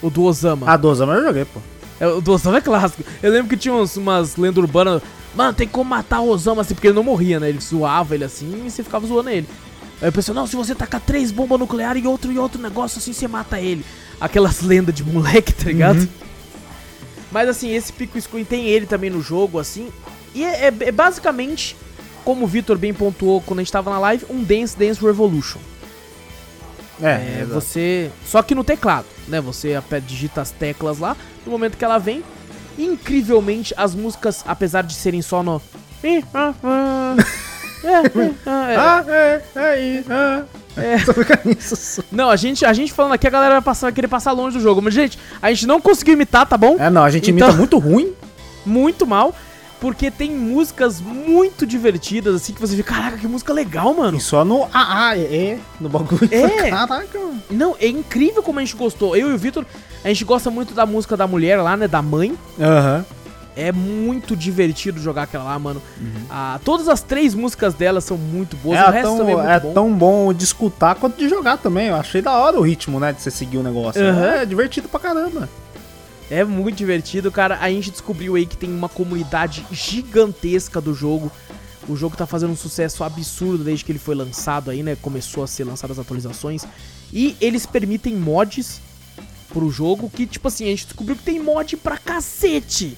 O 0.00 0.10
do 0.10 0.22
Osama. 0.22 0.66
Ah, 0.70 0.76
do 0.76 0.88
Osama 0.88 1.14
eu 1.14 1.24
joguei, 1.24 1.44
pô. 1.44 1.60
É, 2.02 2.06
o 2.08 2.20
do 2.20 2.32
Osama 2.32 2.58
é 2.58 2.60
clássico. 2.60 3.04
Eu 3.22 3.30
lembro 3.30 3.48
que 3.48 3.56
tinha 3.56 3.72
uns- 3.72 3.96
umas 3.96 4.34
lendas 4.36 4.58
urbanas. 4.58 5.00
Mano, 5.36 5.52
tem 5.54 5.68
como 5.68 5.88
matar 5.88 6.20
o 6.20 6.28
Osama 6.28 6.62
assim, 6.62 6.74
porque 6.74 6.88
ele 6.88 6.96
não 6.96 7.04
morria, 7.04 7.38
né? 7.38 7.48
Ele 7.48 7.60
zoava 7.60 8.14
ele 8.16 8.24
assim 8.24 8.64
e 8.66 8.70
você 8.70 8.82
ficava 8.82 9.06
zoando 9.06 9.30
ele. 9.30 9.46
Aí 10.00 10.08
eu 10.08 10.12
pensei, 10.12 10.34
não, 10.34 10.44
se 10.48 10.56
você 10.56 10.74
tacar 10.74 11.00
três 11.00 11.30
bombas 11.30 11.60
nucleares 11.60 12.02
e 12.02 12.06
outro 12.08 12.32
e 12.32 12.38
outro 12.38 12.60
negócio 12.60 12.98
assim, 12.98 13.12
você 13.12 13.28
mata 13.28 13.60
ele. 13.60 13.84
Aquelas 14.20 14.60
lendas 14.62 14.92
de 14.94 15.04
moleque, 15.04 15.52
tá 15.54 15.66
ligado? 15.66 16.00
Uhum. 16.00 16.08
Mas 17.30 17.48
assim, 17.48 17.72
esse 17.72 17.92
Pico 17.92 18.20
Screen 18.20 18.44
tem 18.44 18.66
ele 18.66 18.84
também 18.84 19.08
no 19.08 19.22
jogo, 19.22 19.58
assim. 19.60 19.88
E 20.34 20.42
é, 20.44 20.66
é- 20.66 20.74
é 20.80 20.92
basicamente, 20.92 21.76
como 22.24 22.44
o 22.44 22.48
Vitor 22.48 22.76
bem 22.76 22.92
pontuou 22.92 23.40
quando 23.40 23.60
a 23.60 23.62
gente 23.62 23.72
tava 23.72 23.90
na 23.90 23.98
live, 24.00 24.26
um 24.28 24.42
Dance 24.42 24.76
Dance 24.76 25.00
Revolution. 25.00 25.60
É, 27.00 27.40
É, 27.40 27.46
você. 27.48 28.10
Só 28.26 28.42
que 28.42 28.54
no 28.54 28.62
teclado, 28.62 29.06
né? 29.26 29.40
Você 29.40 29.80
digita 30.06 30.40
as 30.40 30.50
teclas 30.50 30.98
lá, 30.98 31.16
no 31.44 31.52
momento 31.52 31.76
que 31.76 31.84
ela 31.84 31.98
vem. 31.98 32.22
Incrivelmente, 32.78 33.74
as 33.76 33.94
músicas, 33.94 34.44
apesar 34.46 34.82
de 34.82 34.94
serem 34.94 35.20
só 35.22 35.42
no. 35.42 35.60
É. 40.76 40.96
Não, 42.10 42.30
a 42.30 42.36
gente, 42.36 42.64
a 42.64 42.72
gente 42.72 42.92
falando 42.92 43.12
aqui, 43.12 43.26
a 43.26 43.30
galera 43.30 43.54
vai, 43.54 43.62
passar, 43.62 43.86
vai 43.86 43.92
querer 43.92 44.08
passar 44.08 44.32
longe 44.32 44.56
do 44.56 44.62
jogo. 44.62 44.80
Mas, 44.80 44.94
gente, 44.94 45.18
a 45.40 45.50
gente 45.50 45.66
não 45.66 45.80
conseguiu 45.80 46.14
imitar, 46.14 46.46
tá 46.46 46.56
bom? 46.56 46.76
É, 46.78 46.88
não, 46.88 47.04
a 47.04 47.10
gente 47.10 47.30
Então- 47.30 47.48
imita 47.48 47.58
muito 47.58 47.78
ruim. 47.78 48.12
Muito 48.64 49.04
mal. 49.04 49.34
Porque 49.80 50.08
tem 50.08 50.30
músicas 50.30 51.00
muito 51.00 51.66
divertidas, 51.66 52.36
assim, 52.36 52.52
que 52.52 52.60
você 52.60 52.76
fica, 52.76 52.94
caraca, 52.94 53.16
que 53.18 53.26
música 53.26 53.52
legal, 53.52 53.92
mano. 53.92 54.16
E 54.16 54.20
só 54.20 54.44
no 54.44 54.62
ah, 54.72 55.08
ah, 55.08 55.18
é, 55.18 55.22
é, 55.22 55.58
no 55.80 55.88
bagulho. 55.88 56.28
É. 56.30 56.70
Caraca. 56.70 57.18
Não, 57.50 57.74
é 57.80 57.88
incrível 57.88 58.40
como 58.44 58.60
a 58.60 58.64
gente 58.64 58.76
gostou. 58.76 59.16
Eu 59.16 59.32
e 59.32 59.34
o 59.34 59.38
Vitor, 59.38 59.66
a 60.04 60.08
gente 60.08 60.24
gosta 60.24 60.50
muito 60.50 60.74
da 60.74 60.84
música 60.86 61.16
da 61.16 61.26
mulher 61.26 61.56
lá, 61.60 61.76
né? 61.76 61.86
Da 61.88 62.02
mãe. 62.02 62.36
Aham. 62.60 63.04
É 63.54 63.70
muito 63.70 64.34
divertido 64.34 64.98
jogar 64.98 65.24
aquela 65.24 65.44
lá, 65.44 65.58
mano. 65.58 65.82
Ah, 66.30 66.58
todas 66.64 66.88
as 66.88 67.02
três 67.02 67.34
músicas 67.34 67.74
dela 67.74 68.00
são 68.00 68.16
muito 68.16 68.56
boas. 68.56 68.78
o 68.78 68.82
É, 68.82 68.90
resto 68.90 69.02
tão, 69.08 69.18
também 69.18 69.34
é 69.34 69.36
muito 69.36 69.50
é 69.50 69.60
bom. 69.60 69.72
tão 69.74 69.92
bom 69.94 70.32
de 70.32 70.42
escutar 70.44 70.94
quanto 70.94 71.18
de 71.18 71.28
jogar 71.28 71.58
também. 71.58 71.88
Eu 71.88 71.96
achei 71.96 72.22
da 72.22 72.32
hora 72.32 72.58
o 72.58 72.62
ritmo, 72.62 72.98
né? 72.98 73.12
De 73.12 73.20
você 73.20 73.30
seguir 73.30 73.58
o 73.58 73.62
negócio. 73.62 74.02
Aham. 74.02 74.24
É 74.36 74.46
divertido 74.46 74.88
pra 74.88 74.98
caramba. 74.98 75.48
É 76.30 76.42
muito 76.44 76.76
divertido, 76.76 77.30
cara. 77.30 77.58
A 77.60 77.68
gente 77.68 77.90
descobriu 77.90 78.36
aí 78.36 78.46
que 78.46 78.56
tem 78.56 78.70
uma 78.70 78.88
comunidade 78.88 79.66
gigantesca 79.70 80.80
do 80.80 80.94
jogo. 80.94 81.30
O 81.86 81.94
jogo 81.94 82.16
tá 82.16 82.26
fazendo 82.26 82.52
um 82.52 82.56
sucesso 82.56 83.04
absurdo 83.04 83.64
desde 83.64 83.84
que 83.84 83.92
ele 83.92 83.98
foi 83.98 84.14
lançado 84.14 84.70
aí, 84.70 84.82
né? 84.82 84.96
Começou 85.02 85.44
a 85.44 85.46
ser 85.46 85.64
lançadas 85.64 85.98
as 85.98 86.04
atualizações. 86.06 86.64
E 87.12 87.36
eles 87.38 87.66
permitem 87.66 88.14
mods 88.16 88.80
pro 89.52 89.70
jogo 89.70 90.10
que, 90.10 90.26
tipo 90.26 90.48
assim, 90.48 90.64
a 90.64 90.68
gente 90.68 90.86
descobriu 90.86 91.16
que 91.16 91.22
tem 91.22 91.40
mod 91.40 91.76
pra 91.76 91.98
cacete. 91.98 92.96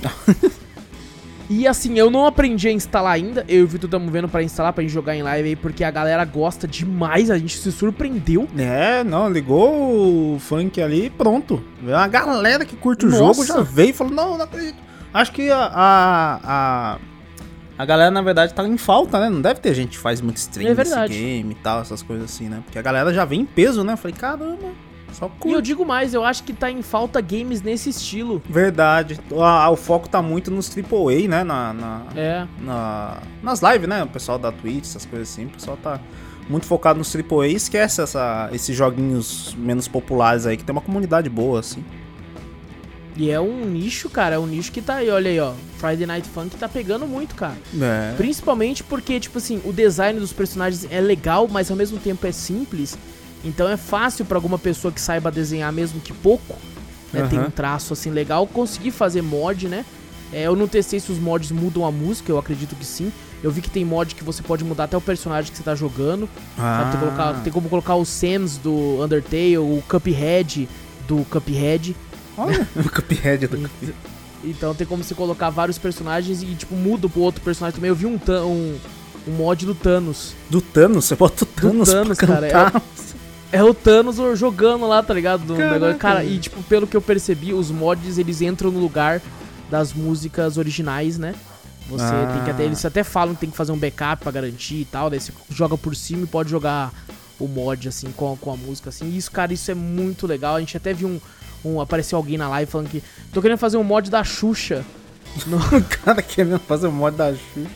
e 1.50 1.66
assim, 1.66 1.98
eu 1.98 2.10
não 2.10 2.26
aprendi 2.26 2.68
a 2.68 2.72
instalar 2.72 3.12
ainda. 3.12 3.44
Eu 3.48 3.60
e 3.60 3.62
o 3.64 3.68
Vitor 3.68 3.88
estamos 3.88 4.12
vendo 4.12 4.28
pra 4.28 4.42
instalar, 4.42 4.72
pra 4.72 4.82
gente 4.82 4.92
jogar 4.92 5.16
em 5.16 5.22
live 5.22 5.48
aí, 5.48 5.56
porque 5.56 5.82
a 5.82 5.90
galera 5.90 6.24
gosta 6.24 6.66
demais. 6.68 7.30
A 7.30 7.38
gente 7.38 7.58
se 7.58 7.72
surpreendeu. 7.72 8.48
É, 8.56 9.02
não, 9.02 9.28
ligou 9.30 10.34
o 10.34 10.38
funk 10.38 10.80
ali 10.80 11.06
e 11.06 11.10
pronto. 11.10 11.62
Veio 11.82 11.96
uma 11.96 12.08
galera 12.08 12.64
que 12.64 12.76
curte 12.76 13.06
o 13.06 13.10
Nossa. 13.10 13.18
jogo 13.18 13.44
já 13.44 13.60
veio 13.60 13.90
e 13.90 13.92
falou: 13.92 14.12
Não, 14.12 14.38
não 14.38 14.44
acredito. 14.44 14.78
Acho 15.12 15.32
que 15.32 15.50
a, 15.50 15.58
a, 15.58 16.40
a, 16.44 16.98
a 17.78 17.84
galera, 17.84 18.10
na 18.10 18.20
verdade, 18.22 18.52
tá 18.52 18.66
em 18.66 18.76
falta, 18.76 19.18
né? 19.18 19.30
Não 19.30 19.40
deve 19.40 19.58
ter 19.60 19.74
gente 19.74 19.90
que 19.90 19.98
faz 19.98 20.20
muito 20.20 20.36
stream 20.36 20.70
É 20.70 20.74
desse 20.74 21.08
game 21.08 21.52
e 21.52 21.54
tal, 21.56 21.80
essas 21.80 22.02
coisas 22.02 22.30
assim, 22.30 22.48
né? 22.48 22.60
Porque 22.64 22.78
a 22.78 22.82
galera 22.82 23.12
já 23.12 23.24
vem 23.24 23.40
em 23.40 23.46
peso, 23.46 23.82
né? 23.82 23.94
Eu 23.94 23.96
falei: 23.96 24.16
Caramba, 24.16 24.68
só 25.12 25.26
E 25.26 25.28
eu 25.28 25.32
curte. 25.54 25.62
digo 25.62 25.84
mais, 25.84 26.14
eu 26.14 26.24
acho 26.24 26.42
que 26.44 26.52
tá 26.52 26.70
em 26.70 26.82
falta 26.82 27.20
games 27.20 27.62
nesse 27.62 27.90
estilo. 27.90 28.42
Verdade. 28.48 29.18
O 29.30 29.76
foco 29.76 30.08
tá 30.08 30.20
muito 30.22 30.50
nos 30.50 30.68
AAA, 30.68 31.28
né? 31.28 31.44
Na, 31.44 31.72
na, 31.72 32.02
É. 32.16 32.46
na- 32.60 33.18
nas 33.42 33.60
lives, 33.60 33.88
né? 33.88 34.02
O 34.04 34.08
pessoal 34.08 34.38
da 34.38 34.52
Twitch, 34.52 34.84
essas 34.84 35.04
coisas 35.06 35.28
assim. 35.30 35.46
O 35.46 35.50
pessoal 35.50 35.76
tá 35.76 36.00
muito 36.48 36.66
focado 36.66 36.98
nos 36.98 37.08
AAA 37.14 37.48
e 37.48 37.54
esquece 37.54 38.00
essa, 38.00 38.48
esses 38.52 38.76
joguinhos 38.76 39.54
menos 39.58 39.86
populares 39.88 40.46
aí, 40.46 40.56
que 40.56 40.64
tem 40.64 40.72
uma 40.74 40.80
comunidade 40.82 41.28
boa, 41.28 41.60
assim. 41.60 41.84
E 43.16 43.30
é 43.30 43.40
um 43.40 43.64
nicho, 43.64 44.08
cara, 44.08 44.36
é 44.36 44.38
um 44.38 44.46
nicho 44.46 44.70
que 44.70 44.80
tá 44.80 44.96
aí, 44.96 45.10
olha 45.10 45.28
aí, 45.28 45.40
ó. 45.40 45.52
Friday 45.78 46.06
Night 46.06 46.28
Funk 46.28 46.54
tá 46.56 46.68
pegando 46.68 47.04
muito, 47.04 47.34
cara. 47.34 47.56
É. 47.80 48.14
Principalmente 48.16 48.84
porque, 48.84 49.18
tipo 49.18 49.38
assim, 49.38 49.60
o 49.64 49.72
design 49.72 50.20
dos 50.20 50.32
personagens 50.32 50.86
é 50.88 51.00
legal, 51.00 51.48
mas 51.50 51.68
ao 51.68 51.76
mesmo 51.76 51.98
tempo 51.98 52.24
é 52.26 52.30
simples. 52.32 52.96
Então 53.44 53.68
é 53.68 53.76
fácil 53.76 54.24
pra 54.24 54.36
alguma 54.36 54.58
pessoa 54.58 54.90
que 54.92 55.00
saiba 55.00 55.30
desenhar 55.30 55.72
mesmo 55.72 56.00
que 56.00 56.12
pouco, 56.12 56.56
né, 57.12 57.26
tem 57.30 57.38
Aham. 57.38 57.48
um 57.48 57.50
traço 57.50 57.92
assim 57.92 58.10
legal, 58.10 58.46
conseguir 58.46 58.90
fazer 58.90 59.22
mod, 59.22 59.68
né? 59.68 59.84
É, 60.32 60.42
eu 60.42 60.54
não 60.56 60.68
testei 60.68 61.00
se 61.00 61.10
os 61.10 61.18
mods 61.18 61.50
mudam 61.50 61.86
a 61.86 61.90
música, 61.92 62.30
eu 62.30 62.38
acredito 62.38 62.74
que 62.76 62.84
sim. 62.84 63.10
Eu 63.42 63.50
vi 63.50 63.62
que 63.62 63.70
tem 63.70 63.84
mod 63.84 64.14
que 64.14 64.24
você 64.24 64.42
pode 64.42 64.64
mudar 64.64 64.84
até 64.84 64.96
o 64.96 65.00
personagem 65.00 65.50
que 65.50 65.56
você 65.56 65.62
tá 65.62 65.74
jogando. 65.74 66.28
Ah. 66.58 66.88
Tem, 66.90 67.00
colocar- 67.00 67.32
tem 67.44 67.52
como 67.52 67.68
colocar 67.68 67.94
o 67.94 68.04
Sans 68.04 68.58
do 68.58 69.02
Undertale, 69.02 69.58
o 69.58 69.82
Cuphead 69.88 70.68
do 71.06 71.24
Cuphead. 71.30 71.96
Olha, 72.36 72.68
o 72.76 72.90
Cuphead 72.90 73.46
do 73.46 73.56
Cuphead. 73.58 73.94
Então 74.44 74.74
tem 74.74 74.86
como 74.86 75.02
você 75.02 75.14
colocar 75.14 75.50
vários 75.50 75.78
personagens 75.78 76.42
e, 76.42 76.46
tipo, 76.54 76.74
muda 76.74 77.08
pro 77.08 77.20
outro 77.20 77.40
personagem 77.40 77.76
também. 77.76 77.88
Eu 77.88 77.94
vi 77.94 78.06
um, 78.06 78.18
um, 78.28 78.76
um 79.28 79.32
mod 79.32 79.64
do 79.64 79.74
Thanos. 79.74 80.34
Do 80.50 80.60
Thanos, 80.60 81.06
você 81.06 81.14
bota 81.16 81.44
o 81.44 81.46
Thanos, 81.46 81.88
Thanos, 81.88 82.18
pra 82.18 82.26
cara, 82.26 82.48
cantar. 82.50 82.82
É 83.50 83.62
o 83.62 83.72
Thanos 83.72 84.16
jogando 84.38 84.86
lá, 84.86 85.02
tá 85.02 85.14
ligado? 85.14 85.44
Do 85.44 85.54
Caraca, 85.56 85.74
negócio. 85.74 85.98
Cara, 85.98 86.24
e, 86.24 86.38
tipo, 86.38 86.62
pelo 86.64 86.86
que 86.86 86.96
eu 86.96 87.00
percebi, 87.00 87.54
os 87.54 87.70
mods, 87.70 88.18
eles 88.18 88.42
entram 88.42 88.70
no 88.70 88.78
lugar 88.78 89.22
das 89.70 89.92
músicas 89.92 90.58
originais, 90.58 91.18
né? 91.18 91.34
Você 91.88 92.04
Ah. 92.04 92.30
tem 92.34 92.44
que 92.44 92.50
até... 92.50 92.64
Eles 92.64 92.84
até 92.84 93.02
falam 93.02 93.34
que 93.34 93.40
tem 93.40 93.50
que 93.50 93.56
fazer 93.56 93.72
um 93.72 93.78
backup 93.78 94.22
pra 94.22 94.30
garantir 94.32 94.82
e 94.82 94.84
tal. 94.84 95.08
Daí 95.08 95.18
você 95.20 95.32
joga 95.50 95.78
por 95.78 95.96
cima 95.96 96.24
e 96.24 96.26
pode 96.26 96.50
jogar 96.50 96.92
o 97.40 97.48
mod, 97.48 97.88
assim, 97.88 98.12
com, 98.12 98.36
com 98.36 98.52
a 98.52 98.56
música, 98.56 98.90
assim. 98.90 99.06
E 99.06 99.16
isso, 99.16 99.30
cara, 99.30 99.52
isso 99.52 99.70
é 99.70 99.74
muito 99.74 100.26
legal. 100.26 100.56
A 100.56 100.60
gente 100.60 100.76
até 100.76 100.92
viu 100.92 101.08
um... 101.08 101.20
um 101.64 101.80
apareceu 101.80 102.18
alguém 102.18 102.36
na 102.36 102.48
live 102.50 102.70
falando 102.70 102.90
que... 102.90 103.02
Tô 103.32 103.40
querendo 103.40 103.58
fazer 103.58 103.78
um 103.78 103.84
mod 103.84 104.10
da 104.10 104.22
Xuxa 104.22 104.84
O 105.46 106.04
cara 106.04 106.20
querendo 106.22 106.58
fazer 106.60 106.88
o 106.88 106.92
mod 106.92 107.16
da 107.16 107.32
Xuxa. 107.32 107.70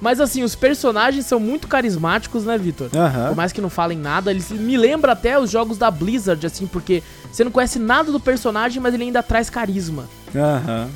Mas 0.00 0.20
assim, 0.20 0.42
os 0.42 0.54
personagens 0.54 1.26
são 1.26 1.40
muito 1.40 1.66
carismáticos, 1.66 2.44
né, 2.44 2.56
Vitor? 2.56 2.88
Aham. 2.94 3.28
Por 3.28 3.36
mais 3.36 3.52
que 3.52 3.60
não 3.60 3.70
falem 3.70 3.98
nada, 3.98 4.30
eles 4.30 4.50
me 4.50 4.76
lembram 4.76 5.12
até 5.12 5.38
os 5.38 5.50
jogos 5.50 5.76
da 5.76 5.90
Blizzard, 5.90 6.46
assim, 6.46 6.66
porque 6.66 7.02
você 7.30 7.42
não 7.42 7.50
conhece 7.50 7.78
nada 7.78 8.12
do 8.12 8.20
personagem, 8.20 8.80
mas 8.80 8.94
ele 8.94 9.04
ainda 9.04 9.22
traz 9.22 9.50
carisma. 9.50 10.04
Aham. 10.34 10.88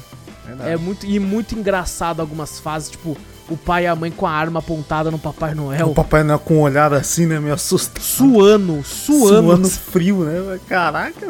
Verdade. 0.46 0.70
É 0.70 0.76
muito 0.76 1.06
e 1.06 1.18
muito 1.18 1.54
engraçado 1.58 2.20
algumas 2.20 2.58
fases, 2.58 2.90
tipo, 2.90 3.16
o 3.48 3.56
pai 3.56 3.84
e 3.84 3.86
a 3.86 3.94
mãe 3.94 4.10
com 4.10 4.26
a 4.26 4.30
arma 4.30 4.60
apontada 4.60 5.10
no 5.10 5.18
Papai 5.18 5.54
Noel, 5.54 5.88
O 5.90 5.94
Papai 5.94 6.22
Noel 6.22 6.38
com 6.38 6.58
um 6.58 6.60
olhar 6.60 6.92
assim, 6.92 7.26
né? 7.26 7.38
Meio 7.38 7.54
assustado. 7.54 8.02
suando, 8.02 8.82
suando. 8.84 9.28
Suando 9.28 9.68
frio, 9.68 10.24
né? 10.24 10.58
Caraca. 10.68 11.28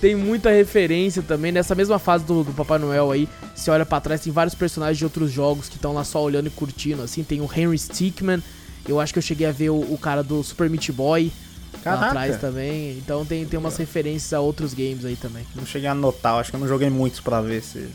Tem 0.00 0.14
muita 0.14 0.50
referência 0.50 1.22
também 1.22 1.50
nessa 1.50 1.74
mesma 1.74 1.98
fase 1.98 2.24
do, 2.24 2.44
do 2.44 2.52
Papai 2.52 2.78
Noel 2.78 3.10
aí. 3.10 3.28
Você 3.54 3.68
olha 3.70 3.84
pra 3.84 4.00
trás, 4.00 4.20
tem 4.20 4.32
vários 4.32 4.54
personagens 4.54 4.96
de 4.96 5.04
outros 5.04 5.32
jogos 5.32 5.68
que 5.68 5.74
estão 5.74 5.92
lá 5.92 6.04
só 6.04 6.22
olhando 6.22 6.46
e 6.46 6.50
curtindo, 6.50 7.02
assim. 7.02 7.24
Tem 7.24 7.40
o 7.40 7.50
Henry 7.52 7.76
Stickman, 7.76 8.40
eu 8.86 9.00
acho 9.00 9.12
que 9.12 9.18
eu 9.18 9.22
cheguei 9.22 9.46
a 9.46 9.50
ver 9.52 9.70
o, 9.70 9.80
o 9.80 9.98
cara 9.98 10.22
do 10.22 10.42
Super 10.44 10.70
Meat 10.70 10.92
Boy 10.92 11.32
lá 11.74 11.80
Caraca. 11.82 12.06
atrás 12.06 12.40
também. 12.40 12.96
Então 12.98 13.24
tem, 13.24 13.44
tem 13.44 13.58
umas 13.58 13.76
referências 13.76 14.32
a 14.32 14.38
outros 14.40 14.72
games 14.72 15.04
aí 15.04 15.16
também. 15.16 15.44
Não 15.56 15.66
cheguei 15.66 15.88
a 15.88 15.92
anotar, 15.92 16.34
eu 16.34 16.38
acho 16.38 16.50
que 16.50 16.56
eu 16.56 16.60
não 16.60 16.68
joguei 16.68 16.88
muitos 16.90 17.18
pra 17.18 17.40
ver 17.40 17.56
esses. 17.58 17.90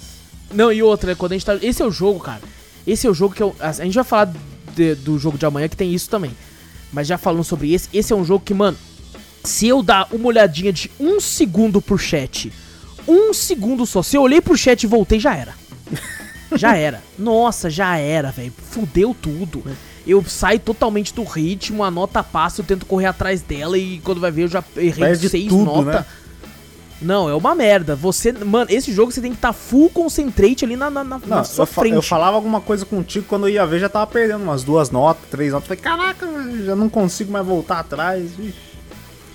Não, 0.54 0.74
e 0.74 0.84
outra, 0.84 1.16
quando 1.16 1.32
a 1.32 1.36
gente 1.36 1.46
tá. 1.46 1.56
Esse 1.62 1.82
é 1.82 1.86
o 1.86 1.92
jogo, 1.92 2.20
cara. 2.20 2.42
Esse 2.86 3.08
é 3.08 3.10
o 3.10 3.14
jogo 3.14 3.34
que 3.34 3.42
eu. 3.42 3.56
A 3.62 3.72
gente 3.72 3.96
vai 3.96 4.04
falar 4.04 4.34
de- 4.76 4.96
do 4.96 5.18
jogo 5.18 5.38
de 5.38 5.46
amanhã 5.46 5.70
que 5.70 5.78
tem 5.78 5.94
isso 5.94 6.10
também. 6.10 6.32
Mas 6.92 7.08
já 7.08 7.18
falando 7.18 7.46
sobre 7.46 7.74
esse, 7.74 7.88
esse 7.94 8.12
é 8.12 8.16
um 8.16 8.26
jogo 8.26 8.44
que, 8.46 8.54
mano, 8.54 8.78
se 9.44 9.68
eu 9.68 9.82
dar 9.84 10.08
uma 10.12 10.28
olhadinha 10.28 10.72
de 10.72 10.90
um 11.00 11.20
segundo 11.20 11.82
pro 11.82 11.98
chat, 11.98 12.52
um 13.08 13.34
segundo 13.34 13.86
só, 13.86 14.02
se 14.02 14.16
eu 14.16 14.22
olhei 14.22 14.40
pro 14.42 14.58
chat 14.58 14.84
e 14.84 14.88
voltei, 14.88 15.20
já 15.20 15.36
era. 15.36 15.54
Já 16.56 16.78
era. 16.78 17.02
Nossa, 17.18 17.68
já 17.68 17.98
era, 17.98 18.30
velho. 18.32 18.54
Fudeu 18.70 19.16
tudo. 19.20 19.64
Eu 20.06 20.24
saio 20.24 20.60
totalmente 20.60 21.12
do 21.12 21.24
ritmo, 21.24 21.84
a 21.84 21.90
nota 21.90 22.22
passa, 22.22 22.62
eu 22.62 22.66
tento 22.66 22.86
correr 22.86 23.08
atrás 23.08 23.42
dela 23.42 23.76
e 23.76 24.00
quando 24.04 24.22
vai 24.22 24.30
ver 24.30 24.44
eu 24.44 24.48
já 24.48 24.64
errei 24.78 25.04
Perde 25.04 25.30
seis 25.30 25.52
notas. 25.52 25.86
né? 25.96 26.06
Não, 27.02 27.28
é 27.28 27.34
uma 27.34 27.56
merda. 27.56 27.96
Você, 27.96 28.32
mano, 28.32 28.68
esse 28.70 28.94
jogo 28.94 29.12
você 29.12 29.20
tem 29.20 29.32
que 29.32 29.38
estar 29.38 29.52
full 29.52 29.90
concentrate 29.90 30.64
ali 30.64 30.76
na, 30.76 30.92
na, 30.92 31.04
na- 31.04 31.18
Não, 31.18 31.38
na 31.38 31.44
sua 31.44 31.64
eu, 31.64 31.66
fa- 31.66 31.82
frente. 31.82 31.96
eu 31.96 32.02
falava 32.04 32.36
alguma 32.36 32.62
coisa 32.62 32.86
contigo 32.86 33.26
quando 33.28 33.48
eu 33.48 33.54
ia 33.56 33.66
ver, 33.66 33.80
já 33.80 33.90
tava 33.90 34.06
perdendo 34.06 34.44
umas 34.44 34.64
duas 34.64 34.92
notas, 34.92 35.24
três 35.32 35.52
notas. 35.54 35.68
Falei, 35.68 35.82
caraca, 35.82 36.28
já 36.66 36.76
não 36.76 36.88
consigo 36.88 37.32
mais 37.32 37.44
voltar 37.48 37.80
atrás. 37.80 38.30
Ixi. 38.38 38.54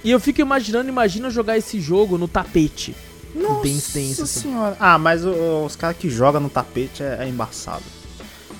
E 0.05 0.11
eu 0.11 0.20
fico 0.20 0.40
imaginando, 0.40 0.88
imagina 0.88 1.28
jogar 1.30 1.57
esse 1.59 1.80
jogo 1.80 2.16
no 2.18 2.28
tapete. 2.28 2.94
Nossa 3.34 3.62
Dance 3.68 3.92
Dance, 3.99 4.22
assim. 4.22 4.40
senhora. 4.42 4.76
Ah, 4.80 4.99
mas 4.99 5.24
o- 5.24 5.64
os 5.64 5.76
caras 5.76 5.96
que 5.96 6.09
jogam 6.09 6.40
no 6.40 6.49
tapete 6.49 7.03
é, 7.03 7.18
é 7.24 7.28
embaçado. 7.28 7.82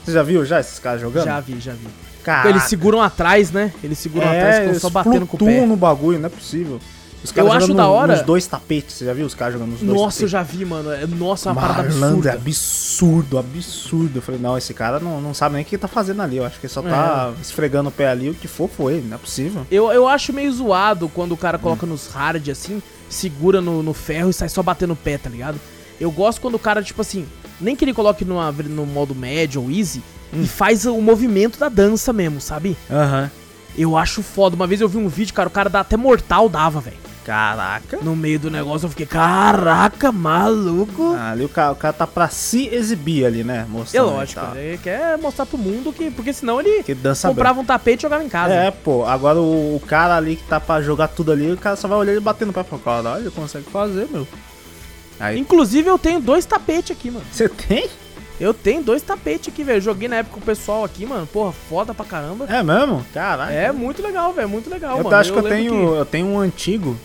Você 0.05 0.13
já 0.13 0.23
viu 0.23 0.45
já 0.45 0.61
esses 0.61 0.79
caras 0.79 1.01
jogando? 1.01 1.25
Já 1.25 1.41
vi, 1.41 1.59
já 1.61 1.73
vi. 1.73 1.87
Caraca. 2.23 2.49
Eles 2.51 2.65
seguram 2.65 3.01
atrás, 3.01 3.51
né? 3.51 3.73
Eles 3.83 3.99
seguram 3.99 4.27
é, 4.29 4.39
atrás, 4.39 4.65
ficam 4.67 4.81
só 4.81 4.91
batendo 4.91 5.27
com 5.27 5.37
o 5.37 5.39
pé. 5.41 5.65
no 5.67 5.77
bagulho, 5.77 6.19
não 6.19 6.27
é 6.27 6.31
possível. 6.31 6.81
Os 7.23 7.37
Eu 7.37 7.49
acho 7.51 7.61
jogando 7.63 7.77
da 7.77 7.89
hora- 7.89 8.13
Nos 8.17 8.23
dois 8.25 8.47
tapetes, 8.47 8.95
você 8.95 9.05
já 9.05 9.13
viu 9.13 9.27
os 9.27 9.35
caras 9.35 9.55
jogando 9.55 9.71
nos 9.73 9.81
dois 9.81 9.93
Nossa, 9.93 10.23
eu 10.25 10.29
tapetes? 10.29 10.31
já 10.31 10.43
vi, 10.43 10.65
mano. 10.65 10.93
É- 10.93 11.07
Nossa, 11.07 11.49
é 11.49 11.53
uma 11.53 11.61
parada 11.61 11.83
é 11.83 11.87
absurda. 11.87 12.33
absurdo, 12.33 13.39
absurdo. 13.39 14.19
Eu 14.19 14.23
falei, 14.23 14.41
não, 14.41 14.57
esse 14.57 14.73
cara 14.73 15.01
não, 15.01 15.21
não 15.21 15.35
sabe 15.35 15.55
nem 15.57 15.63
o 15.63 15.67
que 15.67 15.75
ele 15.75 15.83
tá 15.83 15.89
fazendo 15.89 16.23
ali. 16.23 16.37
Eu 16.37 16.45
acho 16.47 16.61
que 16.61 16.67
ele 16.67 16.73
só 16.73 16.81
tá 16.81 17.33
É. 17.37 17.41
esfregando 17.41 17.89
o 17.89 17.93
pé 17.93 18.09
ali, 18.09 18.31
o 18.31 18.35
que 18.35 18.47
for 18.47 18.69
foi 18.69 19.01
não 19.01 19.17
é 19.17 19.19
possível. 19.19 19.67
Eu, 19.71 19.91
eu 19.91 20.07
acho 20.07 20.33
meio 20.33 20.53
zoado 20.53 21.09
quando 21.09 21.33
o 21.33 21.37
cara 21.37 21.59
coloca 21.59 21.85
nos 21.87 22.07
hard 22.09 22.49
assim, 22.51 22.81
segura 23.09 23.61
no, 23.61 23.83
no 23.83 23.93
ferro 23.95 24.31
e 24.31 24.33
sai 24.33 24.49
só 24.49 24.63
batendo 24.63 24.93
o 24.93 24.97
pé, 24.97 25.19
tá 25.19 25.29
ligado? 25.29 25.59
Eu 26.01 26.13
gosto 26.13 26.41
quando 26.41 26.55
o 26.55 26.59
cara, 26.59 26.83
tipo 26.83 27.01
assim, 27.01 27.27
nem 27.61 27.75
que 27.75 27.85
ele 27.85 27.93
coloque 27.93 28.25
numa, 28.25 28.53
no 28.53 28.87
modo 28.87 29.15
médio 29.15 29.61
ou 29.63 29.71
easy 29.71 30.03
Hum. 30.33 30.43
e 30.43 30.47
faz 30.47 30.85
o 30.87 31.01
movimento 31.01 31.59
da 31.59 31.69
dança 31.69 32.13
mesmo, 32.13 32.41
sabe? 32.41 32.77
Aham. 32.91 33.31
Eu 33.77 33.97
acho 33.97 34.23
foda. 34.23 34.55
Uma 34.57 34.67
vez 34.67 34.81
eu 34.81 34.89
vi 34.89 34.99
um 34.99 35.09
vídeo, 35.09 35.33
cara, 35.33 35.49
o 35.49 35.53
cara 35.53 35.71
dá 35.71 35.81
até 35.81 35.97
mortal 35.97 36.49
dava, 36.49 36.81
velho. 36.81 36.97
Caraca. 37.29 37.99
No 38.01 38.17
meio 38.17 38.39
do 38.41 38.51
negócio 38.51 38.87
eu 38.87 38.91
fiquei, 38.91 39.05
caraca, 39.05 40.11
maluco. 40.11 41.15
Ah, 41.15 41.33
ali 41.33 41.45
o 41.45 41.49
cara, 41.51 41.73
o 41.73 41.77
cara 41.77 41.93
tá 41.93 42.07
pra 42.07 42.31
se 42.31 42.69
exibir 42.69 43.27
ali, 43.27 43.45
né? 43.45 43.67
É 43.69 43.71
Mostrando 43.71 44.07
lógico, 44.13 44.41
e 44.41 44.43
tal. 44.47 44.57
ele 44.57 44.79
quer 44.79 45.19
mostrar 45.19 45.45
pro 45.45 45.59
mundo 45.59 45.93
que. 45.93 46.11
Porque 46.11 46.33
senão 46.33 46.59
ele 46.59 46.83
Que 46.83 46.95
dança 46.95 47.29
bem. 47.29 47.35
comprava 47.37 47.61
um 47.61 47.65
tapete 47.67 48.01
e 48.01 48.03
jogava 48.03 48.25
em 48.25 48.31
casa. 48.31 48.55
É, 48.55 48.71
pô, 48.71 49.05
agora 49.05 49.39
o, 49.39 49.77
o 49.77 49.81
cara 49.81 50.17
ali 50.17 50.37
que 50.37 50.45
tá 50.45 50.59
pra 50.59 50.81
jogar 50.81 51.09
tudo 51.09 51.31
ali, 51.31 51.53
o 51.53 51.57
cara 51.59 51.77
só 51.77 51.87
vai 51.87 51.99
olhar 51.99 52.13
ele 52.13 52.21
batendo 52.21 52.51
e 52.51 52.55
falar, 52.55 52.83
caralho, 52.83 53.25
ele 53.25 53.31
consegue 53.31 53.67
fazer, 53.71 54.09
meu. 54.11 54.27
Aí, 55.21 55.39
Inclusive 55.39 55.87
eu 55.87 55.99
tenho 55.99 56.21
dois 56.21 56.47
tapetes 56.47 56.97
aqui, 56.97 57.11
mano. 57.11 57.27
você 57.31 57.47
tem? 57.47 57.91
Eu 58.41 58.55
tenho 58.55 58.83
dois 58.83 59.03
tapetes 59.03 59.53
aqui, 59.53 59.65
velho. 59.65 59.81
Joguei 59.83 60.09
na 60.09 60.17
época 60.17 60.37
com 60.37 60.41
o 60.41 60.45
pessoal 60.45 60.83
aqui, 60.85 61.05
mano. 61.05 61.27
Porra, 61.27 61.53
foda 61.69 61.93
pra 61.93 62.05
caramba. 62.07 62.47
É 62.49 62.63
mesmo? 62.63 63.05
Caraca. 63.13 63.53
É 63.53 63.71
muito 63.73 64.01
legal, 64.01 64.33
velho. 64.33 64.49
Muito 64.49 64.71
legal, 64.71 64.97
eu 64.97 65.05
mano. 65.05 65.17
acho 65.17 65.33
que 65.33 65.39
eu 65.39 65.43
tenho, 65.43 65.95
eu 65.97 66.05
tenho 66.07 66.27
um 66.29 66.39
antigo, 66.39 66.97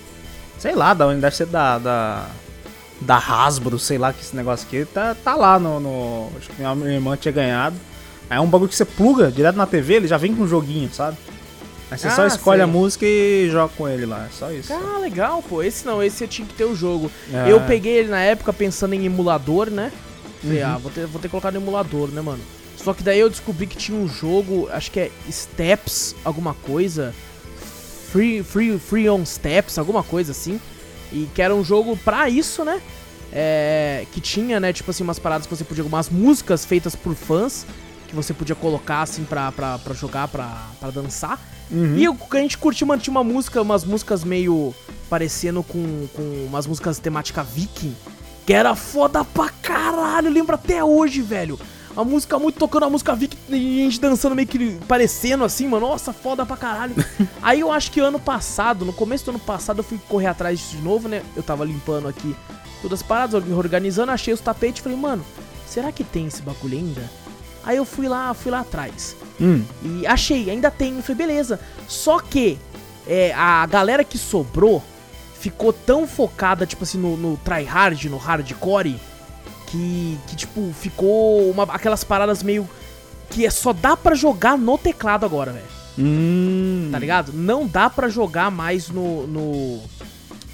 sei 0.63 0.75
lá, 0.75 0.93
da 0.93 1.05
onde 1.05 1.19
deve 1.19 1.35
ser 1.35 1.45
da, 1.47 1.77
da, 1.77 2.25
da 3.01 3.17
Hasbro, 3.17 3.77
sei 3.77 3.97
lá 3.97 4.13
que 4.13 4.21
esse 4.21 4.33
negócio 4.33 4.65
aqui, 4.65 4.85
tá, 4.85 5.13
tá 5.13 5.35
lá 5.35 5.59
no, 5.59 5.77
no- 5.77 6.29
acho 6.37 6.49
que 6.51 6.61
minha 6.61 6.93
irmã 6.93 7.17
tinha 7.17 7.33
ganhado. 7.33 7.75
Aí 8.29 8.37
é 8.37 8.39
um 8.39 8.47
bagulho 8.47 8.69
que 8.69 8.75
você 8.77 8.85
pluga 8.85 9.29
direto 9.29 9.57
na 9.57 9.65
TV, 9.67 9.95
ele 9.95 10.07
já 10.07 10.15
vem 10.15 10.33
com 10.33 10.43
um 10.43 10.47
joguinho, 10.47 10.89
sabe? 10.93 11.17
Aí 11.91 11.97
você 11.97 12.09
só 12.09 12.21
Ah, 12.23 12.27
escolhe 12.27 12.59
sei. 12.59 12.63
a 12.63 12.67
música 12.67 13.05
e 13.05 13.49
joga 13.51 13.73
com 13.77 13.89
ele 13.89 14.05
lá, 14.05 14.25
é 14.25 14.29
só 14.31 14.49
isso. 14.53 14.71
Ah, 14.73 14.99
legal, 14.99 15.43
pô. 15.47 15.61
Esse 15.61 15.85
não, 15.85 16.01
esse 16.01 16.23
eu 16.23 16.27
tinha 16.29 16.47
que 16.47 16.53
ter 16.53 16.63
o 16.63 16.73
jogo. 16.73 17.11
É. 17.33 17.51
Eu 17.51 17.59
peguei 17.61 17.97
ele 17.97 18.07
na 18.09 18.21
época 18.21 18.53
pensando 18.53 18.93
em 18.95 19.05
emulador, 19.05 19.69
né? 19.69 19.91
Falei, 20.41 20.63
Uhum. 20.63 20.69
ah, 20.69 20.77
vou 20.77 20.91
ter, 20.91 21.05
vou 21.05 21.19
ter 21.21 21.27
que 21.27 21.31
colocar 21.31 21.51
no 21.51 21.57
emulador, 21.59 22.07
né, 22.07 22.21
mano? 22.21 22.39
Só 22.77 22.93
que 22.93 23.03
daí 23.03 23.19
eu 23.19 23.29
descobri 23.29 23.67
que 23.67 23.75
tinha 23.75 23.97
um 23.97 24.07
jogo, 24.07 24.69
acho 24.71 24.89
que 24.91 24.99
é 25.01 25.11
Steps, 25.29 26.15
alguma 26.23 26.53
coisa. 26.53 27.13
Free, 28.13 28.43
free, 28.43 28.77
free 28.77 29.09
on 29.09 29.25
Steps, 29.25 29.79
alguma 29.79 30.03
coisa 30.03 30.33
assim. 30.33 30.61
E 31.11 31.27
que 31.33 31.41
era 31.41 31.55
um 31.55 31.63
jogo 31.63 31.97
pra 31.97 32.29
isso, 32.29 32.63
né? 32.63 32.79
É, 33.31 34.05
que 34.11 34.21
tinha, 34.21 34.59
né, 34.59 34.71
tipo 34.71 34.91
assim, 34.91 35.03
umas 35.03 35.17
paradas 35.17 35.47
que 35.47 35.55
você 35.55 35.63
podia. 35.63 35.83
Umas 35.83 36.11
músicas 36.11 36.63
feitas 36.63 36.95
por 36.95 37.15
fãs. 37.15 37.65
Que 38.07 38.15
você 38.15 38.31
podia 38.31 38.53
colocar 38.53 39.01
assim 39.01 39.23
pra, 39.23 39.51
pra, 39.51 39.79
pra 39.79 39.95
jogar, 39.95 40.27
pra, 40.27 40.69
pra 40.79 40.91
dançar. 40.91 41.39
Uhum. 41.71 41.97
E 41.97 42.05
a 42.05 42.41
gente 42.41 42.59
curtiu, 42.59 42.85
mano, 42.85 43.01
tinha 43.01 43.09
uma 43.09 43.23
música, 43.23 43.59
umas 43.59 43.83
músicas 43.83 44.23
meio 44.23 44.75
parecendo 45.09 45.63
com, 45.63 46.07
com 46.13 46.45
umas 46.47 46.67
músicas 46.67 46.99
temática 46.99 47.41
viking, 47.41 47.95
que 48.45 48.53
era 48.53 48.75
foda 48.75 49.25
pra 49.25 49.49
caralho, 49.49 50.27
eu 50.27 50.31
lembro 50.31 50.53
até 50.53 50.83
hoje, 50.83 51.23
velho. 51.23 51.59
A 51.95 52.03
música 52.03 52.39
muito 52.39 52.57
tocando 52.57 52.85
a 52.85 52.89
música 52.89 53.15
viking 53.15 53.37
e 53.49 53.81
a 53.81 53.83
gente 53.83 53.99
dançando 53.99 54.35
meio 54.35 54.47
que 54.47 54.77
parecendo 54.87 55.43
assim, 55.43 55.67
mano. 55.67 55.87
Nossa, 55.87 56.11
foda 56.11 56.45
pra 56.45 56.57
caralho. 56.57 56.95
Aí 57.41 57.59
eu 57.59 57.71
acho 57.71 57.91
que 57.91 57.99
ano 57.99 58.19
passado, 58.19 58.83
no 58.83 58.93
começo 58.93 59.25
do 59.25 59.31
ano 59.31 59.39
passado, 59.39 59.79
eu 59.79 59.83
fui 59.83 59.99
correr 60.09 60.27
atrás 60.27 60.59
disso 60.59 60.77
de 60.77 60.81
novo, 60.81 61.07
né? 61.07 61.21
Eu 61.35 61.43
tava 61.43 61.63
limpando 61.63 62.07
aqui 62.07 62.35
todas 62.81 63.01
as 63.01 63.05
paradas, 63.05 63.43
organizando, 63.49 64.11
achei 64.11 64.33
os 64.33 64.41
tapetes 64.41 64.79
e 64.79 64.83
falei, 64.83 64.97
mano, 64.97 65.23
será 65.67 65.91
que 65.91 66.03
tem 66.03 66.27
esse 66.27 66.41
bagulho 66.41 66.77
ainda? 66.77 67.09
Aí 67.63 67.77
eu 67.77 67.85
fui 67.85 68.07
lá, 68.07 68.33
fui 68.33 68.51
lá 68.51 68.61
atrás. 68.61 69.15
Hum. 69.39 69.63
E 69.83 70.05
achei, 70.07 70.49
ainda 70.49 70.69
tem. 70.71 70.95
Eu 70.95 71.03
falei, 71.03 71.27
beleza. 71.27 71.59
Só 71.87 72.19
que 72.19 72.57
é, 73.07 73.33
a 73.33 73.65
galera 73.65 74.03
que 74.03 74.17
sobrou 74.17 74.83
ficou 75.39 75.71
tão 75.71 76.07
focada, 76.07 76.65
tipo 76.65 76.83
assim, 76.83 76.97
no, 76.97 77.15
no 77.15 77.37
tryhard, 77.37 78.09
no 78.09 78.17
hardcore, 78.17 78.99
que, 79.73 80.19
que 80.27 80.35
tipo, 80.35 80.71
ficou 80.79 81.49
uma, 81.49 81.63
aquelas 81.63 82.03
paradas 82.03 82.43
meio. 82.43 82.69
Que 83.31 83.47
é 83.47 83.49
só 83.49 83.73
dá 83.73 83.97
pra 83.97 84.13
jogar 84.13 84.55
no 84.55 84.77
teclado 84.77 85.25
agora, 85.25 85.51
velho. 85.51 85.65
Hum. 85.97 86.89
Tá 86.91 86.99
ligado? 86.99 87.33
Não 87.33 87.65
dá 87.65 87.89
pra 87.89 88.07
jogar 88.07 88.51
mais 88.51 88.89
no, 88.89 89.25
no, 89.25 89.81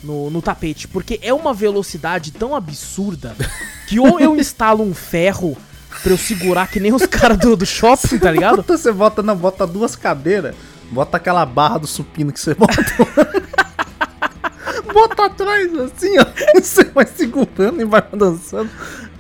no, 0.02 0.30
no 0.30 0.42
tapete, 0.42 0.88
porque 0.88 1.20
é 1.22 1.34
uma 1.34 1.54
velocidade 1.54 2.32
tão 2.32 2.56
absurda 2.56 3.36
que 3.88 4.00
ou 4.00 4.18
eu 4.20 4.38
instalo 4.38 4.82
um 4.84 4.94
ferro 4.94 5.58
pra 6.02 6.14
eu 6.14 6.18
segurar 6.18 6.70
que 6.70 6.80
nem 6.80 6.94
os 6.94 7.06
caras 7.06 7.38
do, 7.38 7.58
do 7.58 7.66
shopping, 7.66 8.18
tá 8.18 8.32
ligado? 8.32 8.58
Bota, 8.58 8.78
você 8.78 8.92
bota, 8.92 9.22
não, 9.22 9.36
bota 9.36 9.68
duas 9.68 9.98
cadeiras, 9.98 10.56
bota 10.90 11.18
aquela 11.18 11.46
barra 11.46 11.80
do 11.80 11.88
supino 11.88 12.32
que 12.32 12.40
você 12.40 12.54
bota. 12.54 12.74
bota 15.00 15.26
atrás, 15.26 15.78
assim, 15.78 16.18
ó. 16.18 16.26
Você 16.60 16.84
vai 16.86 17.06
segurando 17.06 17.82
e 17.82 17.86
vai 17.86 18.04
dançando. 18.14 18.70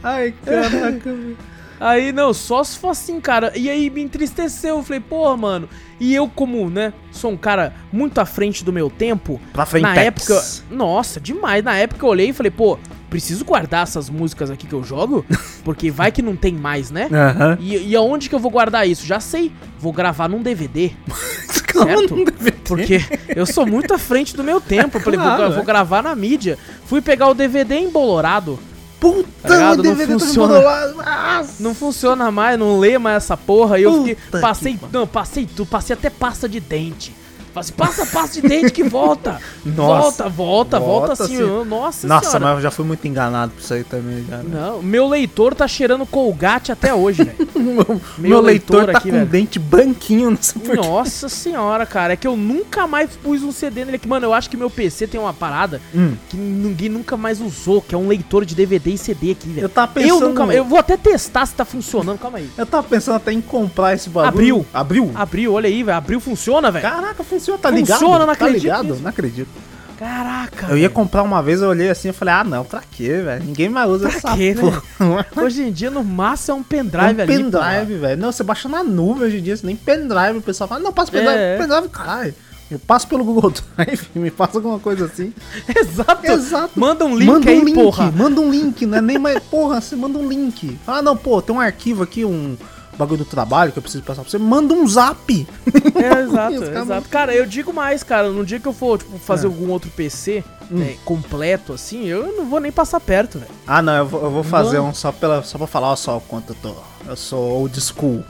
Ai, 0.04 0.34
caraca, 0.46 1.14
velho. 1.14 1.38
Aí, 1.80 2.12
não, 2.12 2.34
só 2.34 2.64
se 2.64 2.78
for 2.78 2.90
assim, 2.90 3.20
cara. 3.22 3.52
E 3.56 3.70
aí 3.70 3.90
me 3.90 4.02
entristeceu. 4.02 4.78
Eu 4.78 4.84
falei, 4.84 5.00
porra, 5.00 5.38
mano. 5.38 5.70
E 6.00 6.14
eu, 6.14 6.30
como, 6.30 6.70
né, 6.70 6.94
sou 7.12 7.32
um 7.32 7.38
cara 7.38 7.74
muito 7.92 8.20
à 8.20 8.26
frente 8.26 8.64
do 8.64 8.72
meu 8.72 8.90
tempo. 8.90 9.40
Pra 9.54 9.66
frente, 9.66 9.84
na 9.84 9.96
época. 9.96 10.42
Nossa, 10.70 11.20
demais. 11.20 11.64
Na 11.64 11.76
época 11.76 12.06
eu 12.06 12.10
olhei 12.10 12.30
e 12.30 12.34
falei, 12.34 12.52
pô, 12.52 12.78
preciso 13.10 13.44
guardar 13.44 13.84
essas 13.84 14.10
músicas 14.10 14.50
aqui 14.50 14.68
que 14.68 14.74
eu 14.74 14.84
jogo. 14.84 15.26
Porque 15.64 15.92
vai 15.92 16.12
que 16.12 16.22
não 16.22 16.36
tem 16.36 16.54
mais, 16.54 16.92
né? 16.92 17.10
Aham. 17.12 17.58
E, 17.60 17.90
e 17.90 17.96
aonde 17.96 18.30
que 18.30 18.36
eu 18.36 18.40
vou 18.40 18.52
guardar 18.52 18.88
isso? 18.88 19.06
Já 19.06 19.20
sei. 19.20 19.52
Vou 19.78 19.92
gravar 19.92 20.28
num 20.30 20.42
DVD. 20.42 20.92
certo? 21.72 22.16
Deve 22.16 22.52
ter. 22.52 22.64
Porque 22.64 23.02
eu 23.36 23.46
sou 23.46 23.66
muito 23.66 23.94
à 23.94 23.98
frente 23.98 24.36
do 24.36 24.44
meu 24.44 24.60
tempo. 24.62 24.98
Eu 24.98 25.02
falei, 25.02 25.20
vou, 25.20 25.28
Claro, 25.28 25.54
vou 25.54 25.64
é. 25.64 25.66
gravar 25.66 26.04
na 26.04 26.16
mídia. 26.16 26.58
Fui 26.86 27.02
pegar 27.02 27.28
o 27.28 27.34
DVD 27.34 27.78
embolorado. 27.78 28.60
Puta, 29.00 29.30
Tá 29.48 29.72
o 29.72 29.76
Não 29.76 29.84
DVD 29.84 30.14
tá 30.14 30.20
funciona. 30.20 30.60
Nossa. 30.62 31.54
Não 31.60 31.74
funciona 31.74 32.32
mais, 32.32 32.60
não 32.60 32.80
lê 32.80 32.98
mais 32.98 33.18
essa 33.24 33.38
porra. 33.38 33.80
E 33.80 33.84
eu 33.84 34.04
fiquei. 34.04 34.18
Passei. 34.42 34.78
que 34.78 34.86
Não, 34.92 35.08
passei 35.08 35.46
tudo, 35.46 35.66
passei 35.68 35.94
até 35.94 36.10
pasta 36.10 36.50
de 36.50 36.60
dente. 36.60 37.14
Falei 37.54 37.62
assim, 37.62 37.74
passa 37.74 38.06
pasta 38.06 38.42
de 38.42 38.48
dente 38.48 38.72
que 38.72 38.84
volta. 38.84 39.40
Nossa. 39.66 40.24
volta, 40.30 40.30
volta, 40.30 40.80
volta 40.80 41.08
Volta 41.08 41.24
assim. 41.24 41.38
sim. 41.38 41.42
eu- 41.42 41.66
Nossa, 41.66 42.08
Nossa, 42.08 42.26
senhora. 42.32 42.46
mas 42.46 42.56
eu 42.58 42.62
já 42.62 42.72
fui 42.72 42.86
muito 42.86 43.08
enganado 43.08 43.52
por 43.52 43.60
isso 43.62 43.74
aí 43.74 43.84
também, 43.84 44.24
cara. 44.26 44.44
Não, 44.44 44.82
meu 44.82 45.08
leitor 45.08 45.54
tá 45.56 45.68
cheirando 45.68 46.06
colgate 46.06 46.72
até 46.72 46.94
hoje, 46.94 47.24
velho. 47.24 47.50
Meu, 47.60 48.02
Meu 48.18 48.42
leitor, 48.42 48.78
leitor 48.78 48.92
tá 48.94 48.98
aqui, 49.00 49.10
com 49.10 49.18
velho. 49.18 49.26
dente 49.30 49.60
branquinho, 49.60 50.32
não 50.32 50.38
sei 50.42 50.62
porquê. 50.62 50.76
Nossa 50.88 51.30
senhora, 51.30 51.86
cara. 51.86 52.14
É 52.14 52.16
que 52.16 52.28
eu 52.28 52.36
nunca 52.38 52.88
mais 52.88 53.12
pus 53.16 53.44
um 53.44 53.52
CD 53.52 53.86
nele 53.86 53.96
aqui. 53.98 54.08
Mano, 54.08 54.26
eu 54.26 54.34
acho 54.34 54.50
que 54.50 54.58
meu 54.58 54.70
PC 54.70 55.08
tem 55.08 55.20
uma 55.20 55.34
parada 55.34 55.82
Hum. 55.94 56.14
que 56.30 56.38
ninguém 56.38 56.90
nunca 56.90 57.16
mais 57.18 57.40
usou, 57.42 57.82
que 57.82 57.94
é 57.96 57.98
um 57.98 58.08
leitor 58.08 58.46
de 58.46 58.56
DVD 58.56 58.92
e 58.92 58.98
CD 58.98 59.32
aqui, 59.32 59.50
velho. 59.50 59.66
Eu 59.66 59.70
tava 59.70 59.92
Eu 60.00 60.16
pensando. 60.16 60.30
nunca 60.30 60.46
mais. 60.46 60.58
Eu 60.58 60.66
vou 60.66 60.78
até 60.80 60.98
testar 60.98 61.46
se 61.46 61.54
tá 61.54 61.64
funcionando. 61.66 62.18
Calma 62.20 62.38
aí. 62.40 62.50
Eu 62.58 62.66
tava 62.66 62.84
pensando 62.88 63.16
até 63.16 63.32
em 63.32 63.42
comprar 63.42 63.94
esse 63.94 64.10
bagulho. 64.10 64.30
Abriu. 64.30 64.66
Abriu? 64.74 65.12
Abriu, 65.16 65.54
olha 65.54 65.68
aí, 65.68 65.84
velho. 65.84 65.98
Abriu, 65.98 66.20
funciona, 66.20 66.70
velho. 66.72 66.84
Caraca, 66.84 67.24
funciona, 67.24 67.49
tá 67.58 67.70
ligado? 67.70 68.00
Funciona, 68.00 68.20
não 68.20 68.26
tá 68.28 68.32
acredito 68.34 68.62
ligado? 68.64 68.84
nisso. 68.90 69.02
Não 69.02 69.10
acredito. 69.10 69.50
Caraca. 69.98 70.68
Eu 70.70 70.78
ia 70.78 70.90
comprar 70.90 71.24
uma 71.24 71.44
vez, 71.44 71.62
eu 71.62 71.68
olhei 71.68 71.90
assim 71.90 72.10
e 72.10 72.14
falei, 72.14 72.34
ah 72.34 72.44
não, 72.46 72.64
pra 72.64 72.82
quê, 72.90 73.22
velho? 73.22 73.44
Ninguém 73.44 73.68
mais 73.68 73.90
usa 73.90 74.08
Pra 74.08 74.18
essa 74.18 74.38
quê, 74.38 74.56
né? 74.56 74.62
porra. 74.62 75.26
Hoje 75.44 75.64
em 75.64 75.72
dia, 75.74 75.92
no 75.92 76.06
máximo, 76.06 76.56
é 76.56 76.60
um 76.60 76.62
É 76.62 76.64
pendrive 76.64 77.20
um 77.20 77.22
ali. 77.22 77.38
pendrive, 77.44 77.98
velho. 78.00 78.22
Não, 78.22 78.32
você 78.32 78.42
baixa 78.42 78.70
na 78.70 78.82
nuvem 78.82 79.24
hoje 79.28 79.40
em 79.40 79.42
dia, 79.42 79.58
você 79.58 79.66
nem 79.68 79.76
pendrive. 79.76 80.38
O 80.38 80.42
pessoal 80.42 80.70
fala, 80.70 80.80
não, 80.80 80.94
passa 80.94 81.12
pendrive. 81.12 81.38
É. 81.38 81.58
Pendrive, 81.58 81.90
caralho. 81.90 82.34
Eu 82.72 82.78
passo 82.80 83.08
pelo 83.08 83.24
Google 83.26 83.52
Drive, 83.52 84.08
me 84.16 84.30
passa 84.32 84.58
alguma 84.60 84.80
coisa 84.80 85.06
assim. 85.06 85.34
Exato. 85.76 86.26
Exato. 86.26 86.80
Manda 86.80 87.04
um 87.04 87.18
link 87.18 87.28
manda 87.28 87.48
um 87.48 87.54
aí, 87.54 87.62
link, 87.62 87.74
porra. 87.74 88.12
Manda 88.12 88.40
um 88.42 88.52
link, 88.52 88.86
não 88.86 88.98
é 89.00 89.02
nem 89.02 89.18
mais. 89.18 89.40
Porra, 89.40 89.82
você 89.82 89.96
manda 89.96 90.18
um 90.18 90.30
link. 90.30 90.78
Ah, 90.88 91.02
não, 91.02 91.18
pô, 91.18 91.42
tem 91.42 91.54
um 91.54 91.60
arquivo 91.60 92.04
aqui, 92.04 92.24
um 92.24 92.56
bagulho 93.00 93.20
do 93.20 93.26
trabalho 93.26 93.72
que 93.72 93.80
eu 93.80 93.82
preciso 93.84 94.04
passar 94.04 94.22
pra 94.22 94.30
você. 94.30 94.38
Manda 94.38 94.74
um 94.74 94.88
zap. 94.88 95.48
É, 96.00 96.22
exato, 96.22 96.64
exato. 96.64 97.10
Cara, 97.10 97.34
eu 97.36 97.46
digo 97.46 97.74
mais, 97.74 98.04
cara. 98.04 98.30
No 98.30 98.46
dia 98.46 98.58
que 98.60 98.68
eu 98.68 98.72
for, 98.74 98.98
tipo, 99.00 99.18
fazer 99.20 99.48
É. 99.48 99.50
algum 99.50 99.70
outro 99.70 99.90
PC 99.92 100.44
Hum. 100.72 100.78
né, 100.78 100.96
completo, 101.04 101.74
assim, 101.74 102.06
eu 102.06 102.32
não 102.38 102.46
vou 102.50 102.60
nem 102.62 102.72
passar 102.72 103.00
perto, 103.02 103.38
velho. 103.40 103.52
Ah, 103.68 103.82
não, 103.82 103.94
eu 103.98 104.06
vou, 104.06 104.24
eu 104.24 104.30
vou 104.32 104.44
fazer 104.44 104.78
Mano. 104.78 104.90
um 104.92 104.94
só, 104.94 105.12
pela, 105.12 105.44
só 105.44 105.58
pra 105.58 105.68
falar 105.68 105.92
ó, 105.92 105.96
só 105.96 106.18
o 106.18 106.22
quanto 106.22 106.52
eu 106.52 106.56
tô. 106.62 106.74
Eu 107.10 107.16
sou 107.18 107.40
old 107.62 107.82
school. 107.82 108.24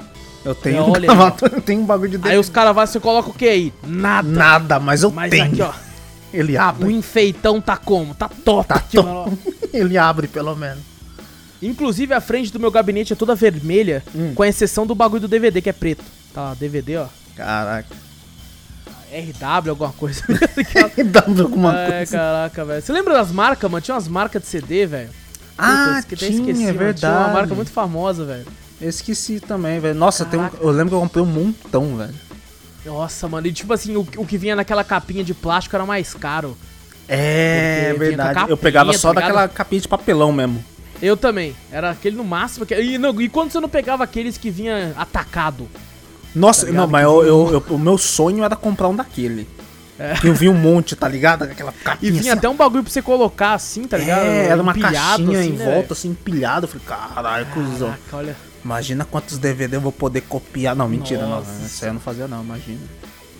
Eu 0.45 0.55
tenho 0.55 0.83
um 0.83 0.91
olha 0.91 1.07
eu 1.51 1.61
tenho 1.61 1.81
um 1.81 1.85
bagulho 1.85 2.17
de 2.17 2.27
Aí 2.27 2.37
os 2.37 2.49
caras 2.49 2.73
vão, 2.73 2.87
você 2.87 2.99
coloca 2.99 3.29
o 3.29 3.33
que 3.33 3.47
aí? 3.47 3.73
Nada. 3.85 4.27
Nada, 4.27 4.79
mas 4.79 5.03
eu 5.03 5.11
Mas 5.11 5.29
tenho. 5.29 5.45
aqui, 5.45 5.61
ó. 5.61 5.71
Ele 6.33 6.55
O 6.55 6.61
abre. 6.61 6.93
enfeitão 6.93 7.59
tá 7.61 7.75
como? 7.77 8.15
Tá 8.15 8.29
top. 8.45 8.67
Tá 8.67 8.75
aqui, 8.75 8.95
top. 8.97 9.37
Ele 9.73 9.97
abre, 9.97 10.27
pelo 10.27 10.55
menos. 10.55 10.79
Inclusive, 11.61 12.13
a 12.13 12.21
frente 12.21 12.51
do 12.53 12.59
meu 12.59 12.71
gabinete 12.71 13.13
é 13.13 13.15
toda 13.15 13.35
vermelha, 13.35 14.03
Hum. 14.15 14.33
com 14.33 14.45
exceção 14.45 14.87
do 14.87 14.95
bagulho 14.95 15.21
do 15.21 15.27
DVD, 15.27 15.61
que 15.61 15.69
é 15.69 15.73
preto. 15.73 16.03
Tá, 16.33 16.41
lá, 16.41 16.53
DVD, 16.53 16.97
ó. 16.97 17.07
Caraca. 17.35 17.95
RW, 19.11 19.69
alguma 19.71 19.91
coisa. 19.93 20.23
Dá 21.05 21.23
alguma 21.25 21.77
é, 21.77 21.87
coisa. 21.97 22.17
caraca, 22.17 22.65
velho. 22.65 22.81
Você 22.81 22.91
lembra 22.93 23.13
das 23.15 23.31
marcas, 23.31 23.69
mano? 23.69 23.81
Tinha 23.81 23.95
umas 23.95 24.07
marcas 24.07 24.41
de 24.41 24.47
CD, 24.47 24.85
velho. 24.85 25.09
Ah, 25.57 26.01
Puta, 26.03 26.15
tinha, 26.15 26.29
é 26.29 26.41
mano. 26.41 26.53
Tinha 26.53 26.71
uma 26.71 26.73
verdade. 26.73 27.33
marca 27.33 27.55
muito 27.55 27.71
famosa, 27.71 28.23
velho. 28.23 28.45
Eu 28.79 28.89
esqueci 28.89 29.39
também, 29.39 29.79
velho. 29.79 29.95
Nossa, 29.95 30.23
tem 30.25 30.39
um, 30.39 30.47
eu 30.61 30.69
lembro 30.69 30.89
que 30.89 30.95
eu 30.95 30.99
comprei 31.01 31.23
um 31.23 31.27
montão, 31.27 31.97
velho. 31.97 32.13
Nossa, 32.85 33.27
mano. 33.27 33.47
E 33.47 33.51
tipo 33.51 33.73
assim, 33.73 33.95
o, 33.95 34.07
o 34.17 34.25
que 34.25 34.37
vinha 34.37 34.55
naquela 34.55 34.83
capinha 34.83 35.23
de 35.23 35.33
plástico 35.33 35.75
era 35.75 35.85
mais 35.85 36.13
caro. 36.13 36.57
É, 37.07 37.93
verdade. 37.97 38.39
com 38.39 38.45
a 38.45 38.49
eu 38.49 38.55
pegava 38.57 38.85
capinha, 38.85 38.99
só 38.99 39.13
tá 39.13 39.21
daquela 39.21 39.47
capinha 39.47 39.81
de 39.81 39.87
papelão 39.87 40.31
mesmo. 40.31 40.63
Eu 41.01 41.15
também. 41.15 41.55
Era 41.71 41.91
aquele 41.91 42.15
no 42.15 42.23
máximo. 42.23 42.65
Que... 42.65 42.75
E, 42.75 42.97
não, 42.97 43.19
e 43.21 43.29
quando 43.29 43.51
você 43.51 43.59
não 43.59 43.69
pegava 43.69 44.03
aqueles 44.03 44.37
que 44.37 44.49
vinha 44.49 44.93
atacado? 44.97 45.67
Nossa, 46.35 46.65
Tá 46.67 46.71
não, 46.73 46.87
mas 46.87 47.03
eu, 47.03 47.23
eu- 47.23 47.51
eu- 47.67 47.75
o 47.75 47.79
meu 47.79 47.97
sonho 47.97 48.43
era 48.43 48.55
comprar 48.55 48.87
um 48.87 48.95
daquele. 48.95 49.47
Que 50.21 50.27
eu 50.27 50.33
vi 50.33 50.47
um 50.47 50.53
monte, 50.53 50.95
tá 50.95 51.09
ligado? 51.09 51.43
Aquela 51.43 51.71
E 51.77 51.83
capinha 51.83 52.11
vinha 52.13 52.21
assim, 52.21 52.29
até 52.29 52.47
um 52.47 52.55
bagulho 52.55 52.83
pra 52.83 52.91
você 52.93 53.01
colocar 53.01 53.53
assim, 53.53 53.83
tá 53.83 53.97
ligado? 53.97 54.21
É, 54.21 54.45
era 54.47 54.61
uma 54.61 54.71
Empilhado, 54.71 54.95
caixinha 55.25 55.39
assim, 55.41 55.49
em 55.49 55.57
né, 55.57 55.65
volta, 55.73 55.93
assim, 55.93 56.09
empilhada. 56.09 56.63
Eu 56.65 56.69
falei, 56.69 56.85
caralho, 56.87 57.45
cuzão. 57.47 57.89
Caraca, 57.89 58.15
olha. 58.17 58.35
Imagina 58.63 59.03
quantos 59.03 59.37
DVD 59.37 59.75
eu 59.75 59.81
vou 59.81 59.91
poder 59.91 60.21
copiar. 60.21 60.73
Não, 60.73 60.87
mentira, 60.87 61.25
Nossa. 61.25 61.51
não. 61.51 61.65
Isso 61.65 61.83
aí 61.83 61.89
eu 61.89 61.93
não 61.95 62.01
fazia, 62.01 62.27
não, 62.29 62.41
imagina. 62.41 62.79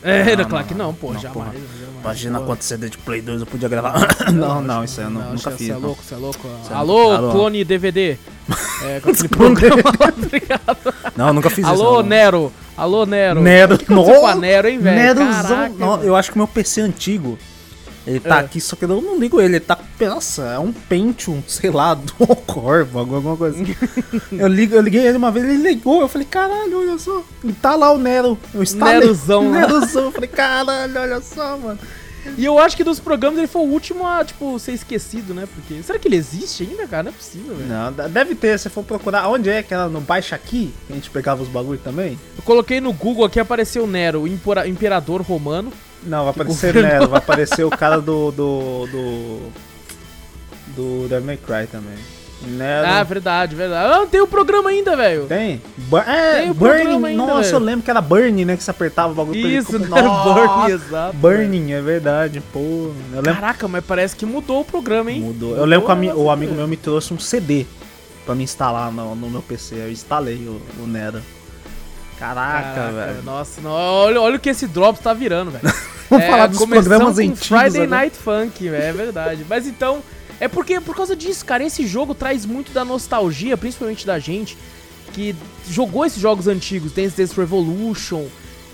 É, 0.03 0.35
Não, 0.35 0.45
claro 0.45 0.63
não, 0.63 0.63
que 0.63 0.73
não, 0.73 0.93
pô, 0.93 1.13
não, 1.13 1.19
jamais. 1.19 1.33
porra. 1.33 1.53
Imagina 2.01 2.39
pô. 2.39 2.45
quantos 2.45 2.67
CD 2.67 2.89
de 2.89 2.97
Play 2.97 3.21
2 3.21 3.41
eu 3.41 3.47
podia 3.47 3.67
gravar. 3.69 4.07
não, 4.33 4.61
não, 4.63 4.83
isso 4.83 4.99
aí 4.99 5.07
eu 5.07 5.09
não- 5.11 5.21
nunca 5.31 5.37
Você 5.51 5.57
fiz. 5.57 5.69
é 5.69 5.73
não. 5.73 5.79
louco, 5.81 6.03
você 6.03 6.13
é 6.13 6.17
louco. 6.17 6.47
Cê 6.67 6.73
é 6.73 6.75
Alô, 6.75 6.93
louco. 6.93 7.15
Alô. 7.15 7.31
clone 7.31 7.63
DVD. 7.63 8.17
É, 8.81 8.99
com 9.01 9.09
aquele 9.09 9.27
programa 9.27 9.83
lá, 9.99 10.13
obrigado. 10.17 10.93
Não, 11.17 11.33
nunca 11.33 11.49
fiz 11.49 11.59
isso. 11.59 11.67
Alô, 11.67 12.01
não. 12.01 12.03
Nero. 12.09 12.51
Alô, 12.77 13.05
Nero. 13.05 13.41
Nero. 13.41 13.75
O 13.75 13.77
que 13.77 13.91
a 13.91 13.95
Nossa, 13.95 14.35
Nero, 14.35 14.67
hein, 14.69 14.79
velho? 14.79 14.95
Nerozão. 15.19 15.41
Caraca, 15.43 15.73
Não, 15.77 16.01
eu 16.01 16.15
acho 16.15 16.31
que 16.31 16.35
o 16.37 16.39
meu 16.39 16.47
PC 16.47 16.79
antigo. 16.81 17.37
Ele 18.07 18.19
tá 18.19 18.37
É. 18.37 18.39
aqui, 18.39 18.59
só 18.61 18.75
que 18.75 18.85
eu 18.85 19.01
não 19.01 19.19
ligo 19.19 19.39
ele. 19.39 19.55
Ele 19.55 19.59
tá. 19.59 19.77
Nossa, 19.99 20.43
é 20.43 20.59
um 20.59 20.71
Pentium, 20.71 21.43
sei 21.47 21.69
lá, 21.69 21.93
do 21.93 22.13
Corvo, 22.47 22.99
alguma 22.99 23.35
coisa 23.37 23.61
assim. 23.61 23.75
eu, 24.31 24.47
ligo, 24.47 24.75
eu 24.75 24.81
liguei 24.81 25.05
ele 25.05 25.17
uma 25.17 25.31
vez, 25.31 25.45
ele 25.45 25.57
ligou. 25.61 26.01
Eu 26.01 26.07
falei, 26.07 26.25
caralho, 26.29 26.79
olha 26.79 26.97
só. 26.97 27.23
E 27.43 27.51
tá 27.53 27.75
lá 27.75 27.91
o 27.91 27.97
Nero. 27.97 28.37
Eu 28.53 28.63
instalei. 28.63 28.99
Nerozão 29.01 29.51
lá. 29.51 29.59
Nerozão. 29.61 30.03
Eu 30.05 30.11
falei, 30.11 30.29
caralho, 30.29 30.99
olha 30.99 31.21
só, 31.21 31.57
mano. 31.57 31.79
E 32.37 32.43
eu 32.43 32.59
acho 32.59 32.75
que 32.75 32.83
dos 32.83 32.99
programas 32.99 33.37
ele 33.39 33.47
foi 33.47 33.61
o 33.61 33.65
último 33.65 34.05
a, 34.05 34.23
tipo, 34.25 34.59
ser 34.59 34.73
esquecido, 34.73 35.33
né? 35.33 35.47
Porque. 35.55 35.81
Será 35.81 35.97
que 35.97 36.07
ele 36.07 36.17
existe 36.17 36.63
ainda, 36.63 36.85
cara? 36.85 37.03
Não 37.03 37.09
é 37.11 37.13
possível, 37.13 37.55
velho. 37.55 37.69
Não, 37.69 37.91
deve 38.09 38.35
ter, 38.35 38.59
se 38.59 38.69
for 38.69 38.83
procurar. 38.83 39.27
Onde 39.29 39.49
é 39.49 39.63
que 39.63 39.73
era 39.73 39.87
no 39.87 40.01
Baixa 40.01 40.35
Aqui? 40.35 40.73
Que 40.85 40.93
a 40.93 40.95
gente 40.95 41.09
pegava 41.09 41.41
os 41.41 41.47
bagulho 41.47 41.79
também? 41.79 42.19
Eu 42.37 42.43
coloquei 42.43 42.81
no 42.81 42.91
Google 42.91 43.23
aqui, 43.25 43.39
apareceu 43.39 43.85
o 43.85 43.87
Nero, 43.87 44.21
o 44.23 44.27
impora- 44.27 44.67
imperador 44.67 45.21
romano. 45.21 45.71
Não, 46.03 46.23
vai 46.23 46.31
aparecer 46.31 46.73
Nero, 46.73 47.07
vai 47.09 47.17
aparecer 47.19 47.63
o 47.65 47.69
cara 47.69 47.99
do. 47.99 48.31
do. 48.31 48.87
do. 48.87 49.39
do 50.75 51.07
Devil 51.09 51.25
May 51.25 51.37
Cry 51.37 51.67
também. 51.67 51.97
Nero. 52.41 52.87
Ah, 52.87 53.03
verdade, 53.03 53.53
verdade. 53.53 53.91
Ah, 53.93 54.07
tem 54.09 54.21
o 54.21 54.27
programa 54.27 54.69
ainda, 54.69 54.95
velho. 54.95 55.25
Tem? 55.25 55.61
Bu- 55.75 55.97
é, 55.97 56.39
Tem 56.41 56.51
o 56.51 56.53
Burning. 56.53 57.05
ainda, 57.05 57.25
Nossa, 57.25 57.41
velho. 57.41 57.55
eu 57.55 57.59
lembro 57.59 57.83
que 57.83 57.91
era 57.91 57.99
Burning, 57.99 58.45
né? 58.45 58.55
Que 58.55 58.63
você 58.63 58.71
apertava 58.71 59.11
o 59.11 59.15
bagulho 59.15 59.41
pra 59.41 59.49
ele 59.49 59.57
Isso. 59.57 59.77
Nero 59.77 59.89
Nossa, 59.89 60.33
Burning, 60.33 60.71
exato. 60.73 61.17
Burning, 61.17 61.71
é 61.73 61.81
verdade, 61.81 62.41
pô. 62.53 62.91
Lembro. 63.11 63.33
Caraca, 63.33 63.67
mas 63.67 63.83
parece 63.83 64.15
que 64.15 64.25
mudou 64.25 64.61
o 64.61 64.65
programa, 64.65 65.11
hein? 65.11 65.19
Mudou. 65.19 65.57
Eu 65.57 65.65
lembro 65.65 65.85
que 65.85 65.91
o, 66.13 66.29
amigo 66.31 66.55
meu 66.55 66.65
me 66.65 66.77
trouxe 66.77 67.13
um 67.13 67.19
CD 67.19 67.65
pra 68.25 68.33
me 68.33 68.45
instalar 68.45 68.89
no, 68.89 69.13
no 69.15 69.29
meu 69.29 69.41
PC. 69.41 69.75
Eu 69.75 69.91
instalei 69.91 70.37
o, 70.47 70.61
o 70.81 70.87
Nero. 70.87 71.21
Caraca, 72.19 72.75
Caraca, 72.75 72.91
velho. 72.91 73.23
Nossa, 73.23 73.61
não, 73.61 73.71
olha, 73.71 74.21
olha 74.21 74.35
o 74.35 74.39
que 74.39 74.49
esse 74.49 74.67
Drops 74.67 75.01
tá 75.01 75.13
virando, 75.13 75.51
velho. 75.51 75.73
Vamos 76.09 76.25
falar 76.25 76.47
dos 76.47 76.65
programas 76.65 77.17
antigos 77.17 77.47
Friday 77.47 77.83
agora. 77.83 77.87
Night 77.87 78.17
Funk, 78.17 78.69
velho, 78.69 78.83
é 78.83 78.91
verdade. 78.91 79.45
Mas 79.47 79.65
então, 79.65 80.03
é 80.39 80.47
porque 80.47 80.81
por 80.81 80.95
causa 80.95 81.15
disso, 81.15 81.45
cara, 81.45 81.63
esse 81.63 81.87
jogo 81.87 82.13
traz 82.13 82.45
muito 82.45 82.73
da 82.73 82.83
nostalgia, 82.83 83.55
principalmente 83.55 84.05
da 84.05 84.19
gente, 84.19 84.57
que 85.13 85.35
jogou 85.69 86.05
esses 86.05 86.19
jogos 86.19 86.47
antigos, 86.47 86.91
Dance 86.91 87.15
Dance 87.15 87.35
Revolution, 87.35 88.25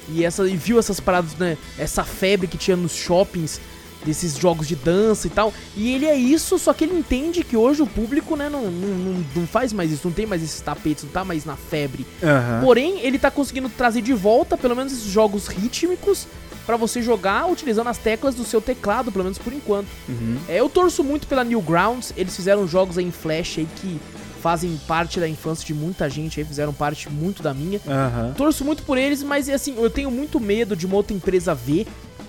e, 0.10 0.24
essa, 0.24 0.48
e 0.48 0.56
viu 0.56 0.80
essas 0.80 1.00
paradas, 1.00 1.36
né? 1.36 1.58
Essa 1.78 2.04
febre 2.04 2.48
que 2.48 2.58
tinha 2.58 2.78
nos 2.78 2.96
shoppings 2.96 3.60
desses 4.06 4.38
jogos 4.38 4.68
de 4.68 4.76
dança 4.76 5.28
e 5.28 5.30
tal. 5.30 5.54
E 5.76 5.94
ele 5.94 6.06
é 6.06 6.16
isso, 6.16 6.58
só 6.58 6.74
que 6.74 6.84
ele 6.84 6.98
entende 6.98 7.44
que 7.44 7.58
hoje 7.58 7.82
o 7.82 7.88
público, 7.88 8.36
né, 8.36 8.50
não, 8.50 8.70
não, 8.70 9.26
não, 9.36 9.48
faz 9.48 9.74
mais 9.74 9.92
isso, 9.92 10.08
não 10.08 10.14
tem 10.14 10.26
mais 10.26 10.44
esses 10.44 10.62
tapetes, 10.62 11.04
não 11.04 11.12
tá 11.12 11.26
mais 11.26 11.44
na 11.44 11.56
febre. 11.56 12.06
Aham. 12.24 12.62
Porém, 12.64 13.00
ele 13.02 13.18
tá 13.18 13.32
conseguindo 13.32 13.70
trazer 13.70 14.02
de 14.02 14.14
volta, 14.14 14.56
pelo 14.56 14.76
menos, 14.76 14.94
esses 14.94 15.06
jogos 15.06 15.48
rítmicos 15.48 16.28
pra 16.66 16.78
você 16.78 17.02
jogar 17.02 17.46
utilizando 17.50 17.88
as 17.88 17.98
teclas 17.98 18.34
do 18.34 18.44
seu 18.44 18.60
teclado, 18.60 19.12
pelo 19.12 19.24
menos 19.24 19.38
por 19.38 19.54
enquanto. 19.54 19.88
Uhum. 20.10 20.38
É, 20.48 20.60
eu 20.60 20.70
torço 20.70 21.04
muito 21.04 21.28
pela 21.28 21.44
Newgrounds, 21.44 22.14
eles 22.18 22.36
fizeram 22.36 22.68
jogos 22.68 22.98
aí 22.98 23.06
em 23.06 23.12
Flash 23.12 23.60
aí 23.60 23.68
que 23.76 24.00
fazem 24.42 24.80
parte 24.88 25.20
da 25.20 25.28
infância 25.28 25.66
de 25.66 25.74
muita 25.74 26.08
gente 26.08 26.40
aí, 26.40 26.46
fizeram 26.46 26.72
parte 26.72 27.10
muito 27.10 27.42
da 27.42 27.54
minha. 27.54 27.80
Aham. 27.88 28.34
Torço 28.38 28.64
muito 28.64 28.84
por 28.84 28.98
eles, 28.98 29.24
mas 29.24 29.50
assim, 29.50 29.76
eu 29.76 29.90
tenho 29.90 30.12
muito 30.12 30.40
medo 30.40 30.76
de 30.76 30.86
uma 30.86 30.96
outra 30.96 31.16
empresa 31.16 31.56
ver 31.56 31.88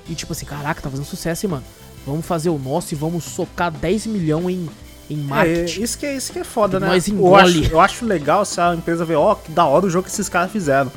e 0.09 0.14
tipo 0.14 0.32
assim, 0.32 0.46
caraca, 0.46 0.80
tá 0.82 0.90
fazendo 0.90 1.07
sucesso, 1.07 1.46
hein, 1.46 1.50
mano. 1.52 1.64
Vamos 2.07 2.24
fazer 2.24 2.50
o 2.50 2.59
nosso 2.59 2.94
e 2.94 2.96
vamos 2.96 3.24
socar 3.24 3.70
10 3.70 4.07
milhões 4.07 4.57
em, 4.57 4.70
em 5.11 5.20
É, 5.20 5.24
marketing. 5.24 5.82
isso 5.82 5.98
que, 5.98 6.07
é, 6.07 6.16
isso 6.16 6.32
que 6.32 6.38
é 6.38 6.44
foda, 6.44 6.78
né? 6.78 6.86
nós 6.88 7.09
eu, 7.09 7.14
engole. 7.14 7.64
acho, 7.64 7.72
eu 7.72 7.80
acho 7.80 8.04
legal 8.07 8.44
se 8.44 8.61
a 8.61 8.74
empresa 8.74 9.04
ver, 9.04 9.16
ó, 9.16 9.34
que 9.34 9.50
da 9.50 9.64
hora 9.64 9.86
o 9.86 9.90
jogo 9.90 10.04
que 10.04 10.11
esses 10.12 10.28
caras 10.28 10.50
fizeram. 10.52 10.90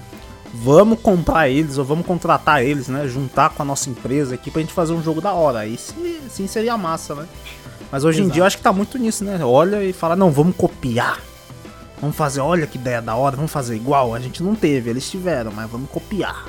Vamos 0.53 0.99
comprar 1.01 1.47
eles, 1.49 1.77
ou 1.77 1.85
vamos 1.85 2.05
contratar 2.05 2.63
eles, 2.63 2.87
né? 2.87 3.07
Juntar 3.07 3.51
com 3.51 3.61
a 3.61 3.65
nossa 3.65 3.87
empresa 3.89 4.33
aqui 4.33 4.49
pra 4.49 4.61
gente 4.61 4.73
fazer 4.73 4.93
um 4.93 5.01
jogo 5.03 5.21
da 5.21 5.31
hora. 5.31 5.59
Aí 5.59 5.77
sim, 5.77 6.19
sim 6.29 6.47
seria 6.47 6.75
massa, 6.77 7.13
né? 7.13 7.27
Mas 7.91 8.03
hoje 8.03 8.19
em 8.19 8.23
Exato. 8.23 8.33
dia 8.33 8.41
eu 8.41 8.45
acho 8.47 8.57
que 8.57 8.63
tá 8.63 8.73
muito 8.73 8.97
nisso, 8.97 9.23
né? 9.23 9.39
Olha 9.43 9.83
e 9.83 9.93
fala, 9.93 10.15
não, 10.15 10.31
vamos 10.31 10.55
copiar. 10.55 11.19
Vamos 12.01 12.15
fazer, 12.15 12.39
olha 12.39 12.65
que 12.65 12.77
ideia 12.77 13.01
da 13.01 13.15
hora, 13.15 13.35
vamos 13.35 13.51
fazer 13.51 13.75
igual. 13.75 14.13
A 14.15 14.19
gente 14.19 14.41
não 14.41 14.55
teve, 14.55 14.89
eles 14.89 15.09
tiveram, 15.09 15.51
mas 15.51 15.69
vamos 15.69 15.89
copiar. 15.89 16.45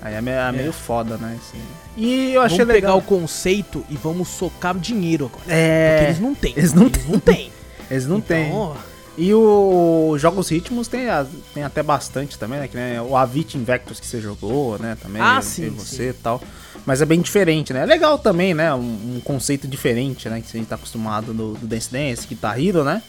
Aí 0.00 0.14
é 0.14 0.20
meio, 0.20 0.36
é 0.36 0.52
meio 0.52 0.72
foda, 0.72 1.16
né? 1.16 1.36
aí. 1.54 1.60
E 1.96 2.32
eu 2.34 2.40
achei 2.42 2.58
Vamos 2.58 2.72
pegar 2.74 2.88
legal. 2.94 2.98
o 2.98 3.02
conceito 3.02 3.84
e 3.90 3.96
vamos 3.96 4.28
socar 4.28 4.76
dinheiro 4.78 5.26
agora. 5.26 5.40
Porque 5.40 5.52
É. 5.54 6.04
eles 6.06 6.20
não 6.20 6.34
têm. 6.34 6.54
eles 6.56 6.72
não 6.72 6.88
têm. 7.20 7.50
Eles 7.90 8.06
não 8.06 8.20
têm. 8.20 8.48
Então, 8.48 8.76
E 9.16 9.32
o 9.34 10.14
Jogos 10.18 10.48
Ritmos 10.50 10.86
tem, 10.88 11.08
a- 11.08 11.26
tem 11.54 11.64
até 11.64 11.82
bastante 11.82 12.38
também, 12.38 12.60
né? 12.60 12.68
Que 12.68 12.76
nem 12.76 13.00
o 13.00 13.16
Avit 13.16 13.56
Invectus 13.56 13.98
que 13.98 14.06
você 14.06 14.20
jogou, 14.20 14.78
né? 14.78 14.96
Também. 15.02 15.20
Ah, 15.20 15.40
sim, 15.42 15.70
você 15.70 16.10
e 16.10 16.12
tal. 16.12 16.40
Mas 16.86 17.00
é 17.02 17.04
bem 17.06 17.20
diferente, 17.20 17.72
né? 17.72 17.82
É 17.82 17.86
legal 17.86 18.16
também, 18.18 18.52
né? 18.54 18.72
Um, 18.74 19.16
um 19.16 19.20
conceito 19.24 19.66
diferente, 19.66 20.28
né? 20.28 20.40
Que 20.40 20.56
a 20.56 20.60
gente 20.60 20.68
tá 20.68 20.74
acostumado 20.76 21.32
no, 21.34 21.54
do 21.54 21.66
Dance 21.66 21.90
Dance, 21.90 22.26
Guitar 22.28 22.60
Hero, 22.62 22.84
né? 22.84 23.02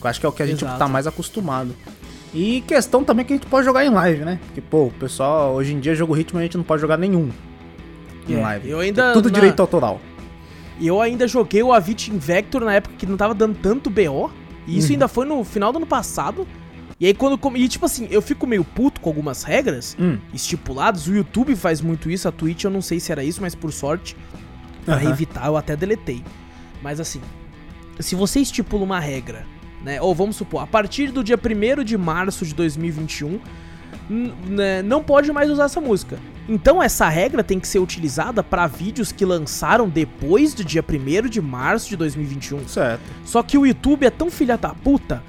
Eu 0.00 0.08
acho 0.08 0.20
que 0.20 0.26
é 0.26 0.28
o 0.28 0.32
que 0.32 0.42
a 0.42 0.46
gente 0.46 0.62
Exato. 0.62 0.78
tá 0.78 0.86
mais 0.86 1.06
acostumado. 1.06 1.74
E 2.38 2.60
questão 2.60 3.02
também 3.02 3.24
que 3.24 3.32
a 3.32 3.36
gente 3.36 3.46
pode 3.46 3.64
jogar 3.64 3.82
em 3.84 3.88
live, 3.88 4.22
né? 4.24 4.38
Porque, 4.46 4.60
pô, 4.60 4.84
o 4.86 4.90
pessoal, 4.90 5.54
hoje 5.54 5.72
em 5.72 5.80
dia, 5.80 5.94
jogo 5.94 6.12
ritmo 6.12 6.38
a 6.38 6.42
gente 6.42 6.56
não 6.56 6.64
pode 6.64 6.82
jogar 6.82 6.98
nenhum 6.98 7.30
em 8.28 8.34
É, 8.34 8.40
live. 8.42 8.68
eu 8.68 8.78
ainda 8.80 9.12
Tudo 9.14 9.30
na- 9.30 9.34
direito 9.34 9.60
autoral. 9.60 9.98
E 10.78 10.86
eu 10.86 11.00
ainda 11.00 11.26
joguei 11.26 11.62
o 11.62 11.72
Avit 11.72 12.10
Invector 12.12 12.62
na 12.62 12.74
época 12.74 12.94
que 12.98 13.06
não 13.06 13.16
tava 13.16 13.32
dando 13.34 13.56
tanto 13.58 13.88
BO. 13.88 14.30
E 14.66 14.76
isso 14.76 14.88
Uhum. 14.88 14.92
ainda 14.94 15.08
foi 15.08 15.24
no 15.24 15.42
final 15.44 15.72
do 15.72 15.78
ano 15.78 15.86
passado. 15.86 16.46
E 17.00 17.06
aí 17.06 17.14
quando. 17.14 17.38
E 17.56 17.68
tipo 17.68 17.86
assim, 17.86 18.06
eu 18.10 18.20
fico 18.20 18.46
meio 18.46 18.64
puto 18.64 19.00
com 19.00 19.08
algumas 19.08 19.42
regras 19.42 19.96
Hum. 19.98 20.18
estipuladas. 20.34 21.06
O 21.06 21.14
YouTube 21.14 21.56
faz 21.56 21.80
muito 21.80 22.10
isso, 22.10 22.28
a 22.28 22.32
Twitch 22.32 22.64
eu 22.64 22.70
não 22.70 22.82
sei 22.82 23.00
se 23.00 23.10
era 23.10 23.24
isso, 23.24 23.40
mas 23.40 23.54
por 23.54 23.72
sorte, 23.72 24.14
pra 24.84 24.96
Aham. 24.96 25.10
evitar, 25.10 25.46
eu 25.46 25.56
até 25.56 25.74
deletei. 25.74 26.22
Mas 26.82 27.00
assim, 27.00 27.20
se 27.98 28.14
você 28.14 28.40
estipula 28.40 28.84
uma 28.84 29.00
regra, 29.00 29.46
né? 29.82 30.00
Ou 30.00 30.14
vamos 30.14 30.36
supor, 30.36 30.62
a 30.62 30.66
partir 30.66 31.10
do 31.10 31.22
dia 31.22 31.38
1 31.38 31.84
de 31.84 31.96
março 31.96 32.44
de 32.44 32.54
2021, 32.54 33.40
n- 34.10 34.32
né, 34.48 34.82
não 34.82 35.02
pode 35.02 35.32
mais 35.32 35.50
usar 35.50 35.64
essa 35.64 35.80
música. 35.80 36.18
Então 36.48 36.80
essa 36.82 37.08
regra 37.08 37.42
tem 37.42 37.58
que 37.58 37.66
ser 37.66 37.80
utilizada 37.80 38.42
pra 38.42 38.66
vídeos 38.68 39.10
que 39.10 39.24
lançaram 39.24 39.88
depois 39.88 40.54
do 40.54 40.64
dia 40.64 40.84
1 40.88 41.28
de 41.28 41.40
março 41.40 41.88
de 41.88 41.96
2021. 41.96 42.68
Certo. 42.68 43.00
Só 43.24 43.42
que 43.42 43.58
o 43.58 43.66
YouTube 43.66 44.06
é 44.06 44.10
tão 44.10 44.30
filha 44.30 44.56
da 44.56 44.68
puta 44.70 45.22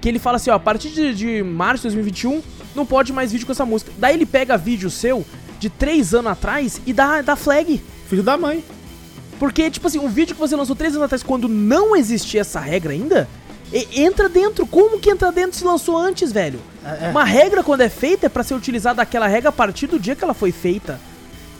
que 0.00 0.08
ele 0.08 0.18
fala 0.18 0.36
assim, 0.36 0.50
ó, 0.50 0.54
a 0.54 0.58
partir 0.60 0.88
de, 0.88 1.14
de 1.14 1.42
março 1.42 1.82
de 1.82 1.94
2021 1.94 2.42
não 2.74 2.84
pode 2.86 3.12
mais 3.12 3.30
vídeo 3.32 3.46
com 3.46 3.52
essa 3.52 3.66
música. 3.66 3.92
Daí 3.98 4.14
ele 4.14 4.26
pega 4.26 4.56
vídeo 4.56 4.90
seu 4.90 5.24
de 5.60 5.68
3 5.70 6.14
anos 6.14 6.32
atrás 6.32 6.80
e 6.86 6.92
dá, 6.92 7.20
dá 7.22 7.36
flag. 7.36 7.80
Filho 8.08 8.22
da 8.22 8.36
mãe. 8.36 8.64
Porque, 9.38 9.70
tipo 9.70 9.86
assim, 9.86 9.98
um 9.98 10.08
vídeo 10.08 10.34
que 10.34 10.40
você 10.40 10.56
lançou 10.56 10.74
3 10.74 10.94
anos 10.94 11.04
atrás, 11.04 11.22
quando 11.22 11.48
não 11.48 11.94
existia 11.94 12.40
essa 12.40 12.58
regra 12.60 12.92
ainda, 12.92 13.28
e- 13.72 14.02
entra 14.02 14.28
dentro. 14.28 14.66
Como 14.66 14.98
que 15.00 15.10
entra 15.10 15.30
dentro 15.32 15.56
se 15.58 15.64
lançou 15.64 15.96
antes, 15.96 16.30
velho? 16.32 16.60
É, 16.84 17.08
Uma 17.08 17.24
regra, 17.24 17.62
quando 17.62 17.80
é 17.82 17.88
feita, 17.88 18.26
é 18.26 18.28
pra 18.28 18.42
ser 18.42 18.54
utilizada 18.54 19.00
aquela 19.02 19.26
regra 19.26 19.48
a 19.48 19.52
partir 19.52 19.86
do 19.86 19.98
dia 19.98 20.14
que 20.14 20.22
ela 20.24 20.34
foi 20.34 20.52
feita. 20.52 21.00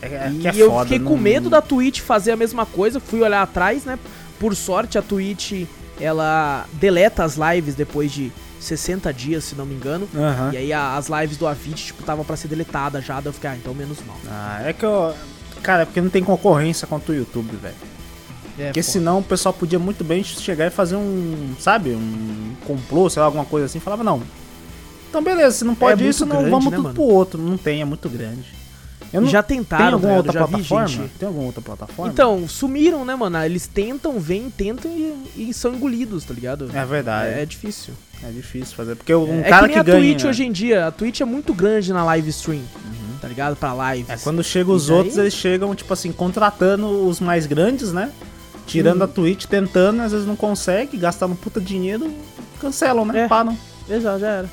é, 0.00 0.06
é 0.06 0.30
e 0.32 0.46
é 0.48 0.52
eu 0.56 0.70
foda, 0.70 0.84
fiquei 0.84 0.98
com 0.98 1.14
não- 1.14 1.18
medo 1.18 1.48
da 1.48 1.60
Twitch 1.62 2.00
fazer 2.00 2.32
a 2.32 2.36
mesma 2.36 2.66
coisa, 2.66 2.98
fui 3.00 3.20
olhar 3.22 3.40
atrás, 3.42 3.84
né? 3.84 3.98
Por 4.38 4.54
sorte, 4.56 4.98
a 4.98 5.02
Twitch, 5.02 5.64
ela 6.00 6.66
deleta 6.72 7.22
as 7.24 7.36
lives 7.36 7.74
depois 7.76 8.10
de 8.10 8.32
60 8.58 9.12
dias, 9.12 9.44
se 9.44 9.54
não 9.54 9.64
me 9.64 9.74
engano. 9.74 10.08
Aham. 10.14 10.50
E 10.52 10.56
aí 10.56 10.72
a- 10.72 10.96
as 10.96 11.08
lives 11.08 11.36
do 11.36 11.46
Avit, 11.46 11.86
tipo, 11.86 12.02
tava 12.02 12.24
pra 12.24 12.36
ser 12.36 12.48
deletada 12.48 13.00
já, 13.00 13.14
daí 13.16 13.26
eu 13.26 13.32
fiquei, 13.32 13.50
ah, 13.50 13.56
então 13.56 13.72
menos 13.74 13.98
mal. 14.06 14.16
Ah, 14.28 14.60
é 14.64 14.72
que 14.72 14.84
eu. 14.84 15.14
Cara, 15.62 15.82
é 15.82 15.84
porque 15.84 16.00
não 16.00 16.10
tem 16.10 16.24
concorrência 16.24 16.86
contra 16.88 17.12
o 17.12 17.14
YouTube, 17.14 17.56
velho. 17.56 17.74
É, 18.58 18.66
Porque 18.66 18.82
foda. 18.82 18.92
senão 18.92 19.18
o 19.18 19.22
pessoal 19.22 19.52
podia 19.52 19.78
muito 19.78 20.04
bem 20.04 20.22
chegar 20.22 20.66
e 20.66 20.70
fazer 20.70 20.96
um, 20.96 21.54
sabe, 21.58 21.90
um 21.90 22.54
complô, 22.66 23.08
sei 23.08 23.20
lá, 23.20 23.26
alguma 23.26 23.44
coisa 23.44 23.66
assim. 23.66 23.80
Falava, 23.80 24.04
não. 24.04 24.22
Então 25.08 25.22
beleza, 25.22 25.58
se 25.58 25.64
não 25.64 25.74
pode 25.74 26.02
É 26.04 26.08
isso, 26.08 26.24
muito 26.26 26.34
não 26.34 26.40
grande, 26.42 26.50
vamos 26.50 26.64
né, 26.70 26.76
tudo 26.76 26.82
mano? 26.84 26.94
pro 26.94 27.04
outro. 27.04 27.40
Não 27.42 27.56
tem, 27.56 27.80
é 27.80 27.84
muito 27.84 28.08
grande. 28.08 28.44
Eu 29.12 29.20
não, 29.20 29.28
Já 29.28 29.42
tem 29.42 29.58
tentaram, 29.58 29.92
alguma 29.94 30.00
velho, 30.14 30.16
outra 30.16 30.32
vi 30.32 30.48
plataforma? 30.52 30.86
gente. 30.86 31.10
Tem 31.18 31.26
alguma 31.26 31.44
outra 31.46 31.60
plataforma? 31.60 32.10
Então, 32.10 32.48
sumiram, 32.48 33.04
né, 33.04 33.14
mano? 33.14 33.36
Eles 33.44 33.66
tentam, 33.66 34.18
vêm, 34.18 34.48
tentam 34.48 34.90
e, 34.90 35.50
e 35.50 35.52
são 35.52 35.74
engolidos, 35.74 36.24
tá 36.24 36.32
ligado? 36.32 36.70
É 36.72 36.84
verdade. 36.86 37.34
É, 37.34 37.38
É, 37.40 37.42
é 37.42 37.46
difícil. 37.46 37.92
difícil 38.32 38.74
fazer. 38.74 38.96
Porque 38.96 39.14
um 39.14 39.40
é 39.40 39.48
cara 39.50 39.68
que 39.68 39.74
que, 39.74 39.74
nem 39.74 39.80
a 39.80 39.82
ganha. 39.82 39.98
Twitch 40.14 40.24
hoje 40.24 40.44
em 40.44 40.52
dia. 40.52 40.86
A 40.86 40.90
Twitch 40.90 41.20
é 41.20 41.26
muito 41.26 41.52
grande 41.52 41.92
na 41.92 42.02
live 42.04 42.30
stream, 42.30 42.62
tá 43.20 43.28
ligado? 43.28 43.54
Pra 43.54 43.74
lives. 43.94 44.08
É, 44.08 44.16
quando 44.16 44.42
chegam 44.42 44.74
os 44.74 44.84
E 44.86 44.88
daí? 44.88 44.96
outros, 44.96 45.18
eles 45.18 45.34
chegam, 45.34 45.74
tipo 45.74 45.92
assim, 45.92 46.10
contratando 46.10 47.06
os 47.06 47.20
mais 47.20 47.44
grandes, 47.44 47.92
né? 47.92 48.10
Tirando 48.72 48.98
Uhum. 48.98 49.04
a 49.04 49.08
Twitch, 49.08 49.44
tentando, 49.46 50.00
às 50.02 50.12
vezes 50.12 50.26
não 50.26 50.34
consegue, 50.36 50.96
gastando 50.96 51.34
puta 51.36 51.60
dinheiro, 51.60 52.12
cancelam, 52.60 53.04
né? 53.04 53.20
É. 53.24 53.28
Param. 53.28 53.56
Exato, 53.88 54.18
já 54.20 54.28
era. 54.28 54.50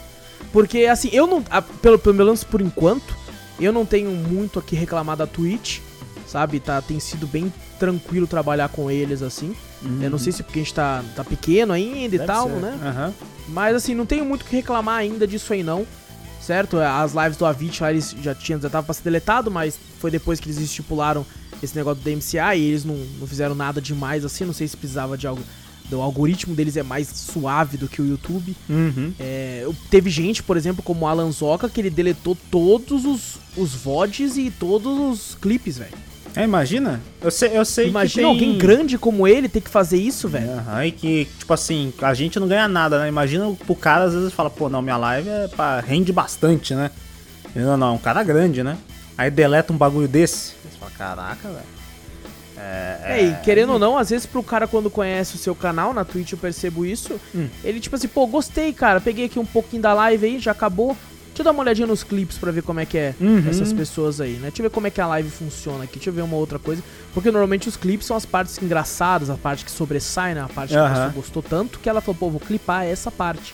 Porque, 0.52 0.86
assim, 0.86 1.10
eu 1.12 1.26
não. 1.28 1.44
a- 1.50 1.62
pelo, 1.62 1.98
pelo 2.00 2.16
menos 2.16 2.44
por 2.44 2.62
enquanto, 2.62 3.16
eu 3.60 3.72
não 3.72 3.86
tenho 3.86 4.10
muito 4.12 4.58
aqui 4.60 4.76
reclamar 4.76 5.16
da 5.18 5.28
Twitch, 5.28 5.80
sabe? 6.28 6.60
Tá, 6.60 6.82
tem 6.82 7.00
sido 7.00 7.28
bem 7.28 7.52
tranquilo 7.80 8.28
trabalhar 8.28 8.70
com 8.70 8.90
eles, 8.92 9.22
assim. 9.22 9.56
Eu 10.02 10.10
não 10.10 10.18
sei 10.18 10.34
se 10.34 10.44
porque 10.44 10.60
a 10.60 10.62
gente 10.64 10.74
tá, 10.74 11.02
tá 11.16 11.24
pequeno 11.24 11.72
ainda 11.72 12.14
e 12.16 12.18
Deve 12.20 12.26
tal, 12.26 12.50
ser. 12.50 12.56
né? 12.58 12.78
Aham. 12.84 13.14
Mas 13.48 13.76
assim, 13.78 13.96
não 13.96 14.06
tenho 14.06 14.26
muito 14.26 14.42
o 14.42 14.46
que 14.46 14.56
reclamar 14.58 14.98
ainda 14.98 15.26
disso 15.26 15.54
aí 15.54 15.64
não. 15.64 15.88
Certo? 16.42 16.78
As 16.78 17.14
lives 17.14 17.38
do 17.38 17.46
Avit 17.46 17.82
lá 17.82 17.92
eles 17.92 18.16
já 18.22 18.34
tinham, 18.36 18.60
já 18.60 18.70
tava 18.70 18.84
pra 18.86 18.94
ser 18.94 19.04
deletado, 19.04 19.50
mas 19.52 19.78
foi 20.00 20.10
depois 20.12 20.40
que 20.40 20.48
eles 20.50 20.58
estipularam 20.60 21.26
esse 21.62 21.76
negócio 21.76 22.02
do 22.02 22.10
DMCA 22.10 22.56
e 22.56 22.64
eles 22.64 22.86
não, 22.86 22.96
não 23.20 23.28
fizeram 23.28 23.56
nada 23.56 23.82
demais 23.82 24.26
assim. 24.26 24.46
Não 24.46 24.54
sei 24.54 24.68
se 24.68 24.78
precisava 24.78 25.18
de 25.18 25.28
algo. 25.28 25.42
O 25.92 26.02
algoritmo 26.02 26.54
deles 26.54 26.78
é 26.78 26.84
mais 26.84 27.08
suave 27.08 27.76
do 27.76 27.88
que 27.88 28.00
o 28.00 28.06
YouTube. 28.06 28.56
Uhum. 28.70 29.12
É, 29.20 29.68
teve 29.90 30.10
gente, 30.10 30.44
por 30.44 30.56
exemplo, 30.56 30.84
como 30.84 31.06
o 31.06 31.08
Alan 31.08 31.32
Zoca, 31.32 31.68
que 31.68 31.82
ele 31.82 31.90
deletou 31.90 32.38
todos 32.52 33.06
os, 33.06 33.40
os 33.58 33.74
VODs 33.74 34.38
e 34.38 34.52
todos 34.52 35.00
os 35.00 35.36
clipes, 35.36 35.80
velho. 35.80 35.98
É, 36.36 36.44
imagina? 36.44 37.02
Eu 37.22 37.32
sei, 37.32 37.58
eu 37.58 37.66
sei 37.66 37.88
Imagina 37.88 38.28
tem... 38.28 38.32
alguém 38.32 38.58
grande 38.58 38.98
como 38.98 39.28
ele 39.28 39.50
ter 39.50 39.62
que 39.62 39.70
fazer 39.70 39.98
isso, 39.98 40.28
velho. 40.28 40.52
Aham, 40.52 40.86
e 40.86 40.92
que, 40.92 41.28
tipo 41.38 41.54
assim, 41.54 41.92
a 42.02 42.14
gente 42.14 42.40
não 42.40 42.48
ganha 42.48 42.68
nada, 42.68 43.00
né? 43.00 43.10
Imagina 43.10 43.52
pro 43.66 43.76
cara, 43.76 44.06
às 44.06 44.14
vezes, 44.14 44.32
fala, 44.32 44.50
pô, 44.50 44.70
não, 44.70 44.82
minha 44.82 44.98
live 44.98 45.28
é 45.28 45.48
pra... 45.48 45.80
rende 45.80 46.14
bastante, 46.14 46.76
né? 46.76 46.92
Não, 47.56 47.76
não, 47.76 47.88
é 47.88 47.92
um 47.92 47.98
cara 47.98 48.24
grande, 48.24 48.64
né? 48.64 48.78
Aí 49.20 49.30
deleta 49.30 49.74
um 49.74 49.78
bagulho 49.78 50.08
desse. 50.08 50.54
Você 50.64 50.78
fala, 50.80 50.92
caraca, 50.98 51.48
velho. 51.50 51.80
É, 52.62 53.24
e 53.24 53.36
querendo 53.44 53.74
ou 53.74 53.80
não, 53.80 53.98
às 53.98 54.10
vezes 54.10 54.26
pro 54.26 54.42
cara 54.44 54.68
quando 54.68 54.90
conhece 54.90 55.36
o 55.36 55.38
seu 55.38 55.54
canal, 55.56 55.94
na 55.94 56.04
Twitch 56.06 56.32
eu 56.34 56.38
percebo 56.38 56.86
isso, 56.86 57.20
Hum. 57.36 57.48
ele 57.64 57.80
tipo 57.80 57.96
assim, 57.96 58.08
pô, 58.08 58.28
gostei, 58.28 58.74
cara, 58.74 59.00
peguei 59.00 59.26
aqui 59.26 59.40
um 59.40 59.46
pouquinho 59.46 59.82
da 59.82 59.94
live 59.94 60.26
aí, 60.26 60.40
já 60.40 60.52
acabou. 60.52 60.96
Deixa 61.28 61.42
eu 61.42 61.44
dar 61.46 61.52
uma 61.52 61.62
olhadinha 61.64 61.88
nos 61.88 62.04
clipes 62.04 62.38
pra 62.38 62.52
ver 62.52 62.64
como 62.64 62.80
é 62.82 62.86
que 62.86 62.98
é 62.98 63.14
Uhum. 63.20 63.46
essas 63.50 63.72
pessoas 63.72 64.20
aí, 64.20 64.34
né? 64.34 64.48
Deixa 64.50 64.62
eu 64.62 64.64
ver 64.64 64.70
como 64.72 64.88
é 64.88 64.90
que 64.90 65.00
a 65.00 65.08
live 65.08 65.30
funciona 65.30 65.84
aqui, 65.86 65.96
deixa 65.96 66.10
eu 66.10 66.14
ver 66.14 66.22
uma 66.22 66.36
outra 66.36 66.60
coisa. 66.60 66.82
Porque 67.14 67.30
normalmente 67.32 67.68
os 67.70 67.78
clipes 67.78 68.06
são 68.08 68.16
as 68.18 68.26
partes 68.26 68.58
engraçadas, 68.62 69.30
a 69.30 69.36
parte 69.36 69.64
que 69.64 69.72
sobressai, 69.72 70.34
né? 70.34 70.42
A 70.42 70.50
parte 70.50 70.72
que 70.72 70.78
a 70.78 70.90
pessoa 70.90 71.10
gostou 71.10 71.42
tanto 71.44 71.80
que 71.80 71.88
ela 71.90 72.02
falou, 72.02 72.16
pô, 72.20 72.30
vou 72.30 72.40
clipar 72.42 72.86
essa 72.86 73.10
parte. 73.10 73.54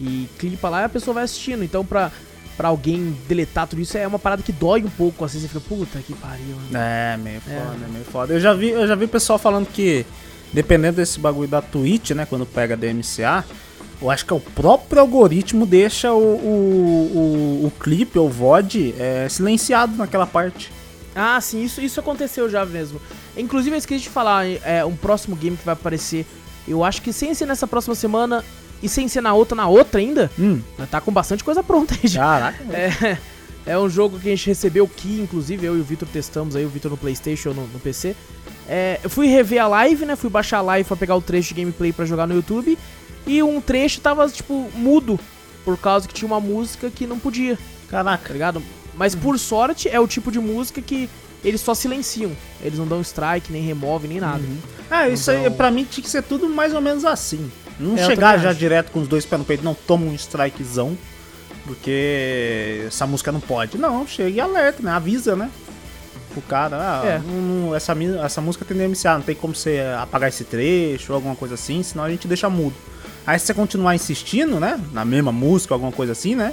E 0.00 0.26
clipa 0.38 0.68
lá 0.70 0.80
e 0.82 0.84
a 0.84 0.88
pessoa 0.88 1.12
vai 1.14 1.24
assistindo. 1.24 1.62
Então 1.62 1.84
pra, 1.84 2.10
pra 2.56 2.68
alguém 2.68 3.16
deletar 3.28 3.66
tudo 3.66 3.80
isso 3.80 3.96
é 3.96 4.06
uma 4.06 4.18
parada 4.18 4.42
que 4.42 4.52
dói 4.52 4.82
um 4.82 4.90
pouco, 4.90 5.24
assim, 5.24 5.40
você 5.40 5.48
fica, 5.48 5.60
puta 5.60 5.98
que 6.00 6.14
pariu. 6.14 6.56
né? 6.70 7.14
É, 7.14 7.16
meio 7.16 7.40
foda, 7.40 7.88
meio 7.90 8.04
foda. 8.04 8.34
Eu 8.34 8.40
já 8.40 8.52
vi, 8.54 8.70
eu 8.70 8.86
já 8.86 8.94
vi 8.94 9.06
pessoal 9.06 9.38
falando 9.38 9.66
que, 9.66 10.04
dependendo 10.52 10.96
desse 10.96 11.18
bagulho 11.18 11.48
da 11.48 11.60
Twitch, 11.62 12.10
né, 12.10 12.26
quando 12.26 12.44
pega 12.46 12.76
DMCA, 12.76 13.44
eu 14.00 14.10
acho 14.10 14.26
que 14.26 14.32
é 14.32 14.36
o 14.36 14.40
próprio 14.40 15.00
algoritmo 15.00 15.64
deixa 15.64 16.12
o, 16.12 16.18
o, 16.18 17.62
o, 17.62 17.66
o 17.66 17.72
clipe 17.78 18.18
ou 18.18 18.26
o 18.26 18.30
VOD 18.30 18.94
é, 18.98 19.28
silenciado 19.28 19.96
naquela 19.96 20.26
parte. 20.26 20.72
Ah, 21.14 21.40
sim, 21.40 21.62
isso, 21.62 21.80
isso 21.80 22.00
aconteceu 22.00 22.48
já 22.50 22.64
mesmo. 22.64 23.00
Inclusive, 23.36 23.76
eu 23.76 23.78
esqueci 23.78 24.04
de 24.04 24.08
falar, 24.08 24.46
é 24.46 24.84
um 24.84 24.96
próximo 24.96 25.36
game 25.36 25.56
que 25.56 25.64
vai 25.64 25.74
aparecer. 25.74 26.26
Eu 26.66 26.82
acho 26.82 27.02
que 27.02 27.12
sem 27.12 27.34
ser 27.34 27.46
nessa 27.46 27.66
próxima 27.66 27.94
semana 27.94 28.44
e 28.82 28.88
sem 28.88 29.06
ser 29.08 29.20
na 29.20 29.32
outra, 29.34 29.54
na 29.56 29.66
outra 29.68 30.00
ainda, 30.00 30.30
Hum, 30.38 30.60
tá 30.90 31.00
com 31.00 31.12
bastante 31.12 31.42
coisa 31.44 31.62
pronta 31.62 31.94
aí 31.94 32.08
já. 32.08 32.20
caraca. 32.20 32.64
É, 33.64 33.72
é 33.74 33.78
um 33.78 33.88
jogo 33.88 34.18
que 34.18 34.26
a 34.28 34.30
gente 34.34 34.46
recebeu 34.48 34.88
que, 34.88 35.20
inclusive, 35.20 35.64
eu 35.64 35.76
e 35.76 35.80
o 35.80 35.84
Vitor 35.84 36.08
testamos 36.12 36.56
aí, 36.56 36.64
o 36.64 36.68
Vitor 36.68 36.90
no 36.90 36.96
Playstation 36.96 37.50
no, 37.50 37.66
no 37.68 37.78
PC. 37.78 38.16
É, 38.68 38.98
eu 39.04 39.08
fui 39.10 39.28
rever 39.28 39.62
a 39.62 39.68
live, 39.68 40.04
né? 40.04 40.16
Fui 40.16 40.28
baixar 40.28 40.58
a 40.58 40.62
live 40.62 40.86
pra 40.88 40.96
pegar 40.96 41.14
o 41.14 41.20
trecho 41.22 41.54
de 41.54 41.60
gameplay 41.60 41.92
pra 41.92 42.04
jogar 42.04 42.26
no 42.26 42.34
YouTube. 42.34 42.76
E 43.24 43.40
um 43.42 43.60
trecho 43.60 44.00
tava, 44.00 44.28
tipo, 44.28 44.68
mudo. 44.74 45.18
Por 45.64 45.78
causa 45.78 46.08
que 46.08 46.14
tinha 46.14 46.26
uma 46.26 46.40
música 46.40 46.90
que 46.90 47.06
não 47.06 47.20
podia, 47.20 47.54
tá 47.88 48.02
Caraca. 48.02 48.32
ligado? 48.32 48.60
Mas 48.96 49.14
por 49.14 49.38
sorte 49.38 49.88
é 49.88 50.00
o 50.00 50.08
tipo 50.08 50.32
de 50.32 50.40
música 50.40 50.82
que 50.82 51.08
eles 51.44 51.60
só 51.60 51.72
silenciam. 51.72 52.32
Eles 52.60 52.80
não 52.80 52.86
dão 52.86 53.00
strike, 53.00 53.52
nem 53.52 53.62
removem, 53.62 54.08
nem 54.10 54.18
nada. 54.20 54.42
Ah, 54.90 55.08
isso 55.08 55.30
aí, 55.30 55.38
Então- 55.42 55.52
pra 55.52 55.70
mim, 55.70 55.84
tinha 55.88 56.02
que 56.02 56.10
ser 56.10 56.22
tudo 56.24 56.48
mais 56.48 56.74
ou 56.74 56.80
menos 56.80 57.04
assim. 57.04 57.48
Não 57.78 57.96
É, 57.96 58.04
chegar 58.06 58.38
já 58.38 58.52
direto 58.52 58.90
com 58.92 59.00
os 59.00 59.08
dois 59.08 59.24
pés 59.26 59.38
no 59.40 59.44
peito, 59.44 59.64
não 59.64 59.74
toma 59.74 60.06
um 60.06 60.14
strikezão, 60.14 60.96
porque 61.66 62.84
essa 62.86 63.06
música 63.06 63.32
não 63.32 63.40
pode. 63.40 63.78
Não, 63.78 64.06
chega 64.06 64.28
e 64.30 64.40
alerta, 64.40 64.82
né? 64.82 64.90
Avisa, 64.92 65.34
né? 65.36 65.50
O 66.36 66.40
cara, 66.40 66.76
ah, 67.02 67.06
É. 67.06 67.18
não- 67.18 67.74
essa, 67.74 67.94
essa 68.24 68.40
música 68.40 68.64
tem 68.64 68.76
DMCA, 68.76 69.14
não 69.14 69.22
tem 69.22 69.34
como 69.34 69.54
você 69.54 69.80
apagar 70.00 70.28
esse 70.28 70.44
trecho 70.44 71.12
ou 71.12 71.16
alguma 71.16 71.36
coisa 71.36 71.54
assim, 71.54 71.82
senão 71.82 72.04
a 72.04 72.10
gente 72.10 72.26
deixa 72.26 72.48
mudo. 72.48 72.74
Aí 73.26 73.38
se 73.38 73.46
você 73.46 73.54
continuar 73.54 73.94
insistindo, 73.94 74.58
né? 74.58 74.80
Na 74.92 75.04
mesma 75.04 75.30
música, 75.30 75.74
alguma 75.74 75.92
coisa 75.92 76.12
assim, 76.12 76.34
né? 76.34 76.52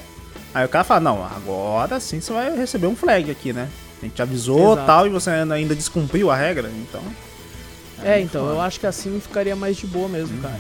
Aí 0.54 0.66
o 0.66 0.70
cara 0.70 0.84
fala, 0.84 1.00
não, 1.00 1.24
agora 1.24 2.00
sim 2.00 2.20
você 2.20 2.34
vai 2.34 2.56
receber 2.58 2.88
um 2.88 2.96
flag 2.96 3.32
aqui, 3.32 3.54
né? 3.54 3.70
A 4.02 4.06
gente 4.06 4.22
avisou 4.22 4.74
Exato. 4.74 4.86
tal 4.88 5.08
e 5.08 5.10
você 5.10 5.30
ainda 5.30 5.76
descumpriu 5.76 6.30
a 6.32 6.36
regra, 6.36 6.70
então. 6.70 7.02
É, 8.04 8.20
então, 8.20 8.48
eu 8.50 8.62
acho 8.62 8.80
que 8.80 8.88
assim 8.88 9.20
ficaria 9.20 9.56
mais 9.56 9.76
de 9.78 9.86
boa 9.86 10.08
mesmo, 10.08 10.42
cara. 10.42 10.56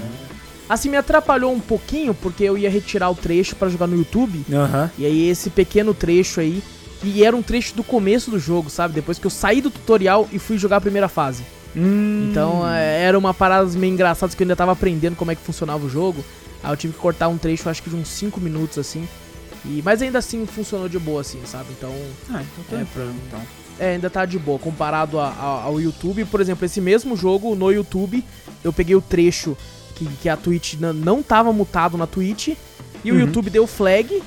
Assim, 0.69 0.87
me 0.89 0.97
atrapalhou 0.97 1.51
um 1.51 1.59
pouquinho, 1.59 2.13
porque 2.13 2.43
eu 2.43 2.55
ia 2.57 2.69
retirar 2.69 3.09
o 3.09 3.15
trecho 3.15 3.55
pra 3.55 3.67
jogar 3.69 3.87
no 3.87 3.97
YouTube. 3.97 4.45
Aham. 4.53 4.91
E 4.99 5.05
aí 5.05 5.27
esse 5.27 5.49
pequeno 5.49 5.93
trecho 5.95 6.39
aí, 6.39 6.61
que 7.01 7.23
era 7.25 7.35
um 7.35 7.41
trecho 7.41 7.73
do 7.75 7.83
começo 7.83 8.29
do 8.29 8.37
jogo, 8.39 8.69
sabe? 8.69 8.93
Depois 8.93 9.17
que 9.17 9.25
eu 9.25 9.31
saí 9.31 9.61
do 9.61 9.71
tutorial 9.71 10.29
e 10.31 10.37
fui 10.37 10.57
jogar 10.59 10.77
a 10.77 10.81
primeira 10.81 11.09
fase. 11.09 11.43
Hum. 11.75 12.27
Então 12.29 12.67
é, 12.69 13.01
era 13.03 13.17
uma 13.17 13.33
parada 13.33 13.67
meio 13.77 13.93
engraçada 13.93 14.35
que 14.35 14.41
eu 14.43 14.45
ainda 14.45 14.55
tava 14.55 14.71
aprendendo 14.73 15.15
como 15.15 15.31
é 15.31 15.35
que 15.35 15.41
funcionava 15.41 15.83
o 15.85 15.89
jogo. 15.89 16.23
Aí 16.63 16.71
eu 16.71 16.77
tive 16.77 16.93
que 16.93 16.99
cortar 16.99 17.29
um 17.29 17.37
trecho, 17.37 17.67
acho 17.69 17.81
que 17.81 17.89
de 17.89 17.95
uns 17.95 18.07
5 18.09 18.39
minutos 18.39 18.77
assim. 18.77 19.07
E, 19.65 19.81
mas 19.83 20.01
ainda 20.01 20.19
assim 20.19 20.45
funcionou 20.45 20.87
de 20.87 20.99
boa, 20.99 21.21
assim, 21.21 21.39
sabe? 21.45 21.65
Então, 21.77 21.91
Ah, 22.29 22.43
então 22.43 22.79
É, 22.79 22.83
tranquilo, 22.83 23.13
então. 23.27 23.41
é, 23.79 23.93
ainda 23.93 24.09
tá 24.09 24.25
de 24.25 24.37
boa. 24.37 24.59
Comparado 24.59 25.19
a- 25.19 25.29
a- 25.29 25.63
ao 25.63 25.79
YouTube, 25.81 26.25
por 26.25 26.39
exemplo, 26.41 26.65
esse 26.65 26.79
mesmo 26.79 27.15
jogo 27.15 27.55
no 27.55 27.71
YouTube, 27.71 28.23
eu 28.63 28.71
peguei 28.71 28.95
o 28.95 29.01
trecho 29.01 29.55
que, 29.99 30.05
que 30.21 30.29
a 30.29 30.37
Twitch 30.37 30.75
não 30.79 31.21
tava 31.21 31.51
mutado 31.53 31.97
na 31.97 32.07
Twitch. 32.07 32.49
E 33.03 33.11
o 33.11 33.15
Uhum. 33.15 33.21
YouTube 33.21 33.49
deu 33.49 33.67
flag 33.67 34.13
no 34.15 34.21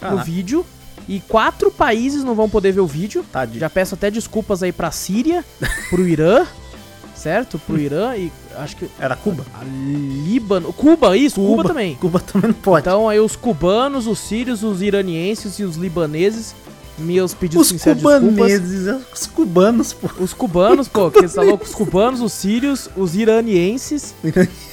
Caraca. 0.00 0.24
vídeo. 0.24 0.64
E 1.08 1.20
quatro 1.20 1.70
países 1.70 2.24
não 2.24 2.34
vão 2.34 2.48
poder 2.48 2.72
ver 2.72 2.80
o 2.80 2.86
vídeo. 2.86 3.24
Tadinho. 3.30 3.60
Já 3.60 3.68
peço 3.68 3.94
até 3.94 4.10
desculpas 4.10 4.62
aí 4.62 4.72
pra 4.72 4.90
Síria, 4.90 5.44
pro 5.90 6.06
Irã, 6.08 6.46
certo? 7.14 7.58
Pro 7.58 7.78
Irã 7.78 8.16
e 8.16 8.32
acho 8.56 8.76
que 8.76 8.88
Era 8.98 9.14
Cuba? 9.14 9.44
a 9.54 9.62
Líbano, 9.64 10.72
Cuba, 10.72 11.16
isso, 11.16 11.36
Cuba, 11.36 11.64
também. 11.64 11.94
Cuba 11.96 12.20
também 12.20 12.48
não 12.52 12.54
pode. 12.58 12.80
Então 12.82 13.08
aí 13.08 13.20
os 13.20 13.36
cubanos, 13.36 14.06
os 14.06 14.18
sírios, 14.18 14.62
os 14.62 14.80
iranienses 14.80 15.58
e 15.58 15.64
os 15.64 15.76
libaneses, 15.76 16.54
meus 16.98 17.34
pedidos 17.34 17.66
os 17.66 17.68
sinceros 17.68 18.02
de 18.02 18.04
desculpas. 18.06 18.34
cubaneses, 18.34 18.86
é 18.86 19.00
os 19.12 19.26
cubanos, 19.26 19.92
pô. 19.92 20.10
Os 20.20 20.32
cubanos, 20.32 20.88
pô, 20.88 21.10
que 21.10 21.22
você 21.22 21.34
tá 21.34 21.42
louco? 21.42 21.64
Os 21.64 21.74
cubanos, 21.74 22.20
os 22.20 22.32
sírios, 22.32 22.88
os 22.96 23.14
iranienses 23.14 24.14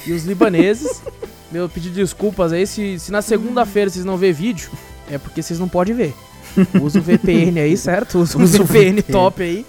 e 0.06 0.12
os 0.12 0.24
libaneses. 0.24 1.02
Meu 1.50 1.68
pedido 1.68 1.94
de 1.94 2.00
desculpas 2.00 2.52
aí, 2.52 2.66
se, 2.66 2.98
se 2.98 3.12
na 3.12 3.20
segunda-feira 3.20 3.90
vocês 3.90 4.04
não 4.04 4.16
ver 4.16 4.32
vídeo, 4.32 4.70
é 5.10 5.18
porque 5.18 5.42
vocês 5.42 5.58
não 5.58 5.68
podem 5.68 5.94
ver. 5.94 6.14
Usa 6.82 6.98
o 6.98 7.02
VPN 7.02 7.60
aí, 7.60 7.76
certo? 7.76 8.18
Usa 8.18 8.38
um 8.38 8.44
o 8.44 8.46
VPN 8.46 9.02
top 9.02 9.42
aí. 9.42 9.66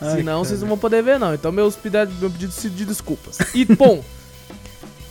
Ai, 0.00 0.16
senão 0.16 0.44
vocês 0.44 0.60
não 0.60 0.68
vão 0.68 0.78
poder 0.78 1.02
ver, 1.02 1.18
não. 1.18 1.34
Então, 1.34 1.50
meus 1.50 1.76
pedidos, 1.76 2.18
meu 2.18 2.30
pedido 2.30 2.52
de 2.70 2.84
desculpas. 2.84 3.38
E, 3.54 3.64
bom, 3.64 4.02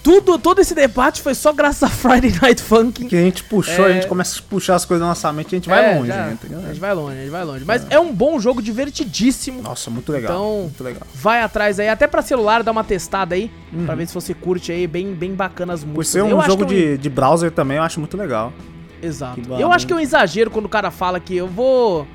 tudo, 0.06 0.38
todo 0.38 0.62
esse 0.62 0.76
debate 0.76 1.20
foi 1.20 1.34
só 1.34 1.52
graças 1.52 1.82
a 1.82 1.90
Friday 1.90 2.32
Night 2.40 2.62
Funkin'. 2.62 3.08
Que 3.08 3.16
a 3.16 3.22
gente 3.22 3.44
puxou, 3.44 3.88
É. 3.88 3.90
a 3.90 3.94
gente 3.94 4.06
começa 4.06 4.40
a 4.40 4.44
puxar 4.44 4.76
as 4.76 4.86
coisas 4.86 5.02
na 5.02 5.08
nossa 5.10 5.34
mente 5.34 5.52
e 5.52 5.56
a 5.56 5.58
gente 5.58 5.68
vai 5.68 5.84
É, 5.94 5.96
longe, 5.98 6.08
já, 6.10 6.16
né? 6.28 6.38
A 6.64 6.68
gente 6.68 6.80
vai 6.80 6.94
longe, 6.94 7.18
a 7.18 7.22
gente 7.22 7.32
vai 7.32 7.44
longe. 7.44 7.66
Mas 7.66 7.88
é 7.90 8.00
um 8.00 8.14
bom 8.14 8.40
jogo, 8.40 8.62
divertidíssimo. 8.62 9.64
Nossa, 9.64 9.90
muito 9.90 10.12
legal. 10.12 10.32
Então- 10.32 10.62
muito 10.62 10.84
legal. 10.84 11.02
Vai 11.16 11.42
atrás 11.42 11.80
aí, 11.80 11.90
até 11.90 12.06
pra 12.06 12.22
celular, 12.22 12.62
dá 12.62 12.72
uma 12.72 12.84
testada 12.84 13.34
aí, 13.34 13.50
pra 13.84 13.96
ver 13.96 14.08
se 14.08 14.14
você 14.14 14.36
curte 14.36 14.72
aí, 14.72 14.86
bem, 14.86 15.12
bem 15.16 15.34
bacana 15.34 15.74
as 15.74 15.82
Uhum. 15.82 15.88
Por 15.90 15.96
músicas. 15.98 16.12
ser 16.14 16.22
um 16.22 16.30
Eu 16.30 16.42
jogo 16.44 16.64
é 16.64 16.68
de, 16.68 16.98
de 17.00 17.10
browser 17.10 17.50
também, 17.50 17.78
eu 17.78 17.84
acho 17.84 18.00
muito 18.00 18.16
legal. 18.16 18.54
Exato. 19.02 19.42
Eu 19.60 19.72
acho 19.72 19.88
que 19.88 19.94
é 19.94 19.96
um 19.96 20.00
exagero 20.00 20.52
quando 20.52 20.66
o 20.66 20.70
cara 20.70 20.92
fala 20.92 21.20
que 21.20 21.36
eu 21.36 21.48
vou 21.48 22.08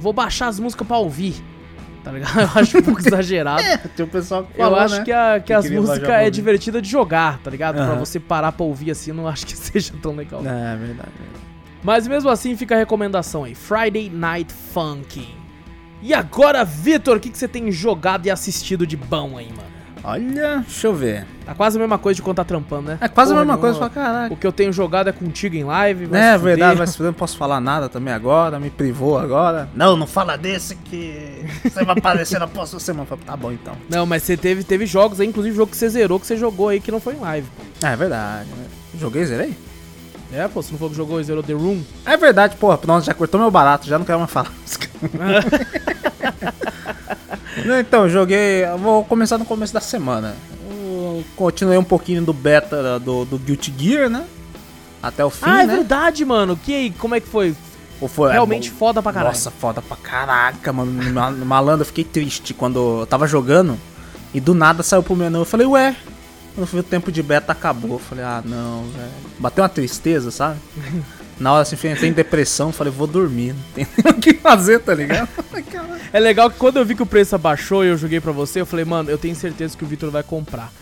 vou 0.00 0.12
baixar 0.12 0.48
as 0.48 0.60
músicas 0.60 0.86
pra 0.86 0.96
ouvir. 0.98 1.34
Tá 2.02 2.12
ligado? 2.12 2.38
Eu 2.40 2.50
acho 2.54 2.78
um 2.78 2.82
pouco 2.82 3.00
exagerado. 3.06 3.62
Tem 3.96 4.04
o 4.06 4.08
pessoal 4.08 4.44
que 4.44 4.52
Eu 4.60 4.64
falou, 4.64 4.78
acho 4.78 4.96
né? 4.98 5.04
que, 5.04 5.12
a, 5.12 5.40
que 5.40 5.46
Que 5.46 5.52
as 5.52 5.70
músicas 5.70 5.98
pra 6.00 6.22
é 6.22 6.30
divertida 6.30 6.80
de 6.80 6.88
jogar, 6.88 7.38
tá 7.38 7.50
ligado? 7.50 7.76
Pra 7.76 7.84
Aham. 7.84 7.98
você 7.98 8.18
parar 8.20 8.52
pra 8.52 8.64
ouvir 8.64 8.90
assim, 8.90 9.10
eu 9.10 9.16
não 9.16 9.26
acho 9.28 9.46
que 9.46 9.56
seja 9.56 9.92
tão 10.00 10.14
legal. 10.14 10.40
É, 10.40 10.76
verdade. 10.76 11.10
Mas 11.82 12.06
mesmo 12.08 12.28
assim 12.30 12.56
fica 12.56 12.74
a 12.74 12.78
recomendação 12.78 13.44
aí: 13.44 13.54
Friday 13.54 14.10
Night 14.10 14.52
Funkin'. 14.52 15.36
E 16.00 16.14
agora, 16.14 16.64
Vitor, 16.64 17.16
o 17.16 17.20
que, 17.20 17.28
que 17.30 17.38
você 17.38 17.48
tem 17.48 17.70
jogado 17.72 18.26
e 18.26 18.30
assistido 18.30 18.86
de 18.86 18.96
bom 18.96 19.36
aí, 19.36 19.48
mano? 19.48 19.68
Olha, 20.10 20.64
deixa 20.66 20.86
eu 20.86 20.94
ver. 20.94 21.26
Tá 21.44 21.54
quase 21.54 21.76
a 21.76 21.80
mesma 21.80 21.98
coisa 21.98 22.16
de 22.16 22.22
quando 22.22 22.36
tá 22.36 22.44
trampando, 22.44 22.88
né? 22.88 22.98
É 23.00 23.08
quase 23.08 23.30
Porra 23.30 23.42
a 23.42 23.44
mesma 23.44 23.58
coisa 23.58 23.74
nenhuma. 23.78 23.90
pra 23.90 24.02
caraca. 24.02 24.34
O 24.34 24.36
que 24.36 24.46
eu 24.46 24.52
tenho 24.52 24.72
jogado 24.72 25.08
é 25.08 25.12
contigo 25.12 25.54
em 25.54 25.64
live. 25.64 26.06
vai 26.06 26.20
É 26.20 26.32
se 26.32 26.38
fuder. 26.38 26.56
verdade, 26.56 26.78
mas 26.78 26.98
eu 26.98 27.06
não 27.06 27.12
posso 27.12 27.36
falar 27.36 27.60
nada 27.60 27.88
também 27.88 28.12
agora, 28.14 28.58
me 28.58 28.70
privou 28.70 29.18
agora. 29.18 29.68
Não, 29.74 29.96
não 29.96 30.06
fala 30.06 30.36
desse 30.36 30.76
que 30.76 31.44
você 31.62 31.84
vai 31.84 31.96
aparecer 31.98 32.38
na 32.38 32.46
próxima 32.46 32.80
semana. 32.80 33.06
Tá 33.26 33.36
bom 33.36 33.52
então. 33.52 33.74
Não, 33.90 34.06
mas 34.06 34.22
você 34.22 34.36
teve, 34.36 34.64
teve 34.64 34.86
jogos 34.86 35.20
aí, 35.20 35.26
inclusive 35.26 35.54
jogo 35.54 35.70
que 35.70 35.76
você 35.76 35.88
zerou, 35.90 36.18
que 36.18 36.26
você 36.26 36.36
jogou 36.36 36.68
aí 36.68 36.80
que 36.80 36.90
não 36.90 37.00
foi 37.00 37.14
em 37.14 37.20
live. 37.20 37.46
É, 37.82 37.94
verdade. 37.94 38.48
né? 38.48 38.64
Joguei, 38.98 39.24
zerei? 39.26 39.56
É, 40.32 40.46
pô, 40.48 40.62
você 40.62 40.72
não 40.72 40.78
falou 40.78 40.90
que 40.90 40.96
jogou 40.96 41.20
e 41.20 41.24
zerou 41.24 41.42
The 41.42 41.54
Room? 41.54 41.80
É 42.04 42.14
verdade, 42.16 42.56
porra, 42.56 42.78
nossa, 42.86 43.06
já 43.06 43.14
cortou 43.14 43.40
meu 43.40 43.50
barato, 43.50 43.86
já 43.86 43.98
não 43.98 44.04
quero 44.04 44.18
mais 44.18 44.30
falar. 44.30 44.52
Não, 47.64 47.78
então, 47.78 48.08
joguei. 48.08 48.64
Vou 48.78 49.04
começar 49.04 49.38
no 49.38 49.44
começo 49.44 49.72
da 49.74 49.80
semana. 49.80 50.34
Eu 50.70 51.24
continuei 51.36 51.78
um 51.78 51.84
pouquinho 51.84 52.24
do 52.24 52.32
beta 52.32 52.98
do, 53.00 53.24
do 53.24 53.38
Guilty 53.38 53.74
Gear, 53.76 54.08
né? 54.08 54.24
Até 55.02 55.24
o 55.24 55.30
fim, 55.30 55.44
ah, 55.48 55.62
é 55.62 55.66
né? 55.66 55.76
verdade, 55.76 56.24
mano. 56.24 56.56
Que 56.56 56.90
como 56.98 57.14
é 57.14 57.20
que 57.20 57.28
foi? 57.28 57.54
Ou 58.00 58.08
foi, 58.08 58.32
Realmente 58.32 58.68
é, 58.68 58.72
foda 58.72 59.02
pra 59.02 59.12
caralho. 59.12 59.34
Nossa, 59.34 59.50
foda 59.50 59.82
pra 59.82 59.96
caraca, 59.96 60.72
mano. 60.72 61.12
Ma- 61.12 61.30
Malandro, 61.30 61.82
eu 61.82 61.86
fiquei 61.86 62.04
triste 62.04 62.54
quando 62.54 63.00
eu 63.00 63.06
tava 63.06 63.26
jogando 63.26 63.76
e 64.32 64.40
do 64.40 64.54
nada 64.54 64.82
saiu 64.82 65.02
pro 65.02 65.16
menu. 65.16 65.40
Eu 65.40 65.44
falei, 65.44 65.66
ué. 65.66 65.96
Quando 66.54 66.66
fui 66.66 66.80
o 66.80 66.84
tempo 66.84 67.12
de 67.12 67.22
beta 67.22 67.52
acabou. 67.52 67.92
Eu 67.92 67.98
falei, 67.98 68.24
ah, 68.24 68.42
não, 68.44 68.84
velho. 68.84 69.10
Bateu 69.38 69.62
uma 69.62 69.68
tristeza, 69.68 70.30
sabe? 70.30 70.58
Na 71.38 71.52
hora 71.52 71.62
assim, 71.62 71.76
entrei 71.76 72.10
em 72.10 72.12
depressão, 72.12 72.72
falei, 72.72 72.92
vou 72.92 73.06
dormir. 73.06 73.54
Não 73.54 73.62
tem 73.74 73.86
nem 74.04 74.12
o 74.12 74.20
que 74.20 74.34
fazer, 74.34 74.80
tá 74.80 74.94
ligado? 74.94 75.28
É 76.10 76.18
legal 76.18 76.50
que 76.50 76.56
quando 76.56 76.78
eu 76.78 76.86
vi 76.86 76.94
que 76.94 77.02
o 77.02 77.06
preço 77.06 77.34
abaixou 77.34 77.84
e 77.84 77.88
eu 77.88 77.96
joguei 77.98 78.18
pra 78.18 78.32
você, 78.32 78.62
eu 78.62 78.66
falei, 78.66 78.82
mano, 78.82 79.10
eu 79.10 79.18
tenho 79.18 79.36
certeza 79.36 79.76
que 79.76 79.84
o 79.84 79.86
Victor 79.86 80.10
vai 80.10 80.22
comprar. 80.22 80.72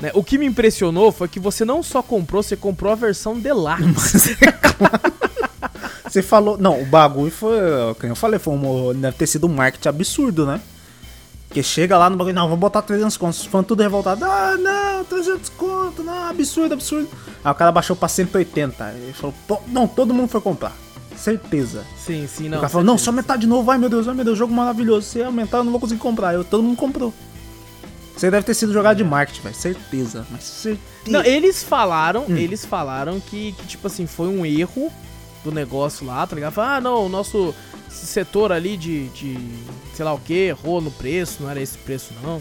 Né? 0.00 0.10
O 0.14 0.24
que 0.24 0.38
me 0.38 0.46
impressionou 0.46 1.12
foi 1.12 1.28
que 1.28 1.38
você 1.38 1.66
não 1.66 1.82
só 1.82 2.02
comprou, 2.02 2.42
você 2.42 2.56
comprou 2.56 2.90
a 2.90 2.94
versão 2.94 3.38
Deluxe. 3.38 4.38
Você 6.14 6.22
falou. 6.22 6.56
Não, 6.56 6.80
o 6.80 6.86
bagulho 6.86 7.32
foi. 7.32 7.58
Como 7.98 8.12
eu 8.12 8.16
falei, 8.16 8.38
foi 8.38 8.54
um, 8.54 8.94
deve 8.94 9.16
ter 9.16 9.26
sido 9.26 9.48
um 9.48 9.52
marketing 9.52 9.88
absurdo, 9.88 10.46
né? 10.46 10.60
Porque 11.54 11.62
chega 11.62 11.96
lá 11.96 12.10
no 12.10 12.16
bagulho, 12.16 12.34
não, 12.34 12.46
vamos 12.48 12.58
botar 12.58 12.82
300 12.82 13.16
contos. 13.16 13.38
Os 13.38 13.46
fãs 13.46 13.64
tudo 13.64 13.80
revoltado. 13.80 14.24
Ah, 14.24 14.56
não, 14.58 15.04
300 15.04 15.48
contos, 15.50 16.04
não, 16.04 16.28
absurdo, 16.28 16.74
absurdo. 16.74 17.08
Aí 17.44 17.52
o 17.52 17.54
cara 17.54 17.70
baixou 17.70 17.94
pra 17.94 18.08
180. 18.08 18.92
Ele 18.96 19.12
falou, 19.12 19.32
"Pô, 19.46 19.60
não, 19.68 19.86
todo 19.86 20.12
mundo 20.12 20.26
foi 20.28 20.40
comprar. 20.40 20.72
Certeza. 21.16 21.84
sim, 21.96 22.26
sim, 22.26 22.48
o 22.48 22.50
não. 22.50 22.58
cara 22.58 22.68
falou, 22.68 22.84
não, 22.84 22.94
certeza. 22.94 23.04
se 23.04 23.08
aumentar 23.10 23.36
de 23.36 23.46
novo, 23.46 23.70
ai 23.70 23.78
meu 23.78 23.88
Deus, 23.88 24.08
ai 24.08 24.14
meu 24.14 24.24
Deus, 24.24 24.36
jogo 24.36 24.52
maravilhoso. 24.52 25.06
Se 25.06 25.22
aumentar, 25.22 25.58
eu 25.58 25.64
não 25.64 25.70
vou 25.70 25.80
conseguir 25.80 26.00
comprar. 26.00 26.34
Eu, 26.34 26.42
todo 26.42 26.60
mundo 26.60 26.76
comprou. 26.76 27.14
Você 28.16 28.32
deve 28.32 28.44
ter 28.44 28.54
sido 28.54 28.72
jogado 28.72 28.96
de 28.96 29.04
marketing, 29.04 29.42
velho. 29.42 29.54
Certeza. 29.54 30.26
Mas 30.32 30.42
certeza. 30.42 30.82
Não, 31.06 31.22
eles 31.24 31.62
falaram, 31.62 32.24
Hum. 32.28 32.36
eles 32.36 32.64
falaram 32.66 33.20
que, 33.20 33.52
que, 33.52 33.66
tipo 33.68 33.86
assim, 33.86 34.08
foi 34.08 34.26
um 34.26 34.44
erro 34.44 34.90
do 35.44 35.52
negócio 35.52 36.04
lá, 36.04 36.26
tá 36.26 36.34
ligado? 36.34 36.52
Falaram, 36.52 36.74
ah, 36.74 36.80
não, 36.80 37.06
o 37.06 37.08
nosso 37.08 37.54
setor 37.96 38.52
ali 38.52 38.76
de, 38.76 39.08
de 39.08 39.38
sei 39.94 40.04
lá 40.04 40.12
o 40.12 40.18
que, 40.18 40.34
errou 40.34 40.80
no 40.80 40.90
preço, 40.90 41.42
não 41.42 41.50
era 41.50 41.60
esse 41.60 41.76
preço 41.78 42.12
não. 42.22 42.40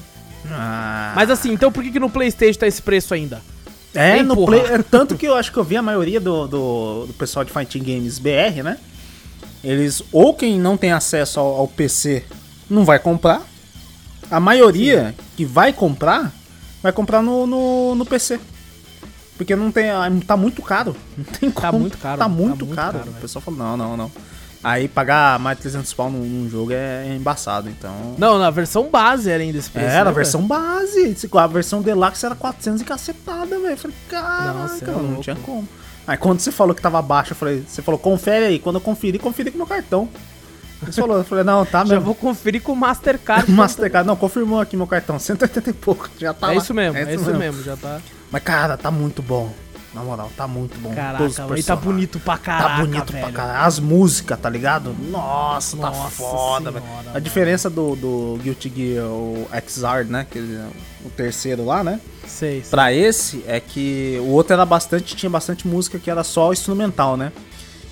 Ah. 0.52 1.14
Mas 1.16 1.30
assim, 1.30 1.52
então 1.54 1.72
por 1.72 1.84
que, 1.84 1.92
que 1.92 2.00
no 2.00 2.10
Playstation 2.10 2.60
tá 2.60 2.68
esse 2.68 2.82
preço 2.82 3.14
ainda? 3.14 3.42
É, 3.96 4.18
Ei, 4.18 4.24
no. 4.24 4.46
Play, 4.46 4.60
é 4.62 4.80
tanto 4.80 5.16
que 5.16 5.26
eu 5.28 5.36
acho 5.36 5.52
que 5.52 5.58
eu 5.58 5.64
vi 5.64 5.78
a 5.78 5.82
maioria 5.82 6.20
do, 6.20 6.48
do, 6.48 7.06
do 7.08 7.14
pessoal 7.14 7.46
de 7.46 7.52
Fighting 7.52 7.84
Games 7.84 8.18
BR, 8.20 8.64
né? 8.64 8.78
Eles, 9.64 10.02
ou 10.12 10.34
quem 10.34 10.60
não 10.60 10.76
tem 10.76 10.92
acesso 10.92 11.40
ao, 11.40 11.56
ao 11.60 11.68
PC 11.68 12.24
não 12.70 12.84
vai 12.84 13.00
comprar. 13.00 13.44
A 14.32 14.40
maioria 14.40 15.14
que 15.38 15.46
vai 15.46 15.72
comprar, 15.72 16.34
vai 16.82 16.92
comprar 16.92 17.22
no, 17.22 17.46
no, 17.46 17.96
no 17.96 18.06
PC. 18.06 18.40
Porque 19.38 19.56
não 19.56 19.72
tem. 19.72 19.86
Tá 20.26 20.36
muito 20.36 20.62
caro. 20.62 20.96
Não 21.18 21.24
tem 21.26 21.50
Tá 21.52 21.68
como. 21.72 21.80
muito 21.80 21.98
caro, 21.98 22.18
Tá 22.20 22.26
tá 22.26 22.30
muito, 22.30 22.66
muito 22.66 22.76
caro. 22.76 23.00
caro, 23.00 23.12
o 23.12 23.14
pessoal 23.16 23.42
falou: 23.42 23.60
não, 23.60 23.76
não, 23.78 23.98
não. 23.98 24.12
Aí 24.64 24.88
pagar 24.88 25.38
mais 25.40 25.58
de 25.58 25.64
300 25.64 25.94
pau 25.94 26.10
num, 26.10 26.48
jogo 26.50 26.72
é 26.72 27.14
embaçado, 27.14 27.70
então. 27.70 28.16
Não, 28.18 28.40
na 28.40 28.50
versão 28.50 28.90
base 28.90 29.30
era 29.30 29.44
ainda 29.44 29.58
esse 29.58 29.70
preço. 29.70 29.90
Era 29.90 30.06
né, 30.06 30.10
a 30.10 30.14
versão 30.14 30.42
base. 30.48 31.18
A 31.34 31.48
versão 31.48 31.82
deluxe 31.82 32.26
era 32.26 32.34
400 32.34 32.82
e 32.82 32.86
cacetada, 32.86 33.60
velho. 33.60 33.72
Eu 33.72 33.78
falei, 33.78 33.98
caraca, 34.10 34.54
Nossa, 34.54 34.86
é 34.86 34.88
não 34.88 35.02
louco. 35.02 35.22
tinha 35.22 35.36
como. 35.36 35.68
Aí 36.08 36.18
quando 36.18 36.40
você 36.40 36.52
falou 36.52 36.74
que 36.74 36.82
tava 36.82 37.02
baixo, 37.02 37.34
eu 37.34 37.36
falei, 37.36 37.64
você 37.68 37.82
falou, 37.82 38.00
confere 38.00 38.46
aí. 38.46 38.60
Quando 38.60 38.76
eu 38.76 38.82
conferi, 38.82 39.20
conferi 39.20 39.52
com 39.52 39.58
meu 39.58 39.68
cartão. 39.68 40.08
Você 40.82 41.00
falou, 41.02 41.18
eu 41.18 41.24
falei, 41.24 41.44
não, 41.44 41.66
tá 41.66 41.80
velho? 41.80 41.88
Já 41.90 41.96
mesmo. 41.96 42.06
vou 42.06 42.16
conferir 42.16 42.62
com 42.62 42.72
o 42.72 42.76
Mastercard. 42.76 43.50
Mastercard, 43.52 44.08
não, 44.08 44.16
confirmou 44.16 44.60
aqui 44.62 44.76
meu 44.78 44.88
cartão, 44.88 45.18
180 45.20 45.70
e 45.70 45.74
pouco, 45.74 46.10
já 46.18 46.34
tá 46.34 46.48
É 46.48 46.56
lá. 46.56 46.62
isso 46.62 46.74
mesmo, 46.74 46.98
é, 46.98 47.16
isso 47.16 47.34
mesmo. 47.34 47.64
já 47.64 47.76
tá. 47.76 48.00
Mas, 48.32 48.44
cara, 48.44 48.78
tá 48.78 48.90
muito 48.92 49.22
bom. 49.22 49.54
Na 49.94 50.02
moral, 50.02 50.32
tá 50.36 50.48
muito 50.48 50.78
bom. 50.80 50.94
Caraca, 50.94 51.18
Todos 51.20 51.66
tá 51.66 51.76
bonito 51.76 52.20
pra 52.20 52.38
caraca, 52.38 52.70
Tá 52.70 52.78
bonito 52.82 53.14
velho. 53.14 53.26
pra 53.26 53.32
caralho. 53.34 53.66
As 53.68 53.80
músicas, 53.80 54.40
tá 54.40 54.50
ligado? 54.50 54.96
Nossa, 55.10 55.78
tá 55.78 55.92
Nossa 55.92 56.10
foda, 56.10 56.72
velho. 56.72 56.86
A 57.14 57.20
diferença 57.20 57.70
do, 57.70 57.96
do 57.96 58.40
Guilty 58.42 58.74
Gear, 58.76 59.06
o 59.06 59.48
Xrd, 59.68 60.12
né? 60.12 60.26
Que 60.30 60.40
é 60.40 60.68
o 61.06 61.10
terceiro 61.12 61.64
lá, 61.64 61.84
né? 61.84 62.00
Sei, 62.28 62.62
sei. 62.62 62.70
Pra 62.72 62.92
esse 62.92 63.44
é 63.48 63.60
que 63.60 64.18
o 64.22 64.30
outro 64.30 64.54
era 64.54 64.66
bastante, 64.66 65.16
tinha 65.16 65.30
bastante 65.30 65.68
música 65.68 66.00
que 66.00 66.10
era 66.10 66.24
só 66.24 66.52
instrumental, 66.52 67.16
né? 67.16 67.32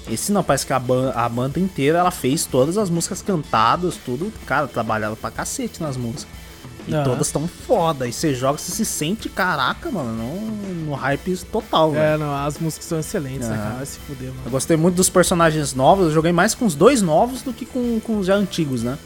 Esse 0.09 0.31
não, 0.31 0.43
parece 0.43 0.65
que 0.65 0.73
a, 0.73 0.79
ban 0.79 1.11
a 1.15 1.29
banda 1.29 1.59
inteira 1.59 1.99
ela 1.99 2.09
fez 2.11 2.45
todas 2.45 2.77
as 2.79 2.89
músicas 2.89 3.21
cantadas, 3.21 3.95
tudo. 4.03 4.33
Cara, 4.47 4.67
trabalhava 4.67 5.15
pra 5.15 5.29
cacete 5.29 5.81
nas 5.83 5.95
músicas. 5.95 6.40
E 6.87 6.91
todas 7.03 7.27
estão 7.27 7.47
foda. 7.47 8.07
E 8.07 8.13
você 8.13 8.33
joga, 8.33 8.57
você 8.57 8.71
se 8.71 8.85
sente, 8.85 9.29
caraca, 9.29 9.91
mano, 9.91 10.11
no, 10.13 10.85
no 10.85 10.93
hype 10.93 11.37
total, 11.51 11.91
velho. 11.91 12.03
É, 12.03 12.17
não, 12.17 12.33
as 12.35 12.57
músicas 12.57 12.85
são 12.85 12.99
excelentes, 12.99 13.47
né, 13.47 13.55
cara? 13.55 13.75
Vai 13.75 13.85
se 13.85 13.99
fuder, 13.99 14.29
mano. 14.29 14.41
Eu 14.45 14.51
gostei 14.51 14.75
muito 14.77 14.95
dos 14.95 15.09
personagens 15.09 15.73
novos. 15.73 16.07
Eu 16.07 16.11
joguei 16.11 16.31
mais 16.31 16.55
com 16.55 16.65
os 16.65 16.75
dois 16.75 17.01
novos 17.01 17.41
do 17.41 17.53
que 17.53 17.65
com, 17.65 17.99
com 17.99 18.17
os 18.17 18.27
já 18.27 18.35
antigos, 18.35 18.83
né? 18.83 18.97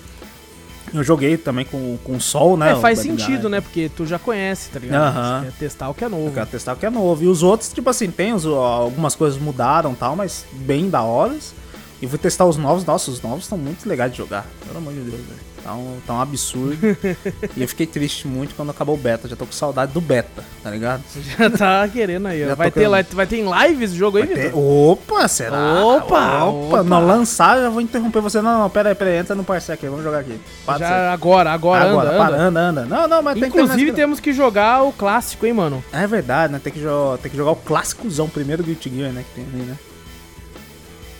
Eu 0.94 1.04
joguei 1.04 1.36
também 1.36 1.66
com, 1.66 1.98
com 2.04 2.16
o 2.16 2.22
Sol, 2.22 2.56
né? 2.56 2.72
É, 2.72 2.76
faz 2.76 3.00
sentido, 3.00 3.44
Guy. 3.44 3.50
né? 3.50 3.62
Porque 3.62 3.90
tu 3.90 4.06
já 4.06 4.18
conhece, 4.18 4.70
tá 4.70 4.80
ligado? 4.80 5.18
Aham. 5.18 5.40
Você 5.40 5.46
quer 5.46 5.58
testar 5.58 5.90
o 5.90 5.94
que 5.94 6.06
é 6.06 6.10
novo. 6.10 6.28
Eu 6.28 6.32
quero 6.32 6.46
testar 6.48 6.74
o 6.74 6.76
que 6.78 6.86
é 6.86 6.90
novo. 6.90 7.24
E 7.24 7.28
os 7.28 7.44
outros, 7.44 7.74
tipo 7.74 7.90
assim, 7.90 8.10
tem 8.10 8.34
os, 8.34 8.46
algumas 8.46 9.16
coisas 9.16 9.40
mudaram 9.40 9.92
e 9.92 9.96
tal, 9.96 10.16
mas 10.16 10.46
bem 10.54 10.90
da 10.90 11.02
horas. 11.02 11.54
E 12.02 12.06
vou 12.06 12.18
testar 12.18 12.46
os 12.46 12.56
novos. 12.56 12.86
Nossa, 12.86 13.12
os 13.12 13.22
novos 13.22 13.44
estão 13.44 13.58
muito 13.58 13.88
legais 13.88 14.12
de 14.12 14.18
jogar. 14.18 14.46
Pelo 14.66 14.78
amor 14.78 14.94
de 14.94 15.00
Deus, 15.02 15.22
velho. 15.22 15.55
Tá 15.66 15.74
um, 15.74 15.98
tá 16.06 16.14
um 16.14 16.22
absurdo. 16.22 16.78
e 17.58 17.62
eu 17.64 17.68
fiquei 17.68 17.88
triste 17.88 18.28
muito 18.28 18.54
quando 18.54 18.70
acabou 18.70 18.94
o 18.94 18.98
beta. 19.00 19.28
Já 19.28 19.36
tô 19.36 19.48
com 19.48 19.52
saudade 19.52 19.92
do 19.94 20.00
beta, 20.00 20.44
tá 20.62 20.70
ligado? 20.70 21.02
Você 21.10 21.22
já 21.36 21.50
tá 21.50 21.88
querendo 21.92 22.28
aí, 22.28 22.44
ó. 22.48 22.54
Vai 22.54 22.70
ter, 22.70 22.82
querendo. 22.82 23.16
vai 23.16 23.26
ter 23.26 23.38
em 23.40 23.46
lives 23.68 23.92
o 23.94 23.96
jogo 23.96 24.20
aí, 24.20 24.28
ter- 24.28 24.36
Vitor? 24.52 24.60
Opa, 24.64 25.28
será? 25.28 25.84
Opa, 25.84 26.44
opa. 26.44 26.84
Não 26.84 27.04
lançar, 27.08 27.58
já 27.60 27.68
vou 27.70 27.82
interromper 27.82 28.22
você. 28.22 28.44
Não, 28.44 28.60
não, 28.60 28.70
pera 28.70 28.90
aí, 28.90 28.96
pera 28.96 29.10
aí. 29.10 29.18
Entra 29.18 29.34
no 29.34 29.44
parceiro 29.44 29.80
aqui, 29.80 29.90
vamos 29.90 30.04
jogar 30.04 30.20
aqui. 30.20 30.40
Pode 30.68 30.78
ser. 30.78 30.84
Já 30.86 31.12
agora, 31.12 31.52
agora, 31.52 31.90
Agora, 31.90 32.10
anda, 32.10 32.18
para, 32.20 32.36
anda. 32.36 32.60
anda, 32.60 32.82
anda. 32.84 32.86
Não, 32.86 33.08
não, 33.08 33.22
mas 33.24 33.34
tem 33.40 33.50
que 33.50 33.58
Inclusive 33.58 33.92
temos 33.94 34.20
que 34.20 34.34
jogar 34.34 34.84
o 34.84 34.94
clássico, 34.94 35.48
hein, 35.48 35.54
mano? 35.54 35.84
esse- 35.92 36.04
É 36.04 36.06
verdade, 36.06 36.54
né? 36.54 36.62
Tem 36.64 36.72
que, 36.72 36.80
jo 36.80 37.18
tem 37.24 37.32
que 37.32 37.38
jogar 37.38 37.50
o 37.50 37.56
clássicozão 37.56 38.30
primeiro 38.30 38.64
Guilty 38.64 38.92
Gear, 38.96 39.12
né? 39.12 39.26
Que 39.28 39.42
tem 39.42 39.46
ali, 39.52 39.64
né? 39.64 39.76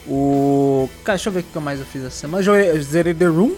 O. 0.06 0.88
Cara, 1.02 1.16
deixa 1.16 1.28
eu 1.30 1.32
ver 1.32 1.40
o 1.40 1.42
que 1.42 1.58
mais 1.58 1.80
eu 1.80 1.86
fiz 1.86 2.02
essa 2.04 2.10
semana. 2.16 2.44
Eu 2.44 2.54
eu 2.54 2.80
zerei 2.80 3.12
The 3.12 3.26
Room. 3.26 3.54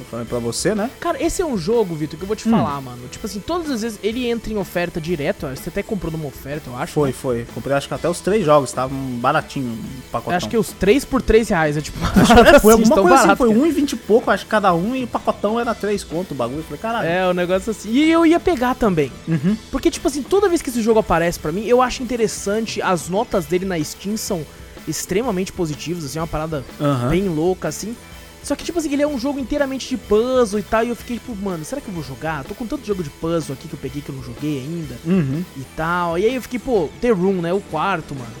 Eu 0.00 0.06
falei 0.10 0.24
pra 0.26 0.38
você, 0.38 0.74
né? 0.74 0.90
Cara, 0.98 1.22
esse 1.22 1.42
é 1.42 1.46
um 1.46 1.56
jogo, 1.58 1.94
Vitor, 1.94 2.16
que 2.18 2.22
eu 2.24 2.26
vou 2.26 2.36
te 2.36 2.48
Hum. 2.48 2.52
falar, 2.52 2.80
mano. 2.80 3.06
Tipo 3.08 3.26
assim, 3.26 3.38
todas 3.40 3.70
as 3.70 3.82
vezes 3.82 3.98
ele 4.02 4.26
entra 4.28 4.52
em 4.52 4.56
oferta 4.56 5.00
direto. 5.00 5.46
ó, 5.46 5.50
Você 5.54 5.68
até 5.68 5.82
comprou 5.82 6.10
numa 6.10 6.26
oferta, 6.26 6.70
eu 6.70 6.76
acho. 6.76 6.92
Foi, 6.92 7.08
né? 7.10 7.14
foi. 7.18 7.46
Comprei 7.54 7.76
acho 7.76 7.86
que 7.88 7.94
até 7.94 8.08
os 8.08 8.20
três 8.20 8.44
jogos, 8.44 8.72
tava 8.72 8.92
baratinho 8.94 9.72
o 9.72 10.02
pacotão. 10.10 10.32
Eu 10.32 10.36
acho 10.36 10.48
que 10.48 10.56
os 10.56 10.72
3 10.72 11.04
por 11.04 11.20
3 11.22 11.48
reais. 11.48 11.76
É 11.76 11.80
tipo, 11.80 11.98
foi 12.60 12.72
alguma 12.72 12.94
tão 12.94 13.02
coisa 13.04 13.16
assim, 13.18 13.26
barato, 13.28 13.36
foi 13.38 13.48
cara. 13.54 13.60
1,20 13.60 13.92
e 13.92 13.96
pouco, 13.96 14.30
acho 14.30 14.44
que 14.44 14.50
cada 14.50 14.74
um, 14.74 14.94
e 14.96 15.04
o 15.04 15.06
pacotão 15.06 15.60
era 15.60 15.74
3 15.74 16.02
conto 16.04 16.32
o 16.32 16.34
bagulho. 16.34 16.60
Eu 16.60 16.64
falei, 16.64 16.78
caralho. 16.80 17.08
É, 17.08 17.28
o 17.28 17.32
negócio 17.34 17.70
assim. 17.70 17.90
E 17.90 18.10
eu 18.10 18.24
ia 18.24 18.40
pegar 18.40 18.74
também. 18.74 19.12
Uhum. 19.28 19.56
Porque, 19.70 19.90
tipo 19.90 20.08
assim, 20.08 20.22
toda 20.22 20.48
vez 20.48 20.62
que 20.62 20.70
esse 20.70 20.80
jogo 20.82 21.00
aparece 21.00 21.38
pra 21.38 21.52
mim, 21.52 21.64
eu 21.66 21.82
acho 21.82 22.02
interessante. 22.02 22.80
As 22.82 23.08
notas 23.08 23.46
dele 23.46 23.64
na 23.64 23.82
Steam 23.82 24.16
são 24.16 24.44
extremamente 24.88 25.52
positivas, 25.52 26.04
assim, 26.04 26.18
é 26.18 26.22
uma 26.22 26.26
parada 26.26 26.64
Aham. 26.80 27.08
bem 27.08 27.28
louca, 27.28 27.68
assim. 27.68 27.94
Só 28.42 28.56
que, 28.56 28.64
tipo 28.64 28.78
assim, 28.78 28.92
ele 28.92 29.02
é 29.02 29.06
um 29.06 29.18
jogo 29.18 29.38
inteiramente 29.38 29.88
de 29.88 29.96
puzzle 29.96 30.58
e 30.58 30.62
tal. 30.62 30.82
E 30.84 30.88
eu 30.88 30.96
fiquei, 30.96 31.18
tipo, 31.18 31.36
mano, 31.36 31.64
será 31.64 31.80
que 31.80 31.88
eu 31.88 31.94
vou 31.94 32.02
jogar? 32.02 32.42
Tô 32.44 32.54
com 32.54 32.66
tanto 32.66 32.86
jogo 32.86 33.02
de 33.02 33.10
puzzle 33.10 33.54
aqui 33.54 33.68
que 33.68 33.74
eu 33.74 33.78
peguei 33.78 34.00
que 34.02 34.08
eu 34.08 34.14
não 34.14 34.22
joguei 34.22 34.60
ainda 34.60 34.96
Uhum. 35.04 35.44
e 35.56 35.62
tal. 35.76 36.18
E 36.18 36.24
aí 36.24 36.34
eu 36.34 36.42
fiquei, 36.42 36.58
pô, 36.58 36.88
The 37.00 37.10
Room, 37.10 37.34
né? 37.42 37.52
O 37.52 37.60
quarto, 37.60 38.14
mano. 38.14 38.32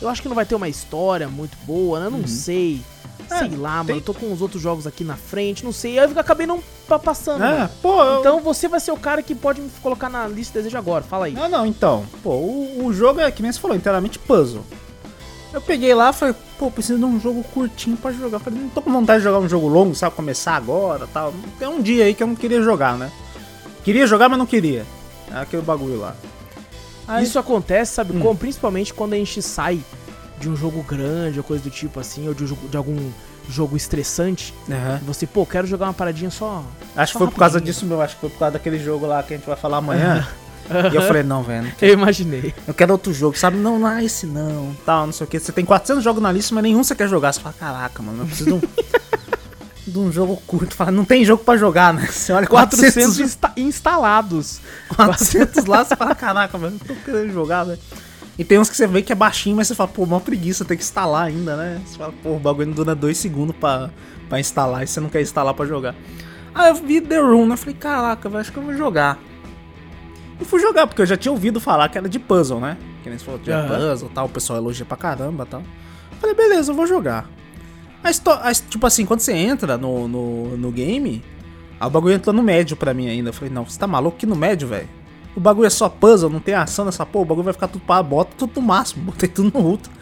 Eu 0.00 0.08
acho 0.10 0.20
que 0.20 0.28
não 0.28 0.34
vai 0.36 0.44
ter 0.44 0.54
uma 0.54 0.68
história 0.68 1.26
muito 1.26 1.56
boa, 1.64 1.98
né? 2.00 2.06
Eu 2.06 2.10
não 2.10 2.26
sei. 2.26 2.82
É, 3.30 3.38
sei 3.38 3.48
lá, 3.56 3.76
mano. 3.78 3.86
tem- 3.86 3.96
Eu 3.96 4.02
tô 4.02 4.14
com 4.14 4.30
os 4.32 4.40
outros 4.42 4.62
jogos 4.62 4.86
aqui 4.86 5.02
na 5.02 5.16
frente, 5.16 5.64
não 5.64 5.72
sei. 5.72 5.98
Aí 5.98 6.08
eu 6.08 6.20
acabei 6.20 6.46
não 6.46 6.62
pa- 6.86 6.98
passando. 6.98 7.42
É, 7.42 7.58
mano. 7.58 7.70
pô, 7.82 8.00
eu- 8.04 8.20
Então 8.20 8.40
você 8.40 8.68
vai 8.68 8.78
ser 8.78 8.92
o 8.92 8.96
cara 8.96 9.20
que 9.22 9.34
pode 9.34 9.60
me 9.60 9.68
colocar 9.82 10.08
na 10.08 10.28
lista 10.28 10.52
de 10.52 10.64
desejo 10.64 10.76
agora. 10.78 11.02
Fala 11.02 11.26
aí. 11.26 11.32
Não, 11.32 11.48
não, 11.48 11.66
então. 11.66 12.04
Pô, 12.22 12.30
o, 12.34 12.84
o 12.86 12.92
jogo 12.92 13.18
é, 13.18 13.28
que 13.32 13.42
nem 13.42 13.50
você 13.50 13.58
falou, 13.58 13.76
inteiramente 13.76 14.18
puzzle. 14.18 14.62
Eu 15.52 15.60
peguei 15.60 15.94
lá 15.94 16.10
e 16.10 16.12
falei, 16.12 16.34
pô, 16.58 16.70
preciso 16.70 16.98
de 16.98 17.04
um 17.04 17.18
jogo 17.20 17.42
curtinho 17.44 17.96
pra 17.96 18.12
jogar. 18.12 18.38
Falei, 18.40 18.60
não 18.60 18.68
tô 18.68 18.82
com 18.82 18.92
vontade 18.92 19.18
de 19.20 19.24
jogar 19.24 19.38
um 19.38 19.48
jogo 19.48 19.68
longo, 19.68 19.94
sabe? 19.94 20.14
Começar 20.14 20.54
agora 20.56 21.06
tal. 21.12 21.32
Tem 21.58 21.66
um 21.68 21.80
dia 21.80 22.04
aí 22.04 22.14
que 22.14 22.22
eu 22.22 22.26
não 22.26 22.34
queria 22.36 22.60
jogar, 22.62 22.96
né? 22.98 23.10
Queria 23.84 24.06
jogar, 24.06 24.28
mas 24.28 24.38
não 24.38 24.46
queria. 24.46 24.84
É 25.32 25.38
aquele 25.38 25.62
bagulho 25.62 25.98
lá. 26.00 26.14
Aí, 27.08 27.24
Isso 27.24 27.38
acontece, 27.38 27.94
sabe 27.94 28.16
Hum. 28.16 28.20
como? 28.20 28.36
Principalmente 28.36 28.92
quando 28.92 29.12
a 29.14 29.16
gente 29.16 29.40
sai 29.40 29.80
de 30.38 30.48
um 30.48 30.56
jogo 30.56 30.82
grande 30.82 31.38
ou 31.38 31.44
coisa 31.44 31.62
do 31.62 31.70
tipo 31.70 32.00
assim, 32.00 32.26
ou 32.28 32.34
de, 32.34 32.44
um 32.44 32.56
de 32.68 32.76
algum 32.76 33.10
jogo 33.48 33.76
estressante. 33.76 34.52
E 34.68 35.04
você, 35.04 35.26
pô, 35.26 35.46
quero 35.46 35.66
jogar 35.66 35.86
uma 35.86 35.94
paradinha 35.94 36.30
só. 36.30 36.64
Acho 36.96 37.12
que 37.12 37.18
Só 37.18 37.24
foi 37.24 37.32
por 37.32 37.38
causa 37.38 37.54
rapidinho. 37.58 37.72
disso, 37.72 37.86
meu. 37.86 38.02
Acho 38.02 38.14
que 38.16 38.20
foi 38.22 38.30
por 38.30 38.38
causa 38.40 38.52
daquele 38.54 38.78
jogo 38.78 39.06
lá 39.06 39.22
que 39.22 39.32
a 39.34 39.36
gente 39.36 39.46
vai 39.46 39.56
falar 39.56 39.78
amanhã. 39.78 40.26
e 40.92 40.96
eu 40.96 41.02
falei, 41.02 41.22
não, 41.22 41.42
velho. 41.42 41.72
Eu 41.80 41.92
imaginei. 41.94 42.54
Eu 42.66 42.74
quero 42.74 42.92
outro 42.92 43.12
jogo, 43.12 43.36
sabe? 43.38 43.56
Não, 43.56 43.78
não 43.78 43.88
é 43.88 44.04
esse 44.04 44.26
não, 44.26 44.74
tal, 44.84 45.06
não 45.06 45.12
sei 45.12 45.26
o 45.26 45.28
que. 45.30 45.38
Você 45.38 45.52
tem 45.52 45.64
400 45.64 46.02
jogos 46.02 46.22
na 46.22 46.30
lista, 46.32 46.54
mas 46.54 46.62
nenhum 46.64 46.82
você 46.82 46.94
quer 46.94 47.08
jogar. 47.08 47.32
Você 47.32 47.40
fala, 47.40 47.54
caraca, 47.58 48.02
mano, 48.02 48.22
eu 48.22 48.26
preciso 48.26 48.50
de 48.50 48.54
um, 48.54 48.60
de 49.86 49.98
um 49.98 50.12
jogo 50.12 50.36
curto. 50.46 50.74
Fala, 50.74 50.90
não 50.90 51.04
tem 51.04 51.24
jogo 51.24 51.42
pra 51.44 51.56
jogar, 51.56 51.92
né? 51.94 52.06
Você 52.10 52.32
olha 52.32 52.46
400 52.46 52.94
400, 52.94 53.20
insta- 53.20 53.52
instalados. 53.56 54.60
400 54.94 55.64
lá, 55.66 55.84
você 55.84 55.94
fala, 55.96 56.14
caraca, 56.14 56.56
mano, 56.58 56.78
não 56.80 56.96
tô 56.96 57.02
querendo 57.02 57.32
jogar, 57.32 57.64
velho. 57.64 57.78
E 58.38 58.44
tem 58.44 58.58
uns 58.58 58.68
que 58.68 58.76
você 58.76 58.86
vê 58.86 59.00
que 59.00 59.12
é 59.12 59.14
baixinho, 59.16 59.56
mas 59.56 59.66
você 59.68 59.74
fala, 59.74 59.88
pô, 59.88 60.04
mó 60.04 60.20
preguiça, 60.20 60.64
tem 60.64 60.76
que 60.76 60.82
instalar 60.82 61.26
ainda, 61.26 61.56
né? 61.56 61.80
Você 61.86 61.96
fala, 61.96 62.12
pô, 62.22 62.36
o 62.36 62.38
bagulho 62.38 62.66
não 62.68 62.74
dura 62.74 62.94
dois 62.94 63.16
segundos 63.16 63.56
pra, 63.56 63.88
pra 64.28 64.38
instalar 64.38 64.82
e 64.82 64.86
você 64.86 65.00
não 65.00 65.08
quer 65.08 65.22
instalar 65.22 65.54
pra 65.54 65.64
jogar. 65.64 65.94
Aí 66.54 66.68
eu 66.70 66.74
vi 66.74 67.00
The 67.00 67.18
Room, 67.18 67.46
né? 67.46 67.54
Eu 67.54 67.58
falei, 67.58 67.74
caraca, 67.74 68.28
velho, 68.28 68.40
acho 68.40 68.52
que 68.52 68.58
eu 68.58 68.62
vou 68.62 68.74
jogar. 68.74 69.18
E 70.40 70.44
fui 70.44 70.60
jogar, 70.60 70.86
porque 70.86 71.00
eu 71.02 71.06
já 71.06 71.16
tinha 71.16 71.32
ouvido 71.32 71.60
falar 71.60 71.88
que 71.88 71.96
era 71.96 72.08
de 72.08 72.18
puzzle, 72.18 72.60
né? 72.60 72.76
Que 73.02 73.08
nem 73.08 73.18
você 73.18 73.24
falou, 73.24 73.40
tinha 73.40 73.56
Aham. 73.58 73.90
puzzle 73.90 74.10
tal, 74.14 74.26
o 74.26 74.28
pessoal 74.28 74.58
elogia 74.58 74.84
pra 74.84 74.96
caramba 74.96 75.44
e 75.44 75.46
tal. 75.46 75.62
Falei, 76.20 76.34
beleza, 76.36 76.72
eu 76.72 76.76
vou 76.76 76.86
jogar. 76.86 77.28
His- 78.04 78.60
tipo 78.68 78.86
assim, 78.86 79.04
quando 79.06 79.20
você 79.20 79.32
entra 79.32 79.76
no, 79.78 80.06
no, 80.06 80.56
no 80.56 80.70
game, 80.70 81.22
aí 81.80 81.86
o 81.86 81.90
bagulho 81.90 82.14
entrou 82.14 82.34
no 82.34 82.42
médio 82.42 82.76
pra 82.76 82.92
mim 82.94 83.08
ainda. 83.08 83.30
Eu 83.30 83.32
falei, 83.32 83.52
não, 83.52 83.64
você 83.64 83.78
tá 83.78 83.86
maluco 83.86 84.16
que 84.18 84.26
no 84.26 84.36
médio, 84.36 84.68
velho? 84.68 84.88
O 85.34 85.40
bagulho 85.40 85.66
é 85.66 85.70
só 85.70 85.88
puzzle, 85.88 86.30
não 86.30 86.40
tem 86.40 86.54
ação 86.54 86.84
nessa 86.84 87.04
porra, 87.04 87.22
o 87.24 87.28
bagulho 87.28 87.44
vai 87.44 87.52
ficar 87.52 87.68
tudo 87.68 87.82
para 87.84 88.02
bota 88.02 88.30
tudo 88.38 88.52
no 88.60 88.66
máximo, 88.66 89.04
botei 89.10 89.28
tudo 89.28 89.50
no 89.58 89.64
ultra. 89.66 89.92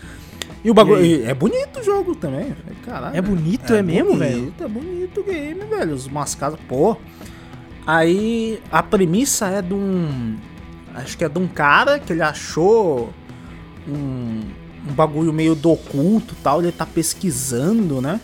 E 0.64 0.70
o 0.70 0.74
bagulho. 0.74 1.04
E 1.04 1.22
é 1.24 1.34
bonito 1.34 1.80
o 1.80 1.82
jogo 1.82 2.14
também. 2.14 2.54
Caralho. 2.84 3.16
É 3.16 3.20
bonito, 3.20 3.72
é 3.74 3.82
mesmo, 3.82 4.16
velho? 4.16 4.52
É 4.58 4.66
bonito 4.68 5.20
o 5.20 5.24
game, 5.24 5.60
velho. 5.64 5.94
Os 5.94 6.06
umas 6.06 6.34
casas, 6.34 6.58
pô. 6.66 6.96
Aí 7.86 8.60
a 8.72 8.82
premissa 8.82 9.46
é 9.48 9.60
de 9.62 9.74
um. 9.74 10.36
Acho 10.94 11.18
que 11.18 11.24
é 11.24 11.28
de 11.28 11.38
um 11.38 11.46
cara 11.46 11.98
que 11.98 12.12
ele 12.12 12.22
achou 12.22 13.12
um, 13.86 14.40
um 14.88 14.92
bagulho 14.92 15.32
meio 15.32 15.54
do 15.54 15.70
oculto 15.72 16.34
tal. 16.42 16.62
Ele 16.62 16.72
tá 16.72 16.86
pesquisando, 16.86 18.00
né? 18.00 18.20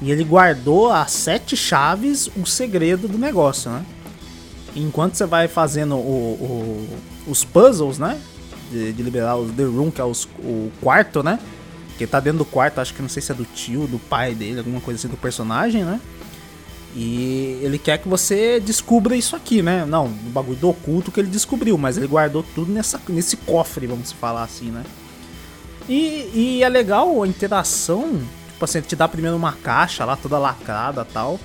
E 0.00 0.10
ele 0.10 0.24
guardou 0.24 0.90
as 0.90 1.10
sete 1.12 1.56
chaves, 1.56 2.28
o 2.36 2.46
segredo 2.46 3.06
do 3.08 3.18
negócio, 3.18 3.70
né? 3.70 3.84
Enquanto 4.74 5.14
você 5.14 5.26
vai 5.26 5.48
fazendo 5.48 5.96
o- 5.96 5.98
o- 7.26 7.30
os 7.30 7.44
puzzles, 7.44 7.98
né? 7.98 8.18
De, 8.70 8.92
de 8.92 9.02
liberar 9.02 9.36
os 9.36 9.50
The 9.52 9.64
Room, 9.64 9.90
que 9.90 10.00
é 10.00 10.04
os- 10.04 10.28
o 10.38 10.70
quarto, 10.80 11.22
né? 11.22 11.38
Que 11.96 12.06
tá 12.06 12.20
dentro 12.20 12.38
do 12.38 12.44
quarto, 12.44 12.80
acho 12.80 12.94
que 12.94 13.02
não 13.02 13.08
sei 13.08 13.20
se 13.22 13.32
é 13.32 13.34
do 13.34 13.44
tio, 13.44 13.86
do 13.88 13.98
pai 13.98 14.34
dele, 14.34 14.58
alguma 14.58 14.80
coisa 14.80 14.98
assim 15.00 15.08
do 15.08 15.16
personagem, 15.16 15.84
né? 15.84 16.00
E 17.00 17.60
ele 17.62 17.78
quer 17.78 17.98
que 17.98 18.08
você 18.08 18.58
descubra 18.58 19.14
isso 19.14 19.36
aqui, 19.36 19.62
né? 19.62 19.84
Não, 19.86 20.06
o 20.06 20.30
bagulho 20.30 20.58
do 20.58 20.70
oculto 20.70 21.12
que 21.12 21.20
ele 21.20 21.28
descobriu, 21.28 21.78
mas 21.78 21.96
ele 21.96 22.08
guardou 22.08 22.42
tudo 22.42 22.72
nessa, 22.72 23.00
nesse 23.08 23.36
cofre, 23.36 23.86
vamos 23.86 24.10
falar 24.10 24.42
assim, 24.42 24.72
né? 24.72 24.82
E, 25.88 26.28
e 26.34 26.62
é 26.64 26.68
legal 26.68 27.22
a 27.22 27.28
interação, 27.28 28.20
tipo 28.48 28.64
assim, 28.64 28.80
te 28.80 28.96
dá 28.96 29.06
primeiro 29.06 29.36
uma 29.36 29.52
caixa 29.52 30.04
lá, 30.04 30.16
toda 30.16 30.40
lacrada 30.40 31.04
tal. 31.04 31.38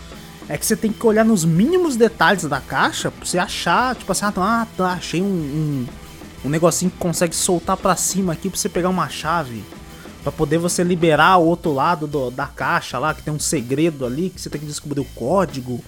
É 0.50 0.58
que 0.58 0.66
você 0.66 0.76
tem 0.76 0.92
que 0.92 1.06
olhar 1.06 1.24
nos 1.24 1.46
mínimos 1.46 1.96
detalhes 1.96 2.46
da 2.46 2.60
caixa 2.60 3.12
pra 3.12 3.24
você 3.24 3.38
achar, 3.38 3.96
tipo 3.96 4.12
assim, 4.12 4.26
ah, 4.26 4.32
tá, 4.32 4.68
tá, 4.76 4.88
achei 4.94 5.22
um, 5.22 5.26
um, 5.26 5.86
um 6.46 6.50
negocinho 6.50 6.90
que 6.90 6.98
consegue 6.98 7.36
soltar 7.36 7.78
pra 7.78 7.96
cima 7.96 8.34
aqui 8.34 8.50
pra 8.50 8.58
você 8.58 8.70
pegar 8.70 8.90
uma 8.90 9.08
chave. 9.08 9.64
Pra 10.24 10.32
poder 10.32 10.58
você 10.58 10.84
liberar 10.84 11.38
o 11.38 11.46
outro 11.46 11.74
lado 11.74 12.08
do- 12.08 12.32
da 12.32 12.48
caixa 12.48 12.98
lá, 12.98 13.14
que 13.14 13.22
tem 13.22 13.34
um 13.34 13.40
segredo 13.40 14.06
ali, 14.06 14.30
que 14.30 14.40
você 14.40 14.50
tem 14.50 14.60
que 14.62 14.66
descobrir 14.68 15.02
o 15.02 15.06
código. 15.16 15.84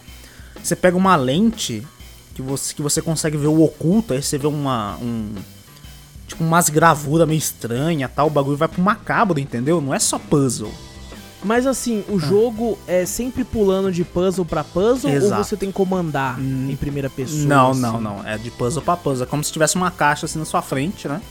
Você 0.62 0.76
pega 0.76 0.98
uma 0.98 1.16
lente 1.16 1.86
que 2.34 2.42
você, 2.42 2.74
que 2.74 2.82
você 2.82 3.02
consegue 3.02 3.38
ver 3.38 3.48
o 3.48 3.64
oculto, 3.64 4.14
aí 4.14 4.22
você 4.22 4.38
vê 4.38 4.48
uma. 4.48 4.98
Um, 5.02 5.36
tipo, 6.28 6.44
umas 6.44 6.68
gravuras 6.70 7.26
meio 7.28 7.38
estranhas 7.38 8.12
tal. 8.14 8.28
O 8.28 8.30
bagulho 8.30 8.58
vai 8.58 8.68
pro 8.68 8.82
macabro, 8.82 9.40
entendeu? 9.40 9.80
Não 9.80 9.94
é 9.94 10.00
só 10.00 10.20
puzzle. 10.20 10.72
Mas 11.42 11.66
assim, 11.68 12.04
Ah. 12.10 12.12
o 12.12 12.20
jogo 12.20 12.78
é 12.88 13.06
sempre 13.06 13.44
pulando 13.46 13.92
de 13.92 14.04
puzzle 14.04 14.44
pra 14.44 14.64
puzzle 14.64 15.12
Exato. 15.12 15.38
ou 15.38 15.44
você 15.46 15.56
tem 15.56 15.70
que 15.70 15.76
comandar 15.76 16.40
Hum, 16.40 16.70
em 16.72 16.76
primeira 16.76 17.10
pessoa? 17.10 17.44
Não, 17.46 17.72
assim? 17.72 17.80
não, 17.82 18.02
não. 18.02 18.28
É 18.28 18.38
de 18.38 18.50
puzzle 18.52 18.82
pra 18.82 18.98
puzzle. 18.98 19.24
É 19.26 19.30
como 19.30 19.44
se 19.44 19.52
tivesse 19.52 19.76
uma 19.76 19.92
caixa 19.92 20.26
assim 20.26 20.40
na 20.40 20.46
sua 20.46 20.62
frente, 20.64 21.08
né? 21.08 21.22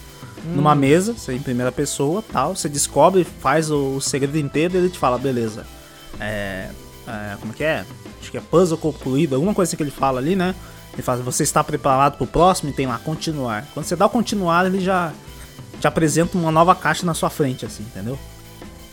Hum. 0.44 0.56
Numa 0.56 0.74
mesa, 0.74 1.12
você 1.14 1.32
em 1.32 1.40
primeira 1.40 1.72
pessoa 1.72 2.22
tal. 2.32 2.54
Você 2.54 2.68
descobre, 2.68 3.24
faz 3.24 3.70
o, 3.70 3.96
o 3.96 4.00
segredo 4.00 4.38
inteiro 4.38 4.74
e 4.74 4.78
ele 4.78 4.90
te 4.90 4.98
fala, 4.98 5.18
beleza. 5.18 5.66
É, 6.20 6.68
é, 7.06 7.36
Como 7.40 7.52
que 7.52 7.64
é? 7.64 7.84
Acho 8.20 8.30
que 8.30 8.38
é 8.38 8.40
puzzle 8.40 8.78
concluído, 8.78 9.34
alguma 9.34 9.54
coisa 9.54 9.70
assim 9.70 9.76
que 9.76 9.82
ele 9.82 9.90
fala 9.90 10.18
ali, 10.20 10.34
né? 10.34 10.54
Ele 10.92 11.02
fala, 11.02 11.22
você 11.22 11.42
está 11.42 11.62
preparado 11.62 12.16
pro 12.16 12.26
próximo 12.26 12.70
e 12.70 12.72
tem 12.72 12.86
lá 12.86 12.98
continuar. 12.98 13.66
Quando 13.74 13.84
você 13.84 13.96
dá 13.96 14.06
o 14.06 14.10
continuar, 14.10 14.64
ele 14.64 14.80
já 14.80 15.12
te 15.80 15.86
apresenta 15.86 16.38
uma 16.38 16.52
nova 16.52 16.74
caixa 16.74 17.04
na 17.04 17.14
sua 17.14 17.28
frente, 17.28 17.66
assim, 17.66 17.82
entendeu? 17.82 18.18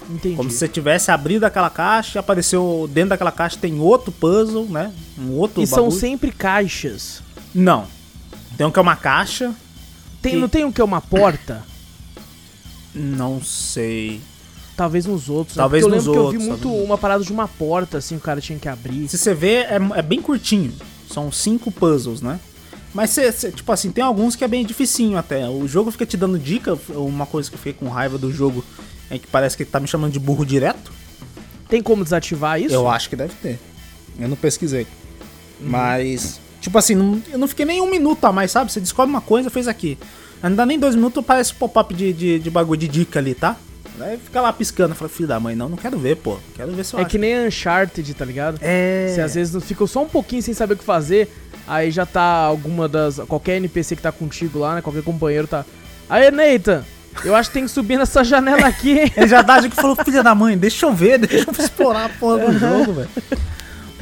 Entendi. 0.10 0.36
Como 0.36 0.50
se 0.50 0.58
você 0.58 0.68
tivesse 0.68 1.12
abrido 1.12 1.46
aquela 1.46 1.70
caixa 1.70 2.18
e 2.18 2.20
apareceu 2.20 2.90
dentro 2.92 3.12
daquela 3.12 3.32
caixa 3.32 3.58
tem 3.60 3.80
outro 3.80 4.12
puzzle, 4.12 4.66
né? 4.66 4.92
Um 5.18 5.32
outro 5.34 5.62
E 5.62 5.68
são 5.68 5.86
bagulho. 5.86 6.00
sempre 6.00 6.32
caixas. 6.32 7.22
Não. 7.54 7.86
Tem 8.58 8.66
um 8.66 8.72
que 8.72 8.80
é 8.80 8.82
uma 8.82 8.96
caixa. 8.96 9.54
Tem, 10.22 10.34
Que- 10.34 10.38
Não 10.40 10.50
tem 10.50 10.66
um 10.66 10.72
que 10.72 10.80
é 10.82 10.84
uma 10.84 11.02
porta? 11.02 11.64
Não 12.94 13.42
sei. 13.42 14.22
Talvez 14.76 15.06
nos 15.06 15.30
outros. 15.30 15.58
né? 15.58 15.62
Talvez 15.62 15.84
eu 15.84 15.90
nos 15.90 16.06
lembro 16.06 16.22
outros, 16.22 16.32
que 16.32 16.36
eu 16.38 16.42
vi 16.42 16.48
muito 16.50 16.64
talvez. 16.64 16.86
uma 16.86 16.98
parada 16.98 17.24
de 17.24 17.32
uma 17.32 17.48
porta, 17.48 17.98
assim, 18.00 18.16
o 18.16 18.20
cara 18.20 18.42
tinha 18.42 18.58
que 18.60 18.68
abrir. 18.68 19.08
Se 19.08 19.18
você 19.18 19.34
vê, 19.34 19.62
é, 19.64 19.80
é 19.96 20.02
bem 20.02 20.22
curtinho. 20.22 20.74
São 21.10 21.32
cinco 21.32 21.72
puzzles, 21.72 22.22
né? 22.22 22.40
Mas, 22.94 23.12
você, 23.12 23.32
você- 23.32 23.52
tipo 23.52 23.72
assim, 23.72 23.92
tem 23.92 24.04
alguns 24.04 24.36
que 24.36 24.44
é 24.44 24.48
bem 24.48 24.66
dificinho 24.66 25.18
até. 25.18 25.48
O 25.48 25.68
jogo 25.68 25.92
fica 25.92 26.06
te 26.06 26.18
dando 26.18 26.38
dica. 26.38 26.78
Uma 26.90 27.26
coisa 27.26 27.50
que 27.50 27.56
eu 27.56 27.58
fiquei 27.60 27.74
com 27.74 27.88
raiva 27.88 28.18
do 28.18 28.32
jogo 28.32 28.64
é 29.10 29.18
que 29.18 29.28
parece 29.28 29.56
que 29.56 29.64
ele 29.64 29.70
tá 29.70 29.80
me 29.80 29.88
chamando 29.88 30.12
de 30.12 30.20
burro 30.20 30.46
direto. 30.46 30.92
Tem 31.70 31.82
como 31.82 32.04
desativar 32.04 32.60
isso? 32.60 32.74
Eu 32.74 32.90
acho 32.90 33.10
que 33.10 33.16
deve 33.16 33.34
ter. 33.36 33.60
Eu 34.20 34.28
não 34.28 34.36
pesquisei. 34.36 34.84
Uhum. 35.62 35.70
Mas, 35.70 36.40
tipo 36.62 36.78
assim, 36.78 36.96
não- 36.96 37.22
eu 37.32 37.38
não 37.38 37.48
fiquei 37.48 37.66
nem 37.66 37.82
um 37.82 37.90
minuto 37.90 38.24
a 38.26 38.32
mais, 38.32 38.52
sabe? 38.52 38.72
Você 38.72 38.80
descobre 38.80 39.10
uma 39.12 39.20
coisa, 39.22 39.50
fez 39.50 39.68
aqui. 39.68 39.98
Não 40.42 40.56
dá 40.56 40.66
nem 40.66 40.80
dois 40.80 40.96
minutos, 40.96 41.18
aparece 41.24 41.54
pop-up 41.54 41.94
de, 41.94 42.14
de, 42.14 42.40
de 42.40 42.50
bagulho 42.50 42.80
de 42.80 42.88
dica 42.88 43.20
ali, 43.20 43.36
tá? 43.36 43.58
Aí 44.00 44.18
fica 44.18 44.42
lá 44.42 44.52
piscando. 44.52 44.92
Eu 44.94 44.96
falo, 44.96 45.10
filho 45.10 45.28
da 45.28 45.40
mãe, 45.40 45.56
não, 45.56 45.70
não 45.70 45.78
quero 45.78 46.00
ver, 46.00 46.16
pô. 46.18 46.38
Quero 46.56 46.72
ver 46.72 46.84
se 46.86 46.94
eu 46.96 47.00
É 47.00 47.04
acho. 47.04 47.12
que 47.12 47.18
nem 47.20 47.46
Uncharted, 47.48 48.14
tá 48.16 48.26
ligado? 48.26 48.58
É. 48.62 49.12
Você 49.14 49.22
às 49.22 49.36
vezes 49.36 49.54
não 49.54 49.62
fica 49.62 49.86
só 49.86 50.02
um 50.02 50.08
pouquinho 50.08 50.42
sem 50.42 50.54
saber 50.56 50.74
o 50.74 50.78
que 50.78 50.84
fazer, 50.84 51.30
aí 51.68 51.92
já 51.92 52.06
tá 52.06 52.22
alguma 52.24 52.88
das. 52.88 53.18
Qualquer 53.28 53.58
NPC 53.58 53.96
que 53.96 54.02
tá 54.02 54.12
contigo 54.12 54.58
lá, 54.58 54.76
né? 54.76 54.82
Qualquer 54.82 55.04
companheiro 55.04 55.46
tá. 55.46 55.64
Aê, 56.10 56.32
Nathan! 56.32 56.84
Eu 57.26 57.36
acho 57.36 57.50
que 57.50 57.54
tem 57.56 57.66
que 57.66 57.70
subir 57.72 57.98
nessa 58.00 58.24
janela 58.24 58.66
aqui, 58.66 58.98
hein? 58.98 59.12
Ele 59.18 59.28
já 59.28 59.42
dá 59.44 59.56
a 59.56 59.60
dica 59.60 59.76
e 59.78 59.82
falou, 59.82 59.96
filha 60.04 60.24
da 60.24 60.34
mãe, 60.34 60.58
deixa 60.58 60.86
eu 60.88 60.94
ver, 60.94 61.20
deixa 61.20 61.46
eu 61.52 61.64
explorar 61.64 62.06
a 62.06 62.10
porra 62.10 62.40
do 62.40 62.58
jogo, 62.58 62.94
velho. 62.94 63.10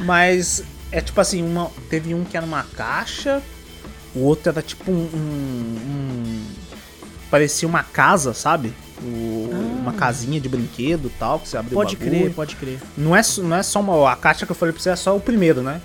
Mas 0.00 0.62
é 0.92 1.00
tipo 1.00 1.20
assim, 1.20 1.42
uma, 1.42 1.70
teve 1.88 2.14
um 2.14 2.24
que 2.24 2.36
era 2.36 2.44
uma 2.46 2.62
caixa, 2.64 3.42
o 4.14 4.20
outro 4.20 4.50
era 4.50 4.62
tipo 4.62 4.90
um. 4.90 4.94
um- 5.14 5.78
um- 5.86 6.46
parecia 7.30 7.68
uma 7.68 7.82
casa, 7.82 8.34
sabe? 8.34 8.72
O- 9.02 9.48
Uma 9.80 9.92
casinha 9.94 10.38
de 10.40 10.48
brinquedo 10.48 11.06
e 11.06 11.18
tal, 11.18 11.38
que 11.40 11.48
você 11.48 11.56
abriu 11.56 11.80
Ah. 11.80 11.84
Pode 11.84 11.96
crer, 11.96 12.34
pode 12.34 12.56
crer. 12.56 12.78
Não 12.98 13.16
é, 13.16 13.22
só- 13.22 13.40
não 13.42 13.56
é 13.56 13.62
só 13.62 13.80
uma. 13.80 14.12
A 14.12 14.16
caixa 14.16 14.44
que 14.44 14.52
eu 14.52 14.56
falei 14.56 14.72
pra 14.74 14.82
você 14.82 14.90
é 14.90 14.96
só 14.96 15.16
o 15.16 15.20
primeiro, 15.20 15.62
né? 15.62 15.80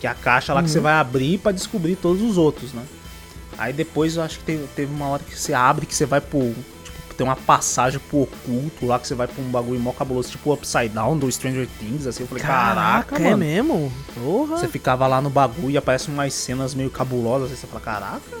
Que 0.00 0.06
é 0.06 0.10
a 0.10 0.14
caixa 0.14 0.52
lá 0.52 0.60
que 0.60 0.66
Uhum. 0.68 0.72
você 0.74 0.80
vai 0.80 0.92
abrir 0.94 1.38
pra 1.38 1.50
descobrir 1.52 1.96
todos 1.96 2.20
os 2.22 2.36
outros, 2.36 2.72
né? 2.74 2.82
Aí 3.56 3.72
depois 3.72 4.16
eu 4.16 4.22
acho 4.22 4.38
que 4.40 4.44
teve, 4.44 4.66
teve 4.76 4.92
uma 4.92 5.08
hora 5.08 5.22
que 5.22 5.34
você 5.38 5.54
abre 5.54 5.86
que 5.86 5.94
você 5.94 6.04
vai 6.04 6.20
pro. 6.20 6.54
Tem 7.16 7.26
uma 7.26 7.36
passagem 7.36 7.98
pro 7.98 8.22
oculto 8.22 8.84
lá 8.84 8.98
que 8.98 9.06
você 9.08 9.14
vai 9.14 9.26
pra 9.26 9.42
um 9.42 9.48
bagulho 9.48 9.80
mó 9.80 9.92
cabuloso, 9.92 10.30
tipo 10.30 10.52
Upside 10.52 10.90
Down 10.90 11.18
do 11.18 11.30
Stranger 11.32 11.66
Things, 11.78 12.06
assim. 12.06 12.22
Eu 12.24 12.26
falei, 12.28 12.44
caraca, 12.44 13.16
é 13.16 13.30
mano. 13.30 13.38
mesmo? 13.38 13.92
Porra. 14.14 14.58
Você 14.58 14.68
ficava 14.68 15.06
lá 15.06 15.20
no 15.20 15.30
bagulho 15.30 15.70
e 15.70 15.78
aparecem 15.78 16.12
umas 16.12 16.34
cenas 16.34 16.74
meio 16.74 16.90
cabulosas, 16.90 17.50
assim, 17.50 17.60
você 17.62 17.66
fala, 17.66 17.80
caraca. 17.80 18.38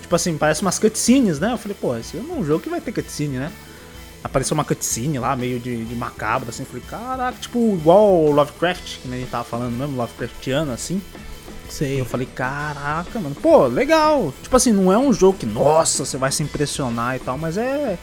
Tipo 0.00 0.14
assim, 0.14 0.36
parece 0.38 0.62
umas 0.62 0.78
cutscenes, 0.78 1.40
né? 1.40 1.52
Eu 1.52 1.58
falei, 1.58 1.76
pô, 1.80 1.96
esse 1.96 2.16
é 2.16 2.20
um 2.20 2.44
jogo 2.44 2.60
que 2.60 2.68
vai 2.68 2.80
ter 2.80 2.92
cutscene, 2.92 3.38
né? 3.38 3.50
Apareceu 4.22 4.54
uma 4.54 4.64
cutscene 4.64 5.18
lá, 5.18 5.34
meio 5.34 5.58
de, 5.58 5.84
de 5.84 5.94
macabra, 5.94 6.50
assim. 6.50 6.62
Eu 6.62 6.66
falei, 6.66 6.82
caraca, 6.88 7.38
tipo, 7.40 7.58
igual 7.74 8.12
o 8.12 8.30
Lovecraft, 8.30 8.98
que 8.98 9.08
a 9.08 9.16
gente 9.16 9.30
tava 9.30 9.44
falando 9.44 9.72
mesmo, 9.72 9.96
Lovecraftiano, 9.96 10.72
assim. 10.72 11.02
Sei. 11.70 12.00
eu 12.00 12.04
falei, 12.04 12.26
caraca, 12.26 13.18
mano, 13.18 13.34
pô, 13.34 13.66
legal. 13.66 14.34
Tipo 14.42 14.56
assim, 14.56 14.72
não 14.72 14.92
é 14.92 14.98
um 14.98 15.12
jogo 15.12 15.38
que, 15.38 15.46
nossa, 15.46 16.04
você 16.04 16.16
vai 16.16 16.30
se 16.30 16.42
impressionar 16.42 17.16
e 17.16 17.18
tal, 17.20 17.38
mas 17.38 17.56
é. 17.56 17.98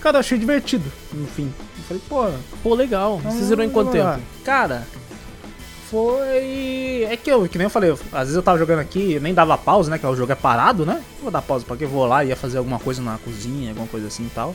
Cara, 0.00 0.16
eu 0.16 0.20
achei 0.20 0.38
divertido, 0.38 0.90
no 1.12 1.26
fim. 1.26 1.52
Eu 1.76 1.84
falei, 1.84 2.02
pô, 2.08 2.38
Pô, 2.62 2.74
legal. 2.74 3.18
Você 3.18 3.44
zerou 3.44 3.64
em 3.64 3.70
quanto 3.70 3.90
tempo? 3.90 4.20
Cara, 4.44 4.86
foi. 5.90 7.06
É 7.10 7.16
que 7.16 7.30
eu, 7.30 7.48
que 7.48 7.56
nem 7.56 7.64
eu 7.64 7.70
falei, 7.70 7.90
às 7.90 8.20
vezes 8.20 8.36
eu 8.36 8.42
tava 8.42 8.58
jogando 8.58 8.80
aqui, 8.80 9.18
nem 9.20 9.32
dava 9.32 9.56
pausa, 9.56 9.90
né? 9.90 9.98
Que 9.98 10.06
o 10.06 10.14
jogo 10.14 10.30
é 10.30 10.34
parado, 10.34 10.84
né? 10.84 11.02
Vou 11.22 11.30
dar 11.30 11.42
pausa 11.42 11.64
pra 11.64 11.76
que 11.76 11.84
eu 11.84 11.88
vou 11.88 12.06
lá, 12.06 12.24
ia 12.24 12.36
fazer 12.36 12.58
alguma 12.58 12.78
coisa 12.78 13.00
na 13.02 13.18
cozinha, 13.18 13.70
alguma 13.70 13.88
coisa 13.88 14.06
assim 14.06 14.26
e 14.26 14.30
tal. 14.30 14.54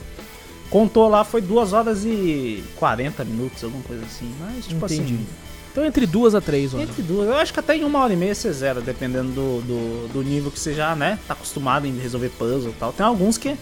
Contou 0.70 1.08
lá, 1.08 1.24
foi 1.24 1.40
2 1.40 1.72
horas 1.72 2.04
e 2.04 2.62
40 2.76 3.24
minutos, 3.24 3.62
alguma 3.64 3.82
coisa 3.82 4.04
assim. 4.04 4.32
Mas, 4.40 4.66
tipo 4.66 4.84
Entendi. 4.86 5.14
assim. 5.14 5.26
Então 5.74 5.84
entre 5.84 6.06
duas 6.06 6.36
a 6.36 6.40
três, 6.40 6.72
mano. 6.72 6.84
Entre 6.84 7.02
duas, 7.02 7.26
eu 7.26 7.34
acho 7.34 7.52
que 7.52 7.58
até 7.58 7.76
em 7.76 7.82
uma 7.82 7.98
hora 7.98 8.12
e 8.12 8.16
meia 8.16 8.32
você 8.32 8.52
zera, 8.52 8.80
dependendo 8.80 9.32
do, 9.32 9.60
do, 9.62 10.12
do 10.12 10.22
nível 10.22 10.48
que 10.52 10.60
você 10.60 10.72
já, 10.72 10.94
né, 10.94 11.18
tá 11.26 11.34
acostumado 11.34 11.84
em 11.84 11.98
resolver 11.98 12.28
puzzle 12.28 12.70
e 12.70 12.74
tal. 12.74 12.92
Tem 12.92 13.04
alguns 13.04 13.36
que, 13.36 13.56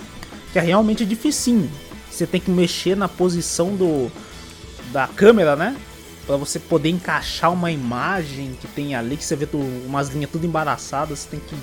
que 0.53 0.59
é 0.59 0.63
realmente 0.63 1.07
dificinho. 1.07 1.71
Você 2.11 2.27
tem 2.27 2.39
que 2.39 2.51
mexer 2.51 2.95
na 2.95 3.09
posição 3.09 3.75
do 3.75 4.13
da 4.93 5.09
câmera, 5.09 5.57
né? 5.57 5.75
Pra 6.27 6.37
você 6.37 6.59
poder 6.59 6.91
encaixar 6.91 7.51
uma 7.51 7.71
imagem 7.73 8.59
que 8.61 8.69
tem 8.69 8.95
ali, 8.95 9.17
que 9.17 9.25
você 9.25 9.35
vê 9.35 9.47
tu, 9.47 9.57
umas 9.57 10.11
linhas 10.11 10.31
tudo 10.31 10.45
embaraçadas, 10.45 11.21
você 11.21 11.29
tem 11.31 11.41
que 11.41 11.57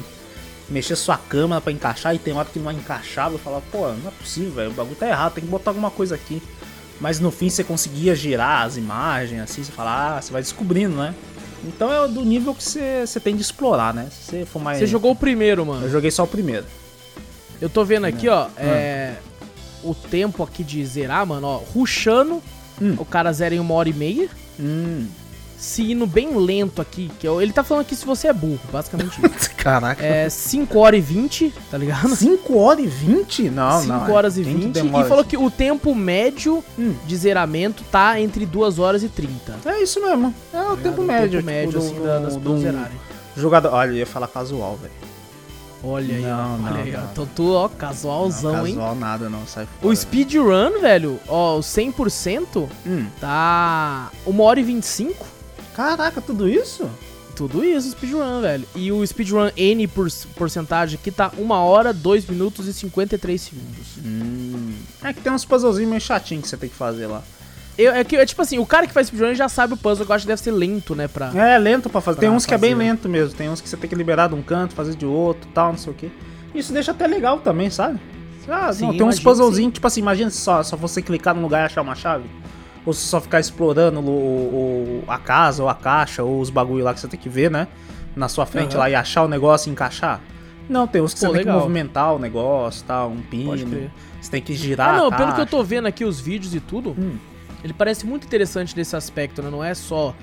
mexer 0.68 0.96
sua 0.96 1.16
câmera 1.16 1.62
pra 1.62 1.72
encaixar 1.72 2.16
e 2.16 2.18
tem 2.18 2.34
hora 2.34 2.50
que 2.52 2.58
não 2.58 2.72
é 2.72 2.74
encaixável, 2.74 3.38
falar, 3.38 3.62
pô, 3.72 3.88
não 3.90 4.08
é 4.08 4.12
possível, 4.12 4.52
velho, 4.52 4.72
o 4.72 4.74
bagulho 4.74 4.96
tá 4.96 5.08
errado, 5.08 5.34
tem 5.34 5.44
que 5.44 5.50
botar 5.50 5.70
alguma 5.70 5.92
coisa 5.92 6.16
aqui. 6.16 6.42
Mas 7.00 7.20
no 7.20 7.32
fim 7.32 7.50
você 7.50 7.64
conseguia 7.64 8.14
girar 8.16 8.66
as 8.66 8.76
imagens, 8.78 9.42
assim, 9.42 9.64
você 9.64 9.72
fala, 9.72 10.18
ah, 10.18 10.22
você 10.22 10.32
vai 10.32 10.42
descobrindo, 10.42 10.96
né? 10.98 11.16
Então 11.66 11.92
é 11.92 12.08
do 12.08 12.24
nível 12.24 12.54
que 12.54 12.64
você, 12.64 13.06
você 13.06 13.20
tem 13.20 13.36
de 13.36 13.42
explorar, 13.42 13.94
né? 13.94 14.08
Se 14.12 14.32
você 14.32 14.46
for 14.46 14.62
mais. 14.62 14.80
Você 14.80 14.88
jogou 14.88 15.12
o 15.12 15.16
primeiro, 15.16 15.66
mano. 15.66 15.86
Eu 15.86 15.90
joguei 15.90 16.12
só 16.12 16.24
o 16.24 16.28
primeiro. 16.28 16.66
Eu 17.62 17.70
tô 17.70 17.84
vendo 17.84 18.06
aqui, 18.06 18.28
ó, 18.30 18.48
é. 18.58 19.16
O 19.84 19.94
tempo 19.94 20.44
aqui 20.44 20.64
de 20.64 20.86
zerar, 20.86 21.26
mano, 21.26 21.48
ó. 21.48 21.58
Ruxando, 21.58 22.42
Hum. 22.82 22.96
o 22.98 23.04
cara 23.04 23.32
zera 23.34 23.54
em 23.56 23.60
uma 23.60 23.74
hora 23.74 23.90
e 23.90 23.94
meia. 23.94 24.30
Hum. 24.58 25.06
Se 25.60 25.92
indo 25.92 26.08
bem 26.08 26.38
lento 26.38 26.82
aqui, 26.82 27.12
que 27.20 27.28
é 27.28 27.30
o- 27.32 27.42
ele 27.42 27.52
tá 27.52 27.66
falando 27.66 27.82
aqui 27.82 27.94
se 27.94 28.06
você 28.06 28.30
é 28.30 28.34
burro, 28.34 28.62
basicamente 28.72 29.20
isso. 29.22 29.52
Caraca. 29.58 30.02
É 30.06 30.30
5 30.30 30.80
horas 30.80 30.98
e 31.00 31.02
20, 31.02 31.54
tá 31.70 31.78
ligado? 31.78 32.16
5 32.16 32.58
horas 32.58 32.86
e 32.86 32.88
20? 32.88 33.50
Não, 33.50 33.82
5 33.82 33.88
não. 33.94 34.08
é. 34.08 34.12
horas 34.12 34.38
e 34.38 34.44
Quem 34.44 34.54
que 34.54 34.60
20. 34.68 34.74
demora 34.76 35.06
E 35.06 35.10
falou 35.10 35.22
assim? 35.22 35.30
que 35.32 35.38
o 35.38 35.52
tempo 35.52 35.94
médio 35.94 36.64
Hum. 36.78 36.96
de 37.06 37.16
zeramento 37.18 37.84
tá 37.92 38.20
entre 38.22 38.46
2 38.46 38.80
horas 38.80 39.04
e 39.04 39.10
30. 39.10 39.58
É 39.66 39.84
isso 39.84 40.00
mesmo. 40.02 40.34
É 40.54 40.62
o 40.62 40.64
tá 40.64 40.76
tempo 40.78 41.02
ligado? 41.02 41.08
médio. 41.08 41.40
O 41.40 41.44
tempo 41.44 41.46
médio, 41.46 41.70
tipo, 41.72 41.84
assim, 41.84 41.96
do- 41.96 42.04
da- 42.06 42.20
das 42.20 42.34
do- 42.36 42.40
pessoas 42.40 42.56
do 42.56 42.62
zerarem. 42.62 42.98
Jogador. 43.36 43.74
Olha, 43.74 43.90
eu 43.90 43.96
ia 43.96 44.06
falar 44.06 44.28
casual, 44.30 44.78
velho. 44.78 44.94
Olha 45.84 46.16
aí, 46.16 46.22
Não, 46.22 46.54
ó. 46.54 46.58
não, 46.58 46.72
Olha 46.72 46.84
aí, 46.84 46.96
ó. 46.96 47.00
não. 47.00 47.06
Então 47.12 47.30
tu, 47.36 47.54
ó, 47.54 47.68
casualzão, 47.68 48.66
hein? 48.66 48.76
Casual 48.76 48.96
nada, 48.96 49.30
não. 49.30 49.46
Sai 49.46 49.66
fora. 49.66 49.92
O 49.92 49.96
speedrun, 49.96 50.80
velho, 50.82 51.20
ó, 51.28 51.58
o 51.58 51.62
100% 51.64 52.70
Hum. 52.86 53.06
tá 53.20 54.10
1 54.26 54.40
hora 54.42 54.60
e 54.60 54.64
25. 54.64 55.26
Caraca, 55.80 56.20
tudo 56.20 56.46
isso? 56.50 56.90
Tudo 57.38 57.64
isso, 57.64 57.90
speedrun, 57.92 58.42
velho. 58.42 58.68
E 58.76 58.92
o 58.92 59.08
speedrun 59.08 59.50
N 59.56 59.88
por, 59.88 60.10
porcentagem 60.36 61.00
aqui 61.00 61.10
tá 61.10 61.32
1 61.38 61.50
hora, 61.52 61.94
2 61.94 62.26
minutos 62.26 62.68
e 62.68 62.74
53 62.74 63.42
segundos. 63.42 63.88
Hum. 64.06 64.74
É 65.02 65.14
que 65.14 65.22
tem 65.22 65.32
uns 65.32 65.46
puzzlezinhos 65.46 65.90
meio 65.90 66.02
chatinhos 66.02 66.44
que 66.44 66.50
você 66.50 66.58
tem 66.58 66.68
que 66.70 66.76
fazer 66.76 67.08
lá. 67.08 67.24
Eu, 67.78 67.94
é 67.94 68.04
que, 68.04 68.18
é 68.18 68.26
tipo 68.26 68.42
assim, 68.42 68.60
o 68.60 68.66
cara 68.66 68.88
que 68.88 68.92
faz 68.92 69.08
speedrun 69.08 69.34
já 69.34 69.48
sabe 69.48 69.74
o 69.74 69.78
puzzle, 69.78 70.06
que 70.06 70.12
eu 70.12 70.16
acho 70.18 70.24
que 70.24 70.28
deve 70.28 70.42
ser 70.42 70.52
lento, 70.52 70.94
né, 70.94 71.08
pra... 71.08 71.32
É, 71.34 71.58
lento 71.58 71.90
pra 71.90 72.02
fazer. 72.02 72.20
Tem 72.20 72.28
Pra 72.28 72.36
uns 72.36 72.46
que 72.46 72.54
é 72.54 72.58
bem 72.58 72.72
fazer. 72.72 72.84
lento 72.84 73.08
mesmo. 73.08 73.38
Tem 73.38 73.48
uns 73.48 73.62
que 73.62 73.70
você 73.70 73.78
tem 73.78 73.90
que 73.90 73.96
liberar 73.96 74.28
de 74.28 74.36
um 74.36 74.42
canto, 74.42 74.76
fazer 74.76 74.98
de 74.98 75.06
outro 75.06 75.50
tal, 75.54 75.72
não 75.72 75.80
sei 75.80 75.94
o 75.94 75.96
que. 75.96 76.12
Isso 76.54 76.74
deixa 76.74 76.92
até 76.92 77.08
legal 77.08 77.40
também, 77.40 77.70
sabe? 77.70 78.02
Ah, 78.50 78.74
Sim, 78.74 78.88
não, 78.88 78.92
tem 78.98 79.04
uns 79.04 79.18
que 79.18 79.24
puzzlezinhos, 79.24 79.76
tipo 79.76 79.88
assim, 79.88 80.02
imagina 80.02 80.30
só, 80.30 80.62
só 80.62 80.76
você 80.76 81.02
clicar 81.02 81.34
num 81.34 81.42
lugar 81.42 81.62
e 81.62 81.66
achar 81.68 81.82
uma 81.82 81.96
chave. 81.96 82.30
Ou 82.86 82.94
se 82.94 83.02
só 83.02 83.20
ficar 83.20 83.40
explorando 83.40 84.00
o, 84.00 84.04
o- 84.04 85.04
a 85.08 85.18
casa, 85.18 85.62
ou 85.64 85.70
a 85.70 85.76
caixa, 85.76 86.24
ou 86.24 86.40
os 86.40 86.50
bagulho 86.50 86.84
lá 86.84 86.94
que 86.94 87.00
você 87.00 87.08
tem 87.08 87.20
que 87.20 87.30
ver, 87.30 87.52
né? 87.52 87.68
Na 88.16 88.28
sua 88.28 88.46
frente 88.46 88.72
Aham. 88.72 88.80
lá 88.80 88.90
e 88.90 88.96
achar 88.96 89.24
o 89.24 89.28
negócio 89.28 89.70
e 89.70 89.72
encaixar. 89.72 90.22
Não, 90.68 90.88
tem 90.88 91.02
uns 91.02 91.14
que 91.14 91.20
Pô, 91.20 91.28
você 91.28 91.32
tem 91.34 91.40
legal. 91.42 91.56
que 91.58 91.62
movimentar 91.62 92.14
o 92.16 92.20
negócio, 92.20 92.84
tal, 92.86 93.10
um 93.10 93.22
pino. 93.22 93.90
Você 94.22 94.30
tem 94.32 94.42
que 94.42 94.54
girar. 94.54 94.96
Ah, 94.96 94.98
não, 94.98 95.12
pelo 95.12 95.34
que 95.34 95.42
eu 95.42 95.46
tô 95.46 95.64
vendo 95.64 95.88
aqui 95.88 96.06
os 96.06 96.20
vídeos 96.20 96.54
e 96.54 96.60
tudo, 96.60 96.96
Hum. 96.98 97.18
ele 97.64 97.74
parece 97.74 98.06
muito 98.06 98.26
interessante 98.26 98.76
nesse 98.78 98.96
aspecto, 98.96 99.42
né? 99.42 99.50
Não 99.50 99.64
é 99.64 99.74
só 99.74 100.14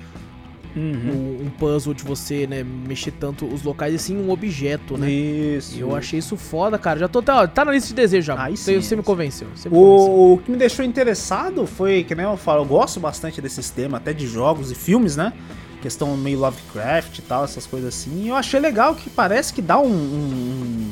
Uhum. 0.75 1.39
um, 1.41 1.45
um 1.45 1.49
puzzle 1.49 1.93
de 1.93 2.03
você, 2.03 2.45
né, 2.45 2.63
mexer 2.63 3.11
tanto 3.11 3.45
os 3.45 3.63
locais, 3.63 3.93
e 3.93 3.99
sim 3.99 4.17
um 4.17 4.29
objeto, 4.29 4.97
né? 4.97 5.09
Isso. 5.09 5.75
E 5.75 5.79
eu 5.79 5.95
achei 5.95 6.19
isso 6.19 6.37
foda, 6.37 6.77
cara. 6.77 6.99
Já 6.99 7.07
tô 7.07 7.19
até, 7.19 7.31
ó, 7.33 7.47
tá 7.47 7.65
na 7.65 7.71
lista 7.71 7.89
de 7.89 7.95
desejo 7.95 8.27
já. 8.27 8.41
Aí 8.43 8.55
você, 8.55 8.75
sim, 8.75 8.81
você 8.81 8.95
me 8.95 8.99
aí 9.01 9.05
convenceu. 9.05 9.47
Você 9.55 9.69
me 9.69 9.75
convenceu. 9.75 10.11
O, 10.13 10.33
o 10.33 10.37
que 10.37 10.51
me 10.51 10.57
deixou 10.57 10.85
interessado 10.85 11.65
foi, 11.65 12.03
que 12.03 12.13
nem 12.13 12.25
eu 12.25 12.37
falo, 12.37 12.61
eu 12.61 12.65
gosto 12.65 12.99
bastante 12.99 13.41
desses 13.41 13.69
temas, 13.69 13.99
até 14.01 14.13
de 14.13 14.27
jogos 14.27 14.71
e 14.71 14.75
filmes, 14.75 15.15
né? 15.15 15.33
Questão 15.81 16.15
meio 16.17 16.39
Lovecraft 16.39 17.19
e 17.19 17.21
tal, 17.21 17.43
essas 17.43 17.65
coisas 17.65 17.93
assim. 17.93 18.23
E 18.23 18.27
eu 18.29 18.35
achei 18.35 18.59
legal 18.59 18.95
que 18.95 19.09
parece 19.09 19.53
que 19.53 19.61
dá 19.61 19.79
um, 19.79 19.87
um, 19.87 20.91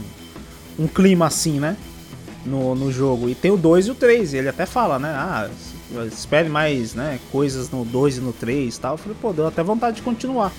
um- 0.80 0.88
clima 0.88 1.26
assim, 1.27 1.60
né? 1.60 1.76
No, 2.45 2.76
no 2.76 2.91
jogo. 2.91 3.27
E 3.27 3.34
tem 3.35 3.49
o 3.52 3.57
2 3.57 3.88
e 3.88 3.91
o 3.91 3.95
3. 3.95 4.34
E 4.34 4.38
ele 4.38 4.49
até 4.49 4.65
fala, 4.68 4.99
né? 4.99 5.10
Ah, 5.10 5.49
espere 6.07 6.49
mais 6.49 6.94
né, 6.94 7.20
coisas 7.32 7.70
no 7.70 7.86
2 7.86 8.18
e 8.18 8.22
no 8.22 8.34
3 8.34 8.76
e 8.76 8.80
tal. 8.80 8.94
Eu 8.94 8.98
falei, 8.98 9.18
pô, 9.22 9.34
deu 9.34 9.48
até 9.48 9.64
vontade 9.64 9.98
de 9.98 10.02
continuar. 10.02 10.52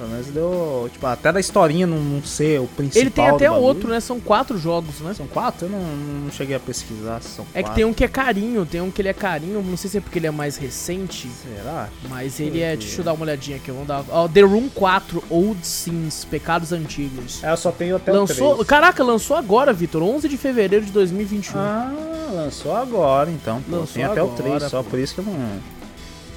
Pelo 0.00 0.12
menos 0.12 0.26
deu. 0.28 0.88
Tipo, 0.90 1.06
até 1.08 1.30
da 1.30 1.38
historinha 1.38 1.86
não, 1.86 1.98
não 1.98 2.22
ser 2.24 2.58
o 2.58 2.66
principal. 2.66 3.02
Ele 3.02 3.10
tem 3.10 3.28
até 3.28 3.50
outro, 3.50 3.90
né? 3.90 4.00
São 4.00 4.18
quatro 4.18 4.56
jogos, 4.56 4.98
né? 5.00 5.12
São 5.12 5.26
quatro? 5.26 5.66
Eu 5.66 5.70
não, 5.72 5.78
não 6.24 6.30
cheguei 6.32 6.56
a 6.56 6.60
pesquisar 6.60 7.20
são 7.20 7.44
É 7.52 7.58
que 7.58 7.64
quatro. 7.64 7.74
tem 7.74 7.84
um 7.84 7.92
que 7.92 8.02
é 8.02 8.08
carinho, 8.08 8.64
tem 8.64 8.80
um 8.80 8.90
que 8.90 9.02
ele 9.02 9.08
é 9.10 9.12
carinho, 9.12 9.62
não 9.62 9.76
sei 9.76 9.90
se 9.90 9.98
é 9.98 10.00
porque 10.00 10.18
ele 10.18 10.26
é 10.26 10.30
mais 10.30 10.56
recente, 10.56 11.28
Será? 11.42 11.90
mas 12.08 12.40
ele 12.40 12.62
é. 12.62 12.74
Deixa 12.76 13.02
eu 13.02 13.04
dar 13.04 13.12
uma 13.12 13.24
olhadinha 13.24 13.58
aqui, 13.58 13.70
vamos 13.70 13.86
dar. 13.86 14.02
Ó, 14.08 14.26
The 14.26 14.40
Room 14.40 14.70
4, 14.70 15.22
Old 15.28 15.66
Sins, 15.66 16.24
Pecados 16.24 16.72
Antigos. 16.72 17.44
É, 17.44 17.52
eu 17.52 17.56
só 17.58 17.70
tenho 17.70 17.96
até 17.96 18.10
Lançou. 18.10 18.52
o 18.52 18.54
3. 18.56 18.66
Caraca, 18.68 19.04
lançou 19.04 19.36
agora, 19.36 19.70
Vitor, 19.72 20.02
11 20.02 20.28
de 20.30 20.38
fevereiro 20.38 20.86
de 20.86 20.92
2021. 20.92 21.58
Ah, 21.60 21.92
lançou 22.32 22.74
agora 22.74 23.30
então. 23.30 23.60
Pô, 23.68 23.76
Lançou 23.76 23.94
tem 23.94 24.04
até 24.04 24.22
o 24.22 24.26
agora, 24.26 24.42
3, 24.58 24.62
só 24.70 24.82
pô. 24.82 24.90
por 24.90 24.98
isso 24.98 25.14
que 25.14 25.20
eu 25.20 25.24
não. 25.24 25.79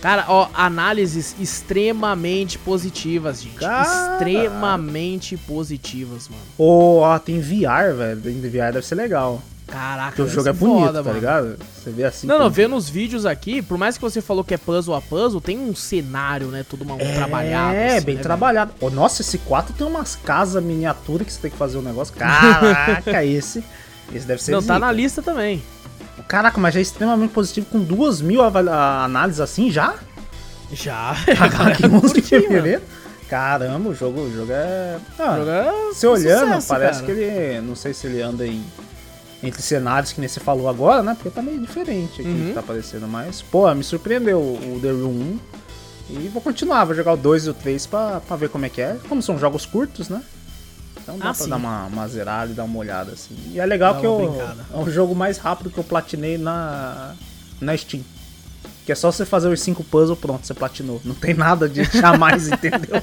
Cara, 0.03 0.25
ó, 0.27 0.49
análises 0.53 1.33
extremamente 1.39 2.59
positivas, 2.59 3.41
gente. 3.41 3.55
Caraca. 3.55 4.15
Extremamente 4.15 5.37
positivas, 5.37 6.27
mano. 6.27 6.41
Ô, 6.57 6.99
ó, 6.99 7.17
tem 7.17 7.39
VR, 7.39 7.95
velho. 7.97 8.19
Tem 8.21 8.33
VR 8.41 8.73
deve 8.73 8.81
ser 8.85 8.95
legal. 8.95 9.41
Caraca, 9.65 10.09
Porque 10.09 10.23
o 10.23 10.27
jogo 10.27 10.49
é 10.49 10.51
bonito, 10.51 10.85
foda, 10.87 10.97
tá 10.99 11.03
mano. 11.03 11.15
ligado? 11.15 11.57
Você 11.81 11.89
vê 11.89 12.03
assim. 12.03 12.27
Não, 12.27 12.35
não, 12.35 12.43
como- 12.47 12.53
vendo 12.53 12.75
os 12.75 12.89
vídeos 12.89 13.25
aqui, 13.25 13.61
por 13.61 13.77
mais 13.77 13.95
que 13.95 14.01
você 14.01 14.21
falou 14.21 14.43
que 14.43 14.53
é 14.53 14.57
puzzle 14.57 14.93
a 14.93 14.99
puzzle, 14.99 15.39
tem 15.39 15.57
um 15.57 15.73
cenário, 15.73 16.47
né? 16.47 16.65
Tudo 16.69 16.83
mal 16.83 16.97
trabalhado. 16.97 17.73
É, 17.73 17.95
assim, 17.95 18.05
bem 18.05 18.15
né, 18.15 18.21
trabalhado. 18.21 18.73
Ô, 18.81 18.89
nossa, 18.89 19.21
esse 19.21 19.37
4 19.37 19.73
tem 19.73 19.87
umas 19.87 20.17
casas 20.17 20.61
miniaturas 20.61 21.25
que 21.25 21.31
você 21.31 21.39
tem 21.39 21.51
que 21.51 21.57
fazer 21.57 21.77
um 21.77 21.81
negócio. 21.81 22.13
Caraca, 22.13 23.23
esse. 23.23 23.63
Esse 24.13 24.27
deve 24.27 24.43
ser. 24.43 24.51
Não, 24.51 24.59
tá 24.61 24.73
zica. 24.75 24.79
na 24.85 24.91
lista 24.91 25.21
também. 25.21 25.63
Caraca, 26.27 26.59
mas 26.59 26.73
já 26.73 26.79
é 26.79 26.83
extremamente 26.83 27.31
positivo 27.31 27.67
com 27.71 27.79
duas 27.79 28.21
mil 28.21 28.41
análises 28.43 29.39
assim 29.41 29.69
já? 29.71 29.95
Já. 30.71 31.15
Caraca, 31.25 31.75
que 31.77 31.85
11 31.85 32.13
de 32.13 32.21
fevereiro. 32.21 32.81
Caramba, 33.29 33.89
o 33.89 33.95
jogo, 33.95 34.21
o 34.21 34.33
jogo 34.33 34.51
é. 34.51 34.97
Ah, 35.19 35.33
O 35.33 35.37
jogo 35.37 35.49
é 35.49 35.71
Você 35.93 36.07
olhando, 36.07 36.47
sucesso, 36.47 36.67
parece 36.67 37.01
cara. 37.01 37.13
que 37.13 37.19
ele. 37.19 37.61
Não 37.61 37.75
sei 37.75 37.93
se 37.93 38.07
ele 38.07 38.21
anda 38.21 38.45
em. 38.45 38.63
Entre 39.41 39.61
cenários 39.61 40.13
que 40.13 40.21
nem 40.21 40.27
você 40.27 40.39
falou 40.39 40.69
agora, 40.69 41.03
né? 41.03 41.13
Porque 41.15 41.29
tá 41.29 41.41
meio 41.41 41.59
diferente 41.59 42.21
aqui 42.21 42.29
Uhum. 42.29 42.47
que 42.47 42.53
tá 42.53 42.61
aparecendo 42.61 43.07
mais. 43.07 43.41
Pô, 43.41 43.71
me 43.75 43.83
surpreendeu 43.83 44.39
o 44.39 44.79
The 44.81 44.91
Room 44.91 45.09
1. 45.09 45.39
E 46.11 46.27
vou 46.29 46.41
continuar, 46.41 46.85
vou 46.85 46.95
jogar 46.95 47.13
o 47.13 47.17
2 47.17 47.45
e 47.47 47.49
o 47.49 47.53
3 47.53 47.85
pra, 47.87 48.21
pra 48.21 48.35
ver 48.37 48.49
como 48.49 48.65
é 48.65 48.69
que 48.69 48.81
é. 48.81 48.95
Como 49.09 49.21
são 49.21 49.37
jogos 49.37 49.65
curtos, 49.65 50.07
né? 50.09 50.21
Então 51.03 51.17
dá 51.17 51.29
Ah, 51.29 51.33
pra 51.33 51.43
sim. 51.43 51.49
dar 51.49 51.57
uma, 51.57 51.85
uma 51.87 52.07
zerada 52.07 52.51
e 52.51 52.55
dar 52.55 52.63
uma 52.63 52.79
olhada 52.79 53.11
assim. 53.11 53.35
E 53.51 53.59
é 53.59 53.65
legal 53.65 53.93
Dá 53.95 53.99
que 53.99 54.05
eu, 54.05 54.17
brincada. 54.17 54.65
é 54.73 54.77
o 54.77 54.89
jogo 54.89 55.13
mais 55.13 55.37
rápido 55.37 55.69
que 55.69 55.77
eu 55.77 55.83
platinei 55.83 56.37
na, 56.37 57.13
na 57.61 57.75
Steam. 57.77 58.01
Que 58.85 58.91
é 58.91 58.95
só 58.95 59.11
você 59.11 59.25
fazer 59.25 59.47
os 59.47 59.61
5 59.61 59.83
puzzles, 59.85 60.17
pronto, 60.19 60.45
você 60.45 60.53
platinou. 60.53 61.01
Não 61.05 61.15
tem 61.15 61.33
nada 61.33 61.67
de 61.69 61.83
jamais, 61.99 62.47
entendeu? 62.49 63.01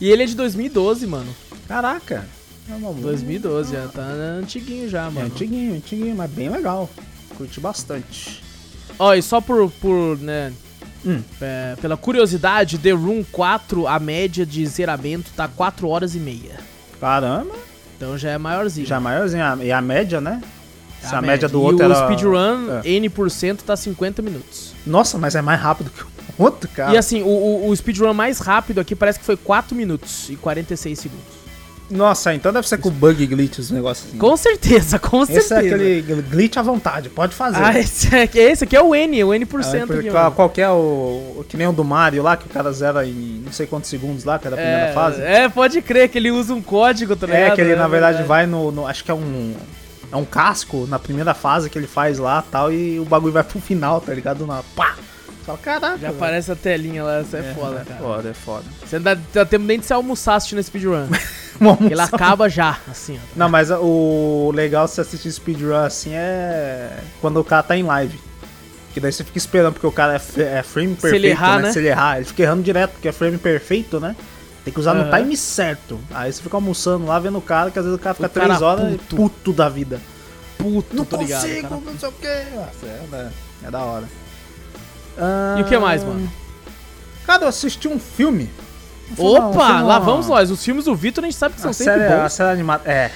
E 0.00 0.10
ele 0.10 0.22
é 0.22 0.26
de 0.26 0.34
2012, 0.34 1.06
mano. 1.06 1.34
Caraca. 1.66 2.26
É 2.70 2.74
uma 2.74 2.92
2012, 2.92 3.72
já 3.72 3.88
tá 3.88 4.02
antiguinho 4.02 4.88
já, 4.90 5.06
É 5.06 5.10
mano. 5.10 5.26
antiguinho, 5.26 5.74
antiguinho, 5.76 6.14
mas 6.16 6.30
bem 6.30 6.48
legal. 6.50 6.88
Curti 7.36 7.60
bastante. 7.60 8.42
Ó, 8.98 9.14
e 9.14 9.22
só 9.22 9.40
por, 9.40 9.70
por 9.80 10.18
né, 10.18 10.52
Hum. 11.06 11.22
é, 11.40 11.76
pela 11.80 11.96
curiosidade, 11.96 12.76
The 12.76 12.90
Room 12.90 13.24
4, 13.30 13.86
a 13.86 13.98
média 14.00 14.44
de 14.44 14.66
zeramento 14.66 15.30
tá 15.36 15.46
4 15.48 15.88
horas 15.88 16.14
e 16.14 16.18
meia. 16.18 16.58
Caramba, 17.00 17.54
Então 17.96 18.16
já 18.18 18.30
é 18.30 18.38
maiorzinho. 18.38 18.86
já 18.86 18.98
maiorzinho. 19.00 19.44
A- 19.44 19.58
E 19.64 19.72
a 19.72 19.80
média, 19.80 20.20
né? 20.20 20.40
Se 21.00 21.14
a, 21.14 21.18
A 21.18 21.22
média 21.22 21.48
do 21.48 21.58
E 21.58 21.62
outro 21.62 21.86
o 21.86 21.92
era... 21.92 22.04
speedrun, 22.06 22.80
É. 22.84 22.88
N% 22.88 23.58
tá 23.64 23.76
50 23.76 24.20
minutos. 24.22 24.74
Nossa, 24.86 25.16
mas 25.18 25.34
é 25.34 25.42
mais 25.42 25.60
rápido 25.60 25.90
que 25.90 26.02
o 26.02 26.06
outro, 26.38 26.68
cara. 26.70 26.92
E 26.92 26.96
assim, 26.96 27.22
o, 27.22 27.26
o, 27.28 27.68
o 27.68 27.76
speedrun 27.76 28.12
mais 28.12 28.38
rápido 28.40 28.80
aqui 28.80 28.94
parece 28.96 29.18
que 29.18 29.24
foi 29.24 29.36
4 29.36 29.76
minutos 29.76 30.28
e 30.28 30.36
46 30.36 30.98
segundos. 30.98 31.37
Nossa, 31.90 32.34
então 32.34 32.52
deve 32.52 32.68
ser 32.68 32.78
com 32.78 32.90
bug 32.90 33.26
glitch 33.26 33.58
os 33.58 33.70
negócios 33.70 34.08
assim. 34.08 34.18
Com 34.18 34.36
certeza, 34.36 34.98
com 34.98 35.22
Esse 35.22 35.40
certeza. 35.40 35.74
é 35.74 35.98
aquele 35.98 36.22
glitch 36.22 36.56
à 36.58 36.62
vontade, 36.62 37.08
pode 37.08 37.34
fazer. 37.34 37.62
Ah, 37.62 37.78
esse 37.78 38.14
aqui, 38.14 38.38
esse 38.38 38.64
aqui 38.64 38.76
é 38.76 38.82
o 38.82 38.94
N, 38.94 39.24
o 39.24 39.32
N%. 39.32 39.46
Porque 39.46 40.08
aqui, 40.08 40.10
qual, 40.10 40.52
é 40.56 40.68
o. 40.70 41.44
Que 41.48 41.56
nem 41.56 41.66
o 41.66 41.72
do 41.72 41.82
Mario 41.84 42.22
lá, 42.22 42.36
que 42.36 42.46
o 42.46 42.50
cara 42.50 42.70
zera 42.72 43.06
em 43.06 43.42
não 43.44 43.52
sei 43.52 43.66
quantos 43.66 43.88
segundos 43.88 44.24
lá, 44.24 44.38
que 44.38 44.46
é 44.46 44.50
da 44.50 44.56
primeira 44.56 44.86
é, 44.88 44.92
fase. 44.92 45.22
É, 45.22 45.48
pode 45.48 45.80
crer 45.80 46.08
que 46.08 46.18
ele 46.18 46.30
usa 46.30 46.52
um 46.52 46.60
código, 46.60 47.16
tá 47.16 47.26
ligado? 47.26 47.52
É, 47.52 47.54
que 47.54 47.60
ele 47.60 47.74
na 47.74 47.88
verdade 47.88 48.18
verdade. 48.18 48.28
vai 48.28 48.46
no, 48.46 48.70
no- 48.70 48.86
Acho 48.86 49.02
que 49.04 49.10
é 49.10 49.14
um. 49.14 49.54
É 50.10 50.16
um 50.16 50.24
casco 50.24 50.86
na 50.86 50.98
primeira 50.98 51.34
fase 51.34 51.68
que 51.68 51.78
ele 51.78 51.86
faz 51.86 52.18
lá 52.18 52.42
tal, 52.50 52.72
e 52.72 52.98
o 52.98 53.04
bagulho 53.04 53.32
vai 53.32 53.44
pro 53.44 53.60
final, 53.60 54.00
tá 54.00 54.12
ligado? 54.14 54.46
Na, 54.46 54.62
pá! 54.74 54.94
Fala, 55.48 55.58
caraca. 55.58 55.98
Já 55.98 56.08
velho. 56.08 56.14
aparece 56.16 56.52
a 56.52 56.56
telinha 56.56 57.02
lá, 57.04 57.18
essa 57.18 57.38
é, 57.38 57.54
foda, 57.54 57.80
é 57.80 57.84
cara. 57.84 58.00
foda, 58.00 58.28
é 58.30 58.34
foda. 58.34 58.64
Você 58.84 58.98
não 58.98 59.02
dá, 59.32 59.44
tempo 59.46 59.64
nem 59.64 59.78
de 59.80 59.86
se 59.86 59.92
almoçar 59.92 60.34
assistindo 60.36 60.62
speedrun. 60.62 61.06
Ele 61.90 62.00
acaba 62.00 62.48
já, 62.48 62.78
assim, 62.88 63.16
ó. 63.18 63.20
Não, 63.34 63.48
mas 63.48 63.70
o 63.70 64.52
legal 64.54 64.84
de 64.86 64.92
você 64.92 65.00
assistir 65.00 65.32
speedrun 65.32 65.74
assim 65.74 66.12
é 66.14 66.98
quando 67.20 67.38
o 67.40 67.44
cara 67.44 67.62
tá 67.62 67.76
em 67.76 67.82
live. 67.82 68.18
Que 68.94 69.00
daí 69.00 69.12
você 69.12 69.24
fica 69.24 69.38
esperando, 69.38 69.72
porque 69.74 69.86
o 69.86 69.92
cara 69.92 70.14
é, 70.36 70.42
é 70.58 70.62
frame 70.62 70.94
Se 70.94 71.00
perfeito, 71.02 71.14
ele 71.24 71.28
errar, 71.28 71.56
né? 71.56 71.62
né? 71.64 71.72
Se 71.72 71.78
ele 71.78 71.88
errar, 71.88 72.16
ele 72.16 72.24
fica 72.26 72.42
errando 72.42 72.62
direto, 72.62 72.92
porque 72.92 73.08
é 73.08 73.12
frame 73.12 73.38
perfeito, 73.38 73.98
né? 74.00 74.14
Tem 74.64 74.72
que 74.72 74.80
usar 74.80 74.92
no 74.94 75.02
Aham. 75.02 75.18
time 75.22 75.36
certo. 75.36 75.98
Aí 76.10 76.32
você 76.32 76.42
fica 76.42 76.56
almoçando 76.56 77.06
lá, 77.06 77.18
vendo 77.18 77.38
o 77.38 77.42
cara, 77.42 77.70
que 77.70 77.78
às 77.78 77.84
vezes 77.84 77.98
o 77.98 78.02
cara 78.02 78.14
fica 78.14 78.26
O 78.26 78.30
cara 78.30 78.46
3 78.48 78.62
horas 78.62 78.90
puto. 78.96 79.14
e 79.14 79.16
puto 79.16 79.52
da 79.52 79.68
vida. 79.68 80.00
Puto, 80.58 80.94
Não 80.96 81.04
ligado, 81.20 81.40
consigo, 81.42 81.68
cara. 81.68 81.80
não 81.84 81.98
sei 81.98 82.08
o 82.08 82.12
quê. 82.12 82.42
Nossa, 82.54 82.86
é, 82.86 83.06
da- 83.10 83.30
é 83.66 83.70
da 83.70 83.78
hora. 83.80 84.04
E 85.58 85.62
o 85.62 85.64
que 85.64 85.76
mais, 85.78 86.02
mano? 86.04 86.30
Cara, 87.26 87.44
eu 87.44 87.48
assisti 87.48 87.88
um 87.88 87.98
filme. 87.98 88.48
Um 89.12 89.16
filme 89.16 89.34
não, 89.38 89.46
um 89.48 89.50
Opa, 89.50 89.66
filme 89.66 89.82
lá 89.82 89.98
não. 89.98 90.06
vamos 90.06 90.28
nós. 90.28 90.50
Os 90.50 90.64
filmes 90.64 90.84
do 90.86 90.94
Vitor 90.94 91.24
a 91.24 91.26
gente 91.26 91.36
sabe 91.38 91.54
que 91.54 91.60
são 91.60 91.72
sempre 91.72 91.94
série, 92.00 92.12
a 92.12 92.22
bons. 92.22 92.32
série 92.32 92.50
animada. 92.50 92.90
É. 92.90 93.10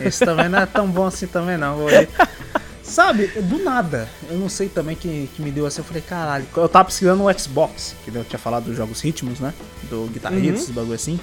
Esse 0.00 0.24
também 0.24 0.48
não 0.48 0.58
é 0.58 0.66
tão 0.66 0.86
bom 0.88 1.06
assim 1.06 1.26
também, 1.26 1.56
não. 1.56 1.76
vou. 1.76 1.88
Sabe, 2.82 3.26
do 3.26 3.58
nada. 3.64 4.08
Eu 4.30 4.38
não 4.38 4.48
sei 4.48 4.68
também 4.68 4.94
que, 4.94 5.28
que 5.34 5.42
me 5.42 5.50
deu 5.50 5.66
assim. 5.66 5.80
Eu 5.80 5.84
falei, 5.84 6.02
caralho. 6.02 6.46
Eu 6.56 6.68
tava 6.68 6.84
pesquisando 6.84 7.22
no 7.24 7.38
Xbox, 7.38 7.96
que 8.04 8.14
eu 8.14 8.24
tinha 8.24 8.38
falado 8.38 8.64
dos 8.64 8.76
jogos 8.76 9.00
ritmos, 9.00 9.40
né? 9.40 9.52
Do 9.90 10.08
Guitar 10.12 10.32
Uhum. 10.32 10.66
Bagulho 10.70 10.94
assim. 10.94 11.18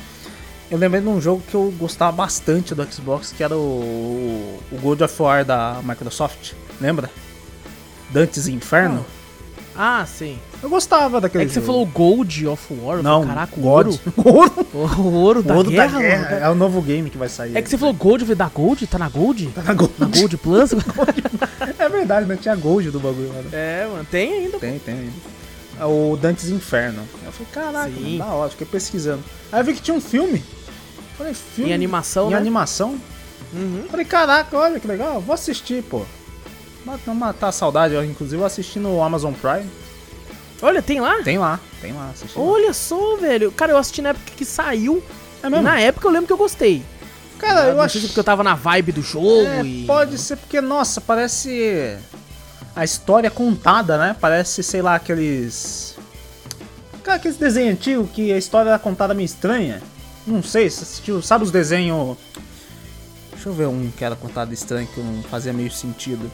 Eu 0.69 0.77
lembrei 0.77 1.01
de 1.01 1.07
um 1.07 1.21
jogo 1.21 1.41
que 1.47 1.55
eu 1.55 1.73
gostava 1.77 2.11
bastante 2.11 2.75
do 2.75 2.83
Xbox, 2.91 3.31
que 3.31 3.43
era 3.43 3.55
o, 3.55 4.59
o 4.71 4.77
God 4.81 5.01
of 5.01 5.21
War 5.21 5.45
da 5.45 5.79
Microsoft. 5.83 6.53
Lembra? 6.81 7.09
Dantes 8.09 8.47
Inferno. 8.47 9.05
Ah, 9.75 10.05
sim. 10.05 10.37
Eu 10.61 10.69
gostava 10.69 11.19
daquele 11.19 11.43
É 11.43 11.47
que 11.47 11.53
você 11.53 11.59
jogo. 11.59 11.65
falou 11.73 11.85
Gold 11.87 12.47
of 12.47 12.73
War. 12.81 13.01
Não, 13.01 13.21
falei, 13.21 13.35
Caraca, 13.35 13.59
o 13.59 13.65
ouro. 13.65 13.99
Ouro. 14.23 14.67
O 14.73 15.13
ouro 15.15 15.43
da 15.43 15.55
Ouro 15.55 15.69
guerra, 15.71 15.93
da 15.93 15.99
guerra. 15.99 16.29
mano. 16.31 16.45
É 16.45 16.49
o 16.49 16.55
novo 16.55 16.81
game 16.81 17.09
que 17.09 17.17
vai 17.17 17.27
sair. 17.29 17.57
É 17.57 17.61
que 17.61 17.69
você 17.69 17.77
falou 17.77 17.93
Gold, 17.93 18.21
eu 18.21 18.27
falei, 18.27 18.35
da 18.35 18.47
Gold? 18.49 18.85
Tá 18.87 18.97
na 18.99 19.09
Gold? 19.09 19.47
Tá 19.47 19.63
na 19.63 19.73
Gold. 19.73 19.93
Na 19.97 20.05
Gold 20.07 20.37
Plus? 20.37 20.71
É 21.79 21.89
verdade, 21.89 22.27
não 22.27 22.37
tinha 22.37 22.55
Gold 22.55 22.91
do 22.91 22.99
bagulho, 22.99 23.29
mano. 23.33 23.49
é, 23.51 23.87
mano, 23.91 24.05
tem 24.09 24.31
ainda. 24.33 24.57
Tem, 24.59 24.79
tem. 24.79 25.09
É 25.79 25.85
o 25.85 26.17
Dantes 26.21 26.49
Inferno. 26.49 27.03
Eu 27.25 27.31
falei, 27.31 27.47
caraca, 27.51 27.89
mano, 27.99 28.17
da 28.19 28.25
hora, 28.27 28.49
fiquei 28.51 28.67
pesquisando. 28.67 29.23
Aí 29.51 29.59
eu 29.59 29.65
vi 29.65 29.73
que 29.73 29.81
tinha 29.81 29.95
um 29.95 29.99
filme. 30.01 30.37
Eu 30.39 31.03
Falei, 31.17 31.33
filme? 31.33 31.71
Em 31.71 31.73
animação, 31.73 32.27
Em 32.27 32.31
né? 32.31 32.37
animação. 32.37 32.95
Uhum. 33.53 33.83
Falei, 33.89 34.05
caraca, 34.05 34.57
olha 34.57 34.79
que 34.79 34.87
legal, 34.87 35.19
vou 35.19 35.33
assistir, 35.33 35.83
pô. 35.83 36.03
Não 36.85 37.15
matar 37.15 37.49
a 37.49 37.51
saudade, 37.51 37.93
eu, 37.93 38.03
inclusive 38.03 38.41
eu 38.41 38.45
assisti 38.45 38.79
no 38.79 39.01
Amazon 39.01 39.33
Prime. 39.33 39.69
Olha, 40.61 40.81
tem 40.81 40.99
lá? 41.01 41.21
Tem 41.23 41.37
lá, 41.37 41.59
tem 41.81 41.93
lá, 41.93 42.09
assisti. 42.09 42.37
lá. 42.37 42.45
Olha 42.45 42.73
só, 42.73 43.17
velho. 43.17 43.51
Cara, 43.51 43.71
eu 43.73 43.77
assisti 43.77 44.01
na 44.01 44.09
época 44.09 44.31
que 44.35 44.45
saiu. 44.45 45.03
É 45.41 45.49
mesmo? 45.49 45.63
na 45.63 45.79
época 45.79 46.07
eu 46.07 46.11
lembro 46.11 46.27
que 46.27 46.33
eu 46.33 46.37
gostei. 46.37 46.83
Cara, 47.37 47.67
eu 47.67 47.75
não 47.75 47.81
acho 47.81 47.99
se 47.99 48.07
porque 48.07 48.19
eu 48.19 48.23
tava 48.23 48.43
na 48.43 48.55
vibe 48.55 48.93
do 48.93 49.01
jogo 49.01 49.45
É, 49.45 49.61
e... 49.61 49.85
pode 49.85 50.17
ser 50.17 50.37
porque, 50.37 50.61
nossa, 50.61 51.01
parece 51.01 51.97
a 52.73 52.85
história 52.85 53.29
contada, 53.29 53.97
né? 53.97 54.15
Parece, 54.19 54.63
sei 54.63 54.81
lá, 54.81 54.95
aqueles. 54.95 55.95
Cara, 57.03 57.17
aqueles 57.17 57.35
desenhos 57.35 57.73
antigos 57.73 58.09
que 58.11 58.31
a 58.31 58.37
história 58.37 58.69
era 58.69 58.79
contada 58.79 59.13
meio 59.13 59.25
estranha. 59.25 59.81
Não 60.25 60.41
sei, 60.41 60.69
você 60.69 60.83
assistiu, 60.83 61.21
sabe 61.21 61.43
os 61.43 61.51
desenhos. 61.51 62.17
Deixa 63.31 63.49
eu 63.49 63.53
ver 63.53 63.67
um 63.67 63.91
que 63.91 64.05
era 64.05 64.15
contado 64.15 64.53
estranho 64.53 64.87
que 64.87 65.01
não 65.01 65.21
fazia 65.23 65.51
meio 65.51 65.69
sentido. 65.69 66.31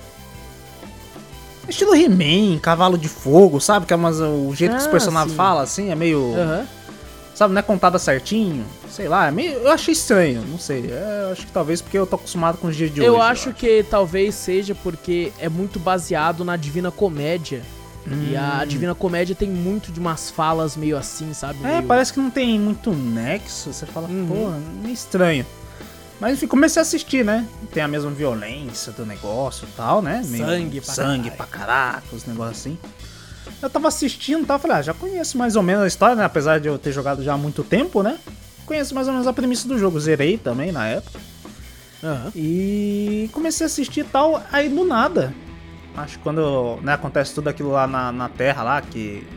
Estilo 1.70 1.96
He-Man, 1.96 2.60
Cavalo 2.60 2.98
de 2.98 3.08
Fogo, 3.08 3.60
sabe? 3.60 3.86
Que 3.86 3.94
é 3.94 3.96
umas, 3.96 4.20
o 4.20 4.54
jeito 4.56 4.72
que 4.74 4.82
os 4.82 4.88
Ah, 4.88 4.91
personagens 4.91 5.32
sim. 5.32 5.38
falam, 5.38 5.62
assim, 5.64 5.90
é 5.91 5.96
meio. 5.96 6.34
Aham. 6.36 6.68
Sabe, 7.36 7.54
não 7.54 7.60
é 7.60 7.64
contada 7.64 7.98
certinho. 7.98 8.66
Sei 8.90 9.08
lá, 9.08 9.28
é 9.28 9.32
meio, 9.32 9.54
eu 9.54 9.72
achei 9.72 9.94
estranho, 9.94 10.44
não 10.46 10.58
sei. 10.60 10.91
É, 10.91 11.26
eu 11.28 11.32
acho 11.32 11.46
que 11.46 11.52
talvez 11.54 11.82
porque 11.82 11.98
eu 11.98 12.06
tô 12.06 12.18
acostumado 12.18 12.58
com 12.58 12.68
os 12.68 12.76
dias 12.76 12.94
de 12.94 13.02
Eu 13.02 13.14
hoje. 13.14 13.22
acho 13.24 13.54
que 13.54 13.84
talvez 13.90 14.36
seja 14.36 14.76
porque 14.76 15.32
é 15.40 15.48
muito 15.48 15.80
baseado 15.80 16.44
na 16.44 16.58
Divina 16.58 16.91
Comédia. 16.91 17.62
E 18.12 18.36
a 18.36 18.66
Divina 18.66 18.96
Comédia 18.96 19.36
tem 19.36 19.48
muito 19.50 19.91
de 19.91 20.00
umas 20.00 20.32
falas 20.32 20.76
meio 20.76 20.98
assim, 20.98 21.32
sabe? 21.34 21.60
É, 21.64 21.74
Meio- 21.76 21.84
parece 21.84 22.12
que 22.12 22.20
não 22.20 22.32
tem 22.32 22.60
muito 22.60 22.91
nexo. 22.91 23.72
Você 23.72 23.86
fala, 23.86 24.08
Uhum. 24.08 24.26
pô, 24.28 24.82
meio 24.82 24.94
estranho. 24.94 25.46
Mas 26.20 26.34
enfim, 26.34 26.48
comecei 26.48 26.82
a 26.82 26.84
assistir, 26.84 27.24
né? 27.24 27.48
Tem 27.72 27.82
a 27.82 27.88
mesma 27.88 28.12
violência 28.12 28.91
do 28.91 29.06
negócio 29.06 29.68
e 29.68 29.76
tal, 29.76 30.02
né? 30.02 30.22
Meio 30.26 30.46
Sangue 30.46 30.82
pra 30.82 30.94
sangue 30.94 31.30
caralho. 31.30 31.38
pra 31.38 31.46
caraca, 31.46 32.16
os 32.16 32.26
negócios 32.26 32.60
assim. 32.60 32.78
Eu 33.62 33.70
tava 33.70 33.88
assistindo 33.88 34.44
e 34.44 34.46
tal, 34.46 34.60
falei, 34.60 34.78
ah, 34.78 34.82
já 34.82 34.94
conheço 34.94 35.38
mais 35.38 35.56
ou 35.56 35.64
menos 35.64 35.84
a 35.84 35.88
história, 35.88 36.16
né? 36.16 36.24
Apesar 36.24 36.60
de 36.60 36.68
eu 36.68 36.78
ter 36.78 36.91
jogado 36.91 37.24
já 37.24 37.34
há 37.34 37.38
muito 37.38 37.64
tempo, 37.64 38.04
né? 38.04 38.18
Conheço 38.66 38.94
mais 38.94 39.08
ou 39.08 39.14
menos 39.14 39.28
a 39.28 39.34
premissa 39.34 39.68
do 39.68 39.78
jogo. 39.78 40.00
Zerei 40.00 40.38
também 40.38 40.72
na 40.72 40.88
época. 40.88 41.20
Aham. 42.04 42.32
E 42.36 43.30
comecei 43.34 43.66
a 43.66 43.68
assistir 43.68 44.02
e 44.02 44.04
tal, 44.04 44.41
aí 44.52 44.70
do 44.70 44.86
nada. 44.86 45.34
Acho 45.96 46.18
que 46.18 46.24
quando 46.24 46.78
né, 46.82 46.94
acontece 46.94 47.34
tudo 47.34 47.50
aquilo 47.50 47.72
lá 47.72 47.88
na, 47.88 48.12
na 48.12 48.30
Terra, 48.30 48.64
lá, 48.64 48.82
que 48.82 49.28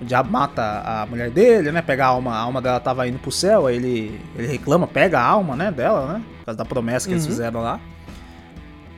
o 0.00 0.04
diabo 0.04 0.30
mata 0.30 0.62
a 0.84 1.06
mulher 1.06 1.30
dele, 1.30 1.72
né? 1.72 1.80
Pega 1.82 2.04
a 2.04 2.08
alma, 2.08 2.32
a 2.34 2.38
alma 2.38 2.60
dela 2.60 2.78
tava 2.80 3.06
indo 3.08 3.18
pro 3.18 3.32
céu, 3.32 3.66
aí 3.66 3.76
ele, 3.76 4.20
ele 4.36 4.46
reclama, 4.46 4.86
pega 4.86 5.18
a 5.18 5.24
alma, 5.24 5.56
né, 5.56 5.70
dela, 5.70 6.12
né? 6.14 6.22
Por 6.40 6.44
causa 6.46 6.58
da 6.58 6.64
promessa 6.64 7.06
que 7.08 7.14
eles 7.14 7.24
Uhum. 7.24 7.30
fizeram 7.30 7.60
lá. 7.62 7.80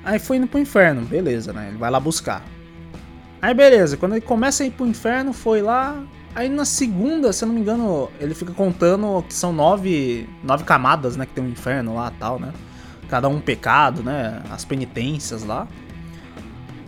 Aí 0.05 0.19
foi 0.19 0.37
indo 0.39 0.47
pro 0.47 0.59
inferno, 0.59 1.03
beleza, 1.03 1.53
né? 1.53 1.69
Ele 1.69 1.79
vai 1.79 1.91
lá 1.91 2.01
buscar. 2.01 2.43
Aí 3.41 3.55
beleza, 3.55 3.97
quando 3.97 4.12
ele 4.12 4.20
começa 4.20 4.62
a 4.65 4.66
ir 4.66 4.70
pro 4.70 4.87
inferno, 4.87 5.33
foi 5.33 5.62
lá. 5.62 6.03
Aí 6.35 6.49
na 6.49 6.65
segunda, 6.65 7.33
se 7.33 7.45
eu 7.45 7.49
não 7.49 7.55
me 7.55 7.61
engano, 7.61 8.09
ele 8.20 8.35
fica 8.35 8.53
contando 8.53 9.23
que 9.29 9.35
são 9.35 9.53
nove, 9.53 10.29
nove 10.43 10.65
camadas, 10.65 11.16
né? 11.16 11.27
Que 11.27 11.33
tem 11.33 11.45
um 11.45 11.49
inferno 11.49 11.95
lá 11.95 12.12
e 12.15 12.19
tal, 12.19 12.39
né? 12.39 12.53
Cada 13.09 13.29
um 13.29 13.41
pecado, 13.41 14.03
né? 14.03 14.43
As 14.51 14.65
penitências 14.65 15.45
lá. 15.45 15.66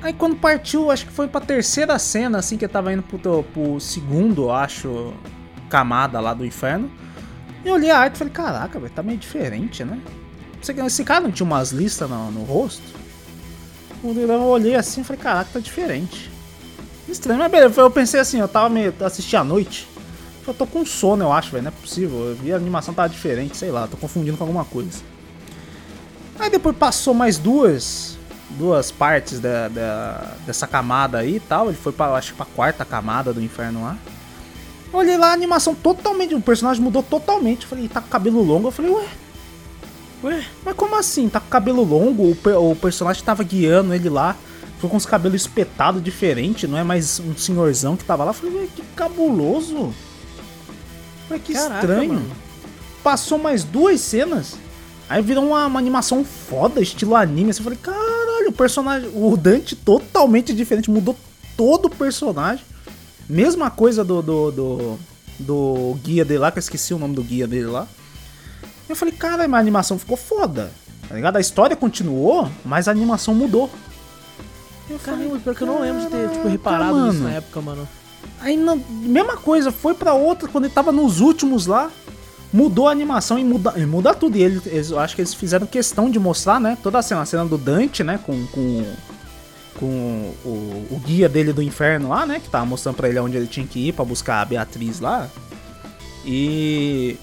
Aí 0.03 0.13
quando 0.15 0.37
partiu, 0.37 0.91
acho 0.91 1.07
que 1.07 1.13
foi 1.13 1.29
pra 1.29 1.41
terceira 1.41 1.99
cena, 1.99 2.39
assim, 2.39 2.57
que 2.57 2.65
eu 2.65 2.69
tava 2.69 2.93
indo 2.93 3.03
pro, 3.03 3.43
pro 3.43 3.79
segundo, 3.81 4.51
acho, 4.51 5.13
camada 5.69 6.19
lá 6.21 6.33
do 6.33 6.45
inferno. 6.45 6.91
Eu 7.65 7.75
olhei 7.75 7.91
a 7.91 7.99
arte 7.99 8.15
e 8.15 8.19
falei, 8.19 8.33
caraca, 8.33 8.79
velho, 8.81 8.93
tá 8.93 9.03
meio 9.03 9.19
diferente, 9.19 9.85
né? 9.85 10.01
Esse- 10.63 11.05
cara 11.05 11.21
não 11.21 11.31
tinha 11.31 11.45
umas 11.47 11.71
listas 11.71 12.09
no, 12.09 12.31
no 12.31 12.45
rosto? 12.45 12.83
Quando 14.01 14.19
Eu 14.19 14.43
olhei 14.45 14.75
assim 14.75 15.03
e 15.03 15.05
falei, 15.05 15.21
caraca, 15.23 15.51
tá 15.53 15.61
diferente. 15.61 16.31
Estranho, 17.07 17.39
mas 17.41 17.51
beleza, 17.51 17.79
eu 17.81 17.91
pensei 17.91 18.21
assim, 18.21 18.39
eu 18.41 18.49
tava 18.49 18.71
meio. 18.71 18.95
assisti 19.01 19.37
à 19.37 19.45
noite. 19.45 19.87
Eu 20.47 20.55
tô 20.55 20.67
com 20.67 20.85
sono, 20.87 21.25
eu 21.25 21.33
acho, 21.33 21.51
velho, 21.51 21.65
não 21.65 21.69
é 21.69 21.73
possível. 21.73 22.19
Eu 22.31 22.37
vi 22.37 22.53
a 22.53 22.57
animação 22.57 22.95
tava 22.95 23.09
diferente, 23.11 23.57
sei 23.57 23.71
lá, 23.71 23.87
tô 23.87 23.99
confundindo 23.99 24.39
com 24.39 24.45
alguma 24.45 24.65
coisa. 24.65 25.03
Aí 26.39 26.49
depois 26.49 26.75
passou 26.77 27.13
mais 27.13 27.37
duas 27.37 28.17
duas 28.59 28.91
partes 28.91 29.39
da, 29.41 29.69
da- 29.69 30.35
dessa 30.47 30.67
camada 30.67 31.19
aí 31.19 31.37
e 31.37 31.41
tal. 31.41 31.69
Ele 31.69 31.77
foi 31.77 31.93
pra, 31.93 32.15
acho 32.15 32.33
que 32.33 32.37
pra 32.37 32.47
quarta 32.47 32.85
camada 32.85 33.33
do 33.33 33.43
inferno 33.43 33.83
lá. 33.83 33.97
Eu 34.93 34.99
Olhei 34.99 35.17
lá 35.17 35.29
a 35.29 35.33
animação 35.33 35.75
totalmente, 35.75 36.35
o 36.35 36.41
personagem 36.41 36.83
mudou 36.83 37.03
totalmente. 37.03 37.63
Eu 37.63 37.69
falei, 37.69 37.89
tá 37.89 38.01
com 38.01 38.09
cabelo 38.09 38.43
longo. 38.43 38.69
Eu 38.69 38.73
falei, 38.73 38.91
ué, 38.91 39.07
Ué? 40.25 40.45
mas 40.65 40.75
como 40.75 40.97
assim? 40.97 41.29
Tá 41.29 41.41
com 41.41 41.49
cabelo 41.49 41.83
longo? 41.85 42.37
O, 42.45 42.71
o 42.73 42.77
personagem 42.77 43.23
tava 43.25 43.43
guiando 43.45 43.95
ele 43.95 44.09
lá. 44.09 44.37
Ficou 44.75 44.91
com 44.91 44.97
os 44.97 45.05
cabelos 45.07 45.43
espetados 45.43 46.03
diferente, 46.03 46.67
não 46.67 46.79
é 46.79 46.83
mais 46.83 47.21
um 47.21 47.37
senhorzão 47.37 47.97
que 47.99 48.05
tava 48.05 48.25
lá. 48.25 48.31
Eu 48.31 48.35
falei, 48.35 48.57
ué, 48.63 48.67
que 48.75 48.83
cabuloso. 48.97 49.93
Ué, 51.31 51.39
que 51.39 51.53
Caraca, 51.53 51.81
estranho. 51.81 52.15
mano. 52.15 52.31
Passou 53.03 53.39
mais 53.39 53.63
duas 53.63 54.01
cenas. 54.01 54.57
Aí 55.09 55.23
virou 55.23 55.45
uma, 55.47 55.67
uma 55.67 55.79
animação 55.79 56.25
foda, 56.25 56.81
estilo 56.81 57.15
anime. 57.15 57.51
Assim, 57.51 57.61
eu 57.61 57.65
falei, 57.65 57.79
caralho, 57.83 58.30
o 58.51 58.53
personagem. 58.53 59.11
O 59.15 59.37
Dante 59.37 59.75
totalmente 59.75 60.53
diferente. 60.53 60.91
Mudou 60.91 61.17
todo 61.57 61.87
o 61.87 61.91
personagem. 61.91 62.65
Mesma 63.29 63.71
coisa 63.71 64.05
do, 64.05 64.21
do, 64.21 64.51
do, 64.51 64.99
do 65.39 65.99
guia 66.03 66.25
dele 66.25 66.41
lá, 66.41 66.51
que 66.51 66.59
eu 66.59 66.61
esqueci 66.61 66.93
o 66.93 66.99
nome 66.99 67.15
do 67.15 67.23
guia 67.23 67.47
dele 67.47 67.67
lá. 67.67 67.87
Eu 68.89 68.97
falei, 68.97 69.15
cara, 69.15 69.47
mas 69.47 69.59
a 69.59 69.61
animação 69.61 69.99
ficou 69.99 70.17
foda. 70.17 70.73
Tá 71.09 71.15
ligado? 71.15 71.37
A 71.37 71.41
história 71.41 71.77
continuou, 71.77 72.51
mas 72.65 72.89
a 72.89 72.91
animação 72.91 73.35
mudou. 73.35 73.71
Eu 74.89 74.99
Caramba, 74.99 75.39
pior 75.39 75.55
que 75.55 75.63
eu 75.63 75.67
não 75.67 75.81
lembro 75.81 76.03
de 76.03 76.09
ter, 76.09 76.23
tipo, 76.23 76.35
"Caraca, 76.35 76.49
reparado 76.49 76.97
mano." 76.97 77.25
na 77.25 77.31
época, 77.31 77.61
mano. 77.61 77.89
Aí, 78.41 78.57
na, 78.57 78.77
mesma 78.91 79.37
coisa, 79.37 79.71
foi 79.71 79.95
pra 79.95 80.15
outra, 80.15 80.49
quando 80.49 80.65
ele 80.65 80.75
tava 80.75 80.91
nos 80.91 81.21
últimos 81.21 81.67
lá, 81.67 81.91
mudou 82.53 82.89
a 82.89 82.93
animação 82.93 83.39
e 83.39 83.45
muda, 83.45 83.75
e 83.77 83.87
muda 83.87 84.15
tudo. 84.15 84.37
E 84.37 84.43
ele- 84.43 84.61
eles, 84.67 84.91
eu 84.91 84.99
acho 84.99 85.15
que 85.15 85.21
eles 85.23 85.35
fizeram 85.35 85.67
questão 85.67 86.11
de 86.11 86.19
mostrar, 86.19 86.61
né? 86.61 86.77
Toda 86.83 86.99
a 86.99 87.03
cena, 87.03 87.23
a 87.23 87.27
cena 87.27 87.45
do 87.47 87.57
Dante, 87.59 88.03
né? 88.05 88.19
Com, 88.25 88.47
com, 88.49 88.85
com 89.79 90.33
o, 90.45 90.87
o 90.91 91.01
guia 91.05 91.29
dele 91.29 91.53
do 91.53 91.63
inferno 91.63 92.09
lá, 92.09 92.27
né? 92.27 92.41
Que 92.41 92.49
tava 92.51 92.67
mostrando 92.67 92.97
pra 92.97 93.09
ele 93.09 93.19
onde 93.21 93.37
ele 93.37 93.47
tinha 93.47 93.67
que 93.67 93.89
ir 93.89 93.93
pra 93.93 94.05
buscar 94.05 94.41
a 94.43 94.45
Beatriz 94.45 95.01
lá. 95.01 95.29
E. 96.25 97.17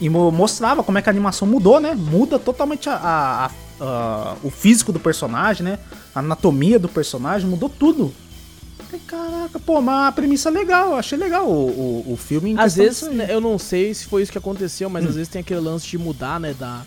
E 0.00 0.10
mo- 0.10 0.30
mostrava 0.30 0.82
como 0.82 0.98
é 0.98 1.02
que 1.02 1.08
a 1.08 1.12
animação 1.12 1.48
mudou, 1.48 1.80
né? 1.80 1.94
Muda 1.94 2.38
totalmente 2.38 2.88
a- 2.88 3.00
a- 3.00 3.50
a- 3.80 4.34
o 4.42 4.50
físico 4.50 4.92
do 4.92 5.00
personagem, 5.00 5.62
né? 5.64 5.78
A 6.14 6.18
anatomia 6.20 6.78
do 6.78 6.88
personagem, 6.88 7.48
mudou 7.48 7.68
tudo. 7.70 8.12
Falei, 8.98 9.00
Caraca, 9.06 9.58
pô, 9.58 9.80
mas 9.80 10.08
a 10.08 10.12
premissa 10.12 10.48
é 10.48 10.52
legal, 10.52 10.90
eu 10.90 10.96
achei 10.96 11.18
legal 11.18 11.46
o, 11.46 12.04
o, 12.06 12.12
o 12.12 12.16
filme. 12.16 12.50
em 12.52 12.58
Às 12.58 12.76
vezes, 12.76 13.02
né, 13.10 13.26
eu 13.28 13.40
não 13.40 13.58
sei 13.58 13.92
se 13.94 14.06
foi 14.06 14.22
isso 14.22 14.32
que 14.32 14.38
aconteceu, 14.38 14.88
Hum. 14.88 14.92
mas 14.92 15.06
às 15.06 15.14
vezes 15.14 15.28
tem 15.28 15.40
aquele 15.40 15.60
lance 15.60 15.86
de 15.86 15.98
mudar, 15.98 16.38
né, 16.40 16.54
da... 16.58 16.82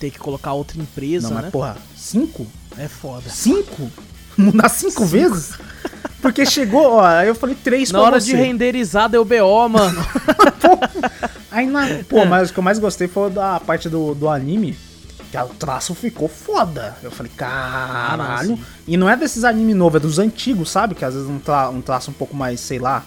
Ter 0.00 0.10
que 0.10 0.18
colocar 0.18 0.52
outra 0.52 0.78
empresa, 0.80 1.28
Não, 1.28 1.34
mas 1.34 1.44
né? 1.44 1.50
porra, 1.50 1.76
cinco? 1.94 2.46
É 2.78 2.88
foda. 2.88 3.28
Cinco? 3.28 3.90
Mudar 4.36 4.68
cinco, 4.68 5.04
vezes? 5.04 5.52
Porque 6.20 6.44
chegou, 6.44 6.92
ó, 6.94 7.04
aí 7.04 7.28
eu 7.28 7.34
falei 7.34 7.54
três 7.54 7.90
Na 7.92 8.00
hora 8.00 8.20
você. 8.20 8.26
de 8.32 8.36
renderizar 8.36 9.08
deu 9.08 9.24
BO, 9.24 9.68
mano. 9.68 10.04
Aí 11.50 11.66
na. 11.66 11.86
Pô, 12.08 12.24
mas 12.26 12.50
o 12.50 12.52
que 12.52 12.58
eu 12.58 12.62
mais 12.62 12.78
gostei 12.78 13.08
foi 13.08 13.30
da 13.30 13.58
parte 13.60 13.88
do, 13.88 14.14
do 14.14 14.28
anime. 14.28 14.76
Que 15.44 15.52
o 15.52 15.54
traço 15.54 15.94
ficou 15.94 16.28
foda. 16.28 16.96
Eu 17.02 17.10
falei, 17.10 17.30
caralho. 17.36 18.56
sim. 18.56 18.64
e 18.86 18.96
não 18.96 19.08
é 19.08 19.16
desses 19.16 19.44
anime 19.44 19.74
novos, 19.74 19.96
é 19.96 20.00
dos 20.00 20.18
antigos, 20.18 20.70
sabe? 20.70 20.94
Que 20.94 21.04
às 21.04 21.14
vezes 21.14 21.28
um, 21.28 21.38
tra 21.38 21.68
um 21.70 21.80
traço 21.80 22.10
um 22.10 22.14
pouco 22.14 22.36
mais, 22.36 22.60
sei 22.60 22.78
lá, 22.78 23.04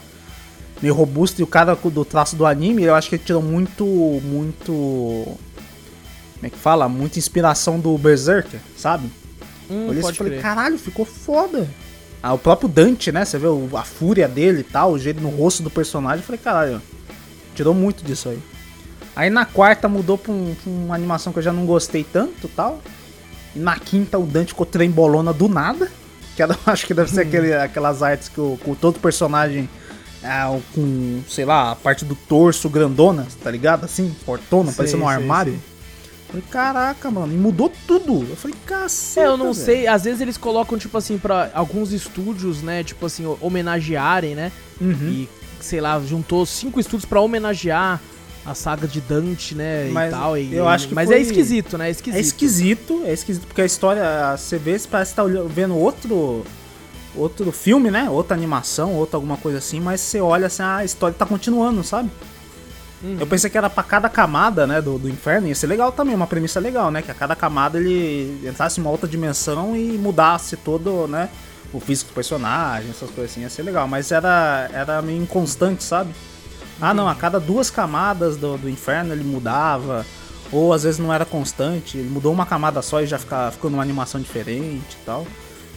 meio 0.82 0.94
robusto. 0.94 1.40
E 1.40 1.44
o 1.44 1.48
cara 1.48 1.76
do 1.76 2.06
traço 2.06 2.36
do 2.36 2.46
anime, 2.46 2.84
eu 2.84 2.96
acho 2.96 3.10
que 3.10 3.16
ele 3.16 3.24
tirou 3.24 3.42
muito. 3.42 3.86
Muito. 3.86 4.72
Como 4.72 5.38
é 6.48 6.50
que 6.50 6.58
fala? 6.58 6.88
Muita 6.88 7.20
inspiração 7.20 7.80
do 7.80 7.98
Berserker, 7.98 8.60
sabe? 8.78 9.10
Hum, 9.70 9.88
Olhei 9.90 10.00
assim 10.00 10.12
e 10.12 10.16
falei, 10.16 10.40
caralho, 10.40 10.78
ficou 10.80 11.06
foda. 11.06 11.68
Ah, 12.24 12.34
o 12.34 12.38
próprio 12.38 12.68
Dante, 12.68 13.12
né? 13.12 13.24
Você 13.26 13.38
vê 13.38 13.48
a 13.78 13.84
fúria 13.84 14.28
dele 14.28 14.62
e 14.62 14.64
tal, 14.64 14.92
o 14.92 15.00
jeito 15.00 15.22
no 15.22 15.30
rosto 15.30 15.64
do 15.64 15.70
personagem. 15.70 16.20
Eu 16.20 16.24
falei, 16.24 16.40
caralho, 16.42 16.82
tirou 17.56 17.74
muito 17.74 18.04
disso 18.04 18.30
aí. 18.30 18.40
Aí 19.16 19.30
na 19.30 19.46
quarta 19.46 19.88
mudou 19.90 20.18
pra, 20.18 20.32
um- 20.32 20.56
pra 20.62 20.72
uma 20.72 20.96
animação 20.96 21.34
que 21.34 21.40
eu 21.40 21.44
já 21.44 21.52
não 21.54 21.66
gostei 21.66 22.04
tanto 22.04 22.46
e 22.48 22.50
tal. 22.50 22.82
E 23.56 23.60
na 23.60 23.78
quinta 23.78 24.18
o 24.18 24.26
Dante 24.26 24.50
ficou 24.50 24.66
trembolona 24.66 25.34
do 25.34 25.48
nada. 25.50 25.92
Que 26.36 26.44
era- 26.44 26.58
acho 26.66 26.86
que 26.88 26.94
deve 26.94 27.10
ser 27.12 27.22
aquele, 27.22 27.54
aquelas 27.54 28.02
artes 28.04 28.30
que 28.30 28.40
o, 28.40 28.58
com 28.64 28.74
todo 28.76 29.00
personagem 29.00 29.68
é, 30.24 30.60
com, 30.76 31.22
sei 31.30 31.46
lá, 31.46 31.72
a 31.72 31.76
parte 31.76 32.04
do 32.06 32.14
torso 32.16 32.70
grandona, 32.70 33.26
tá 33.44 33.50
ligado? 33.52 33.86
Assim, 33.86 34.14
fortona, 34.26 34.72
parecendo 34.72 35.04
um 35.04 35.08
armário. 35.10 35.54
sei. 35.54 35.62
Falei, 36.28 36.44
caraca, 36.52 37.10
mano, 37.10 37.34
e 37.34 37.38
mudou 37.38 37.72
tudo. 37.88 38.24
Eu 38.30 38.36
falei, 38.36 38.56
caceta. 38.66 39.26
É, 39.26 39.30
eu 39.32 39.36
não 39.38 39.52
velho. 39.52 39.66
sei, 39.66 39.88
às 39.88 40.04
vezes 40.04 40.22
eles 40.22 40.38
colocam, 40.38 40.78
tipo 40.78 40.96
assim, 40.96 41.18
pra 41.18 41.50
alguns 41.56 41.92
estúdios, 41.92 42.62
né, 42.62 42.84
tipo 42.84 43.04
assim, 43.08 43.26
homenagearem, 43.42 44.36
né? 44.36 44.52
Uhum. 44.80 44.92
E, 45.10 45.30
sei 45.60 45.82
lá, 45.82 46.00
juntou 46.02 46.46
cinco 46.46 46.80
estúdios 46.80 47.06
pra 47.06 47.20
homenagear 47.20 48.00
a 48.50 48.56
saga 48.56 48.88
de 48.88 49.00
Dante, 49.02 49.54
né, 49.56 49.90
Mas 49.92 50.12
e 50.12 50.16
tal. 50.16 50.38
E, 50.38 50.56
eu 50.56 50.68
acho 50.68 50.88
que 50.88 50.96
mas 50.96 51.08
foi- 51.08 51.18
é 51.18 51.22
esquisito, 51.22 51.78
né? 51.78 51.88
É 51.88 51.92
esquisito. 51.92 52.18
É 52.18 52.22
esquisito, 52.22 53.02
é 53.06 53.14
esquisito, 53.14 53.48
porque 53.48 53.62
a 53.62 53.66
história, 53.66 54.36
você 54.38 54.58
vê, 54.58 54.78
você 54.78 54.88
parece 54.88 55.12
que 55.12 55.16
tá 55.18 55.24
vendo 55.48 55.76
outro 55.78 56.44
outro 57.16 57.52
filme, 57.52 57.90
né? 57.90 58.10
Outra 58.10 58.36
animação, 58.36 58.94
outra 58.94 59.18
alguma 59.18 59.36
coisa 59.38 59.58
assim, 59.58 59.80
mas 59.80 60.00
você 60.02 60.22
olha 60.22 60.48
assim, 60.48 60.62
a 60.64 60.86
história 60.86 61.16
tá 61.18 61.26
continuando, 61.26 61.84
sabe? 61.84 62.10
Uhum. 63.02 63.18
Eu 63.20 63.26
pensei 63.28 63.50
que 63.50 63.58
era 63.58 63.70
pra 63.70 63.82
cada 63.84 64.10
camada, 64.10 64.68
né, 64.68 64.82
do, 64.82 64.98
do 65.00 65.10
inferno, 65.10 65.48
ia 65.48 65.56
ser 65.56 65.68
legal 65.68 65.92
também, 65.92 66.14
uma 66.14 66.28
premissa 66.28 66.60
legal, 66.60 66.92
né? 66.92 67.02
Que 67.02 67.12
a 67.12 67.14
cada 67.14 67.36
camada 67.36 67.80
ele 67.80 68.40
entrasse 68.48 68.80
em 68.80 68.84
uma 68.84 68.92
outra 68.92 69.08
dimensão 69.08 69.76
e 69.76 69.98
mudasse 69.98 70.58
todo, 70.58 71.08
né? 71.08 71.30
O 71.74 71.80
físico 71.80 72.12
do 72.12 72.16
personagem, 72.16 72.90
essas 72.90 73.10
coisas 73.10 73.32
assim, 73.32 73.42
ia 73.42 73.50
ser 73.50 73.64
legal. 73.64 73.88
Mas 73.88 74.12
era, 74.12 74.70
era 74.74 75.02
meio 75.02 75.22
inconstante, 75.22 75.84
sabe? 75.84 76.14
Ah, 76.82 76.94
não, 76.94 77.08
a 77.08 77.16
cada 77.16 77.40
duas 77.40 77.70
camadas 77.70 78.38
do, 78.38 78.58
do 78.58 78.70
inferno 78.70 79.14
ele 79.14 79.24
mudava. 79.24 80.06
Ou 80.52 80.74
às 80.74 80.82
vezes 80.84 81.00
não 81.00 81.14
era 81.14 81.26
constante, 81.26 81.98
ele 81.98 82.10
mudou 82.10 82.34
uma 82.34 82.46
camada 82.46 82.82
só 82.82 83.02
e 83.02 83.06
já 83.06 83.20
fica, 83.20 83.52
ficou 83.52 83.70
numa 83.70 83.84
animação 83.84 84.20
diferente 84.20 84.98
e 85.00 85.06
tal. 85.06 85.28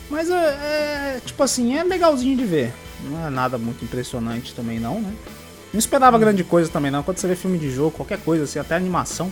Mas 0.09 0.31
é, 0.31 0.35
é, 0.35 1.21
tipo 1.25 1.43
assim, 1.43 1.77
é 1.77 1.85
legalzinho 1.85 2.37
de 2.39 2.45
ver. 2.47 2.73
Não 3.05 3.27
é 3.27 3.29
nada 3.31 3.59
muito 3.59 3.85
impressionante 3.85 4.55
também 4.55 4.79
não, 4.81 5.01
né? 5.01 5.13
Não 5.73 5.79
esperava 5.79 6.19
grande 6.19 6.43
coisa 6.43 6.71
também 6.71 6.91
não. 6.91 7.03
Quando 7.03 7.19
você 7.19 7.27
vê 7.29 7.37
filme 7.37 7.59
de 7.59 7.71
jogo, 7.71 7.91
qualquer 7.91 8.19
coisa 8.21 8.45
assim, 8.45 8.59
até 8.59 8.75
animação. 8.75 9.31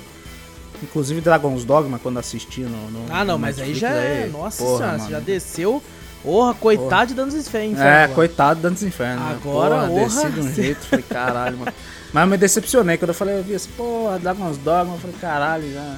Inclusive 0.83 1.21
Dragon's 1.21 1.65
Dogma, 1.65 1.99
quando 1.99 2.19
assisti 2.19 2.61
no, 2.61 2.91
no 2.91 3.05
Ah, 3.11 3.25
não, 3.25 3.35
no 3.35 3.41
mas 3.41 3.59
aí 3.59 3.69
Netflix, 3.69 3.81
já 3.81 3.91
é. 3.91 4.25
aí, 4.25 4.31
Nossa 4.31 4.63
porra, 4.63 4.77
senhora, 4.79 4.93
você 4.93 4.99
mano. 5.05 5.11
já 5.11 5.21
desceu. 5.21 5.83
Porra, 6.23 6.53
coitado 6.55 7.09
de 7.09 7.15
Dantes 7.15 7.35
Inferno. 7.37 7.79
É, 7.79 8.05
agora. 8.05 8.15
coitado 8.15 8.61
Dantes 8.61 8.83
Inferno. 8.83 9.21
né? 9.25 9.33
Agora, 9.33 9.87
porra, 9.87 10.05
desci 10.05 10.29
de 10.31 10.41
um 10.41 10.53
jeito, 10.55 10.81
falei, 10.87 11.05
caralho, 11.09 11.59
mano. 11.59 11.73
Mas 12.13 12.23
eu 12.25 12.29
me 12.29 12.37
decepcionei 12.37 12.99
quando 12.99 13.11
eu 13.11 13.15
falei, 13.15 13.39
eu 13.39 13.43
vi 13.43 13.55
assim, 13.55 13.71
porra, 13.77 14.19
Dragon's 14.19 14.59
Dogma, 14.59 14.95
eu 14.95 14.99
falei, 14.99 15.17
caralho, 15.21 15.73
já. 15.73 15.97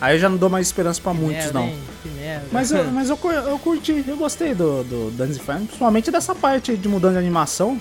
Aí 0.00 0.16
eu 0.16 0.18
já 0.20 0.28
não 0.28 0.36
dou 0.36 0.50
mais 0.50 0.66
esperança 0.66 1.00
pra 1.00 1.12
Que 1.12 1.18
muitos, 1.18 1.44
merda, 1.44 1.58
não. 1.58 1.66
hein? 1.66 1.78
Que 2.02 2.08
merda. 2.10 2.46
Mas, 2.52 2.70
eu, 2.70 2.84
mas 2.92 3.08
eu, 3.10 3.18
eu 3.48 3.58
curti, 3.58 4.04
eu 4.06 4.16
gostei 4.16 4.54
do, 4.54 4.84
do 4.84 5.10
Dantes 5.10 5.36
Inferno, 5.36 5.66
principalmente 5.66 6.10
dessa 6.10 6.34
parte 6.34 6.76
de 6.76 6.88
mudança 6.88 7.14
de 7.14 7.18
animação. 7.20 7.80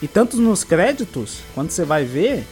E 0.00 0.06
tanto 0.06 0.36
nos 0.36 0.62
créditos, 0.64 1.38
quando 1.54 1.70
você 1.70 1.84
vai 1.84 2.04
ver, 2.04 2.46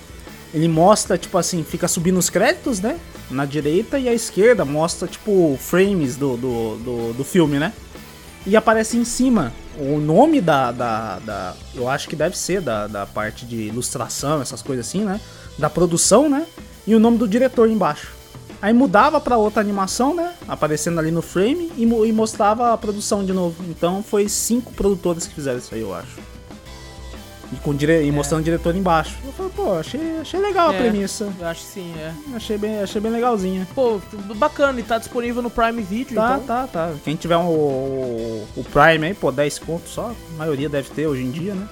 ele 0.53 0.67
mostra, 0.69 1.17
tipo 1.19 1.37
assim, 1.37 1.63
fica 1.63 1.87
subindo 1.87 2.19
os 2.19 2.31
créditos, 2.31 2.81
né? 2.81 2.97
Na 3.31 3.45
direita 3.45 3.99
e 3.99 4.09
à 4.09 4.15
esquerda 4.15 4.65
mostra, 4.65 5.07
tipo, 5.07 5.57
frames 5.61 6.17
do, 6.17 6.37
do, 6.37 6.77
do, 6.77 7.13
do 7.15 7.25
filme, 7.25 7.59
né? 7.59 7.73
E 8.47 8.57
aparece 8.57 8.97
em 8.97 9.05
cima 9.05 9.53
o 9.79 9.99
nome 9.99 10.41
da, 10.41 10.71
da, 10.71 11.19
da- 11.19 11.55
Eu 11.75 11.89
acho 11.89 12.09
que 12.09 12.15
deve 12.15 12.37
ser 12.37 12.61
da, 12.61 12.87
da 12.87 13.07
parte 13.07 13.45
de 13.47 13.57
ilustração, 13.57 14.41
essas 14.43 14.61
coisas 14.63 14.87
assim, 14.87 15.03
né? 15.05 15.21
Da 15.59 15.71
produção, 15.71 16.29
né? 16.29 16.47
E 16.87 16.95
o 16.95 17.01
nome 17.01 17.17
do 17.19 17.27
diretor 17.27 17.69
embaixo. 17.71 18.13
Aí 18.61 18.73
mudava 18.73 19.21
pra 19.21 19.37
outra 19.37 19.61
animação, 19.61 20.15
né? 20.15 20.35
Aparecendo 20.47 20.99
ali 20.99 21.11
no 21.11 21.23
frame 21.23 21.71
e, 21.77 21.83
e 21.85 22.13
mostrava 22.13 22.73
a 22.73 22.79
produção 22.79 23.25
de 23.25 23.33
novo. 23.33 23.63
Então 23.69 24.03
foi 24.03 24.29
cinco 24.29 24.73
produtores 24.73 25.27
que 25.27 25.35
fizeram 25.35 25.59
isso 25.59 25.75
aí, 25.75 25.81
eu 25.81 25.95
acho. 25.95 26.19
E, 27.55 27.61
com 27.63 27.75
dire... 27.75 28.03
e 28.05 28.11
mostrando 28.11 28.41
o 28.41 28.45
diretor 28.45 28.75
embaixo. 28.75 29.17
Eu 29.25 29.33
falei, 29.33 29.53
pô, 29.55 29.73
achei, 29.75 30.19
achei 30.21 30.41
legal 30.41 30.71
a 30.71 30.75
É. 30.75 30.79
premissa. 30.79 31.33
Eu 31.39 31.47
acho 31.47 31.61
que 31.61 31.67
sim, 31.73 31.95
é. 31.99 32.13
Achei 32.35 32.59
bem, 32.59 32.81
achei 32.81 33.01
bem 33.01 33.13
legalzinha. 33.13 33.67
Pô, 33.75 34.01
bacana, 34.37 34.81
e 34.81 34.83
tá 34.83 34.99
disponível 34.99 35.41
no 35.43 35.51
Prime 35.51 35.83
Video, 35.83 36.17
Tá, 36.17 36.35
então. 36.43 36.47
tá, 36.47 36.67
tá. 36.67 36.93
Quem 37.05 37.15
tiver 37.17 37.37
um, 37.37 37.47
o, 37.47 38.47
o 38.57 38.65
Prime 38.65 39.07
aí, 39.07 39.15
pô, 39.15 39.31
10 39.31 39.59
conto 39.61 39.89
só. 39.89 40.13
A 40.35 40.39
maioria 40.39 40.69
deve 40.69 40.91
ter 40.91 41.07
hoje 41.07 41.23
em 41.23 41.31
dia, 41.31 41.55
né? 41.55 41.69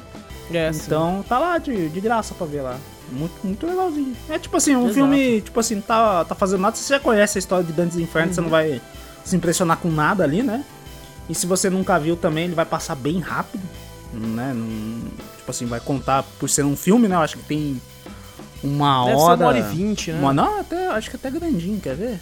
É, 0.53 0.73
sim. 0.73 0.83
Então 0.87 1.25
tá 1.29 1.39
lá 1.39 1.59
de, 1.59 1.89
de 1.89 2.01
graça 2.01 2.35
pra 2.35 2.47
ver 2.47 2.61
lá. 2.63 2.77
Muito, 3.11 3.35
muito 3.45 3.67
legalzinho. 3.67 4.15
É 4.29 4.39
tipo 4.39 4.57
assim, 4.57 4.75
um 4.77 4.83
Exato. 4.85 4.95
filme, 4.95 5.41
tipo 5.41 5.59
assim, 5.61 5.81
tá, 5.81 6.25
tá 6.25 6.35
fazendo 6.35 6.61
nada. 6.61 6.77
Você 6.77 6.93
já 6.95 7.01
conhece 7.01 7.39
a 7.39 7.41
história 7.41 7.65
de 7.65 7.73
Dantes 7.73 7.97
Inferno, 7.99 8.33
você 8.33 8.41
Uhum. 8.41 8.45
não 8.45 8.51
vai 8.51 8.81
se 9.25 9.37
impressionar 9.37 9.77
com 9.79 9.91
nada 9.91 10.25
ali, 10.25 10.43
né? 10.43 10.65
E 11.29 11.35
se 11.35 11.47
você 11.47 11.69
nunca 11.71 11.99
viu 11.99 12.17
também, 12.17 12.45
ele 12.45 12.55
vai 12.55 12.65
passar 12.67 12.95
bem 12.95 13.19
rápido, 13.21 13.63
né? 14.13 14.53
Não- 14.55 15.32
assim, 15.53 15.67
vai 15.67 15.79
contar 15.81 16.23
por 16.41 16.51
ser 16.51 16.65
um 16.65 16.77
filme, 16.77 17.07
né? 17.09 17.15
Eu 17.15 17.21
acho 17.21 17.37
que 17.39 17.45
tem 17.45 17.81
uma 18.63 19.05
Deve 19.07 19.17
ser 19.19 19.23
hora. 19.25 19.37
uma 19.41 19.47
hora 19.49 19.59
e 19.59 19.63
vinte, 19.63 20.11
né? 20.13 20.19
Uma, 20.19 20.33
não, 20.35 20.61
até, 20.61 20.89
acho 20.89 21.09
que 21.11 21.17
até 21.17 21.31
grandinho, 21.31 21.81
quer 21.81 21.95
ver? 21.95 22.21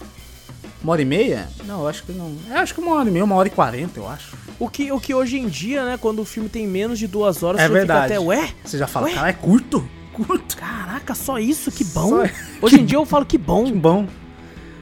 Uma 0.83 0.93
hora 0.93 1.03
e 1.03 1.05
meia? 1.05 1.49
Não, 1.67 1.81
eu 1.83 1.89
acho 1.89 2.03
que 2.05 2.13
não. 2.13 2.35
É, 2.51 2.55
acho 2.59 2.75
que 2.75 2.81
uma 2.81 2.95
hora 2.95 3.09
e 3.09 3.13
meia, 3.13 3.25
uma 3.25 3.35
hora 3.35 3.49
e 3.49 3.51
quarenta, 3.51 3.99
eu 4.01 4.09
acho. 4.09 4.35
O 4.59 4.69
que, 4.69 4.91
o 4.93 4.99
que 5.01 5.15
hoje 5.15 5.39
em 5.39 5.47
dia, 5.49 5.85
né, 5.85 5.99
quando 6.01 6.21
o 6.21 6.25
filme 6.25 6.49
tem 6.49 6.67
menos 6.67 6.99
de 6.99 7.07
duas 7.07 7.43
horas, 7.43 7.61
É 7.61 7.67
você 7.67 7.73
verdade. 7.73 8.03
fica 8.09 8.15
até, 8.19 8.27
ué? 8.27 8.49
Você 8.65 8.79
já 8.79 8.87
fala, 8.87 9.07
Ué? 9.07 9.15
cara, 9.15 9.29
é 9.29 9.33
curto? 9.33 9.87
Curto. 10.13 10.57
Caraca, 10.57 11.15
só 11.15 11.39
isso? 11.39 11.71
Que 11.71 11.85
bom. 11.85 12.09
Só- 12.27 12.31
Hoje 12.63 12.81
em 12.81 12.85
dia 12.85 12.97
eu 12.99 13.05
falo 13.07 13.25
que 13.27 13.37
bom. 13.39 13.65
Que 13.65 13.73
bom. 13.73 14.07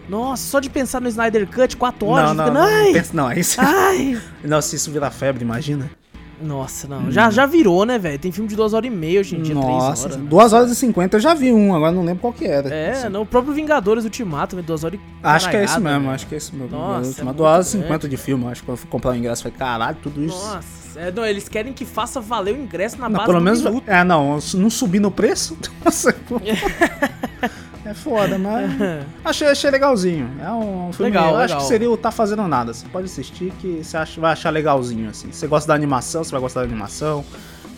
Nossa, 0.09 0.43
só 0.49 0.59
de 0.61 0.71
pensar 0.71 1.01
no 1.01 1.09
Snyder 1.09 1.47
Cut, 1.49 1.77
4 1.77 2.07
horas, 2.07 2.35
não, 2.35 2.45
fica, 2.47 2.59
não, 2.59 2.67
não, 2.67 2.77
ai, 2.77 2.93
pensa- 2.93 3.11
não, 3.13 3.27
aí 3.27 3.45
você- 3.45 3.61
ai. 3.61 4.23
Não, 4.43 4.63
se 4.63 4.77
isso 4.77 4.91
virar 4.91 5.11
febre, 5.11 5.45
imagina. 5.45 5.91
Nossa, 6.41 6.87
não. 6.87 7.11
Já, 7.11 7.31
já 7.31 7.47
virou, 7.47 7.85
né, 7.85 7.99
velho? 7.99 8.19
Tem 8.19 8.31
filme 8.31 8.49
de 8.49 8.55
duas 8.57 8.73
horas 8.73 8.87
e 8.87 8.95
meia 8.95 9.21
hoje 9.21 9.37
em 9.37 9.43
dia, 9.43 9.55
Nossa, 9.55 10.03
três 10.09 10.17
horas. 10.17 10.29
2 10.29 10.53
horas 10.53 10.71
e 10.71 10.75
50 10.77 11.17
eu 11.17 11.21
já 11.21 11.35
vi 11.35 11.53
um, 11.53 11.75
agora 11.75 11.91
não 11.93 12.05
lembro 12.05 12.21
qual 12.21 12.33
que 12.33 12.45
era. 12.47 12.69
É, 12.73 12.93
Assim, 12.93 13.09
no 13.09 13.27
próprio 13.27 13.53
Vingadores 13.53 14.05
Ultimato, 14.05 14.51
também, 14.51 14.65
duas 14.65 14.85
horas 14.85 14.99
e 14.99 15.03
Acho 15.23 15.51
que 15.51 15.57
é 15.57 15.67
caralhada, 15.67 15.81
mesmo, 15.99 16.11
acho 16.11 16.27
que 16.27 16.35
é 16.35 16.39
isso 16.39 16.55
mesmo. 16.55 16.77
Nossa, 16.77 17.21
é 17.23 17.25
2 17.25 17.41
horas 17.41 17.69
e 17.69 17.71
50 17.83 18.09
de 18.09 18.17
filme, 18.17 18.47
acho 18.47 18.61
que 18.61 18.67
quando 18.67 18.77
eu 18.77 18.81
fui 18.81 18.91
comprar 18.91 19.11
o 19.13 19.15
ingresso, 19.17 19.43
falei, 19.43 19.59
caralho, 19.59 19.97
tudo 20.03 20.25
isso. 20.25 20.37
Nossa, 20.37 21.01
é, 21.01 21.11
não, 21.11 21.25
eles 21.27 21.49
querem 21.49 21.73
que 21.73 21.85
faça 21.85 22.21
valer 22.21 22.55
o 22.55 22.61
ingresso 22.61 22.99
na 22.99 23.09
Não, 23.09 23.19
base 23.19 23.27
pelo 23.27 23.41
menos. 23.43 23.63
minuto. 23.63 23.85
É, 23.89 24.05
não, 24.05 24.39
não 24.55 24.71
subir 24.71 25.01
no 25.01 25.11
preço. 25.11 25.57
Nossa. 25.85 26.15
é 27.91 27.95
foda, 27.95 28.39
mas. 28.39 28.71
Achei, 29.25 29.49
achei 29.49 29.71
legalzinho. 29.71 30.31
É 30.41 30.51
um 30.53 30.93
filme. 30.93 31.11
Legal, 31.11 31.31
eu 31.31 31.37
acho 31.37 31.47
legal. 31.55 31.59
que 31.61 31.67
seria 31.69 31.91
o 31.91 31.97
Tá 31.97 32.11
Fazendo 32.11 32.47
Nada. 32.49 32.73
Você 32.75 32.87
pode 32.89 33.07
assistir 33.07 33.53
que 33.61 33.83
você 33.83 33.97
acha- 33.97 34.21
vai 34.21 34.33
achar 34.33 34.51
legalzinho, 34.51 35.09
assim. 35.11 35.31
Você 35.33 35.47
gosta 35.47 35.69
da 35.69 35.75
animação, 35.75 36.23
você 36.25 36.31
vai 36.31 36.41
gostar 36.41 36.61
da 36.61 36.67
animação. 36.67 37.25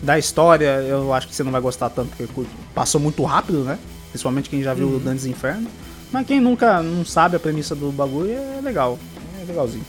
Da 0.02 0.18
história, 0.18 0.80
eu 0.82 1.12
acho 1.12 1.28
que 1.28 1.34
você 1.34 1.42
não 1.42 1.52
vai 1.52 1.60
gostar 1.60 1.90
tanto, 1.90 2.16
porque 2.16 2.46
passou 2.74 3.00
muito 3.00 3.22
rápido, 3.22 3.64
né? 3.64 3.78
Principalmente 4.10 4.48
quem 4.48 4.62
já 4.62 4.72
viu 4.72 4.86
Uhum. 4.88 4.96
o 4.96 5.00
Dantes 5.00 5.26
Inferno. 5.26 5.68
Mas 6.10 6.26
quem 6.26 6.40
nunca 6.40 6.82
não 6.82 7.04
sabe 7.04 7.36
a 7.36 7.38
premissa 7.40 7.74
do 7.74 7.92
bagulho 7.92 8.32
é 8.32 8.60
legal. 8.62 8.98
É 9.40 9.44
legalzinho. 9.44 9.84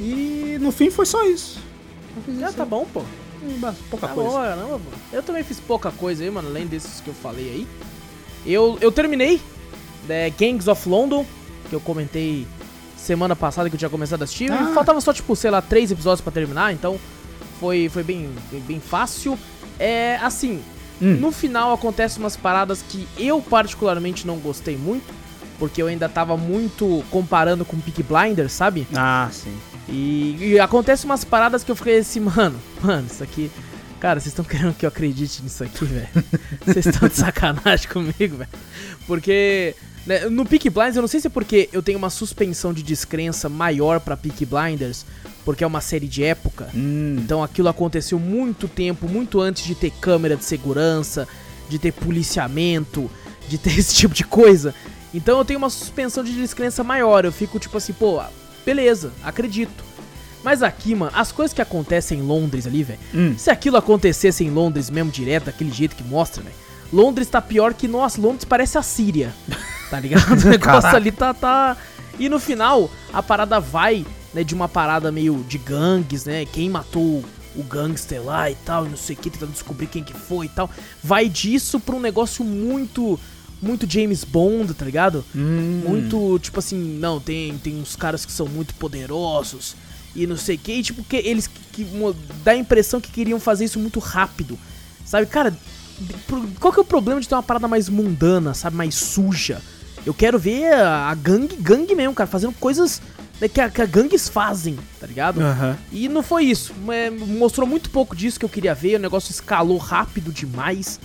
E 0.00 0.58
no 0.60 0.72
fim 0.72 0.90
foi 0.90 1.06
só 1.06 1.22
isso. 1.24 1.60
Já 2.38 2.48
isso 2.48 2.56
tá 2.56 2.64
bom, 2.64 2.86
pô. 2.92 3.02
aí, 3.42 3.58
pouca 3.90 4.08
Tá 4.08 4.14
coisa. 4.14 4.30
pô. 4.30 4.80
Eu 5.12 5.22
também 5.22 5.42
fiz 5.44 5.60
pouca 5.60 5.90
coisa 5.90 6.22
aí, 6.24 6.30
mano, 6.30 6.48
além 6.48 6.66
desses 6.66 7.00
que 7.00 7.08
eu 7.08 7.14
falei 7.14 7.44
aí. 7.44 7.66
Eu, 8.46 8.78
eu 8.80 8.92
terminei 8.92 9.40
né, 10.08 10.30
Gangs 10.30 10.68
of 10.68 10.88
London, 10.88 11.24
que 11.68 11.74
eu 11.74 11.80
comentei 11.80 12.46
semana 12.96 13.34
passada 13.36 13.68
que 13.68 13.74
eu 13.74 13.78
tinha 13.78 13.90
começado 13.90 14.22
a 14.22 14.24
assistir. 14.24 14.50
Ah. 14.52 14.68
E 14.70 14.74
faltava 14.74 15.00
só, 15.00 15.12
tipo, 15.12 15.34
sei 15.36 15.50
lá, 15.50 15.60
três 15.62 15.90
episódios 15.90 16.20
pra 16.20 16.32
terminar, 16.32 16.72
então 16.72 16.98
foi, 17.60 17.88
foi 17.88 18.02
bem, 18.02 18.30
bem, 18.50 18.60
bem 18.60 18.80
fácil. 18.80 19.38
É, 19.78 20.16
assim, 20.22 20.62
Hum. 21.02 21.16
no 21.20 21.32
final 21.32 21.72
acontecem 21.72 22.22
umas 22.22 22.36
paradas 22.36 22.80
que 22.88 23.06
eu 23.18 23.42
particularmente 23.42 24.26
não 24.26 24.36
gostei 24.38 24.76
muito, 24.76 25.12
porque 25.58 25.82
eu 25.82 25.88
ainda 25.88 26.08
tava 26.08 26.36
muito 26.36 27.02
comparando 27.10 27.64
com 27.64 27.78
Peak 27.80 28.02
Blinders, 28.04 28.52
sabe? 28.52 28.86
Ah, 28.94 29.28
sim. 29.32 29.52
E, 29.88 30.36
e 30.40 30.60
acontece 30.60 31.04
umas 31.04 31.24
paradas 31.24 31.64
que 31.64 31.70
eu 31.70 31.76
fiquei 31.76 31.98
assim, 31.98 32.20
mano, 32.24 32.58
mano, 32.80 33.06
isso 33.10 33.22
aqui. 33.24 33.50
Cara, 34.04 34.20
vocês 34.20 34.32
estão 34.32 34.44
querendo 34.44 34.74
que 34.74 34.84
eu 34.84 34.88
acredite 34.90 35.42
nisso 35.42 35.64
aqui, 35.64 35.82
velho? 35.82 36.08
Vocês 36.62 36.84
estão 36.84 37.08
de 37.08 37.16
sacanagem 37.16 37.88
comigo, 37.88 38.36
velho? 38.36 38.50
Porque 39.06 39.74
né, 40.06 40.28
no 40.28 40.44
Peak 40.44 40.68
Blinders, 40.68 40.96
eu 40.96 41.00
não 41.00 41.08
sei 41.08 41.20
se 41.20 41.28
é 41.28 41.30
porque 41.30 41.70
eu 41.72 41.82
tenho 41.82 41.96
uma 41.96 42.10
suspensão 42.10 42.74
de 42.74 42.82
descrença 42.82 43.48
maior 43.48 44.00
pra 44.00 44.14
Peak 44.14 44.44
Blinders, 44.44 45.06
porque 45.42 45.64
é 45.64 45.66
uma 45.66 45.80
série 45.80 46.06
de 46.06 46.22
época. 46.22 46.68
Hum. 46.74 47.16
Então 47.18 47.42
aquilo 47.42 47.66
aconteceu 47.66 48.18
muito 48.18 48.68
tempo, 48.68 49.08
muito 49.08 49.40
antes 49.40 49.64
de 49.64 49.74
ter 49.74 49.90
câmera 49.90 50.36
de 50.36 50.44
segurança, 50.44 51.26
de 51.70 51.78
ter 51.78 51.92
policiamento, 51.92 53.10
de 53.48 53.56
ter 53.56 53.72
esse 53.80 53.94
tipo 53.94 54.12
de 54.12 54.24
coisa. 54.24 54.74
Então 55.14 55.38
eu 55.38 55.46
tenho 55.46 55.56
uma 55.56 55.70
suspensão 55.70 56.22
de 56.22 56.34
descrença 56.34 56.84
maior. 56.84 57.24
Eu 57.24 57.32
fico 57.32 57.58
tipo 57.58 57.78
assim, 57.78 57.94
pô, 57.94 58.22
beleza, 58.66 59.12
acredito. 59.22 59.93
Mas 60.44 60.62
aqui, 60.62 60.94
mano, 60.94 61.10
as 61.14 61.32
coisas 61.32 61.54
que 61.54 61.62
acontecem 61.62 62.18
em 62.18 62.22
Londres 62.22 62.66
ali, 62.66 62.82
velho. 62.82 63.00
Hum. 63.14 63.34
Se 63.38 63.50
aquilo 63.50 63.78
acontecesse 63.78 64.44
em 64.44 64.50
Londres 64.50 64.90
mesmo 64.90 65.10
direto, 65.10 65.46
daquele 65.46 65.72
jeito 65.72 65.96
que 65.96 66.04
mostra, 66.04 66.42
velho. 66.42 66.54
Londres 66.92 67.26
tá 67.28 67.40
pior 67.40 67.72
que, 67.72 67.88
nossa, 67.88 68.20
Londres 68.20 68.44
parece 68.44 68.76
a 68.76 68.82
Síria. 68.82 69.34
Tá 69.90 70.00
ligado? 70.00 70.32
O 70.32 70.48
negócio 70.48 70.80
Caraca. 70.80 70.96
ali 70.96 71.12
tá, 71.12 71.34
tá. 71.34 71.76
E 72.18 72.28
no 72.28 72.40
final, 72.40 72.90
a 73.12 73.22
parada 73.22 73.60
vai, 73.60 74.04
né, 74.32 74.42
de 74.42 74.52
uma 74.52 74.66
parada 74.66 75.12
meio 75.12 75.44
de 75.46 75.58
gangues, 75.58 76.24
né? 76.24 76.44
Quem 76.46 76.68
matou 76.68 77.22
o 77.54 77.62
gangster 77.62 78.20
lá 78.20 78.50
e 78.50 78.56
tal, 78.56 78.86
e 78.86 78.88
não 78.88 78.96
sei 78.96 79.14
o 79.14 79.18
que, 79.18 79.30
tentando 79.30 79.52
descobrir 79.52 79.86
quem 79.86 80.02
que 80.02 80.14
foi 80.14 80.46
e 80.46 80.48
tal. 80.48 80.68
Vai 81.02 81.28
disso 81.28 81.78
pra 81.78 81.94
um 81.94 82.00
negócio 82.00 82.44
muito. 82.44 83.20
Muito 83.62 83.88
James 83.88 84.24
Bond, 84.24 84.74
tá 84.74 84.84
ligado? 84.84 85.24
Hum. 85.36 85.82
Muito, 85.86 86.38
tipo 86.40 86.58
assim, 86.58 86.98
não, 86.98 87.20
tem, 87.20 87.56
tem 87.58 87.80
uns 87.80 87.94
caras 87.94 88.26
que 88.26 88.32
são 88.32 88.46
muito 88.46 88.74
poderosos 88.74 89.76
e 90.14 90.26
não 90.26 90.36
sei 90.36 90.56
o 90.56 90.58
que, 90.58 90.72
e 90.72 90.82
tipo, 90.82 91.02
que 91.02 91.16
eles 91.16 91.46
que, 91.46 91.84
que 91.84 91.86
dá 92.44 92.52
a 92.52 92.56
impressão 92.56 93.00
que 93.00 93.10
queriam 93.10 93.40
fazer 93.40 93.64
isso 93.64 93.78
muito 93.78 93.98
rápido, 93.98 94.58
sabe? 95.04 95.26
Cara, 95.26 95.56
qual 96.60 96.72
que 96.72 96.78
é 96.78 96.82
o 96.82 96.86
problema 96.86 97.20
de 97.20 97.28
ter 97.28 97.34
uma 97.34 97.42
parada 97.42 97.68
mais 97.68 97.88
mundana, 97.88 98.54
sabe? 98.54 98.76
Mais 98.76 98.94
suja? 98.94 99.60
Eu 100.06 100.12
quero 100.12 100.38
ver 100.38 100.72
a, 100.72 101.08
a 101.08 101.14
gangue, 101.14 101.56
gangue 101.56 101.94
mesmo, 101.94 102.14
cara, 102.14 102.28
fazendo 102.28 102.52
coisas 102.54 103.00
né, 103.40 103.48
que, 103.48 103.60
a, 103.60 103.70
que 103.70 103.80
a 103.80 103.86
gangues 103.86 104.28
fazem, 104.28 104.78
tá 105.00 105.06
ligado? 105.06 105.40
Aham. 105.40 105.76
E 105.90 106.08
não 106.08 106.22
foi 106.22 106.44
isso. 106.44 106.72
É, 106.90 107.10
mostrou 107.10 107.66
muito 107.66 107.90
pouco 107.90 108.14
disso 108.14 108.38
que 108.38 108.44
eu 108.44 108.48
queria 108.48 108.74
ver. 108.74 108.96
O 108.96 109.00
negócio 109.00 109.30
escalou 109.30 109.78
rápido 109.78 110.32
demais. 110.32 111.00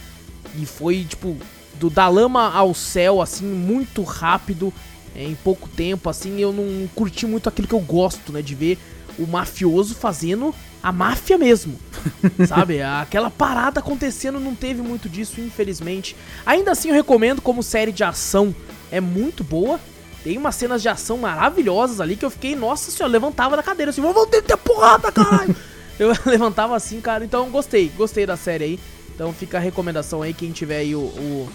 E 0.55 0.65
foi, 0.65 1.05
tipo, 1.07 1.37
do, 1.79 1.89
da 1.89 2.07
lama 2.09 2.51
ao 2.53 2.73
céu, 2.73 3.21
assim, 3.21 3.45
muito 3.45 4.03
rápido. 4.03 4.73
é, 5.15 5.23
em 5.23 5.35
pouco 5.35 5.67
tempo, 5.69 6.09
assim. 6.09 6.39
Eu 6.39 6.51
não 6.51 6.87
curti 6.95 7.25
muito 7.25 7.49
aquilo 7.49 7.67
que 7.67 7.73
eu 7.73 7.79
gosto, 7.79 8.31
né? 8.31 8.41
De 8.41 8.55
ver 8.55 8.77
o 9.17 9.25
mafioso 9.25 9.95
fazendo 9.95 10.53
a 10.81 10.91
máfia 10.91 11.37
mesmo. 11.37 11.77
sabe? 12.47 12.81
Aquela 12.81 13.29
parada 13.29 13.79
acontecendo, 13.79 14.39
não 14.39 14.55
teve 14.55 14.81
muito 14.81 15.09
disso, 15.09 15.41
infelizmente. 15.41 16.15
Ainda 16.45 16.71
assim, 16.71 16.89
eu 16.89 16.95
recomendo 16.95 17.41
como 17.41 17.61
série 17.63 17.91
de 17.91 18.03
ação. 18.03 18.53
É 18.91 18.99
muito 19.01 19.43
boa. 19.43 19.79
Tem 20.23 20.37
umas 20.37 20.55
cenas 20.55 20.81
de 20.81 20.89
ação 20.89 21.17
maravilhosas 21.17 22.01
ali 22.01 22.15
que 22.15 22.25
eu 22.25 22.29
fiquei, 22.29 22.55
nossa 22.55 22.91
senhora, 22.91 23.11
levantava 23.11 23.55
da 23.55 23.63
cadeira 23.63 23.89
assim, 23.91 24.01
vamos 24.01 24.27
ter 24.27 24.43
porrada, 24.57 25.11
caralho! 25.11 25.55
eu 25.97 26.11
levantava 26.25 26.75
assim, 26.75 26.99
cara, 26.99 27.23
então 27.23 27.49
gostei, 27.49 27.89
gostei 27.95 28.25
da 28.25 28.35
série 28.35 28.63
aí. 28.63 28.79
Então 29.15 29.33
fica 29.33 29.57
a 29.57 29.61
recomendação 29.61 30.21
aí, 30.21 30.33
quem 30.33 30.51
tiver 30.51 30.77
aí 30.77 30.95
o, 30.95 30.99
o- 30.99 31.49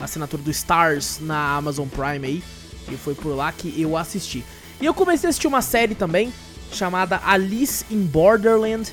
assinatura 0.00 0.42
do 0.42 0.50
Stars 0.50 1.18
na 1.20 1.56
Amazon 1.56 1.88
Prime 1.88 2.26
aí. 2.26 2.42
E 2.90 2.96
foi 2.96 3.14
por 3.14 3.34
lá 3.34 3.50
que 3.50 3.80
eu 3.80 3.96
assisti. 3.96 4.44
E 4.80 4.86
eu 4.86 4.94
comecei 4.94 5.26
a 5.26 5.30
assistir 5.30 5.48
uma 5.48 5.62
série 5.62 5.94
também, 5.94 6.32
chamada 6.72 7.20
Alice 7.24 7.84
in 7.90 8.02
Borderland. 8.04 8.92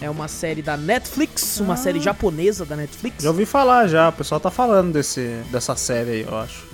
É 0.00 0.10
uma 0.10 0.26
série 0.26 0.62
da 0.62 0.76
Netflix, 0.76 1.60
uma 1.60 1.74
Ah. 1.74 1.76
série 1.76 2.00
japonesa 2.00 2.64
da 2.64 2.74
Netflix. 2.74 3.22
Já 3.22 3.30
ouvi 3.30 3.46
falar 3.46 3.86
já, 3.86 4.08
o 4.08 4.12
pessoal 4.12 4.40
tá 4.40 4.50
falando 4.50 4.92
desse, 4.92 5.40
dessa 5.50 5.76
série 5.76 6.10
aí, 6.10 6.22
eu 6.22 6.36
acho. 6.36 6.64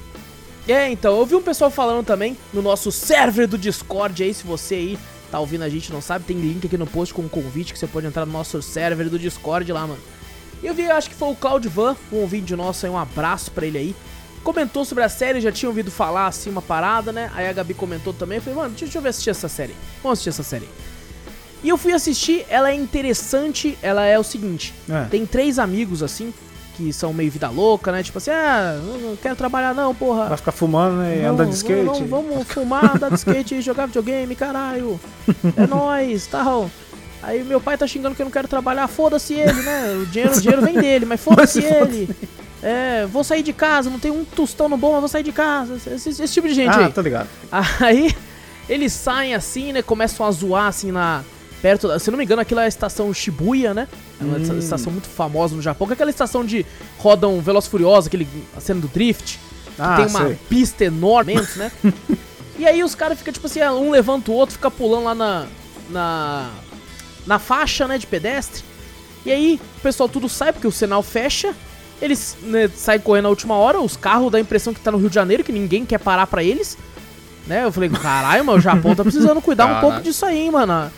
É, 0.66 0.88
então, 0.90 1.18
eu 1.18 1.26
vi 1.26 1.34
um 1.34 1.42
pessoal 1.42 1.70
falando 1.70 2.04
também 2.06 2.36
no 2.52 2.60
nosso 2.62 2.90
server 2.92 3.46
do 3.46 3.56
Discord 3.58 4.22
aí, 4.22 4.32
se 4.34 4.44
você 4.44 4.74
aí 4.74 4.98
tá 5.30 5.38
ouvindo 5.38 5.62
a 5.62 5.68
gente 5.68 5.92
não 5.92 6.00
sabe, 6.00 6.24
tem 6.24 6.38
link 6.38 6.66
aqui 6.66 6.78
no 6.78 6.86
post 6.86 7.12
com 7.12 7.20
um 7.22 7.28
convite 7.28 7.72
que 7.74 7.78
você 7.78 7.86
pode 7.86 8.06
entrar 8.06 8.24
no 8.24 8.32
nosso 8.32 8.60
server 8.62 9.10
do 9.10 9.18
Discord 9.18 9.70
lá, 9.72 9.86
mano. 9.86 10.00
E 10.62 10.66
eu 10.66 10.74
vi, 10.74 10.90
acho 10.90 11.08
que 11.10 11.14
foi 11.14 11.28
o 11.28 11.36
Claudio 11.36 11.70
Van, 11.70 11.94
um 12.10 12.16
ouvinte 12.16 12.56
nosso 12.56 12.86
aí, 12.86 12.90
um 12.92 12.96
abraço 12.98 13.50
pra 13.50 13.66
ele 13.66 13.78
aí. 13.78 13.96
Comentou 14.48 14.82
sobre 14.82 15.04
a 15.04 15.10
série, 15.10 15.42
já 15.42 15.52
tinha 15.52 15.68
ouvido 15.68 15.90
falar 15.90 16.26
assim 16.26 16.48
uma 16.48 16.62
parada, 16.62 17.12
né? 17.12 17.30
Aí 17.34 17.46
a 17.46 17.52
Gabi 17.52 17.74
comentou 17.74 18.14
também, 18.14 18.38
eu 18.38 18.42
falei, 18.42 18.58
mano, 18.58 18.74
deixa 18.74 18.96
eu 18.96 19.02
ver 19.02 19.10
assistir 19.10 19.28
essa 19.28 19.46
série. 19.46 19.74
Vamos 20.02 20.14
assistir 20.20 20.30
essa 20.30 20.42
série. 20.42 20.66
E 21.62 21.68
eu 21.68 21.76
fui 21.76 21.92
assistir, 21.92 22.46
ela 22.48 22.70
é 22.70 22.74
interessante, 22.74 23.76
ela 23.82 24.06
é 24.06 24.18
o 24.18 24.22
seguinte, 24.22 24.72
É. 24.88 25.04
tem 25.10 25.26
três 25.26 25.58
amigos 25.58 26.02
assim, 26.02 26.32
que 26.78 26.90
são 26.94 27.12
meio 27.12 27.30
vida 27.30 27.50
louca, 27.50 27.92
né? 27.92 28.02
Tipo 28.02 28.16
assim, 28.16 28.30
ah, 28.30 28.80
não 29.02 29.16
quero 29.16 29.36
trabalhar 29.36 29.74
não, 29.74 29.94
porra. 29.94 30.28
Vai 30.28 30.38
ficar 30.38 30.52
fumando 30.52 30.96
né, 30.96 31.18
e 31.18 31.22
Não, 31.24 31.34
andando 31.34 31.50
de 31.50 31.56
skate. 31.56 31.84
Vamos, 31.84 32.08
vamos 32.08 32.48
fumar, 32.48 32.96
andar 32.96 33.10
de 33.10 33.16
skate 33.16 33.54
e 33.56 33.60
jogar 33.60 33.84
videogame, 33.84 34.34
caralho. 34.34 34.98
É 35.58 35.66
nóis, 35.68 36.26
tal. 36.26 36.70
Aí 37.22 37.44
meu 37.44 37.60
pai 37.60 37.76
tá 37.76 37.86
xingando 37.86 38.14
que 38.14 38.22
eu 38.22 38.24
não 38.24 38.30
quero 38.32 38.48
trabalhar, 38.48 38.88
foda-se 38.88 39.34
ele, 39.34 39.60
né? 39.60 39.94
O 40.00 40.06
dinheiro, 40.06 40.34
o 40.34 40.40
dinheiro 40.40 40.62
vem 40.62 40.74
dele, 40.80 41.04
mas 41.04 41.20
foda-se 41.20 41.60
Mas 41.60 41.68
foda-se. 41.68 42.08
É, 42.62 43.06
vou 43.06 43.22
sair 43.22 43.42
de 43.42 43.52
casa, 43.52 43.88
não 43.88 43.98
tem 44.00 44.10
um 44.10 44.24
tostão 44.24 44.68
no 44.68 44.76
bom, 44.76 44.92
mas 44.92 45.00
vou 45.00 45.08
sair 45.08 45.22
de 45.22 45.32
casa. 45.32 45.76
Esse, 45.94 46.10
esse 46.10 46.28
tipo 46.28 46.48
de 46.48 46.54
gente 46.54 46.70
ah, 46.76 46.86
aí. 46.86 46.92
tô 46.92 47.00
ligado. 47.00 47.28
Aí 47.80 48.14
eles 48.68 48.92
saem 48.92 49.34
assim, 49.34 49.72
né? 49.72 49.82
Começam 49.82 50.26
a 50.26 50.30
zoar 50.30 50.66
assim 50.66 50.90
na. 50.90 51.22
Perto 51.62 51.88
da, 51.88 51.98
se 51.98 52.08
não 52.10 52.18
me 52.18 52.24
engano, 52.24 52.40
aquilo 52.42 52.60
é 52.60 52.64
a 52.64 52.68
estação 52.68 53.12
Shibuya, 53.12 53.74
né? 53.74 53.88
É 54.20 54.24
uma 54.24 54.38
Hum. 54.38 54.58
estação 54.58 54.92
muito 54.92 55.08
famosa 55.08 55.56
no 55.56 55.62
Japão, 55.62 55.86
que 55.88 55.92
é 55.92 55.94
aquela 55.94 56.10
estação 56.10 56.44
de 56.44 56.64
rodam 56.98 57.40
Veloz 57.40 57.66
Furioso, 57.66 58.06
aquele 58.08 58.28
a 58.56 58.60
cena 58.60 58.80
do 58.80 58.86
drift 58.88 59.38
que 59.74 59.82
Ah, 59.82 59.96
tem 59.96 60.06
uma 60.06 60.26
sei. 60.26 60.38
pista 60.48 60.84
enorme, 60.84 61.34
né? 61.56 61.72
e 62.58 62.64
aí 62.66 62.82
os 62.84 62.94
caras 62.94 63.18
ficam, 63.18 63.32
tipo 63.32 63.46
assim, 63.46 63.60
um 63.62 63.90
levanta 63.90 64.30
o 64.30 64.34
outro, 64.34 64.54
fica 64.54 64.70
pulando 64.70 65.04
lá 65.04 65.14
na, 65.16 65.46
na. 65.90 66.50
na 67.26 67.38
faixa, 67.38 67.86
né, 67.88 67.98
de 67.98 68.06
pedestre. 68.06 68.62
E 69.26 69.32
aí 69.32 69.60
o 69.78 69.80
pessoal 69.80 70.08
tudo 70.08 70.28
sai, 70.28 70.52
porque 70.52 70.66
o 70.66 70.72
sinal 70.72 71.02
fecha. 71.02 71.54
Eles 72.00 72.36
né, 72.42 72.68
saem 72.74 73.00
correndo 73.00 73.24
na 73.24 73.28
última 73.30 73.54
hora, 73.54 73.80
os 73.80 73.96
carros 73.96 74.30
dá 74.30 74.38
a 74.38 74.40
impressão 74.40 74.72
que 74.72 74.80
tá 74.80 74.90
no 74.92 74.98
Rio 74.98 75.08
de 75.08 75.14
Janeiro, 75.14 75.42
que 75.42 75.50
ninguém 75.52 75.84
quer 75.84 75.98
parar 75.98 76.26
pra 76.26 76.42
eles. 76.44 76.78
Né? 77.46 77.64
Eu 77.64 77.72
falei, 77.72 77.88
caralho, 77.88 78.44
mano, 78.44 78.58
o 78.58 78.60
Japão 78.60 78.94
tá 78.94 79.02
precisando 79.02 79.40
cuidar 79.40 79.64
um 79.64 79.68
Caraca. 79.68 79.86
pouco 79.86 80.02
disso 80.02 80.24
aí, 80.26 80.38
hein, 80.38 80.50
mano. 80.50 80.90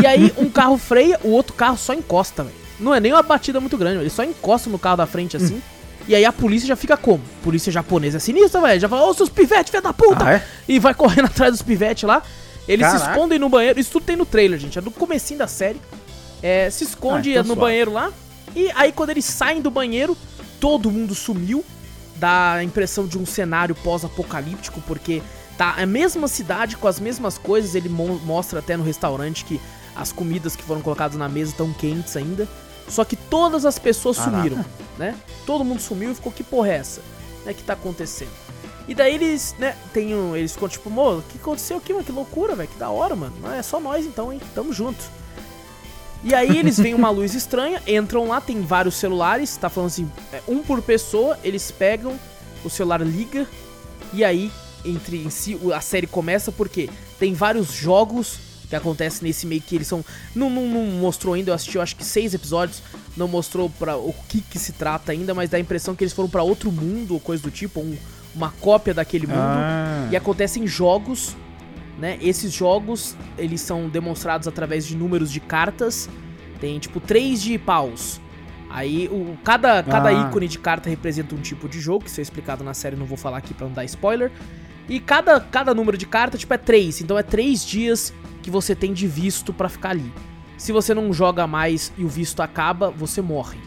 E 0.00 0.06
aí 0.06 0.32
um 0.36 0.48
carro 0.50 0.76
freia, 0.76 1.18
o 1.24 1.30
outro 1.30 1.54
carro 1.54 1.76
só 1.76 1.94
encosta, 1.94 2.44
velho. 2.44 2.54
Não 2.78 2.94
é 2.94 3.00
nem 3.00 3.12
uma 3.12 3.22
batida 3.22 3.58
muito 3.60 3.76
grande, 3.78 3.98
ele 4.00 4.10
só 4.10 4.22
encosta 4.22 4.68
no 4.68 4.78
carro 4.78 4.98
da 4.98 5.06
frente 5.06 5.36
assim. 5.36 5.60
E 6.06 6.14
aí 6.14 6.24
a 6.24 6.30
polícia 6.32 6.68
já 6.68 6.76
fica 6.76 6.96
como? 6.96 7.22
Polícia 7.42 7.72
japonesa 7.72 8.18
é 8.18 8.20
sinistra, 8.20 8.60
velho. 8.60 8.78
Já 8.78 8.88
fala, 8.88 9.06
ô 9.08 9.14
seus 9.14 9.28
pivetes, 9.30 9.70
filha 9.70 9.82
da 9.82 9.92
puta! 9.92 10.24
Ah, 10.24 10.32
é? 10.34 10.46
E 10.68 10.78
vai 10.78 10.94
correndo 10.94 11.24
atrás 11.32 11.50
dos 11.52 11.62
pivetes 11.62 12.04
lá. 12.04 12.22
Eles 12.68 12.86
se 12.86 12.92
Caraca. 12.92 13.12
escondem 13.12 13.38
no 13.38 13.48
banheiro. 13.48 13.80
Isso 13.80 13.90
tudo 13.92 14.04
tem 14.04 14.14
no 14.16 14.26
trailer, 14.26 14.58
gente. 14.58 14.78
É 14.78 14.82
do 14.82 14.90
comecinho 14.90 15.38
da 15.38 15.46
série. 15.48 15.80
É, 16.42 16.68
se 16.70 16.84
esconde 16.84 17.30
Ah, 17.30 17.40
então 17.40 17.42
no 17.44 17.54
suave. 17.54 17.60
banheiro 17.60 17.92
lá. 17.92 18.12
E 18.54 18.70
aí 18.76 18.92
quando 18.92 19.10
eles 19.10 19.24
saem 19.24 19.60
do 19.62 19.70
banheiro, 19.70 20.16
todo 20.60 20.90
mundo 20.90 21.14
sumiu. 21.14 21.64
Dá 22.16 22.52
a 22.54 22.64
impressão 22.64 23.06
de 23.06 23.18
um 23.18 23.26
cenário 23.26 23.74
pós-apocalíptico, 23.74 24.80
porque 24.82 25.22
tá 25.58 25.74
a 25.76 25.84
mesma 25.84 26.28
cidade 26.28 26.76
com 26.76 26.88
as 26.88 26.98
mesmas 26.98 27.36
coisas. 27.36 27.74
Ele 27.74 27.88
mo- 27.88 28.18
mostra 28.20 28.60
até 28.60 28.76
no 28.76 28.82
restaurante 28.84 29.44
que 29.44 29.60
as 29.94 30.12
comidas 30.12 30.56
que 30.56 30.62
foram 30.62 30.80
colocadas 30.80 31.16
na 31.16 31.28
mesa 31.28 31.50
estão 31.50 31.72
quentes 31.72 32.16
ainda. 32.16 32.48
Só 32.88 33.04
que 33.04 33.16
todas 33.16 33.64
as 33.66 33.78
pessoas 33.78 34.16
Caraca. 34.16 34.36
sumiram, 34.36 34.64
né? 34.96 35.14
Todo 35.44 35.64
mundo 35.64 35.80
sumiu 35.80 36.12
e 36.12 36.14
ficou, 36.14 36.32
que 36.32 36.44
porra 36.44 36.68
é 36.68 36.76
essa? 36.76 37.02
Né, 37.44 37.52
que 37.52 37.62
tá 37.62 37.72
acontecendo? 37.72 38.30
E 38.88 38.94
daí 38.94 39.14
eles, 39.16 39.54
né, 39.58 39.74
tem 39.92 40.14
um, 40.14 40.36
eles 40.36 40.52
ficam 40.52 40.68
tipo, 40.68 40.88
mô, 40.88 41.16
o 41.18 41.22
que 41.22 41.36
aconteceu 41.38 41.76
aqui, 41.78 41.92
mano? 41.92 42.04
Que 42.04 42.12
loucura, 42.12 42.54
velho, 42.54 42.68
que 42.68 42.78
da 42.78 42.88
hora, 42.88 43.16
mano. 43.16 43.34
Não 43.42 43.52
é 43.52 43.60
só 43.62 43.80
nós 43.80 44.06
então, 44.06 44.32
hein? 44.32 44.40
Tamo 44.54 44.72
junto. 44.72 45.02
E 46.28 46.34
aí 46.34 46.58
eles 46.58 46.76
veem 46.76 46.92
uma 46.94 47.08
luz 47.08 47.34
estranha, 47.34 47.80
entram 47.86 48.26
lá, 48.26 48.40
tem 48.40 48.60
vários 48.60 48.96
celulares, 48.96 49.56
tá 49.56 49.70
falando 49.70 49.88
assim, 49.90 50.10
é, 50.32 50.42
um 50.48 50.58
por 50.58 50.82
pessoa, 50.82 51.38
eles 51.44 51.70
pegam, 51.70 52.18
o 52.64 52.68
celular 52.68 53.00
liga, 53.00 53.46
e 54.12 54.24
aí, 54.24 54.50
entre 54.84 55.18
em 55.24 55.30
si, 55.30 55.56
a 55.72 55.80
série 55.80 56.06
começa 56.08 56.50
porque 56.50 56.90
tem 57.20 57.32
vários 57.32 57.72
jogos 57.72 58.38
que 58.68 58.74
acontecem 58.74 59.20
nesse 59.28 59.46
meio 59.46 59.60
que 59.60 59.76
eles 59.76 59.86
são. 59.86 60.04
Não, 60.34 60.50
não, 60.50 60.66
não 60.66 60.82
mostrou 60.98 61.34
ainda, 61.34 61.50
eu 61.50 61.54
assisti 61.54 61.76
eu 61.76 61.82
acho 61.82 61.94
que 61.94 62.04
seis 62.04 62.34
episódios, 62.34 62.82
não 63.16 63.28
mostrou 63.28 63.70
para 63.70 63.96
o 63.96 64.12
que 64.28 64.40
que 64.40 64.58
se 64.58 64.72
trata 64.72 65.12
ainda, 65.12 65.32
mas 65.32 65.48
dá 65.48 65.56
a 65.56 65.60
impressão 65.60 65.94
que 65.94 66.02
eles 66.02 66.12
foram 66.12 66.28
pra 66.28 66.42
outro 66.42 66.72
mundo 66.72 67.14
ou 67.14 67.20
coisa 67.20 67.40
do 67.44 67.52
tipo, 67.52 67.78
um- 67.78 67.96
uma 68.34 68.50
cópia 68.60 68.92
daquele 68.92 69.28
mundo. 69.28 69.38
Ah. 69.38 70.08
E 70.10 70.16
acontecem 70.16 70.66
jogos, 70.66 71.36
né? 71.98 72.18
Esses 72.20 72.52
jogos, 72.52 73.16
eles 73.38 73.60
são 73.60 73.88
demonstrados 73.88 74.46
através 74.46 74.86
de 74.86 74.96
números 74.96 75.30
de 75.32 75.40
cartas. 75.40 76.08
Tem 76.60 76.78
tipo 76.78 77.00
três 77.00 77.42
de 77.42 77.58
paus. 77.58 78.20
Aí 78.68 79.08
o 79.12 79.36
cada 79.44 79.82
cada 79.82 80.08
Ah. 80.08 80.28
ícone 80.28 80.48
de 80.48 80.58
carta 80.58 80.90
representa 80.90 81.34
um 81.34 81.40
tipo 81.40 81.68
de 81.68 81.80
jogo, 81.80 82.04
que 82.04 82.10
isso 82.10 82.20
é 82.20 82.22
explicado 82.22 82.62
na 82.64 82.74
série, 82.74 82.96
não 82.96 83.06
vou 83.06 83.16
falar 83.16 83.38
aqui 83.38 83.54
pra 83.54 83.66
não 83.66 83.72
dar 83.74 83.84
spoiler. 83.84 84.30
E 84.88 85.00
cada, 85.00 85.40
cada 85.40 85.74
número 85.74 85.96
de 85.96 86.06
carta, 86.06 86.36
tipo, 86.38 86.52
é 86.54 86.58
três. 86.58 87.00
Então 87.00 87.18
é 87.18 87.22
três 87.22 87.64
dias 87.64 88.12
que 88.42 88.50
você 88.50 88.74
tem 88.74 88.92
de 88.92 89.06
visto 89.06 89.52
pra 89.52 89.68
ficar 89.68 89.90
ali. 89.90 90.12
Se 90.56 90.72
você 90.72 90.94
não 90.94 91.12
joga 91.12 91.46
mais 91.46 91.92
e 91.98 92.04
o 92.04 92.08
visto 92.08 92.40
acaba, 92.40 92.90
você 92.90 93.20
morre. 93.20 93.58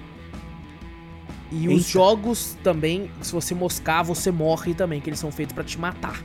E 1.52 1.68
os 1.68 1.74
Eita. 1.74 1.90
jogos 1.90 2.58
também, 2.64 3.10
se 3.22 3.32
você 3.32 3.56
moscar, 3.56 4.04
você 4.04 4.32
morre 4.32 4.74
também, 4.74 5.02
que 5.02 5.10
eles 5.10 5.20
são 5.20 5.32
feitos 5.32 5.54
pra 5.54 5.64
te 5.64 5.80
matar. 5.80 6.24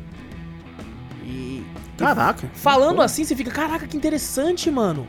Caraca. 1.97 2.51
Falando 2.55 3.01
assim, 3.03 3.25
você 3.25 3.35
fica, 3.37 3.51
caraca, 3.51 3.87
que 3.87 3.97
interessante, 3.97 4.71
mano. 4.71 5.07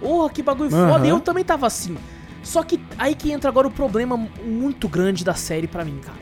Porra, 0.00 0.30
que 0.30 0.42
bagulho 0.42 0.74
Aham. 0.74 0.88
foda. 0.92 1.06
E 1.06 1.10
eu 1.10 1.20
também 1.20 1.44
tava 1.44 1.66
assim. 1.66 1.96
Só 2.42 2.62
que 2.62 2.80
aí 2.96 3.14
que 3.14 3.30
entra 3.32 3.50
agora 3.50 3.66
o 3.66 3.70
problema 3.70 4.16
muito 4.44 4.88
grande 4.88 5.24
da 5.24 5.34
série 5.34 5.66
pra 5.66 5.84
mim, 5.84 5.98
cara. 6.02 6.18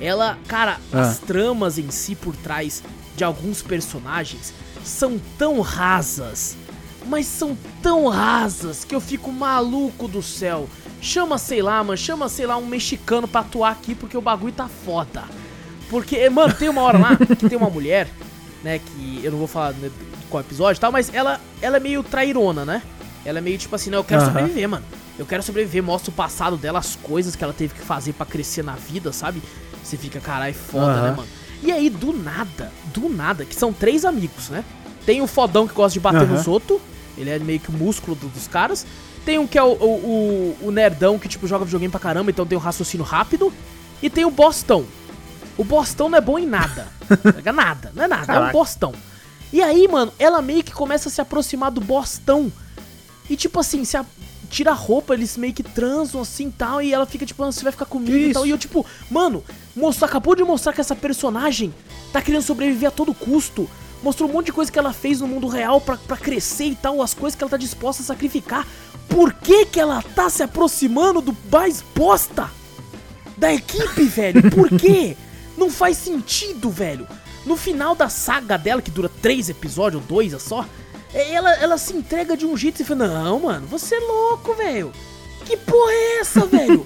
Ela, 0.00 0.38
cara, 0.46 0.78
Ah. 0.92 1.00
as 1.00 1.18
tramas 1.18 1.76
em 1.78 1.90
si 1.90 2.14
por 2.14 2.34
trás 2.36 2.82
de 3.16 3.24
alguns 3.24 3.60
personagens 3.62 4.52
são 4.84 5.20
tão 5.36 5.60
rasas. 5.60 6.56
Mas 7.06 7.26
são 7.26 7.56
tão 7.82 8.06
rasas 8.06 8.84
que 8.84 8.94
eu 8.94 9.00
fico 9.00 9.32
maluco 9.32 10.06
do 10.06 10.22
céu. 10.22 10.68
Chama, 11.00 11.38
sei 11.38 11.62
lá, 11.62 11.82
mano, 11.82 11.96
chama, 11.96 12.28
sei 12.28 12.46
lá, 12.46 12.56
um 12.56 12.66
mexicano 12.66 13.26
pra 13.26 13.40
atuar 13.40 13.70
aqui 13.72 13.94
porque 13.94 14.16
o 14.16 14.20
bagulho 14.20 14.52
tá 14.52 14.68
foda. 14.68 15.24
Porque, 15.88 16.28
mano, 16.28 16.52
tem 16.54 16.68
uma 16.68 16.82
hora 16.82 16.98
lá 16.98 17.16
que 17.16 17.48
tem 17.48 17.56
uma 17.56 17.70
mulher, 17.70 18.08
né, 18.62 18.78
que 18.78 19.20
eu 19.22 19.30
não 19.30 19.38
vou 19.38 19.46
falar 19.46 19.74
qual 20.30 20.40
episódio 20.40 20.78
e 20.78 20.80
tal, 20.80 20.90
mas 20.92 21.12
ela, 21.12 21.40
ela 21.62 21.76
é 21.76 21.80
meio 21.80 22.02
trairona, 22.02 22.64
né? 22.64 22.82
Ela 23.24 23.38
é 23.38 23.40
meio 23.40 23.58
tipo 23.58 23.74
assim, 23.74 23.90
não, 23.90 23.98
eu 23.98 24.04
quero 24.04 24.20
Aham. 24.22 24.30
sobreviver, 24.30 24.68
mano. 24.68 24.84
Eu 25.18 25.26
quero 25.26 25.42
sobreviver, 25.42 25.82
mostra 25.82 26.10
o 26.10 26.14
passado 26.14 26.56
dela, 26.56 26.78
as 26.78 26.96
coisas 26.96 27.34
que 27.34 27.42
ela 27.42 27.52
teve 27.52 27.74
que 27.74 27.80
fazer 27.80 28.12
pra 28.12 28.24
crescer 28.26 28.62
na 28.62 28.74
vida, 28.74 29.12
sabe? 29.12 29.42
Você 29.82 29.96
fica, 29.96 30.20
caralho, 30.20 30.54
foda, 30.54 30.92
Aham. 30.92 31.02
né, 31.02 31.10
mano? 31.16 31.28
E 31.62 31.72
aí, 31.72 31.90
do 31.90 32.12
nada, 32.12 32.70
do 32.94 33.08
nada, 33.08 33.44
que 33.44 33.54
são 33.54 33.72
três 33.72 34.04
amigos, 34.04 34.48
né? 34.48 34.64
Tem 35.04 35.20
o 35.20 35.26
fodão 35.26 35.66
que 35.66 35.74
gosta 35.74 35.94
de 35.94 36.00
bater 36.00 36.22
Aham. 36.22 36.34
nos 36.36 36.46
outros, 36.46 36.80
ele 37.16 37.30
é 37.30 37.38
meio 37.38 37.58
que 37.58 37.68
o 37.68 37.72
músculo 37.72 38.14
do- 38.14 38.28
dos 38.28 38.46
caras. 38.46 38.86
Tem 39.24 39.38
um 39.38 39.46
que 39.46 39.58
é 39.58 39.62
o, 39.62 39.72
o, 39.72 40.56
o- 40.62 40.66
o 40.68 40.70
nerdão 40.70 41.18
que, 41.18 41.28
tipo, 41.28 41.46
joga 41.48 41.64
videogame 41.64 41.90
pra 41.90 41.98
caramba, 42.00 42.30
então 42.30 42.46
tem 42.46 42.56
um 42.56 42.60
raciocínio 42.60 43.04
rápido. 43.04 43.52
E 44.00 44.08
tem 44.08 44.24
o 44.24 44.30
bostão. 44.30 44.84
O 45.58 45.64
bostão 45.64 46.08
não 46.08 46.16
é 46.16 46.20
bom 46.20 46.38
em 46.38 46.46
nada. 46.46 46.86
Pega 47.34 47.52
nada, 47.52 47.92
não 47.94 48.04
é 48.04 48.08
nada, 48.08 48.22
é 48.22 48.36
um 48.36 48.38
Caraca. 48.38 48.52
bostão. 48.52 48.94
E 49.52 49.60
aí, 49.60 49.86
mano, 49.88 50.12
ela 50.18 50.40
meio 50.40 50.62
que 50.62 50.72
começa 50.72 51.08
a 51.08 51.12
se 51.12 51.20
aproximar 51.20 51.70
do 51.70 51.80
bostão. 51.80 52.50
E 53.28 53.36
tipo 53.36 53.58
assim, 53.60 53.84
se 53.84 53.96
a- 53.96 54.04
tira 54.48 54.70
a 54.70 54.74
roupa, 54.74 55.12
eles 55.14 55.36
meio 55.36 55.52
que 55.52 55.62
transam 55.62 56.20
assim 56.22 56.48
e 56.48 56.52
tal. 56.52 56.80
E 56.80 56.92
ela 56.94 57.04
fica 57.06 57.26
tipo, 57.26 57.42
"Ah, 57.42 57.50
você 57.52 57.62
vai 57.62 57.72
ficar 57.72 57.84
comigo 57.86 58.12
Que 58.16 58.26
e 58.28 58.32
tal. 58.32 58.46
E 58.46 58.50
eu, 58.50 58.56
tipo, 58.58 58.86
mano, 59.10 59.42
mostrou, 59.74 60.08
acabou 60.08 60.34
de 60.36 60.42
mostrar 60.44 60.72
que 60.72 60.80
essa 60.80 60.94
personagem 60.96 61.74
tá 62.12 62.22
querendo 62.22 62.42
sobreviver 62.42 62.88
a 62.88 62.92
todo 62.92 63.12
custo. 63.12 63.68
Mostrou 64.02 64.30
um 64.30 64.32
monte 64.32 64.46
de 64.46 64.52
coisa 64.52 64.70
que 64.70 64.78
ela 64.78 64.92
fez 64.92 65.20
no 65.20 65.26
mundo 65.26 65.48
real 65.48 65.80
pra, 65.80 65.96
pra 65.96 66.16
crescer 66.16 66.66
e 66.66 66.74
tal, 66.76 67.02
as 67.02 67.12
coisas 67.14 67.36
que 67.36 67.42
ela 67.42 67.50
tá 67.50 67.56
disposta 67.56 68.02
a 68.02 68.06
sacrificar. 68.06 68.66
Por 69.08 69.32
que 69.32 69.66
que 69.66 69.80
ela 69.80 70.00
tá 70.14 70.30
se 70.30 70.42
aproximando 70.42 71.20
do 71.20 71.36
mais 71.50 71.82
bosta? 71.96 72.48
Da 73.36 73.52
equipe, 73.52 74.04
velho? 74.04 74.50
Por 74.50 74.68
quê? 74.78 75.16
Não 75.58 75.68
faz 75.70 75.96
sentido, 75.98 76.70
velho. 76.70 77.06
No 77.44 77.56
final 77.56 77.94
da 77.94 78.08
saga 78.08 78.56
dela, 78.56 78.80
que 78.80 78.90
dura 78.90 79.08
três 79.08 79.48
episódios, 79.48 80.00
ou 80.02 80.08
dois 80.08 80.32
é 80.32 80.38
só, 80.38 80.64
é, 81.12 81.32
ela, 81.32 81.52
ela 81.54 81.78
se 81.78 81.92
entrega 81.94 82.36
de 82.36 82.46
um 82.46 82.56
jeito 82.56 82.80
e 82.80 82.84
fala, 82.84 83.08
não, 83.08 83.40
mano, 83.40 83.66
você 83.66 83.94
é 83.96 84.00
louco, 84.00 84.54
velho. 84.54 84.92
Que 85.44 85.56
porra 85.56 85.90
é 85.92 86.18
essa, 86.20 86.44
velho? 86.46 86.84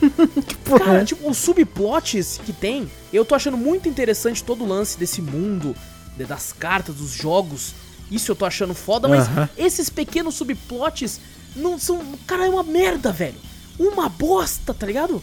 porra 0.64 0.84
Cara, 0.84 1.02
é? 1.02 1.04
tipo, 1.04 1.28
os 1.28 1.36
subplots 1.36 2.40
que 2.44 2.52
tem, 2.52 2.90
eu 3.12 3.24
tô 3.24 3.34
achando 3.34 3.56
muito 3.56 3.88
interessante 3.88 4.42
todo 4.42 4.64
o 4.64 4.68
lance 4.68 4.96
desse 4.96 5.20
mundo, 5.20 5.74
de- 6.16 6.24
das 6.24 6.52
cartas, 6.52 6.94
dos 6.96 7.10
jogos. 7.12 7.74
Isso 8.10 8.30
eu 8.30 8.36
tô 8.36 8.44
achando 8.44 8.72
foda, 8.74 9.08
mas 9.08 9.26
Aham. 9.26 9.48
esses 9.56 9.90
pequenos 9.90 10.34
subplots 10.36 11.18
não 11.56 11.78
são. 11.78 12.00
Cara, 12.26 12.46
é 12.46 12.48
uma 12.48 12.62
merda, 12.62 13.10
velho. 13.10 13.36
Uma 13.78 14.08
bosta, 14.08 14.72
tá 14.72 14.86
ligado? 14.86 15.20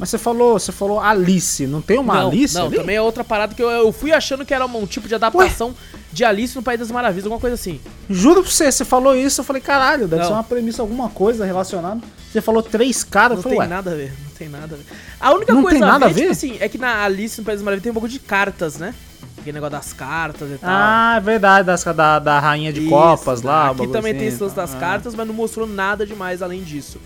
Mas 0.00 0.08
você 0.08 0.16
falou, 0.16 0.58
você 0.58 0.72
falou 0.72 0.98
Alice, 0.98 1.66
não 1.66 1.82
tem 1.82 1.98
uma 1.98 2.14
não, 2.14 2.28
Alice 2.30 2.54
Não, 2.54 2.66
ali? 2.66 2.76
também 2.78 2.96
é 2.96 3.02
outra 3.02 3.22
parada 3.22 3.54
que 3.54 3.62
eu, 3.62 3.68
eu 3.68 3.92
fui 3.92 4.12
achando 4.12 4.46
que 4.46 4.54
era 4.54 4.64
um 4.64 4.86
tipo 4.86 5.06
de 5.06 5.14
adaptação 5.14 5.74
de 6.10 6.24
Alice 6.24 6.56
no 6.56 6.62
País 6.62 6.80
das 6.80 6.90
Maravilhas, 6.90 7.26
alguma 7.26 7.38
coisa 7.38 7.54
assim. 7.54 7.78
Juro 8.08 8.42
pra 8.42 8.50
você, 8.50 8.72
você 8.72 8.82
falou 8.82 9.14
isso, 9.14 9.42
eu 9.42 9.44
falei, 9.44 9.60
caralho, 9.60 10.08
deve 10.08 10.22
Não. 10.22 10.28
ser 10.28 10.32
uma 10.32 10.42
premissa, 10.42 10.80
alguma 10.80 11.10
coisa 11.10 11.44
relacionada. 11.44 12.00
Você 12.32 12.40
falou 12.40 12.62
três 12.62 13.04
caras, 13.04 13.44
Não 13.44 13.50
tem 13.50 13.58
ué, 13.58 13.66
nada 13.66 13.90
a 13.92 13.94
ver, 13.94 14.12
não 14.24 14.30
tem 14.38 14.48
nada 14.48 14.74
a 14.74 14.78
ver. 14.78 14.84
A 15.20 15.32
única 15.34 15.52
Não 15.52 15.60
coisa 15.62 15.78
tem 15.78 15.86
nada 15.86 16.06
a 16.06 16.08
ver, 16.08 16.14
tipo 16.14 16.26
ver? 16.28 16.32
assim, 16.32 16.56
é 16.60 16.68
que 16.68 16.78
na 16.78 17.04
Alice 17.04 17.38
no 17.38 17.44
País 17.44 17.58
das 17.58 17.64
Maravilhas 17.64 17.82
tem 17.82 17.90
um 17.90 17.94
pouco 17.94 18.08
de 18.08 18.18
cartas, 18.18 18.78
né? 18.78 18.94
Aquele 19.38 19.52
negócio 19.54 19.72
das 19.76 19.92
cartas 19.92 20.50
e 20.50 20.56
tal. 20.56 20.70
Ah, 20.72 21.14
é 21.18 21.20
verdade, 21.20 21.66
das, 21.66 21.84
da, 21.84 22.18
da 22.18 22.40
rainha 22.40 22.72
de 22.72 22.80
Isso, 22.80 22.88
copas 22.88 23.42
lá. 23.42 23.68
Aqui 23.70 23.86
também 23.88 24.12
assim, 24.12 24.18
tem 24.20 24.28
esse 24.28 24.42
lance 24.42 24.54
tá. 24.54 24.62
das 24.62 24.74
Ah. 24.74 24.78
cartas, 24.78 25.14
mas 25.14 25.26
não 25.26 25.34
mostrou 25.34 25.66
nada 25.66 26.06
demais 26.06 26.40
além 26.40 26.62
disso. 26.62 26.98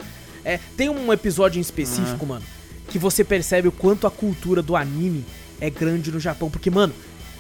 É, 0.44 0.60
tem 0.76 0.88
um 0.88 1.12
episódio 1.12 1.58
em 1.58 1.62
específico, 1.62 2.24
mano, 2.26 2.42
que 2.94 2.98
você 3.00 3.24
percebe 3.24 3.66
o 3.66 3.72
quanto 3.72 4.06
a 4.06 4.10
cultura 4.10 4.62
do 4.62 4.76
anime 4.76 5.24
é 5.60 5.68
grande 5.68 6.12
no 6.12 6.20
Japão. 6.20 6.48
Porque, 6.48 6.70
mano, 6.70 6.92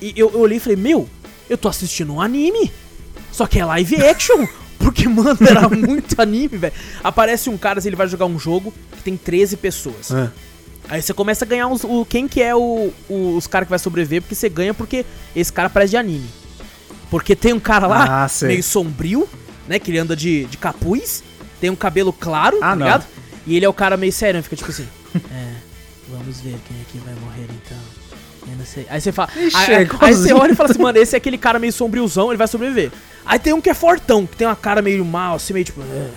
eu, 0.02 0.28
eu 0.32 0.40
olhei 0.40 0.56
e 0.56 0.60
falei, 0.60 0.74
meu, 0.76 1.08
eu 1.48 1.56
tô 1.56 1.68
assistindo 1.68 2.12
um 2.12 2.20
anime. 2.20 2.72
Só 3.30 3.46
que 3.46 3.60
é 3.60 3.64
live 3.64 4.02
action. 4.02 4.48
Porque, 4.80 5.06
mano, 5.08 5.38
era 5.48 5.68
muito 5.70 6.20
anime, 6.20 6.58
velho. 6.58 6.72
Aparece 7.04 7.48
um 7.48 7.56
cara, 7.56 7.78
ele 7.84 7.94
vai 7.94 8.08
jogar 8.08 8.26
um 8.26 8.36
jogo 8.36 8.74
que 8.96 9.02
tem 9.04 9.16
13 9.16 9.56
pessoas. 9.58 10.10
Ah. 10.10 10.32
Aí 10.88 11.00
você 11.00 11.14
começa 11.14 11.44
a 11.44 11.48
ganhar 11.48 11.68
os, 11.68 11.84
o, 11.84 12.04
quem 12.04 12.26
que 12.26 12.42
é 12.42 12.52
o, 12.52 12.92
o- 13.08 13.36
os 13.36 13.46
caras 13.46 13.66
que 13.68 13.70
vai 13.70 13.78
sobreviver, 13.78 14.22
porque 14.22 14.34
você 14.34 14.48
ganha 14.48 14.74
porque 14.74 15.06
esse 15.36 15.52
cara 15.52 15.70
parece 15.70 15.90
de 15.92 15.96
anime. 15.98 16.28
Porque 17.12 17.36
tem 17.36 17.52
um 17.52 17.60
cara 17.60 17.86
lá, 17.86 18.24
Ah, 18.24 18.30
meio 18.42 18.60
sombrio, 18.62 19.28
né? 19.68 19.78
Que 19.78 19.92
ele 19.92 19.98
anda 19.98 20.16
de, 20.16 20.46
de 20.46 20.58
capuz, 20.58 21.22
tem 21.60 21.70
um 21.70 21.76
cabelo 21.76 22.12
claro, 22.12 22.56
Ah, 22.60 22.70
tá 22.70 22.74
ligado? 22.74 23.06
E 23.46 23.54
ele 23.56 23.64
é 23.64 23.68
o 23.68 23.72
cara 23.72 23.96
meio 23.96 24.12
sério, 24.12 24.42
fica 24.42 24.56
tipo 24.56 24.68
assim. 24.72 24.88
É, 25.30 25.52
vamos 26.08 26.40
ver 26.40 26.56
quem 26.66 26.80
aqui 26.82 26.98
vai 27.04 27.14
morrer 27.14 27.46
então. 27.64 27.78
Eu 28.46 28.56
não 28.58 28.64
sei. 28.66 28.86
Aí 28.90 29.00
você 29.00 29.10
fala. 29.10 29.30
Ixi, 29.36 29.56
aí, 29.56 29.72
é 29.84 29.88
aí 30.00 30.14
você 30.14 30.32
olha 30.32 30.52
e 30.52 30.54
fala 30.54 30.70
assim, 30.70 30.82
mano, 30.82 30.98
esse 30.98 31.14
é 31.14 31.18
aquele 31.18 31.38
cara 31.38 31.58
meio 31.58 31.72
sombriozão, 31.72 32.28
ele 32.30 32.36
vai 32.36 32.46
sobreviver. 32.46 32.90
Aí 33.24 33.38
tem 33.38 33.52
um 33.54 33.60
que 33.60 33.70
é 33.70 33.74
fortão, 33.74 34.26
que 34.26 34.36
tem 34.36 34.46
uma 34.46 34.56
cara 34.56 34.82
meio 34.82 35.04
mal, 35.04 35.36
assim, 35.36 35.54
meio 35.54 35.64
tipo. 35.64 35.80
"É". 35.80 36.10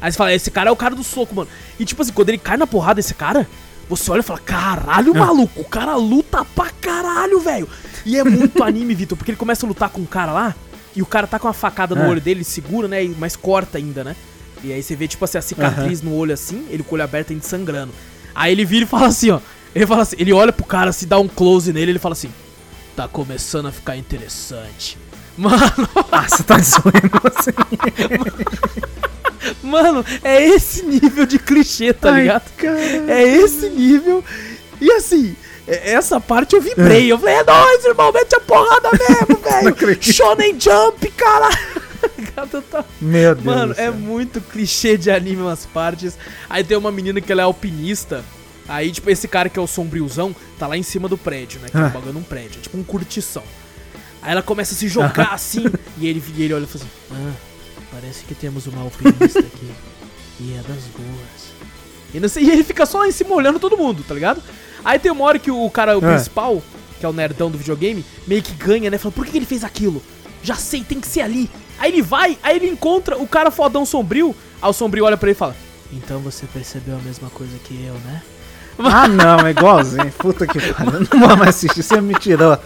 Aí 0.00 0.10
você 0.10 0.16
fala, 0.18 0.32
esse 0.34 0.50
cara 0.50 0.70
é 0.70 0.72
o 0.72 0.76
cara 0.76 0.94
do 0.94 1.04
soco, 1.04 1.34
mano. 1.34 1.48
E 1.78 1.84
tipo 1.84 2.00
assim, 2.02 2.12
quando 2.12 2.28
ele 2.30 2.38
cai 2.38 2.56
na 2.56 2.66
porrada, 2.66 3.00
esse 3.00 3.12
cara, 3.14 3.46
você 3.88 4.10
olha 4.10 4.20
e 4.20 4.22
fala, 4.22 4.40
caralho, 4.40 5.14
maluco, 5.14 5.60
o 5.60 5.64
cara 5.64 5.94
luta 5.96 6.44
pra 6.54 6.70
caralho, 6.80 7.38
velho. 7.40 7.68
E 8.06 8.16
é 8.18 8.24
muito 8.24 8.62
anime, 8.64 8.94
Vitor, 8.94 9.16
porque 9.18 9.30
ele 9.30 9.38
começa 9.38 9.64
a 9.66 9.68
lutar 9.68 9.90
com 9.90 10.00
um 10.00 10.06
cara 10.06 10.32
lá, 10.32 10.54
e 10.96 11.02
o 11.02 11.06
cara 11.06 11.26
tá 11.26 11.38
com 11.38 11.46
uma 11.48 11.52
facada 11.54 11.94
no 11.94 12.02
É. 12.02 12.08
olho 12.08 12.20
dele, 12.20 12.38
ele 12.38 12.44
segura, 12.44 12.88
né, 12.88 13.02
mas 13.18 13.36
corta 13.36 13.76
ainda, 13.78 14.02
né? 14.04 14.16
E 14.62 14.72
aí 14.72 14.82
você 14.82 14.96
vê, 14.96 15.06
tipo 15.06 15.22
assim, 15.24 15.36
a 15.36 15.42
cicatriz 15.42 16.00
no 16.00 16.14
olho 16.14 16.32
assim, 16.32 16.66
ele 16.70 16.82
com 16.82 16.92
o 16.92 16.94
olho 16.94 17.04
aberto 17.04 17.30
ainda 17.32 17.44
sangrando. 17.44 17.92
Aí 18.34 18.52
ele 18.52 18.64
vira 18.64 18.84
e 18.84 18.88
fala 18.88 19.06
assim, 19.06 19.30
ó. 19.30 19.40
Ele 19.74 19.86
fala 19.86 20.02
assim, 20.02 20.16
ele 20.18 20.32
olha 20.32 20.52
pro 20.52 20.64
cara, 20.64 20.92
se 20.92 21.06
dá 21.06 21.18
um 21.18 21.28
close 21.28 21.72
nele, 21.72 21.92
ele 21.92 21.98
fala 21.98 22.12
assim, 22.12 22.32
tá 22.96 23.08
começando 23.08 23.66
a 23.66 23.72
ficar 23.72 23.96
interessante. 23.96 24.96
Mano, 25.36 25.58
Ah, 26.12 26.26
você 26.28 26.42
tá 26.44 26.58
zoando 26.58 27.20
assim. 27.24 27.50
mano, 29.62 30.04
é 30.22 30.42
esse 30.44 30.84
nível 30.84 31.26
de 31.26 31.38
clichê, 31.38 31.92
tá 31.92 32.12
Ai, 32.12 32.22
ligado? 32.22 32.50
cara. 32.56 32.78
É 33.12 33.22
esse 33.36 33.68
nível. 33.68 34.22
E 34.80 34.90
assim, 34.92 35.34
é- 35.66 35.92
essa 35.92 36.20
parte 36.20 36.54
eu 36.54 36.60
vibrei. 36.62 37.10
Eu 37.10 37.18
falei, 37.18 37.34
é 37.36 37.44
nóis, 37.44 37.84
irmão, 37.84 38.12
mete 38.12 38.34
a 38.36 38.40
porrada 38.40 38.90
mesmo, 38.92 39.40
velho. 39.42 39.98
Shonen 40.02 40.54
Jump, 40.58 41.10
caralho. 41.10 41.56
Eu 42.36 42.62
tô- 42.62 42.84
Meu 43.00 43.34
Deus. 43.34 43.44
Mano, 43.44 43.74
é 43.76 43.90
muito 43.90 44.40
clichê 44.40 44.96
de 44.96 45.10
anime 45.10 45.42
umas 45.42 45.66
partes. 45.66 46.16
Aí 46.48 46.62
tem 46.64 46.76
uma 46.76 46.90
menina 46.92 47.20
que 47.20 47.30
ela 47.32 47.42
é 47.42 47.44
alpinista. 47.44 48.24
Aí, 48.68 48.90
tipo, 48.90 49.10
esse 49.10 49.28
cara 49.28 49.48
que 49.48 49.58
é 49.58 49.62
o 49.62 49.66
sombriozão 49.66 50.34
tá 50.58 50.66
lá 50.66 50.76
em 50.76 50.82
cima 50.82 51.08
do 51.08 51.18
prédio, 51.18 51.60
né? 51.60 51.68
Que 51.68 51.76
é 51.76 51.80
um 51.80 51.84
Ah. 51.86 51.88
bagulho 51.88 52.12
num 52.14 52.22
prédio, 52.22 52.58
é 52.58 52.62
tipo 52.62 52.76
um 52.78 52.82
curtição. 52.82 53.42
Aí 54.22 54.32
ela 54.32 54.42
começa 54.42 54.72
a 54.74 54.76
se 54.76 54.88
jogar 54.88 55.32
assim, 55.34 55.64
e 55.98 56.06
ele, 56.06 56.22
e 56.36 56.42
ele 56.42 56.54
olha 56.54 56.64
e 56.64 56.66
fala 56.66 56.84
assim: 56.84 56.92
Ah, 57.12 57.32
parece 57.92 58.24
que 58.24 58.34
temos 58.34 58.66
uma 58.66 58.80
alpinista 58.82 59.38
aqui. 59.40 59.70
E 60.40 60.52
é 60.54 60.56
das 60.66 60.84
boas. 60.96 61.54
E, 62.14 62.20
não 62.20 62.28
sei, 62.28 62.44
e 62.44 62.50
ele 62.50 62.64
fica 62.64 62.86
só 62.86 62.98
lá 63.00 63.08
em 63.08 63.12
cima 63.12 63.34
olhando 63.34 63.58
todo 63.60 63.76
mundo, 63.76 64.02
tá 64.06 64.14
ligado? 64.14 64.42
Aí 64.84 64.98
tem 64.98 65.10
uma 65.12 65.24
hora 65.24 65.38
que 65.38 65.50
o 65.50 65.68
cara, 65.68 65.98
o 65.98 66.04
É. 66.04 66.14
principal, 66.14 66.62
que 66.98 67.04
é 67.04 67.08
o 67.08 67.12
nerdão 67.12 67.50
do 67.50 67.58
videogame, 67.58 68.04
meio 68.26 68.42
que 68.42 68.52
ganha, 68.52 68.88
né? 68.90 68.96
Fala, 68.98 69.12
por 69.12 69.26
que 69.26 69.36
ele 69.36 69.44
fez 69.46 69.62
aquilo? 69.62 70.02
Já 70.44 70.56
sei, 70.56 70.84
tem 70.84 71.00
que 71.00 71.08
ser 71.08 71.22
ali. 71.22 71.50
Aí 71.78 71.90
ele 71.90 72.02
vai, 72.02 72.38
aí 72.42 72.56
ele 72.56 72.68
encontra 72.68 73.16
o 73.16 73.26
cara 73.26 73.50
fodão 73.50 73.86
sombrio. 73.86 74.36
Aí 74.60 74.68
o 74.68 74.72
sombrio 74.74 75.06
olha 75.06 75.16
pra 75.16 75.28
ele 75.28 75.34
e 75.34 75.38
fala: 75.38 75.56
Então 75.90 76.20
você 76.20 76.46
percebeu 76.46 76.94
a 76.96 77.00
mesma 77.00 77.30
coisa 77.30 77.56
que 77.64 77.82
eu, 77.82 77.94
né? 77.94 78.22
Ah, 78.78 79.08
não, 79.08 79.46
é 79.46 79.50
igualzinho. 79.50 80.12
Puta 80.18 80.46
que 80.46 80.60
pariu. 80.72 81.06
Não 81.12 81.36
mais 81.36 81.50
assistir, 81.50 81.82
você 81.82 82.00
me 82.00 82.14
tirou. 82.14 82.58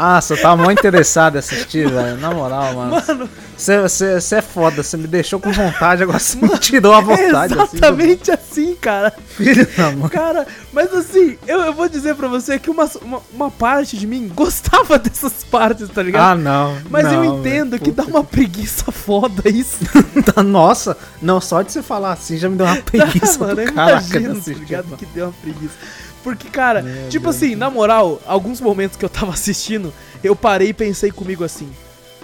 Ah, 0.00 0.20
você 0.20 0.36
tava 0.36 0.62
muito 0.62 0.78
interessado 0.78 1.34
em 1.34 1.38
assistir, 1.40 1.90
velho. 1.90 2.16
Na 2.18 2.30
moral, 2.30 2.72
mano. 2.72 3.02
Mano, 3.08 3.28
Você, 3.56 4.36
é 4.36 4.40
foda, 4.40 4.84
você 4.84 4.96
me 4.96 5.08
deixou 5.08 5.40
com 5.40 5.50
vontade, 5.50 6.04
agora 6.04 6.20
você 6.20 6.36
me 6.36 6.56
tirou 6.56 6.94
a 6.94 6.98
é 6.98 7.02
vontade. 7.02 7.54
assim, 7.54 7.74
exatamente 7.76 8.30
assim, 8.30 8.76
cara. 8.76 9.12
filho 9.26 9.66
da 9.76 9.90
mãe. 9.90 10.08
Cara, 10.08 10.46
mas 10.72 10.94
assim, 10.94 11.36
eu, 11.48 11.58
eu 11.62 11.72
vou 11.72 11.88
dizer 11.88 12.14
pra 12.14 12.28
você 12.28 12.60
que 12.60 12.70
uma, 12.70 12.88
uma, 13.02 13.20
uma 13.32 13.50
parte 13.50 13.96
de 13.96 14.06
mim 14.06 14.30
gostava 14.32 14.96
dessas 15.02 15.42
partes, 15.42 15.88
tá 15.88 16.00
ligado? 16.00 16.30
Ah, 16.30 16.34
não. 16.36 16.78
mas 16.88 17.04
eu 17.12 17.24
não, 17.24 17.40
entendo 17.40 17.70
velho. 17.70 17.82
que 17.82 17.90
dá 17.90 18.04
uma 18.04 18.22
preguiça 18.22 18.92
foda 18.92 19.50
isso. 19.50 19.78
Puta, 20.14 20.42
Nossa, 20.46 20.96
não, 21.20 21.40
só 21.40 21.60
de 21.60 21.72
você 21.72 21.82
falar 21.82 22.12
assim 22.12 22.36
já 22.36 22.48
me 22.48 22.54
deu 22.54 22.66
uma 22.66 22.76
preguiça 22.76 23.40
mano, 23.40 23.56
do 23.56 23.62
eu 23.62 23.72
caraca 23.72 24.16
imagino, 24.16 24.40
tá 24.40 24.50
ligado? 24.52 24.96
Que 24.96 25.06
deu 25.06 25.26
uma 25.26 25.34
preguiça. 25.42 25.74
Porque, 26.22 26.48
cara, 26.48 26.82
Meu 26.82 27.08
tipo 27.08 27.24
Deus. 27.24 27.36
assim, 27.36 27.54
na 27.54 27.70
moral, 27.70 28.20
alguns 28.26 28.60
momentos 28.60 28.96
que 28.96 29.04
eu 29.04 29.08
tava 29.08 29.32
assistindo, 29.34 29.92
eu 30.22 30.34
parei 30.36 30.68
e 30.68 30.72
pensei 30.74 31.10
comigo 31.10 31.44
assim, 31.44 31.68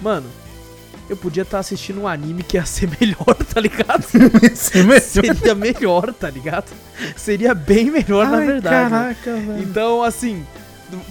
mano, 0.03 0.27
eu 1.09 1.17
podia 1.17 1.43
estar 1.43 1.59
assistindo 1.59 2.01
um 2.01 2.09
anime 2.09 2.43
que 2.43 2.57
ia 2.57 2.65
ser 2.65 2.89
melhor, 3.01 3.35
tá 3.53 3.61
ligado? 3.61 4.05
Seria 4.55 5.55
melhor, 5.55 6.13
tá 6.13 6.31
ligado? 6.31 6.67
Seria 7.17 7.55
bem 7.55 7.91
melhor, 7.91 8.29
na 8.29 8.39
Ai, 8.39 8.47
verdade. 8.47 8.91
Caraca, 8.91 9.33
velho. 9.35 9.59
Então, 9.63 10.03
assim, 10.03 10.45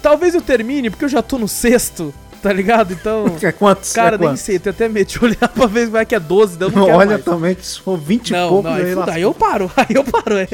talvez 0.02 0.34
eu 0.36 0.42
termine, 0.42 0.90
porque 0.90 1.06
eu 1.06 1.10
já 1.10 1.22
tô 1.22 1.38
no 1.38 1.48
sexto, 1.48 2.14
tá 2.42 2.52
ligado? 2.52 2.92
Então, 2.94 3.38
É 3.42 3.52
quantos? 3.52 3.94
cara, 3.94 4.16
é 4.16 4.18
nem 4.20 4.30
quantos? 4.30 4.42
sei, 4.42 4.60
tenho 4.60 4.74
até 4.76 4.90
medo 4.90 5.08
de 5.08 5.24
olhar 5.24 5.48
pra 5.48 5.66
ver 5.68 5.86
como 5.86 5.98
é 5.98 6.06
que 6.06 6.16
é 6.16 6.20
12, 6.20 6.58
daí 6.58 6.68
eu 6.70 6.72
não 6.76 6.86
quero 6.86 6.98
Olha 6.98 7.10
mais. 7.12 7.24
também 7.26 7.56
que 7.56 7.66
se 7.66 7.80
for 7.80 7.98
20 7.98 8.30
e 8.30 8.34
Não, 8.34 8.50
pouco, 8.50 8.68
não, 8.68 8.76
aí, 8.76 8.96
aí 9.12 9.22
eu 9.22 9.34
paro, 9.34 9.72
aí 9.78 9.96
eu 9.96 10.04
paro, 10.04 10.36
é. 10.38 10.48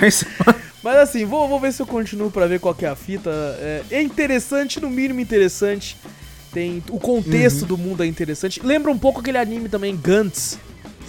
Você- 0.00 0.26
Mas 0.82 0.96
assim, 0.98 1.24
vou, 1.24 1.48
vou 1.48 1.58
ver 1.58 1.72
se 1.72 1.80
eu 1.80 1.86
continuo 1.86 2.30
pra 2.30 2.46
ver 2.46 2.60
qual 2.60 2.74
que 2.74 2.84
é 2.84 2.88
a 2.90 2.94
fita. 2.94 3.30
É, 3.30 3.82
é 3.90 4.02
interessante, 4.02 4.78
no 4.80 4.90
mínimo 4.90 5.18
interessante. 5.20 5.96
Tem 6.52 6.82
o 6.90 7.00
contexto 7.00 7.62
Uhum. 7.62 7.68
do 7.68 7.78
mundo 7.78 8.02
é 8.02 8.06
interessante. 8.06 8.60
Lembra 8.62 8.90
um 8.90 8.98
pouco 8.98 9.20
aquele 9.20 9.38
anime 9.38 9.68
também, 9.68 9.96
Gantz, 9.96 10.58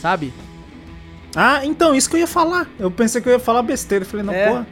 sabe? 0.02 0.34
Ah, 1.36 1.66
então, 1.66 1.94
isso 1.94 2.10
que 2.10 2.16
eu 2.16 2.20
ia 2.22 2.28
falar. 2.28 2.68
Eu 2.80 2.90
pensei 2.90 3.22
que 3.22 3.28
eu 3.28 3.34
ia 3.34 3.40
falar 3.40 3.62
besteira. 3.64 4.06
Eu 4.06 4.10
falei, 4.10 4.26
não, 4.26 4.34
É. 4.34 4.48
porra. 4.48 4.68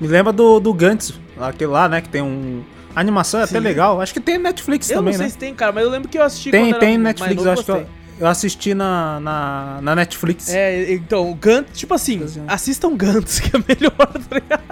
Me 0.00 0.06
lembra 0.08 0.32
do, 0.32 0.58
do 0.60 0.74
Gantz, 0.74 1.14
aquele 1.40 1.70
lá, 1.70 1.88
né? 1.88 2.00
Que 2.00 2.08
tem 2.08 2.20
um. 2.22 2.62
A 2.96 3.00
animação 3.00 3.38
é 3.40 3.44
até 3.44 3.58
Sim. 3.58 3.64
legal. 3.64 4.00
Acho 4.00 4.12
que 4.12 4.20
tem 4.20 4.38
Netflix 4.38 4.90
eu 4.90 4.96
também, 4.98 5.12
não 5.12 5.18
sei 5.18 5.26
né? 5.26 5.30
se 5.30 5.38
tem, 5.38 5.54
cara, 5.54 5.70
mas 5.70 5.84
eu 5.84 5.90
lembro 5.90 6.08
que 6.08 6.18
eu 6.18 6.22
assisti 6.22 6.50
Tem, 6.50 6.74
tem 6.74 6.98
Netflix, 6.98 7.44
eu 7.44 7.52
acho 7.52 7.64
que 7.64 7.70
eu. 7.70 7.86
Eu 8.18 8.26
assisti 8.26 8.74
na, 8.74 9.20
na, 9.20 9.78
na 9.82 9.94
Netflix. 9.96 10.48
É, 10.52 10.92
então, 10.92 11.30
o 11.30 11.34
Gantz, 11.34 11.78
tipo 11.78 11.94
assim, 11.94 12.20
assistam 12.46 12.96
Gantz, 12.96 13.38
que 13.40 13.56
é 13.56 13.60
melhor, 13.66 13.96
tá 13.96 14.34
ligado? 14.34 14.62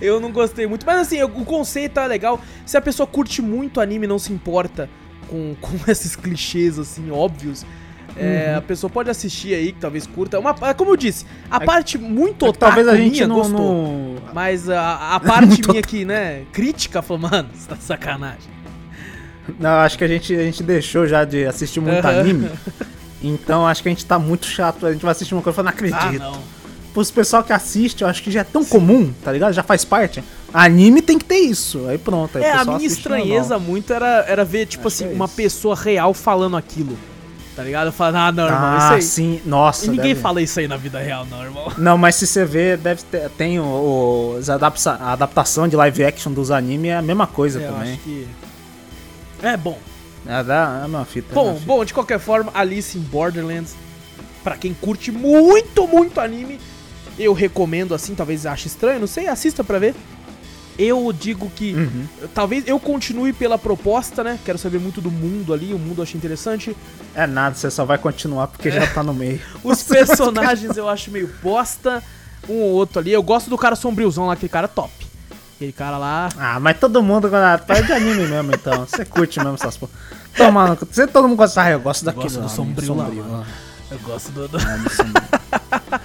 Eu 0.00 0.18
não 0.20 0.30
gostei 0.32 0.66
muito. 0.66 0.84
Mas 0.84 1.00
assim, 1.00 1.22
o 1.22 1.28
conceito 1.44 1.98
é 2.00 2.06
legal. 2.06 2.40
Se 2.66 2.76
a 2.76 2.80
pessoa 2.80 3.06
curte 3.06 3.40
muito 3.40 3.80
anime 3.80 4.06
e 4.06 4.08
não 4.08 4.18
se 4.18 4.32
importa 4.32 4.88
com, 5.28 5.54
com 5.60 5.90
esses 5.90 6.16
clichês, 6.16 6.78
assim, 6.78 7.10
óbvios. 7.10 7.64
é, 8.16 8.50
Uhum. 8.52 8.58
a 8.58 8.62
pessoa 8.62 8.90
pode 8.90 9.08
assistir 9.10 9.54
aí, 9.54 9.70
que 9.72 9.78
talvez 9.78 10.04
curta. 10.06 10.38
Uma, 10.40 10.54
é 10.62 10.74
como 10.74 10.90
eu 10.90 10.96
disse, 10.96 11.24
a 11.50 11.60
parte 11.60 11.96
muito 11.98 12.46
É 12.46 12.52
que 12.52 12.58
talvez 12.58 12.88
a 12.88 12.90
otaku 12.92 13.04
gente 13.04 13.14
minha 13.16 13.28
não. 13.28 13.36
gostou. 13.36 13.58
não- 13.60 14.16
Mas 14.34 14.68
a, 14.68 15.14
a 15.14 15.20
parte 15.20 15.46
Muito 15.48 15.68
minha 15.68 15.80
aqui, 15.80 16.04
né, 16.04 16.42
crítica, 16.52 17.00
falou, 17.02 17.30
mano, 17.30 17.48
você 17.54 17.68
tá 17.68 17.76
sacanagem. 17.76 18.57
Não, 19.58 19.70
acho 19.80 19.96
que 19.98 20.04
a 20.04 20.08
gente, 20.08 20.34
a 20.34 20.42
gente 20.42 20.62
deixou 20.62 21.06
já 21.06 21.24
de 21.24 21.44
assistir 21.46 21.80
muito 21.80 22.04
Aham. 22.06 22.20
anime. 22.20 22.50
Então 23.22 23.66
acho 23.66 23.82
que 23.82 23.88
a 23.88 23.92
gente 23.92 24.04
tá 24.06 24.18
muito 24.18 24.46
chato. 24.46 24.86
A 24.86 24.92
gente 24.92 25.02
vai 25.02 25.12
assistir 25.12 25.34
uma 25.34 25.42
coisa 25.42 25.60
e 25.60 25.62
não 25.64 25.70
Ah, 25.70 25.72
acredito. 25.72 26.18
não. 26.22 26.38
Pros 26.94 27.10
pessoal 27.10 27.42
que 27.44 27.52
assiste, 27.52 28.02
eu 28.02 28.08
acho 28.08 28.22
que 28.22 28.30
já 28.30 28.40
é 28.40 28.44
tão 28.44 28.64
comum, 28.64 29.12
tá 29.24 29.30
ligado? 29.32 29.52
Já 29.52 29.62
faz 29.62 29.84
parte. 29.84 30.22
Anime 30.52 31.02
tem 31.02 31.18
que 31.18 31.24
ter 31.24 31.38
isso. 31.38 31.86
Aí 31.88 31.98
pronto. 31.98 32.38
Aí 32.38 32.44
É, 32.44 32.52
a 32.52 32.64
minha 32.64 32.86
estranheza 32.86 33.50
normal. 33.50 33.60
muito 33.60 33.92
era, 33.92 34.24
era 34.26 34.44
ver, 34.44 34.66
tipo 34.66 34.88
Acho 34.88 35.04
assim, 35.04 35.12
é 35.12 35.14
uma 35.14 35.28
pessoa 35.28 35.76
real 35.76 36.12
falando 36.14 36.56
aquilo. 36.56 36.96
Tá 37.54 37.62
ligado? 37.64 37.86
Eu 37.88 37.92
falo, 37.92 38.16
ah, 38.16 38.30
não, 38.32 38.44
irmão, 38.46 38.60
Ah, 38.62 38.78
isso 38.78 38.92
aí. 38.94 39.02
sim. 39.02 39.40
Nossa. 39.44 39.86
E 39.86 39.90
ninguém 39.90 40.08
deve- 40.14 40.20
fala 40.20 40.40
isso 40.40 40.58
aí 40.60 40.68
na 40.68 40.76
vida 40.76 40.98
real, 41.00 41.26
não, 41.28 41.42
irmão. 41.42 41.72
Não, 41.76 41.98
mas 41.98 42.14
se 42.14 42.24
você 42.26 42.44
ver, 42.44 42.78
deve 42.78 43.02
ter, 43.02 43.28
tem 43.30 43.58
o, 43.58 43.64
o- 43.64 44.40
a 45.00 45.12
adaptação 45.12 45.66
de 45.68 45.74
live 45.74 46.04
action 46.04 46.32
dos 46.32 46.50
animes 46.52 46.90
é 46.92 46.96
a 46.96 47.02
mesma 47.02 47.26
coisa 47.26 47.60
É, 47.60 47.66
eu 47.66 47.72
também. 47.72 47.92
acho 47.94 48.02
que. 48.02 48.26
É 49.42 49.56
bom. 49.56 49.78
É, 50.26 50.42
da, 50.42 50.80
é 50.82 50.86
uma 50.86 51.04
fita. 51.04 51.32
é 51.32 51.34
Bom, 51.34 51.44
uma 51.46 51.54
fita. 51.54 51.66
bom, 51.66 51.84
de 51.84 51.94
qualquer 51.94 52.18
forma, 52.18 52.50
Alice 52.54 52.96
in 52.98 53.00
Borderlands, 53.02 53.74
pra 54.44 54.56
quem 54.56 54.74
curte 54.74 55.10
muito, 55.12 55.86
muito 55.86 56.20
anime, 56.20 56.60
eu 57.18 57.32
recomendo 57.32 57.94
assim, 57.94 58.14
talvez 58.14 58.44
ache 58.46 58.66
estranho, 58.68 59.00
não 59.00 59.06
sei, 59.06 59.26
assista 59.28 59.62
pra 59.64 59.78
ver. 59.78 59.94
Eu 60.78 61.12
digo 61.12 61.50
que 61.56 61.74
Uhum. 61.74 62.06
talvez 62.32 62.62
eu 62.68 62.78
continue 62.78 63.32
pela 63.32 63.58
proposta, 63.58 64.22
né? 64.22 64.38
Quero 64.44 64.58
saber 64.58 64.78
muito 64.78 65.00
do 65.00 65.10
mundo 65.10 65.52
ali, 65.52 65.74
o 65.74 65.78
mundo 65.78 65.98
eu 65.98 66.02
achei 66.04 66.16
interessante. 66.16 66.76
É 67.16 67.26
nada, 67.26 67.56
você 67.56 67.68
só 67.68 67.84
vai 67.84 67.98
continuar 67.98 68.46
porque 68.46 68.70
já 68.70 68.86
tá 68.86 69.02
no 69.02 69.12
meio. 69.12 69.40
Os 69.64 69.82
personagens 69.82 70.76
eu 70.76 70.88
acho 70.88 71.10
meio 71.10 71.28
bosta, 71.42 72.00
um 72.48 72.54
ou 72.60 72.70
outro 72.74 73.00
ali. 73.00 73.10
Eu 73.12 73.24
gosto 73.24 73.50
do 73.50 73.58
cara 73.58 73.74
sombriozão 73.74 74.26
lá, 74.28 74.34
aquele 74.34 74.48
cara 74.50 74.68
top. 74.68 74.92
Aquele 75.58 75.72
cara 75.72 75.98
lá. 75.98 76.28
Ah, 76.38 76.60
mas 76.60 76.78
todo 76.78 77.02
mundo 77.02 77.28
gosta 77.28 77.64
é 77.74 77.82
de 77.82 77.92
anime 77.92 78.28
mesmo, 78.28 78.52
então. 78.54 78.86
Você 78.86 79.04
curte 79.04 79.40
mesmo 79.40 79.54
essas 79.54 79.76
porra. 79.76 79.90
Toma, 80.36 80.78
você 80.88 81.04
todo 81.04 81.26
mundo 81.26 81.36
gosta, 81.36 81.62
ah, 81.62 81.70
eu 81.72 81.80
gosto 81.80 82.04
daquilo. 82.04 82.22
gosto 82.24 82.36
do 82.36 82.42
lá, 82.42 82.48
sombrio 82.48 82.94
lá, 82.94 83.04
sombrio, 83.06 83.24
ah. 83.34 83.44
Eu 83.90 83.98
gosto 83.98 84.30
do. 84.30 84.46
do-. 84.46 84.58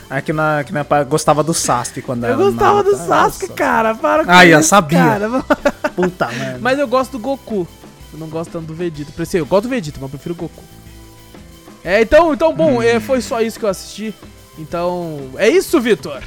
Aqui 0.09 0.33
na, 0.33 0.63
que 0.63 0.73
na, 0.73 0.83
gostava 1.03 1.43
do 1.43 1.53
Sasuke 1.53 2.01
quando 2.01 2.23
Eu 2.23 2.29
era 2.33 2.37
gostava 2.37 2.81
do 2.81 2.91
Naruto. 2.93 3.07
Sasuke, 3.07 3.43
Nossa, 3.45 3.53
cara. 3.53 3.93
Para 3.93 4.25
com 4.25 4.31
Ah, 4.31 4.43
eu 4.43 4.59
isso, 4.59 4.69
sabia. 4.69 4.97
cara. 4.97 5.29
Puta 5.95 6.27
merda. 6.31 6.57
Mas 6.59 6.79
eu 6.79 6.87
gosto 6.87 7.11
do 7.11 7.19
Goku. 7.19 7.67
Eu 8.11 8.17
não 8.19 8.27
gosto 8.29 8.51
tanto 8.51 8.65
do 8.65 8.73
Vegeta. 8.73 9.11
Prefiro- 9.11 9.43
Eu 9.43 9.47
gosto 9.47 9.63
do 9.63 9.69
Vegeta, 9.69 9.97
mas 10.01 10.03
eu 10.03 10.09
prefiro 10.09 10.33
o 10.33 10.37
Goku. 10.37 10.63
É, 11.83 12.01
então, 12.01 12.33
então 12.33 12.55
bom, 12.55 12.81
é, 12.81 12.99
foi 12.99 13.21
só 13.21 13.39
isso 13.41 13.59
que 13.59 13.65
eu 13.65 13.69
assisti. 13.69 14.15
Então, 14.57 15.29
é 15.35 15.47
isso, 15.49 15.79
Vitor. 15.79 16.23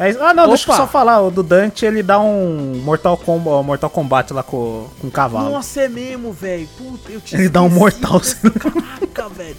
É 0.00 0.10
isso. 0.10 0.18
Ah, 0.22 0.32
não, 0.32 0.48
deixa 0.48 0.68
eu 0.70 0.74
Opa. 0.74 0.82
só 0.84 0.88
falar. 0.90 1.20
O 1.20 1.30
do 1.30 1.42
Dante, 1.42 1.84
ele 1.84 2.02
dá 2.02 2.18
um 2.18 2.80
Mortal 2.82 3.16
Kombat, 3.18 3.64
Mortal 3.66 3.90
Kombat 3.90 4.32
lá 4.32 4.42
com, 4.42 4.86
com 4.98 5.06
o 5.08 5.10
cavalo. 5.10 5.50
Nossa, 5.50 5.82
é 5.82 5.88
mesmo, 5.88 6.32
velho. 6.32 6.66
Puta, 6.78 7.12
eu 7.12 7.20
tinha 7.20 7.38
Ele 7.38 7.48
dá 7.50 7.60
um 7.60 7.68
mortal. 7.68 8.18
Caraca, 8.58 9.28
velho. 9.28 9.56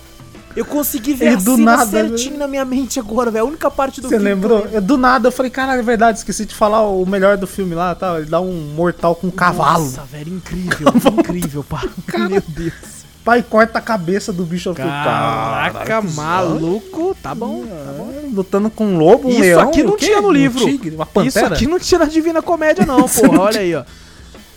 Eu 0.54 0.66
consegui 0.66 1.14
ver 1.14 1.28
Ele 1.28 1.36
a 1.36 1.38
do 1.38 1.56
cena 1.56 1.78
nada, 1.78 1.86
certinho 1.92 2.38
na 2.38 2.48
minha 2.48 2.66
mente 2.66 3.00
agora, 3.00 3.32
velho. 3.32 3.46
A 3.46 3.48
única 3.48 3.72
parte 3.72 4.02
do 4.02 4.10
Você 4.10 4.18
lembrou? 4.18 4.60
eu- 4.66 4.70
Eu, 4.72 4.82
do 4.82 4.98
nada, 4.98 5.28
eu 5.28 5.32
falei, 5.32 5.50
caralho, 5.50 5.80
é 5.80 5.84
verdade, 5.84 6.18
esqueci 6.18 6.44
de 6.46 6.54
falar 6.54 6.82
o 6.90 7.06
melhor 7.06 7.38
do 7.38 7.48
filme 7.48 7.74
lá, 7.74 7.96
tá? 7.96 8.18
Ele 8.18 8.26
dá 8.26 8.42
um 8.42 8.52
mortal 8.76 9.16
com 9.16 9.28
um 9.28 9.32
cavalo. 9.32 9.86
Nossa, 9.86 10.02
velho, 10.12 10.34
incrível, 10.34 10.88
incrível, 11.20 11.64
pá. 11.64 11.84
Meu 12.30 12.44
Deus. 12.48 12.74
Pai 13.24 13.44
corta 13.48 13.78
a 13.78 13.82
cabeça 13.82 14.34
do 14.34 14.44
bicho. 14.44 14.70
eu 14.70 14.74
Caraca, 14.74 15.84
"Caralho, 15.86 16.08
que 16.08 16.16
maluco. 16.16 17.16
Tá 17.22 17.36
bom, 17.36 17.64
tá 17.66 17.92
bom. 17.98 18.12
zoado." 18.12 18.28
Lutando 18.34 18.70
com 18.70 18.86
um 18.86 18.98
lobo, 18.98 19.28
um 19.28 19.32
Isso 19.32 19.42
leão. 19.42 19.62
aqui 19.62 19.84
não 19.84 19.96
tinha 19.98 20.22
no 20.22 20.30
Um 20.30 20.32
livro. 20.32 20.64
tigre, 20.66 20.96
uma 20.96 21.04
Isso 21.04 21.12
pantera. 21.14 21.56
aqui 21.56 21.68
não 21.68 21.78
tinha 21.80 22.00
na 22.00 22.06
Divina 22.06 22.42
Comédia, 22.42 22.86
não, 22.86 23.04
porra. 23.10 23.40
Olha 23.42 23.60
aí, 23.60 23.76
ó. 23.76 23.84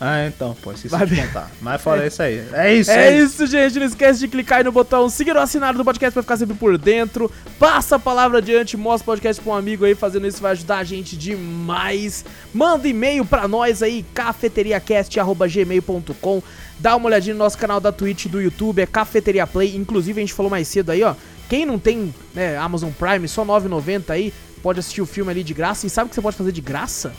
Ah, 0.01 0.27
então, 0.27 0.57
pô, 0.61 0.73
esqueci 0.73 0.93
Vai 0.95 1.07
contar. 1.07 1.51
Mas 1.61 1.81
fora 1.81 2.05
isso 2.07 2.23
aí. 2.23 2.45
É 2.53 2.75
isso, 2.75 2.91
É 2.91 3.16
isso, 3.16 3.47
gente. 3.47 3.79
Não 3.79 3.87
esquece 3.87 4.19
de 4.19 4.27
clicar 4.29 4.59
aí 4.59 4.65
no 4.65 4.73
botão 4.73 5.09
seguir 5.09 5.37
o 5.37 5.41
assinado 5.41 5.79
do 5.79 5.85
podcast 5.85 6.12
pra 6.12 6.23
ficar 6.23 6.37
sempre 6.37 6.57
por 6.57 6.77
dentro. 6.77 7.31
Passa 7.59 7.97
a 7.97 7.99
palavra 7.99 8.39
adiante, 8.39 8.77
mostra 8.77 9.05
o 9.05 9.07
podcast 9.07 9.43
pra 9.43 9.53
um 9.53 9.57
amigo 9.57 9.85
aí. 9.85 9.95
Fazendo 9.95 10.27
isso 10.27 10.43
vai 10.43 10.51
ajudar 10.53 10.79
a 10.79 10.85
gente 10.85 11.16
demais. 11.16 12.25
Manda 12.53 12.89
e-mail 12.89 13.25
pra 13.25 13.47
nós 13.47 13.83
aí, 13.83 14.05
cafeteriacast.gmail.com. 14.15 16.43
Dá 16.79 16.97
uma 16.97 17.07
olhadinha 17.07 17.35
no 17.35 17.39
nosso 17.39 17.57
canal 17.57 17.81
da 17.81 17.93
Twitch 17.93 18.25
e 18.25 18.29
do 18.29 18.43
YouTube, 18.43 18.83
é 18.83 18.87
Cafeteria 18.87 19.47
Play. 19.47 19.77
Inclusive, 19.77 20.21
a 20.21 20.23
gente 20.23 20.35
falou 20.35 20.51
mais 20.51 20.66
cedo 20.66 20.91
aí, 20.91 21.05
ó. 21.05 21.15
Quem 21.49 21.65
não 21.65 21.79
tem 21.79 22.12
né, 22.35 22.57
Amazon 22.57 22.91
Prime, 22.91 23.29
só 23.29 23.43
R$ 23.43 23.49
9,90 23.49 24.11
aí, 24.11 24.35
pode 24.62 24.81
assistir 24.81 25.03
o 25.03 25.07
filme 25.07 25.31
ali 25.31 25.45
de 25.45 25.55
graça. 25.55 25.87
E 25.87 25.91
sabe 25.91 26.07
o 26.07 26.09
que 26.09 26.15
você 26.15 26.23
pode 26.23 26.37
fazer 26.37 26.53
de 26.53 26.61
graça? 26.61 27.12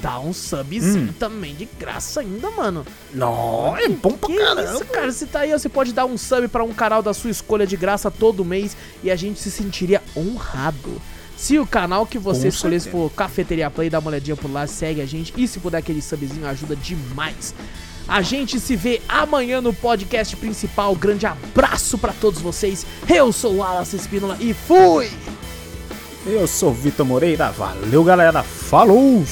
Dá 0.00 0.18
um 0.20 0.32
subzinho 0.32 1.12
também 1.18 1.54
de 1.54 1.68
graça 1.78 2.20
ainda, 2.20 2.50
mano. 2.50 2.86
Não, 3.12 3.76
é 3.76 3.88
bom 3.88 4.12
pra 4.12 4.28
Que 4.28 4.36
caramba. 4.36 4.62
isso, 4.72 4.84
cara? 4.86 5.10
Você 5.12 5.26
tá 5.26 5.40
aí, 5.40 5.52
você 5.52 5.68
pode 5.68 5.92
dar 5.92 6.06
um 6.06 6.16
sub 6.16 6.46
pra 6.48 6.62
um 6.64 6.72
canal 6.72 7.02
da 7.02 7.12
sua 7.12 7.30
escolha 7.30 7.66
de 7.66 7.76
graça 7.76 8.10
todo 8.10 8.44
mês 8.44 8.76
e 9.02 9.10
a 9.10 9.16
gente 9.16 9.40
se 9.40 9.50
sentiria 9.50 10.02
honrado. 10.16 11.00
Se 11.36 11.58
o 11.58 11.66
canal 11.66 12.06
que 12.06 12.18
você 12.18 12.42
Com 12.42 12.48
escolhesse 12.48 12.84
certeza. 12.84 13.04
for 13.08 13.10
Cafeteria 13.14 13.70
Play, 13.70 13.90
dá 13.90 13.98
uma 13.98 14.08
olhadinha 14.10 14.36
por 14.36 14.50
lá, 14.50 14.66
segue 14.66 15.00
a 15.00 15.06
gente. 15.06 15.32
E 15.36 15.48
se 15.48 15.58
puder 15.58 15.78
aquele 15.78 16.00
subzinho, 16.02 16.46
ajuda 16.46 16.76
demais. 16.76 17.54
A 18.06 18.22
gente 18.22 18.58
se 18.60 18.76
vê 18.76 19.00
amanhã 19.08 19.60
no 19.60 19.72
podcast 19.72 20.34
principal. 20.36 20.94
Grande 20.94 21.26
abraço 21.26 21.96
pra 21.96 22.12
todos 22.12 22.40
vocês. 22.40 22.84
Eu 23.08 23.32
sou 23.32 23.54
o 23.54 23.56
Wallace 23.58 23.96
Espínola 23.96 24.36
e 24.40 24.52
fui! 24.52 25.10
Eu 26.26 26.46
sou 26.46 26.70
o 26.70 26.74
Vitor 26.74 27.06
Moreira. 27.06 27.50
Valeu, 27.50 28.04
galera. 28.04 28.42
Falou! 28.42 29.24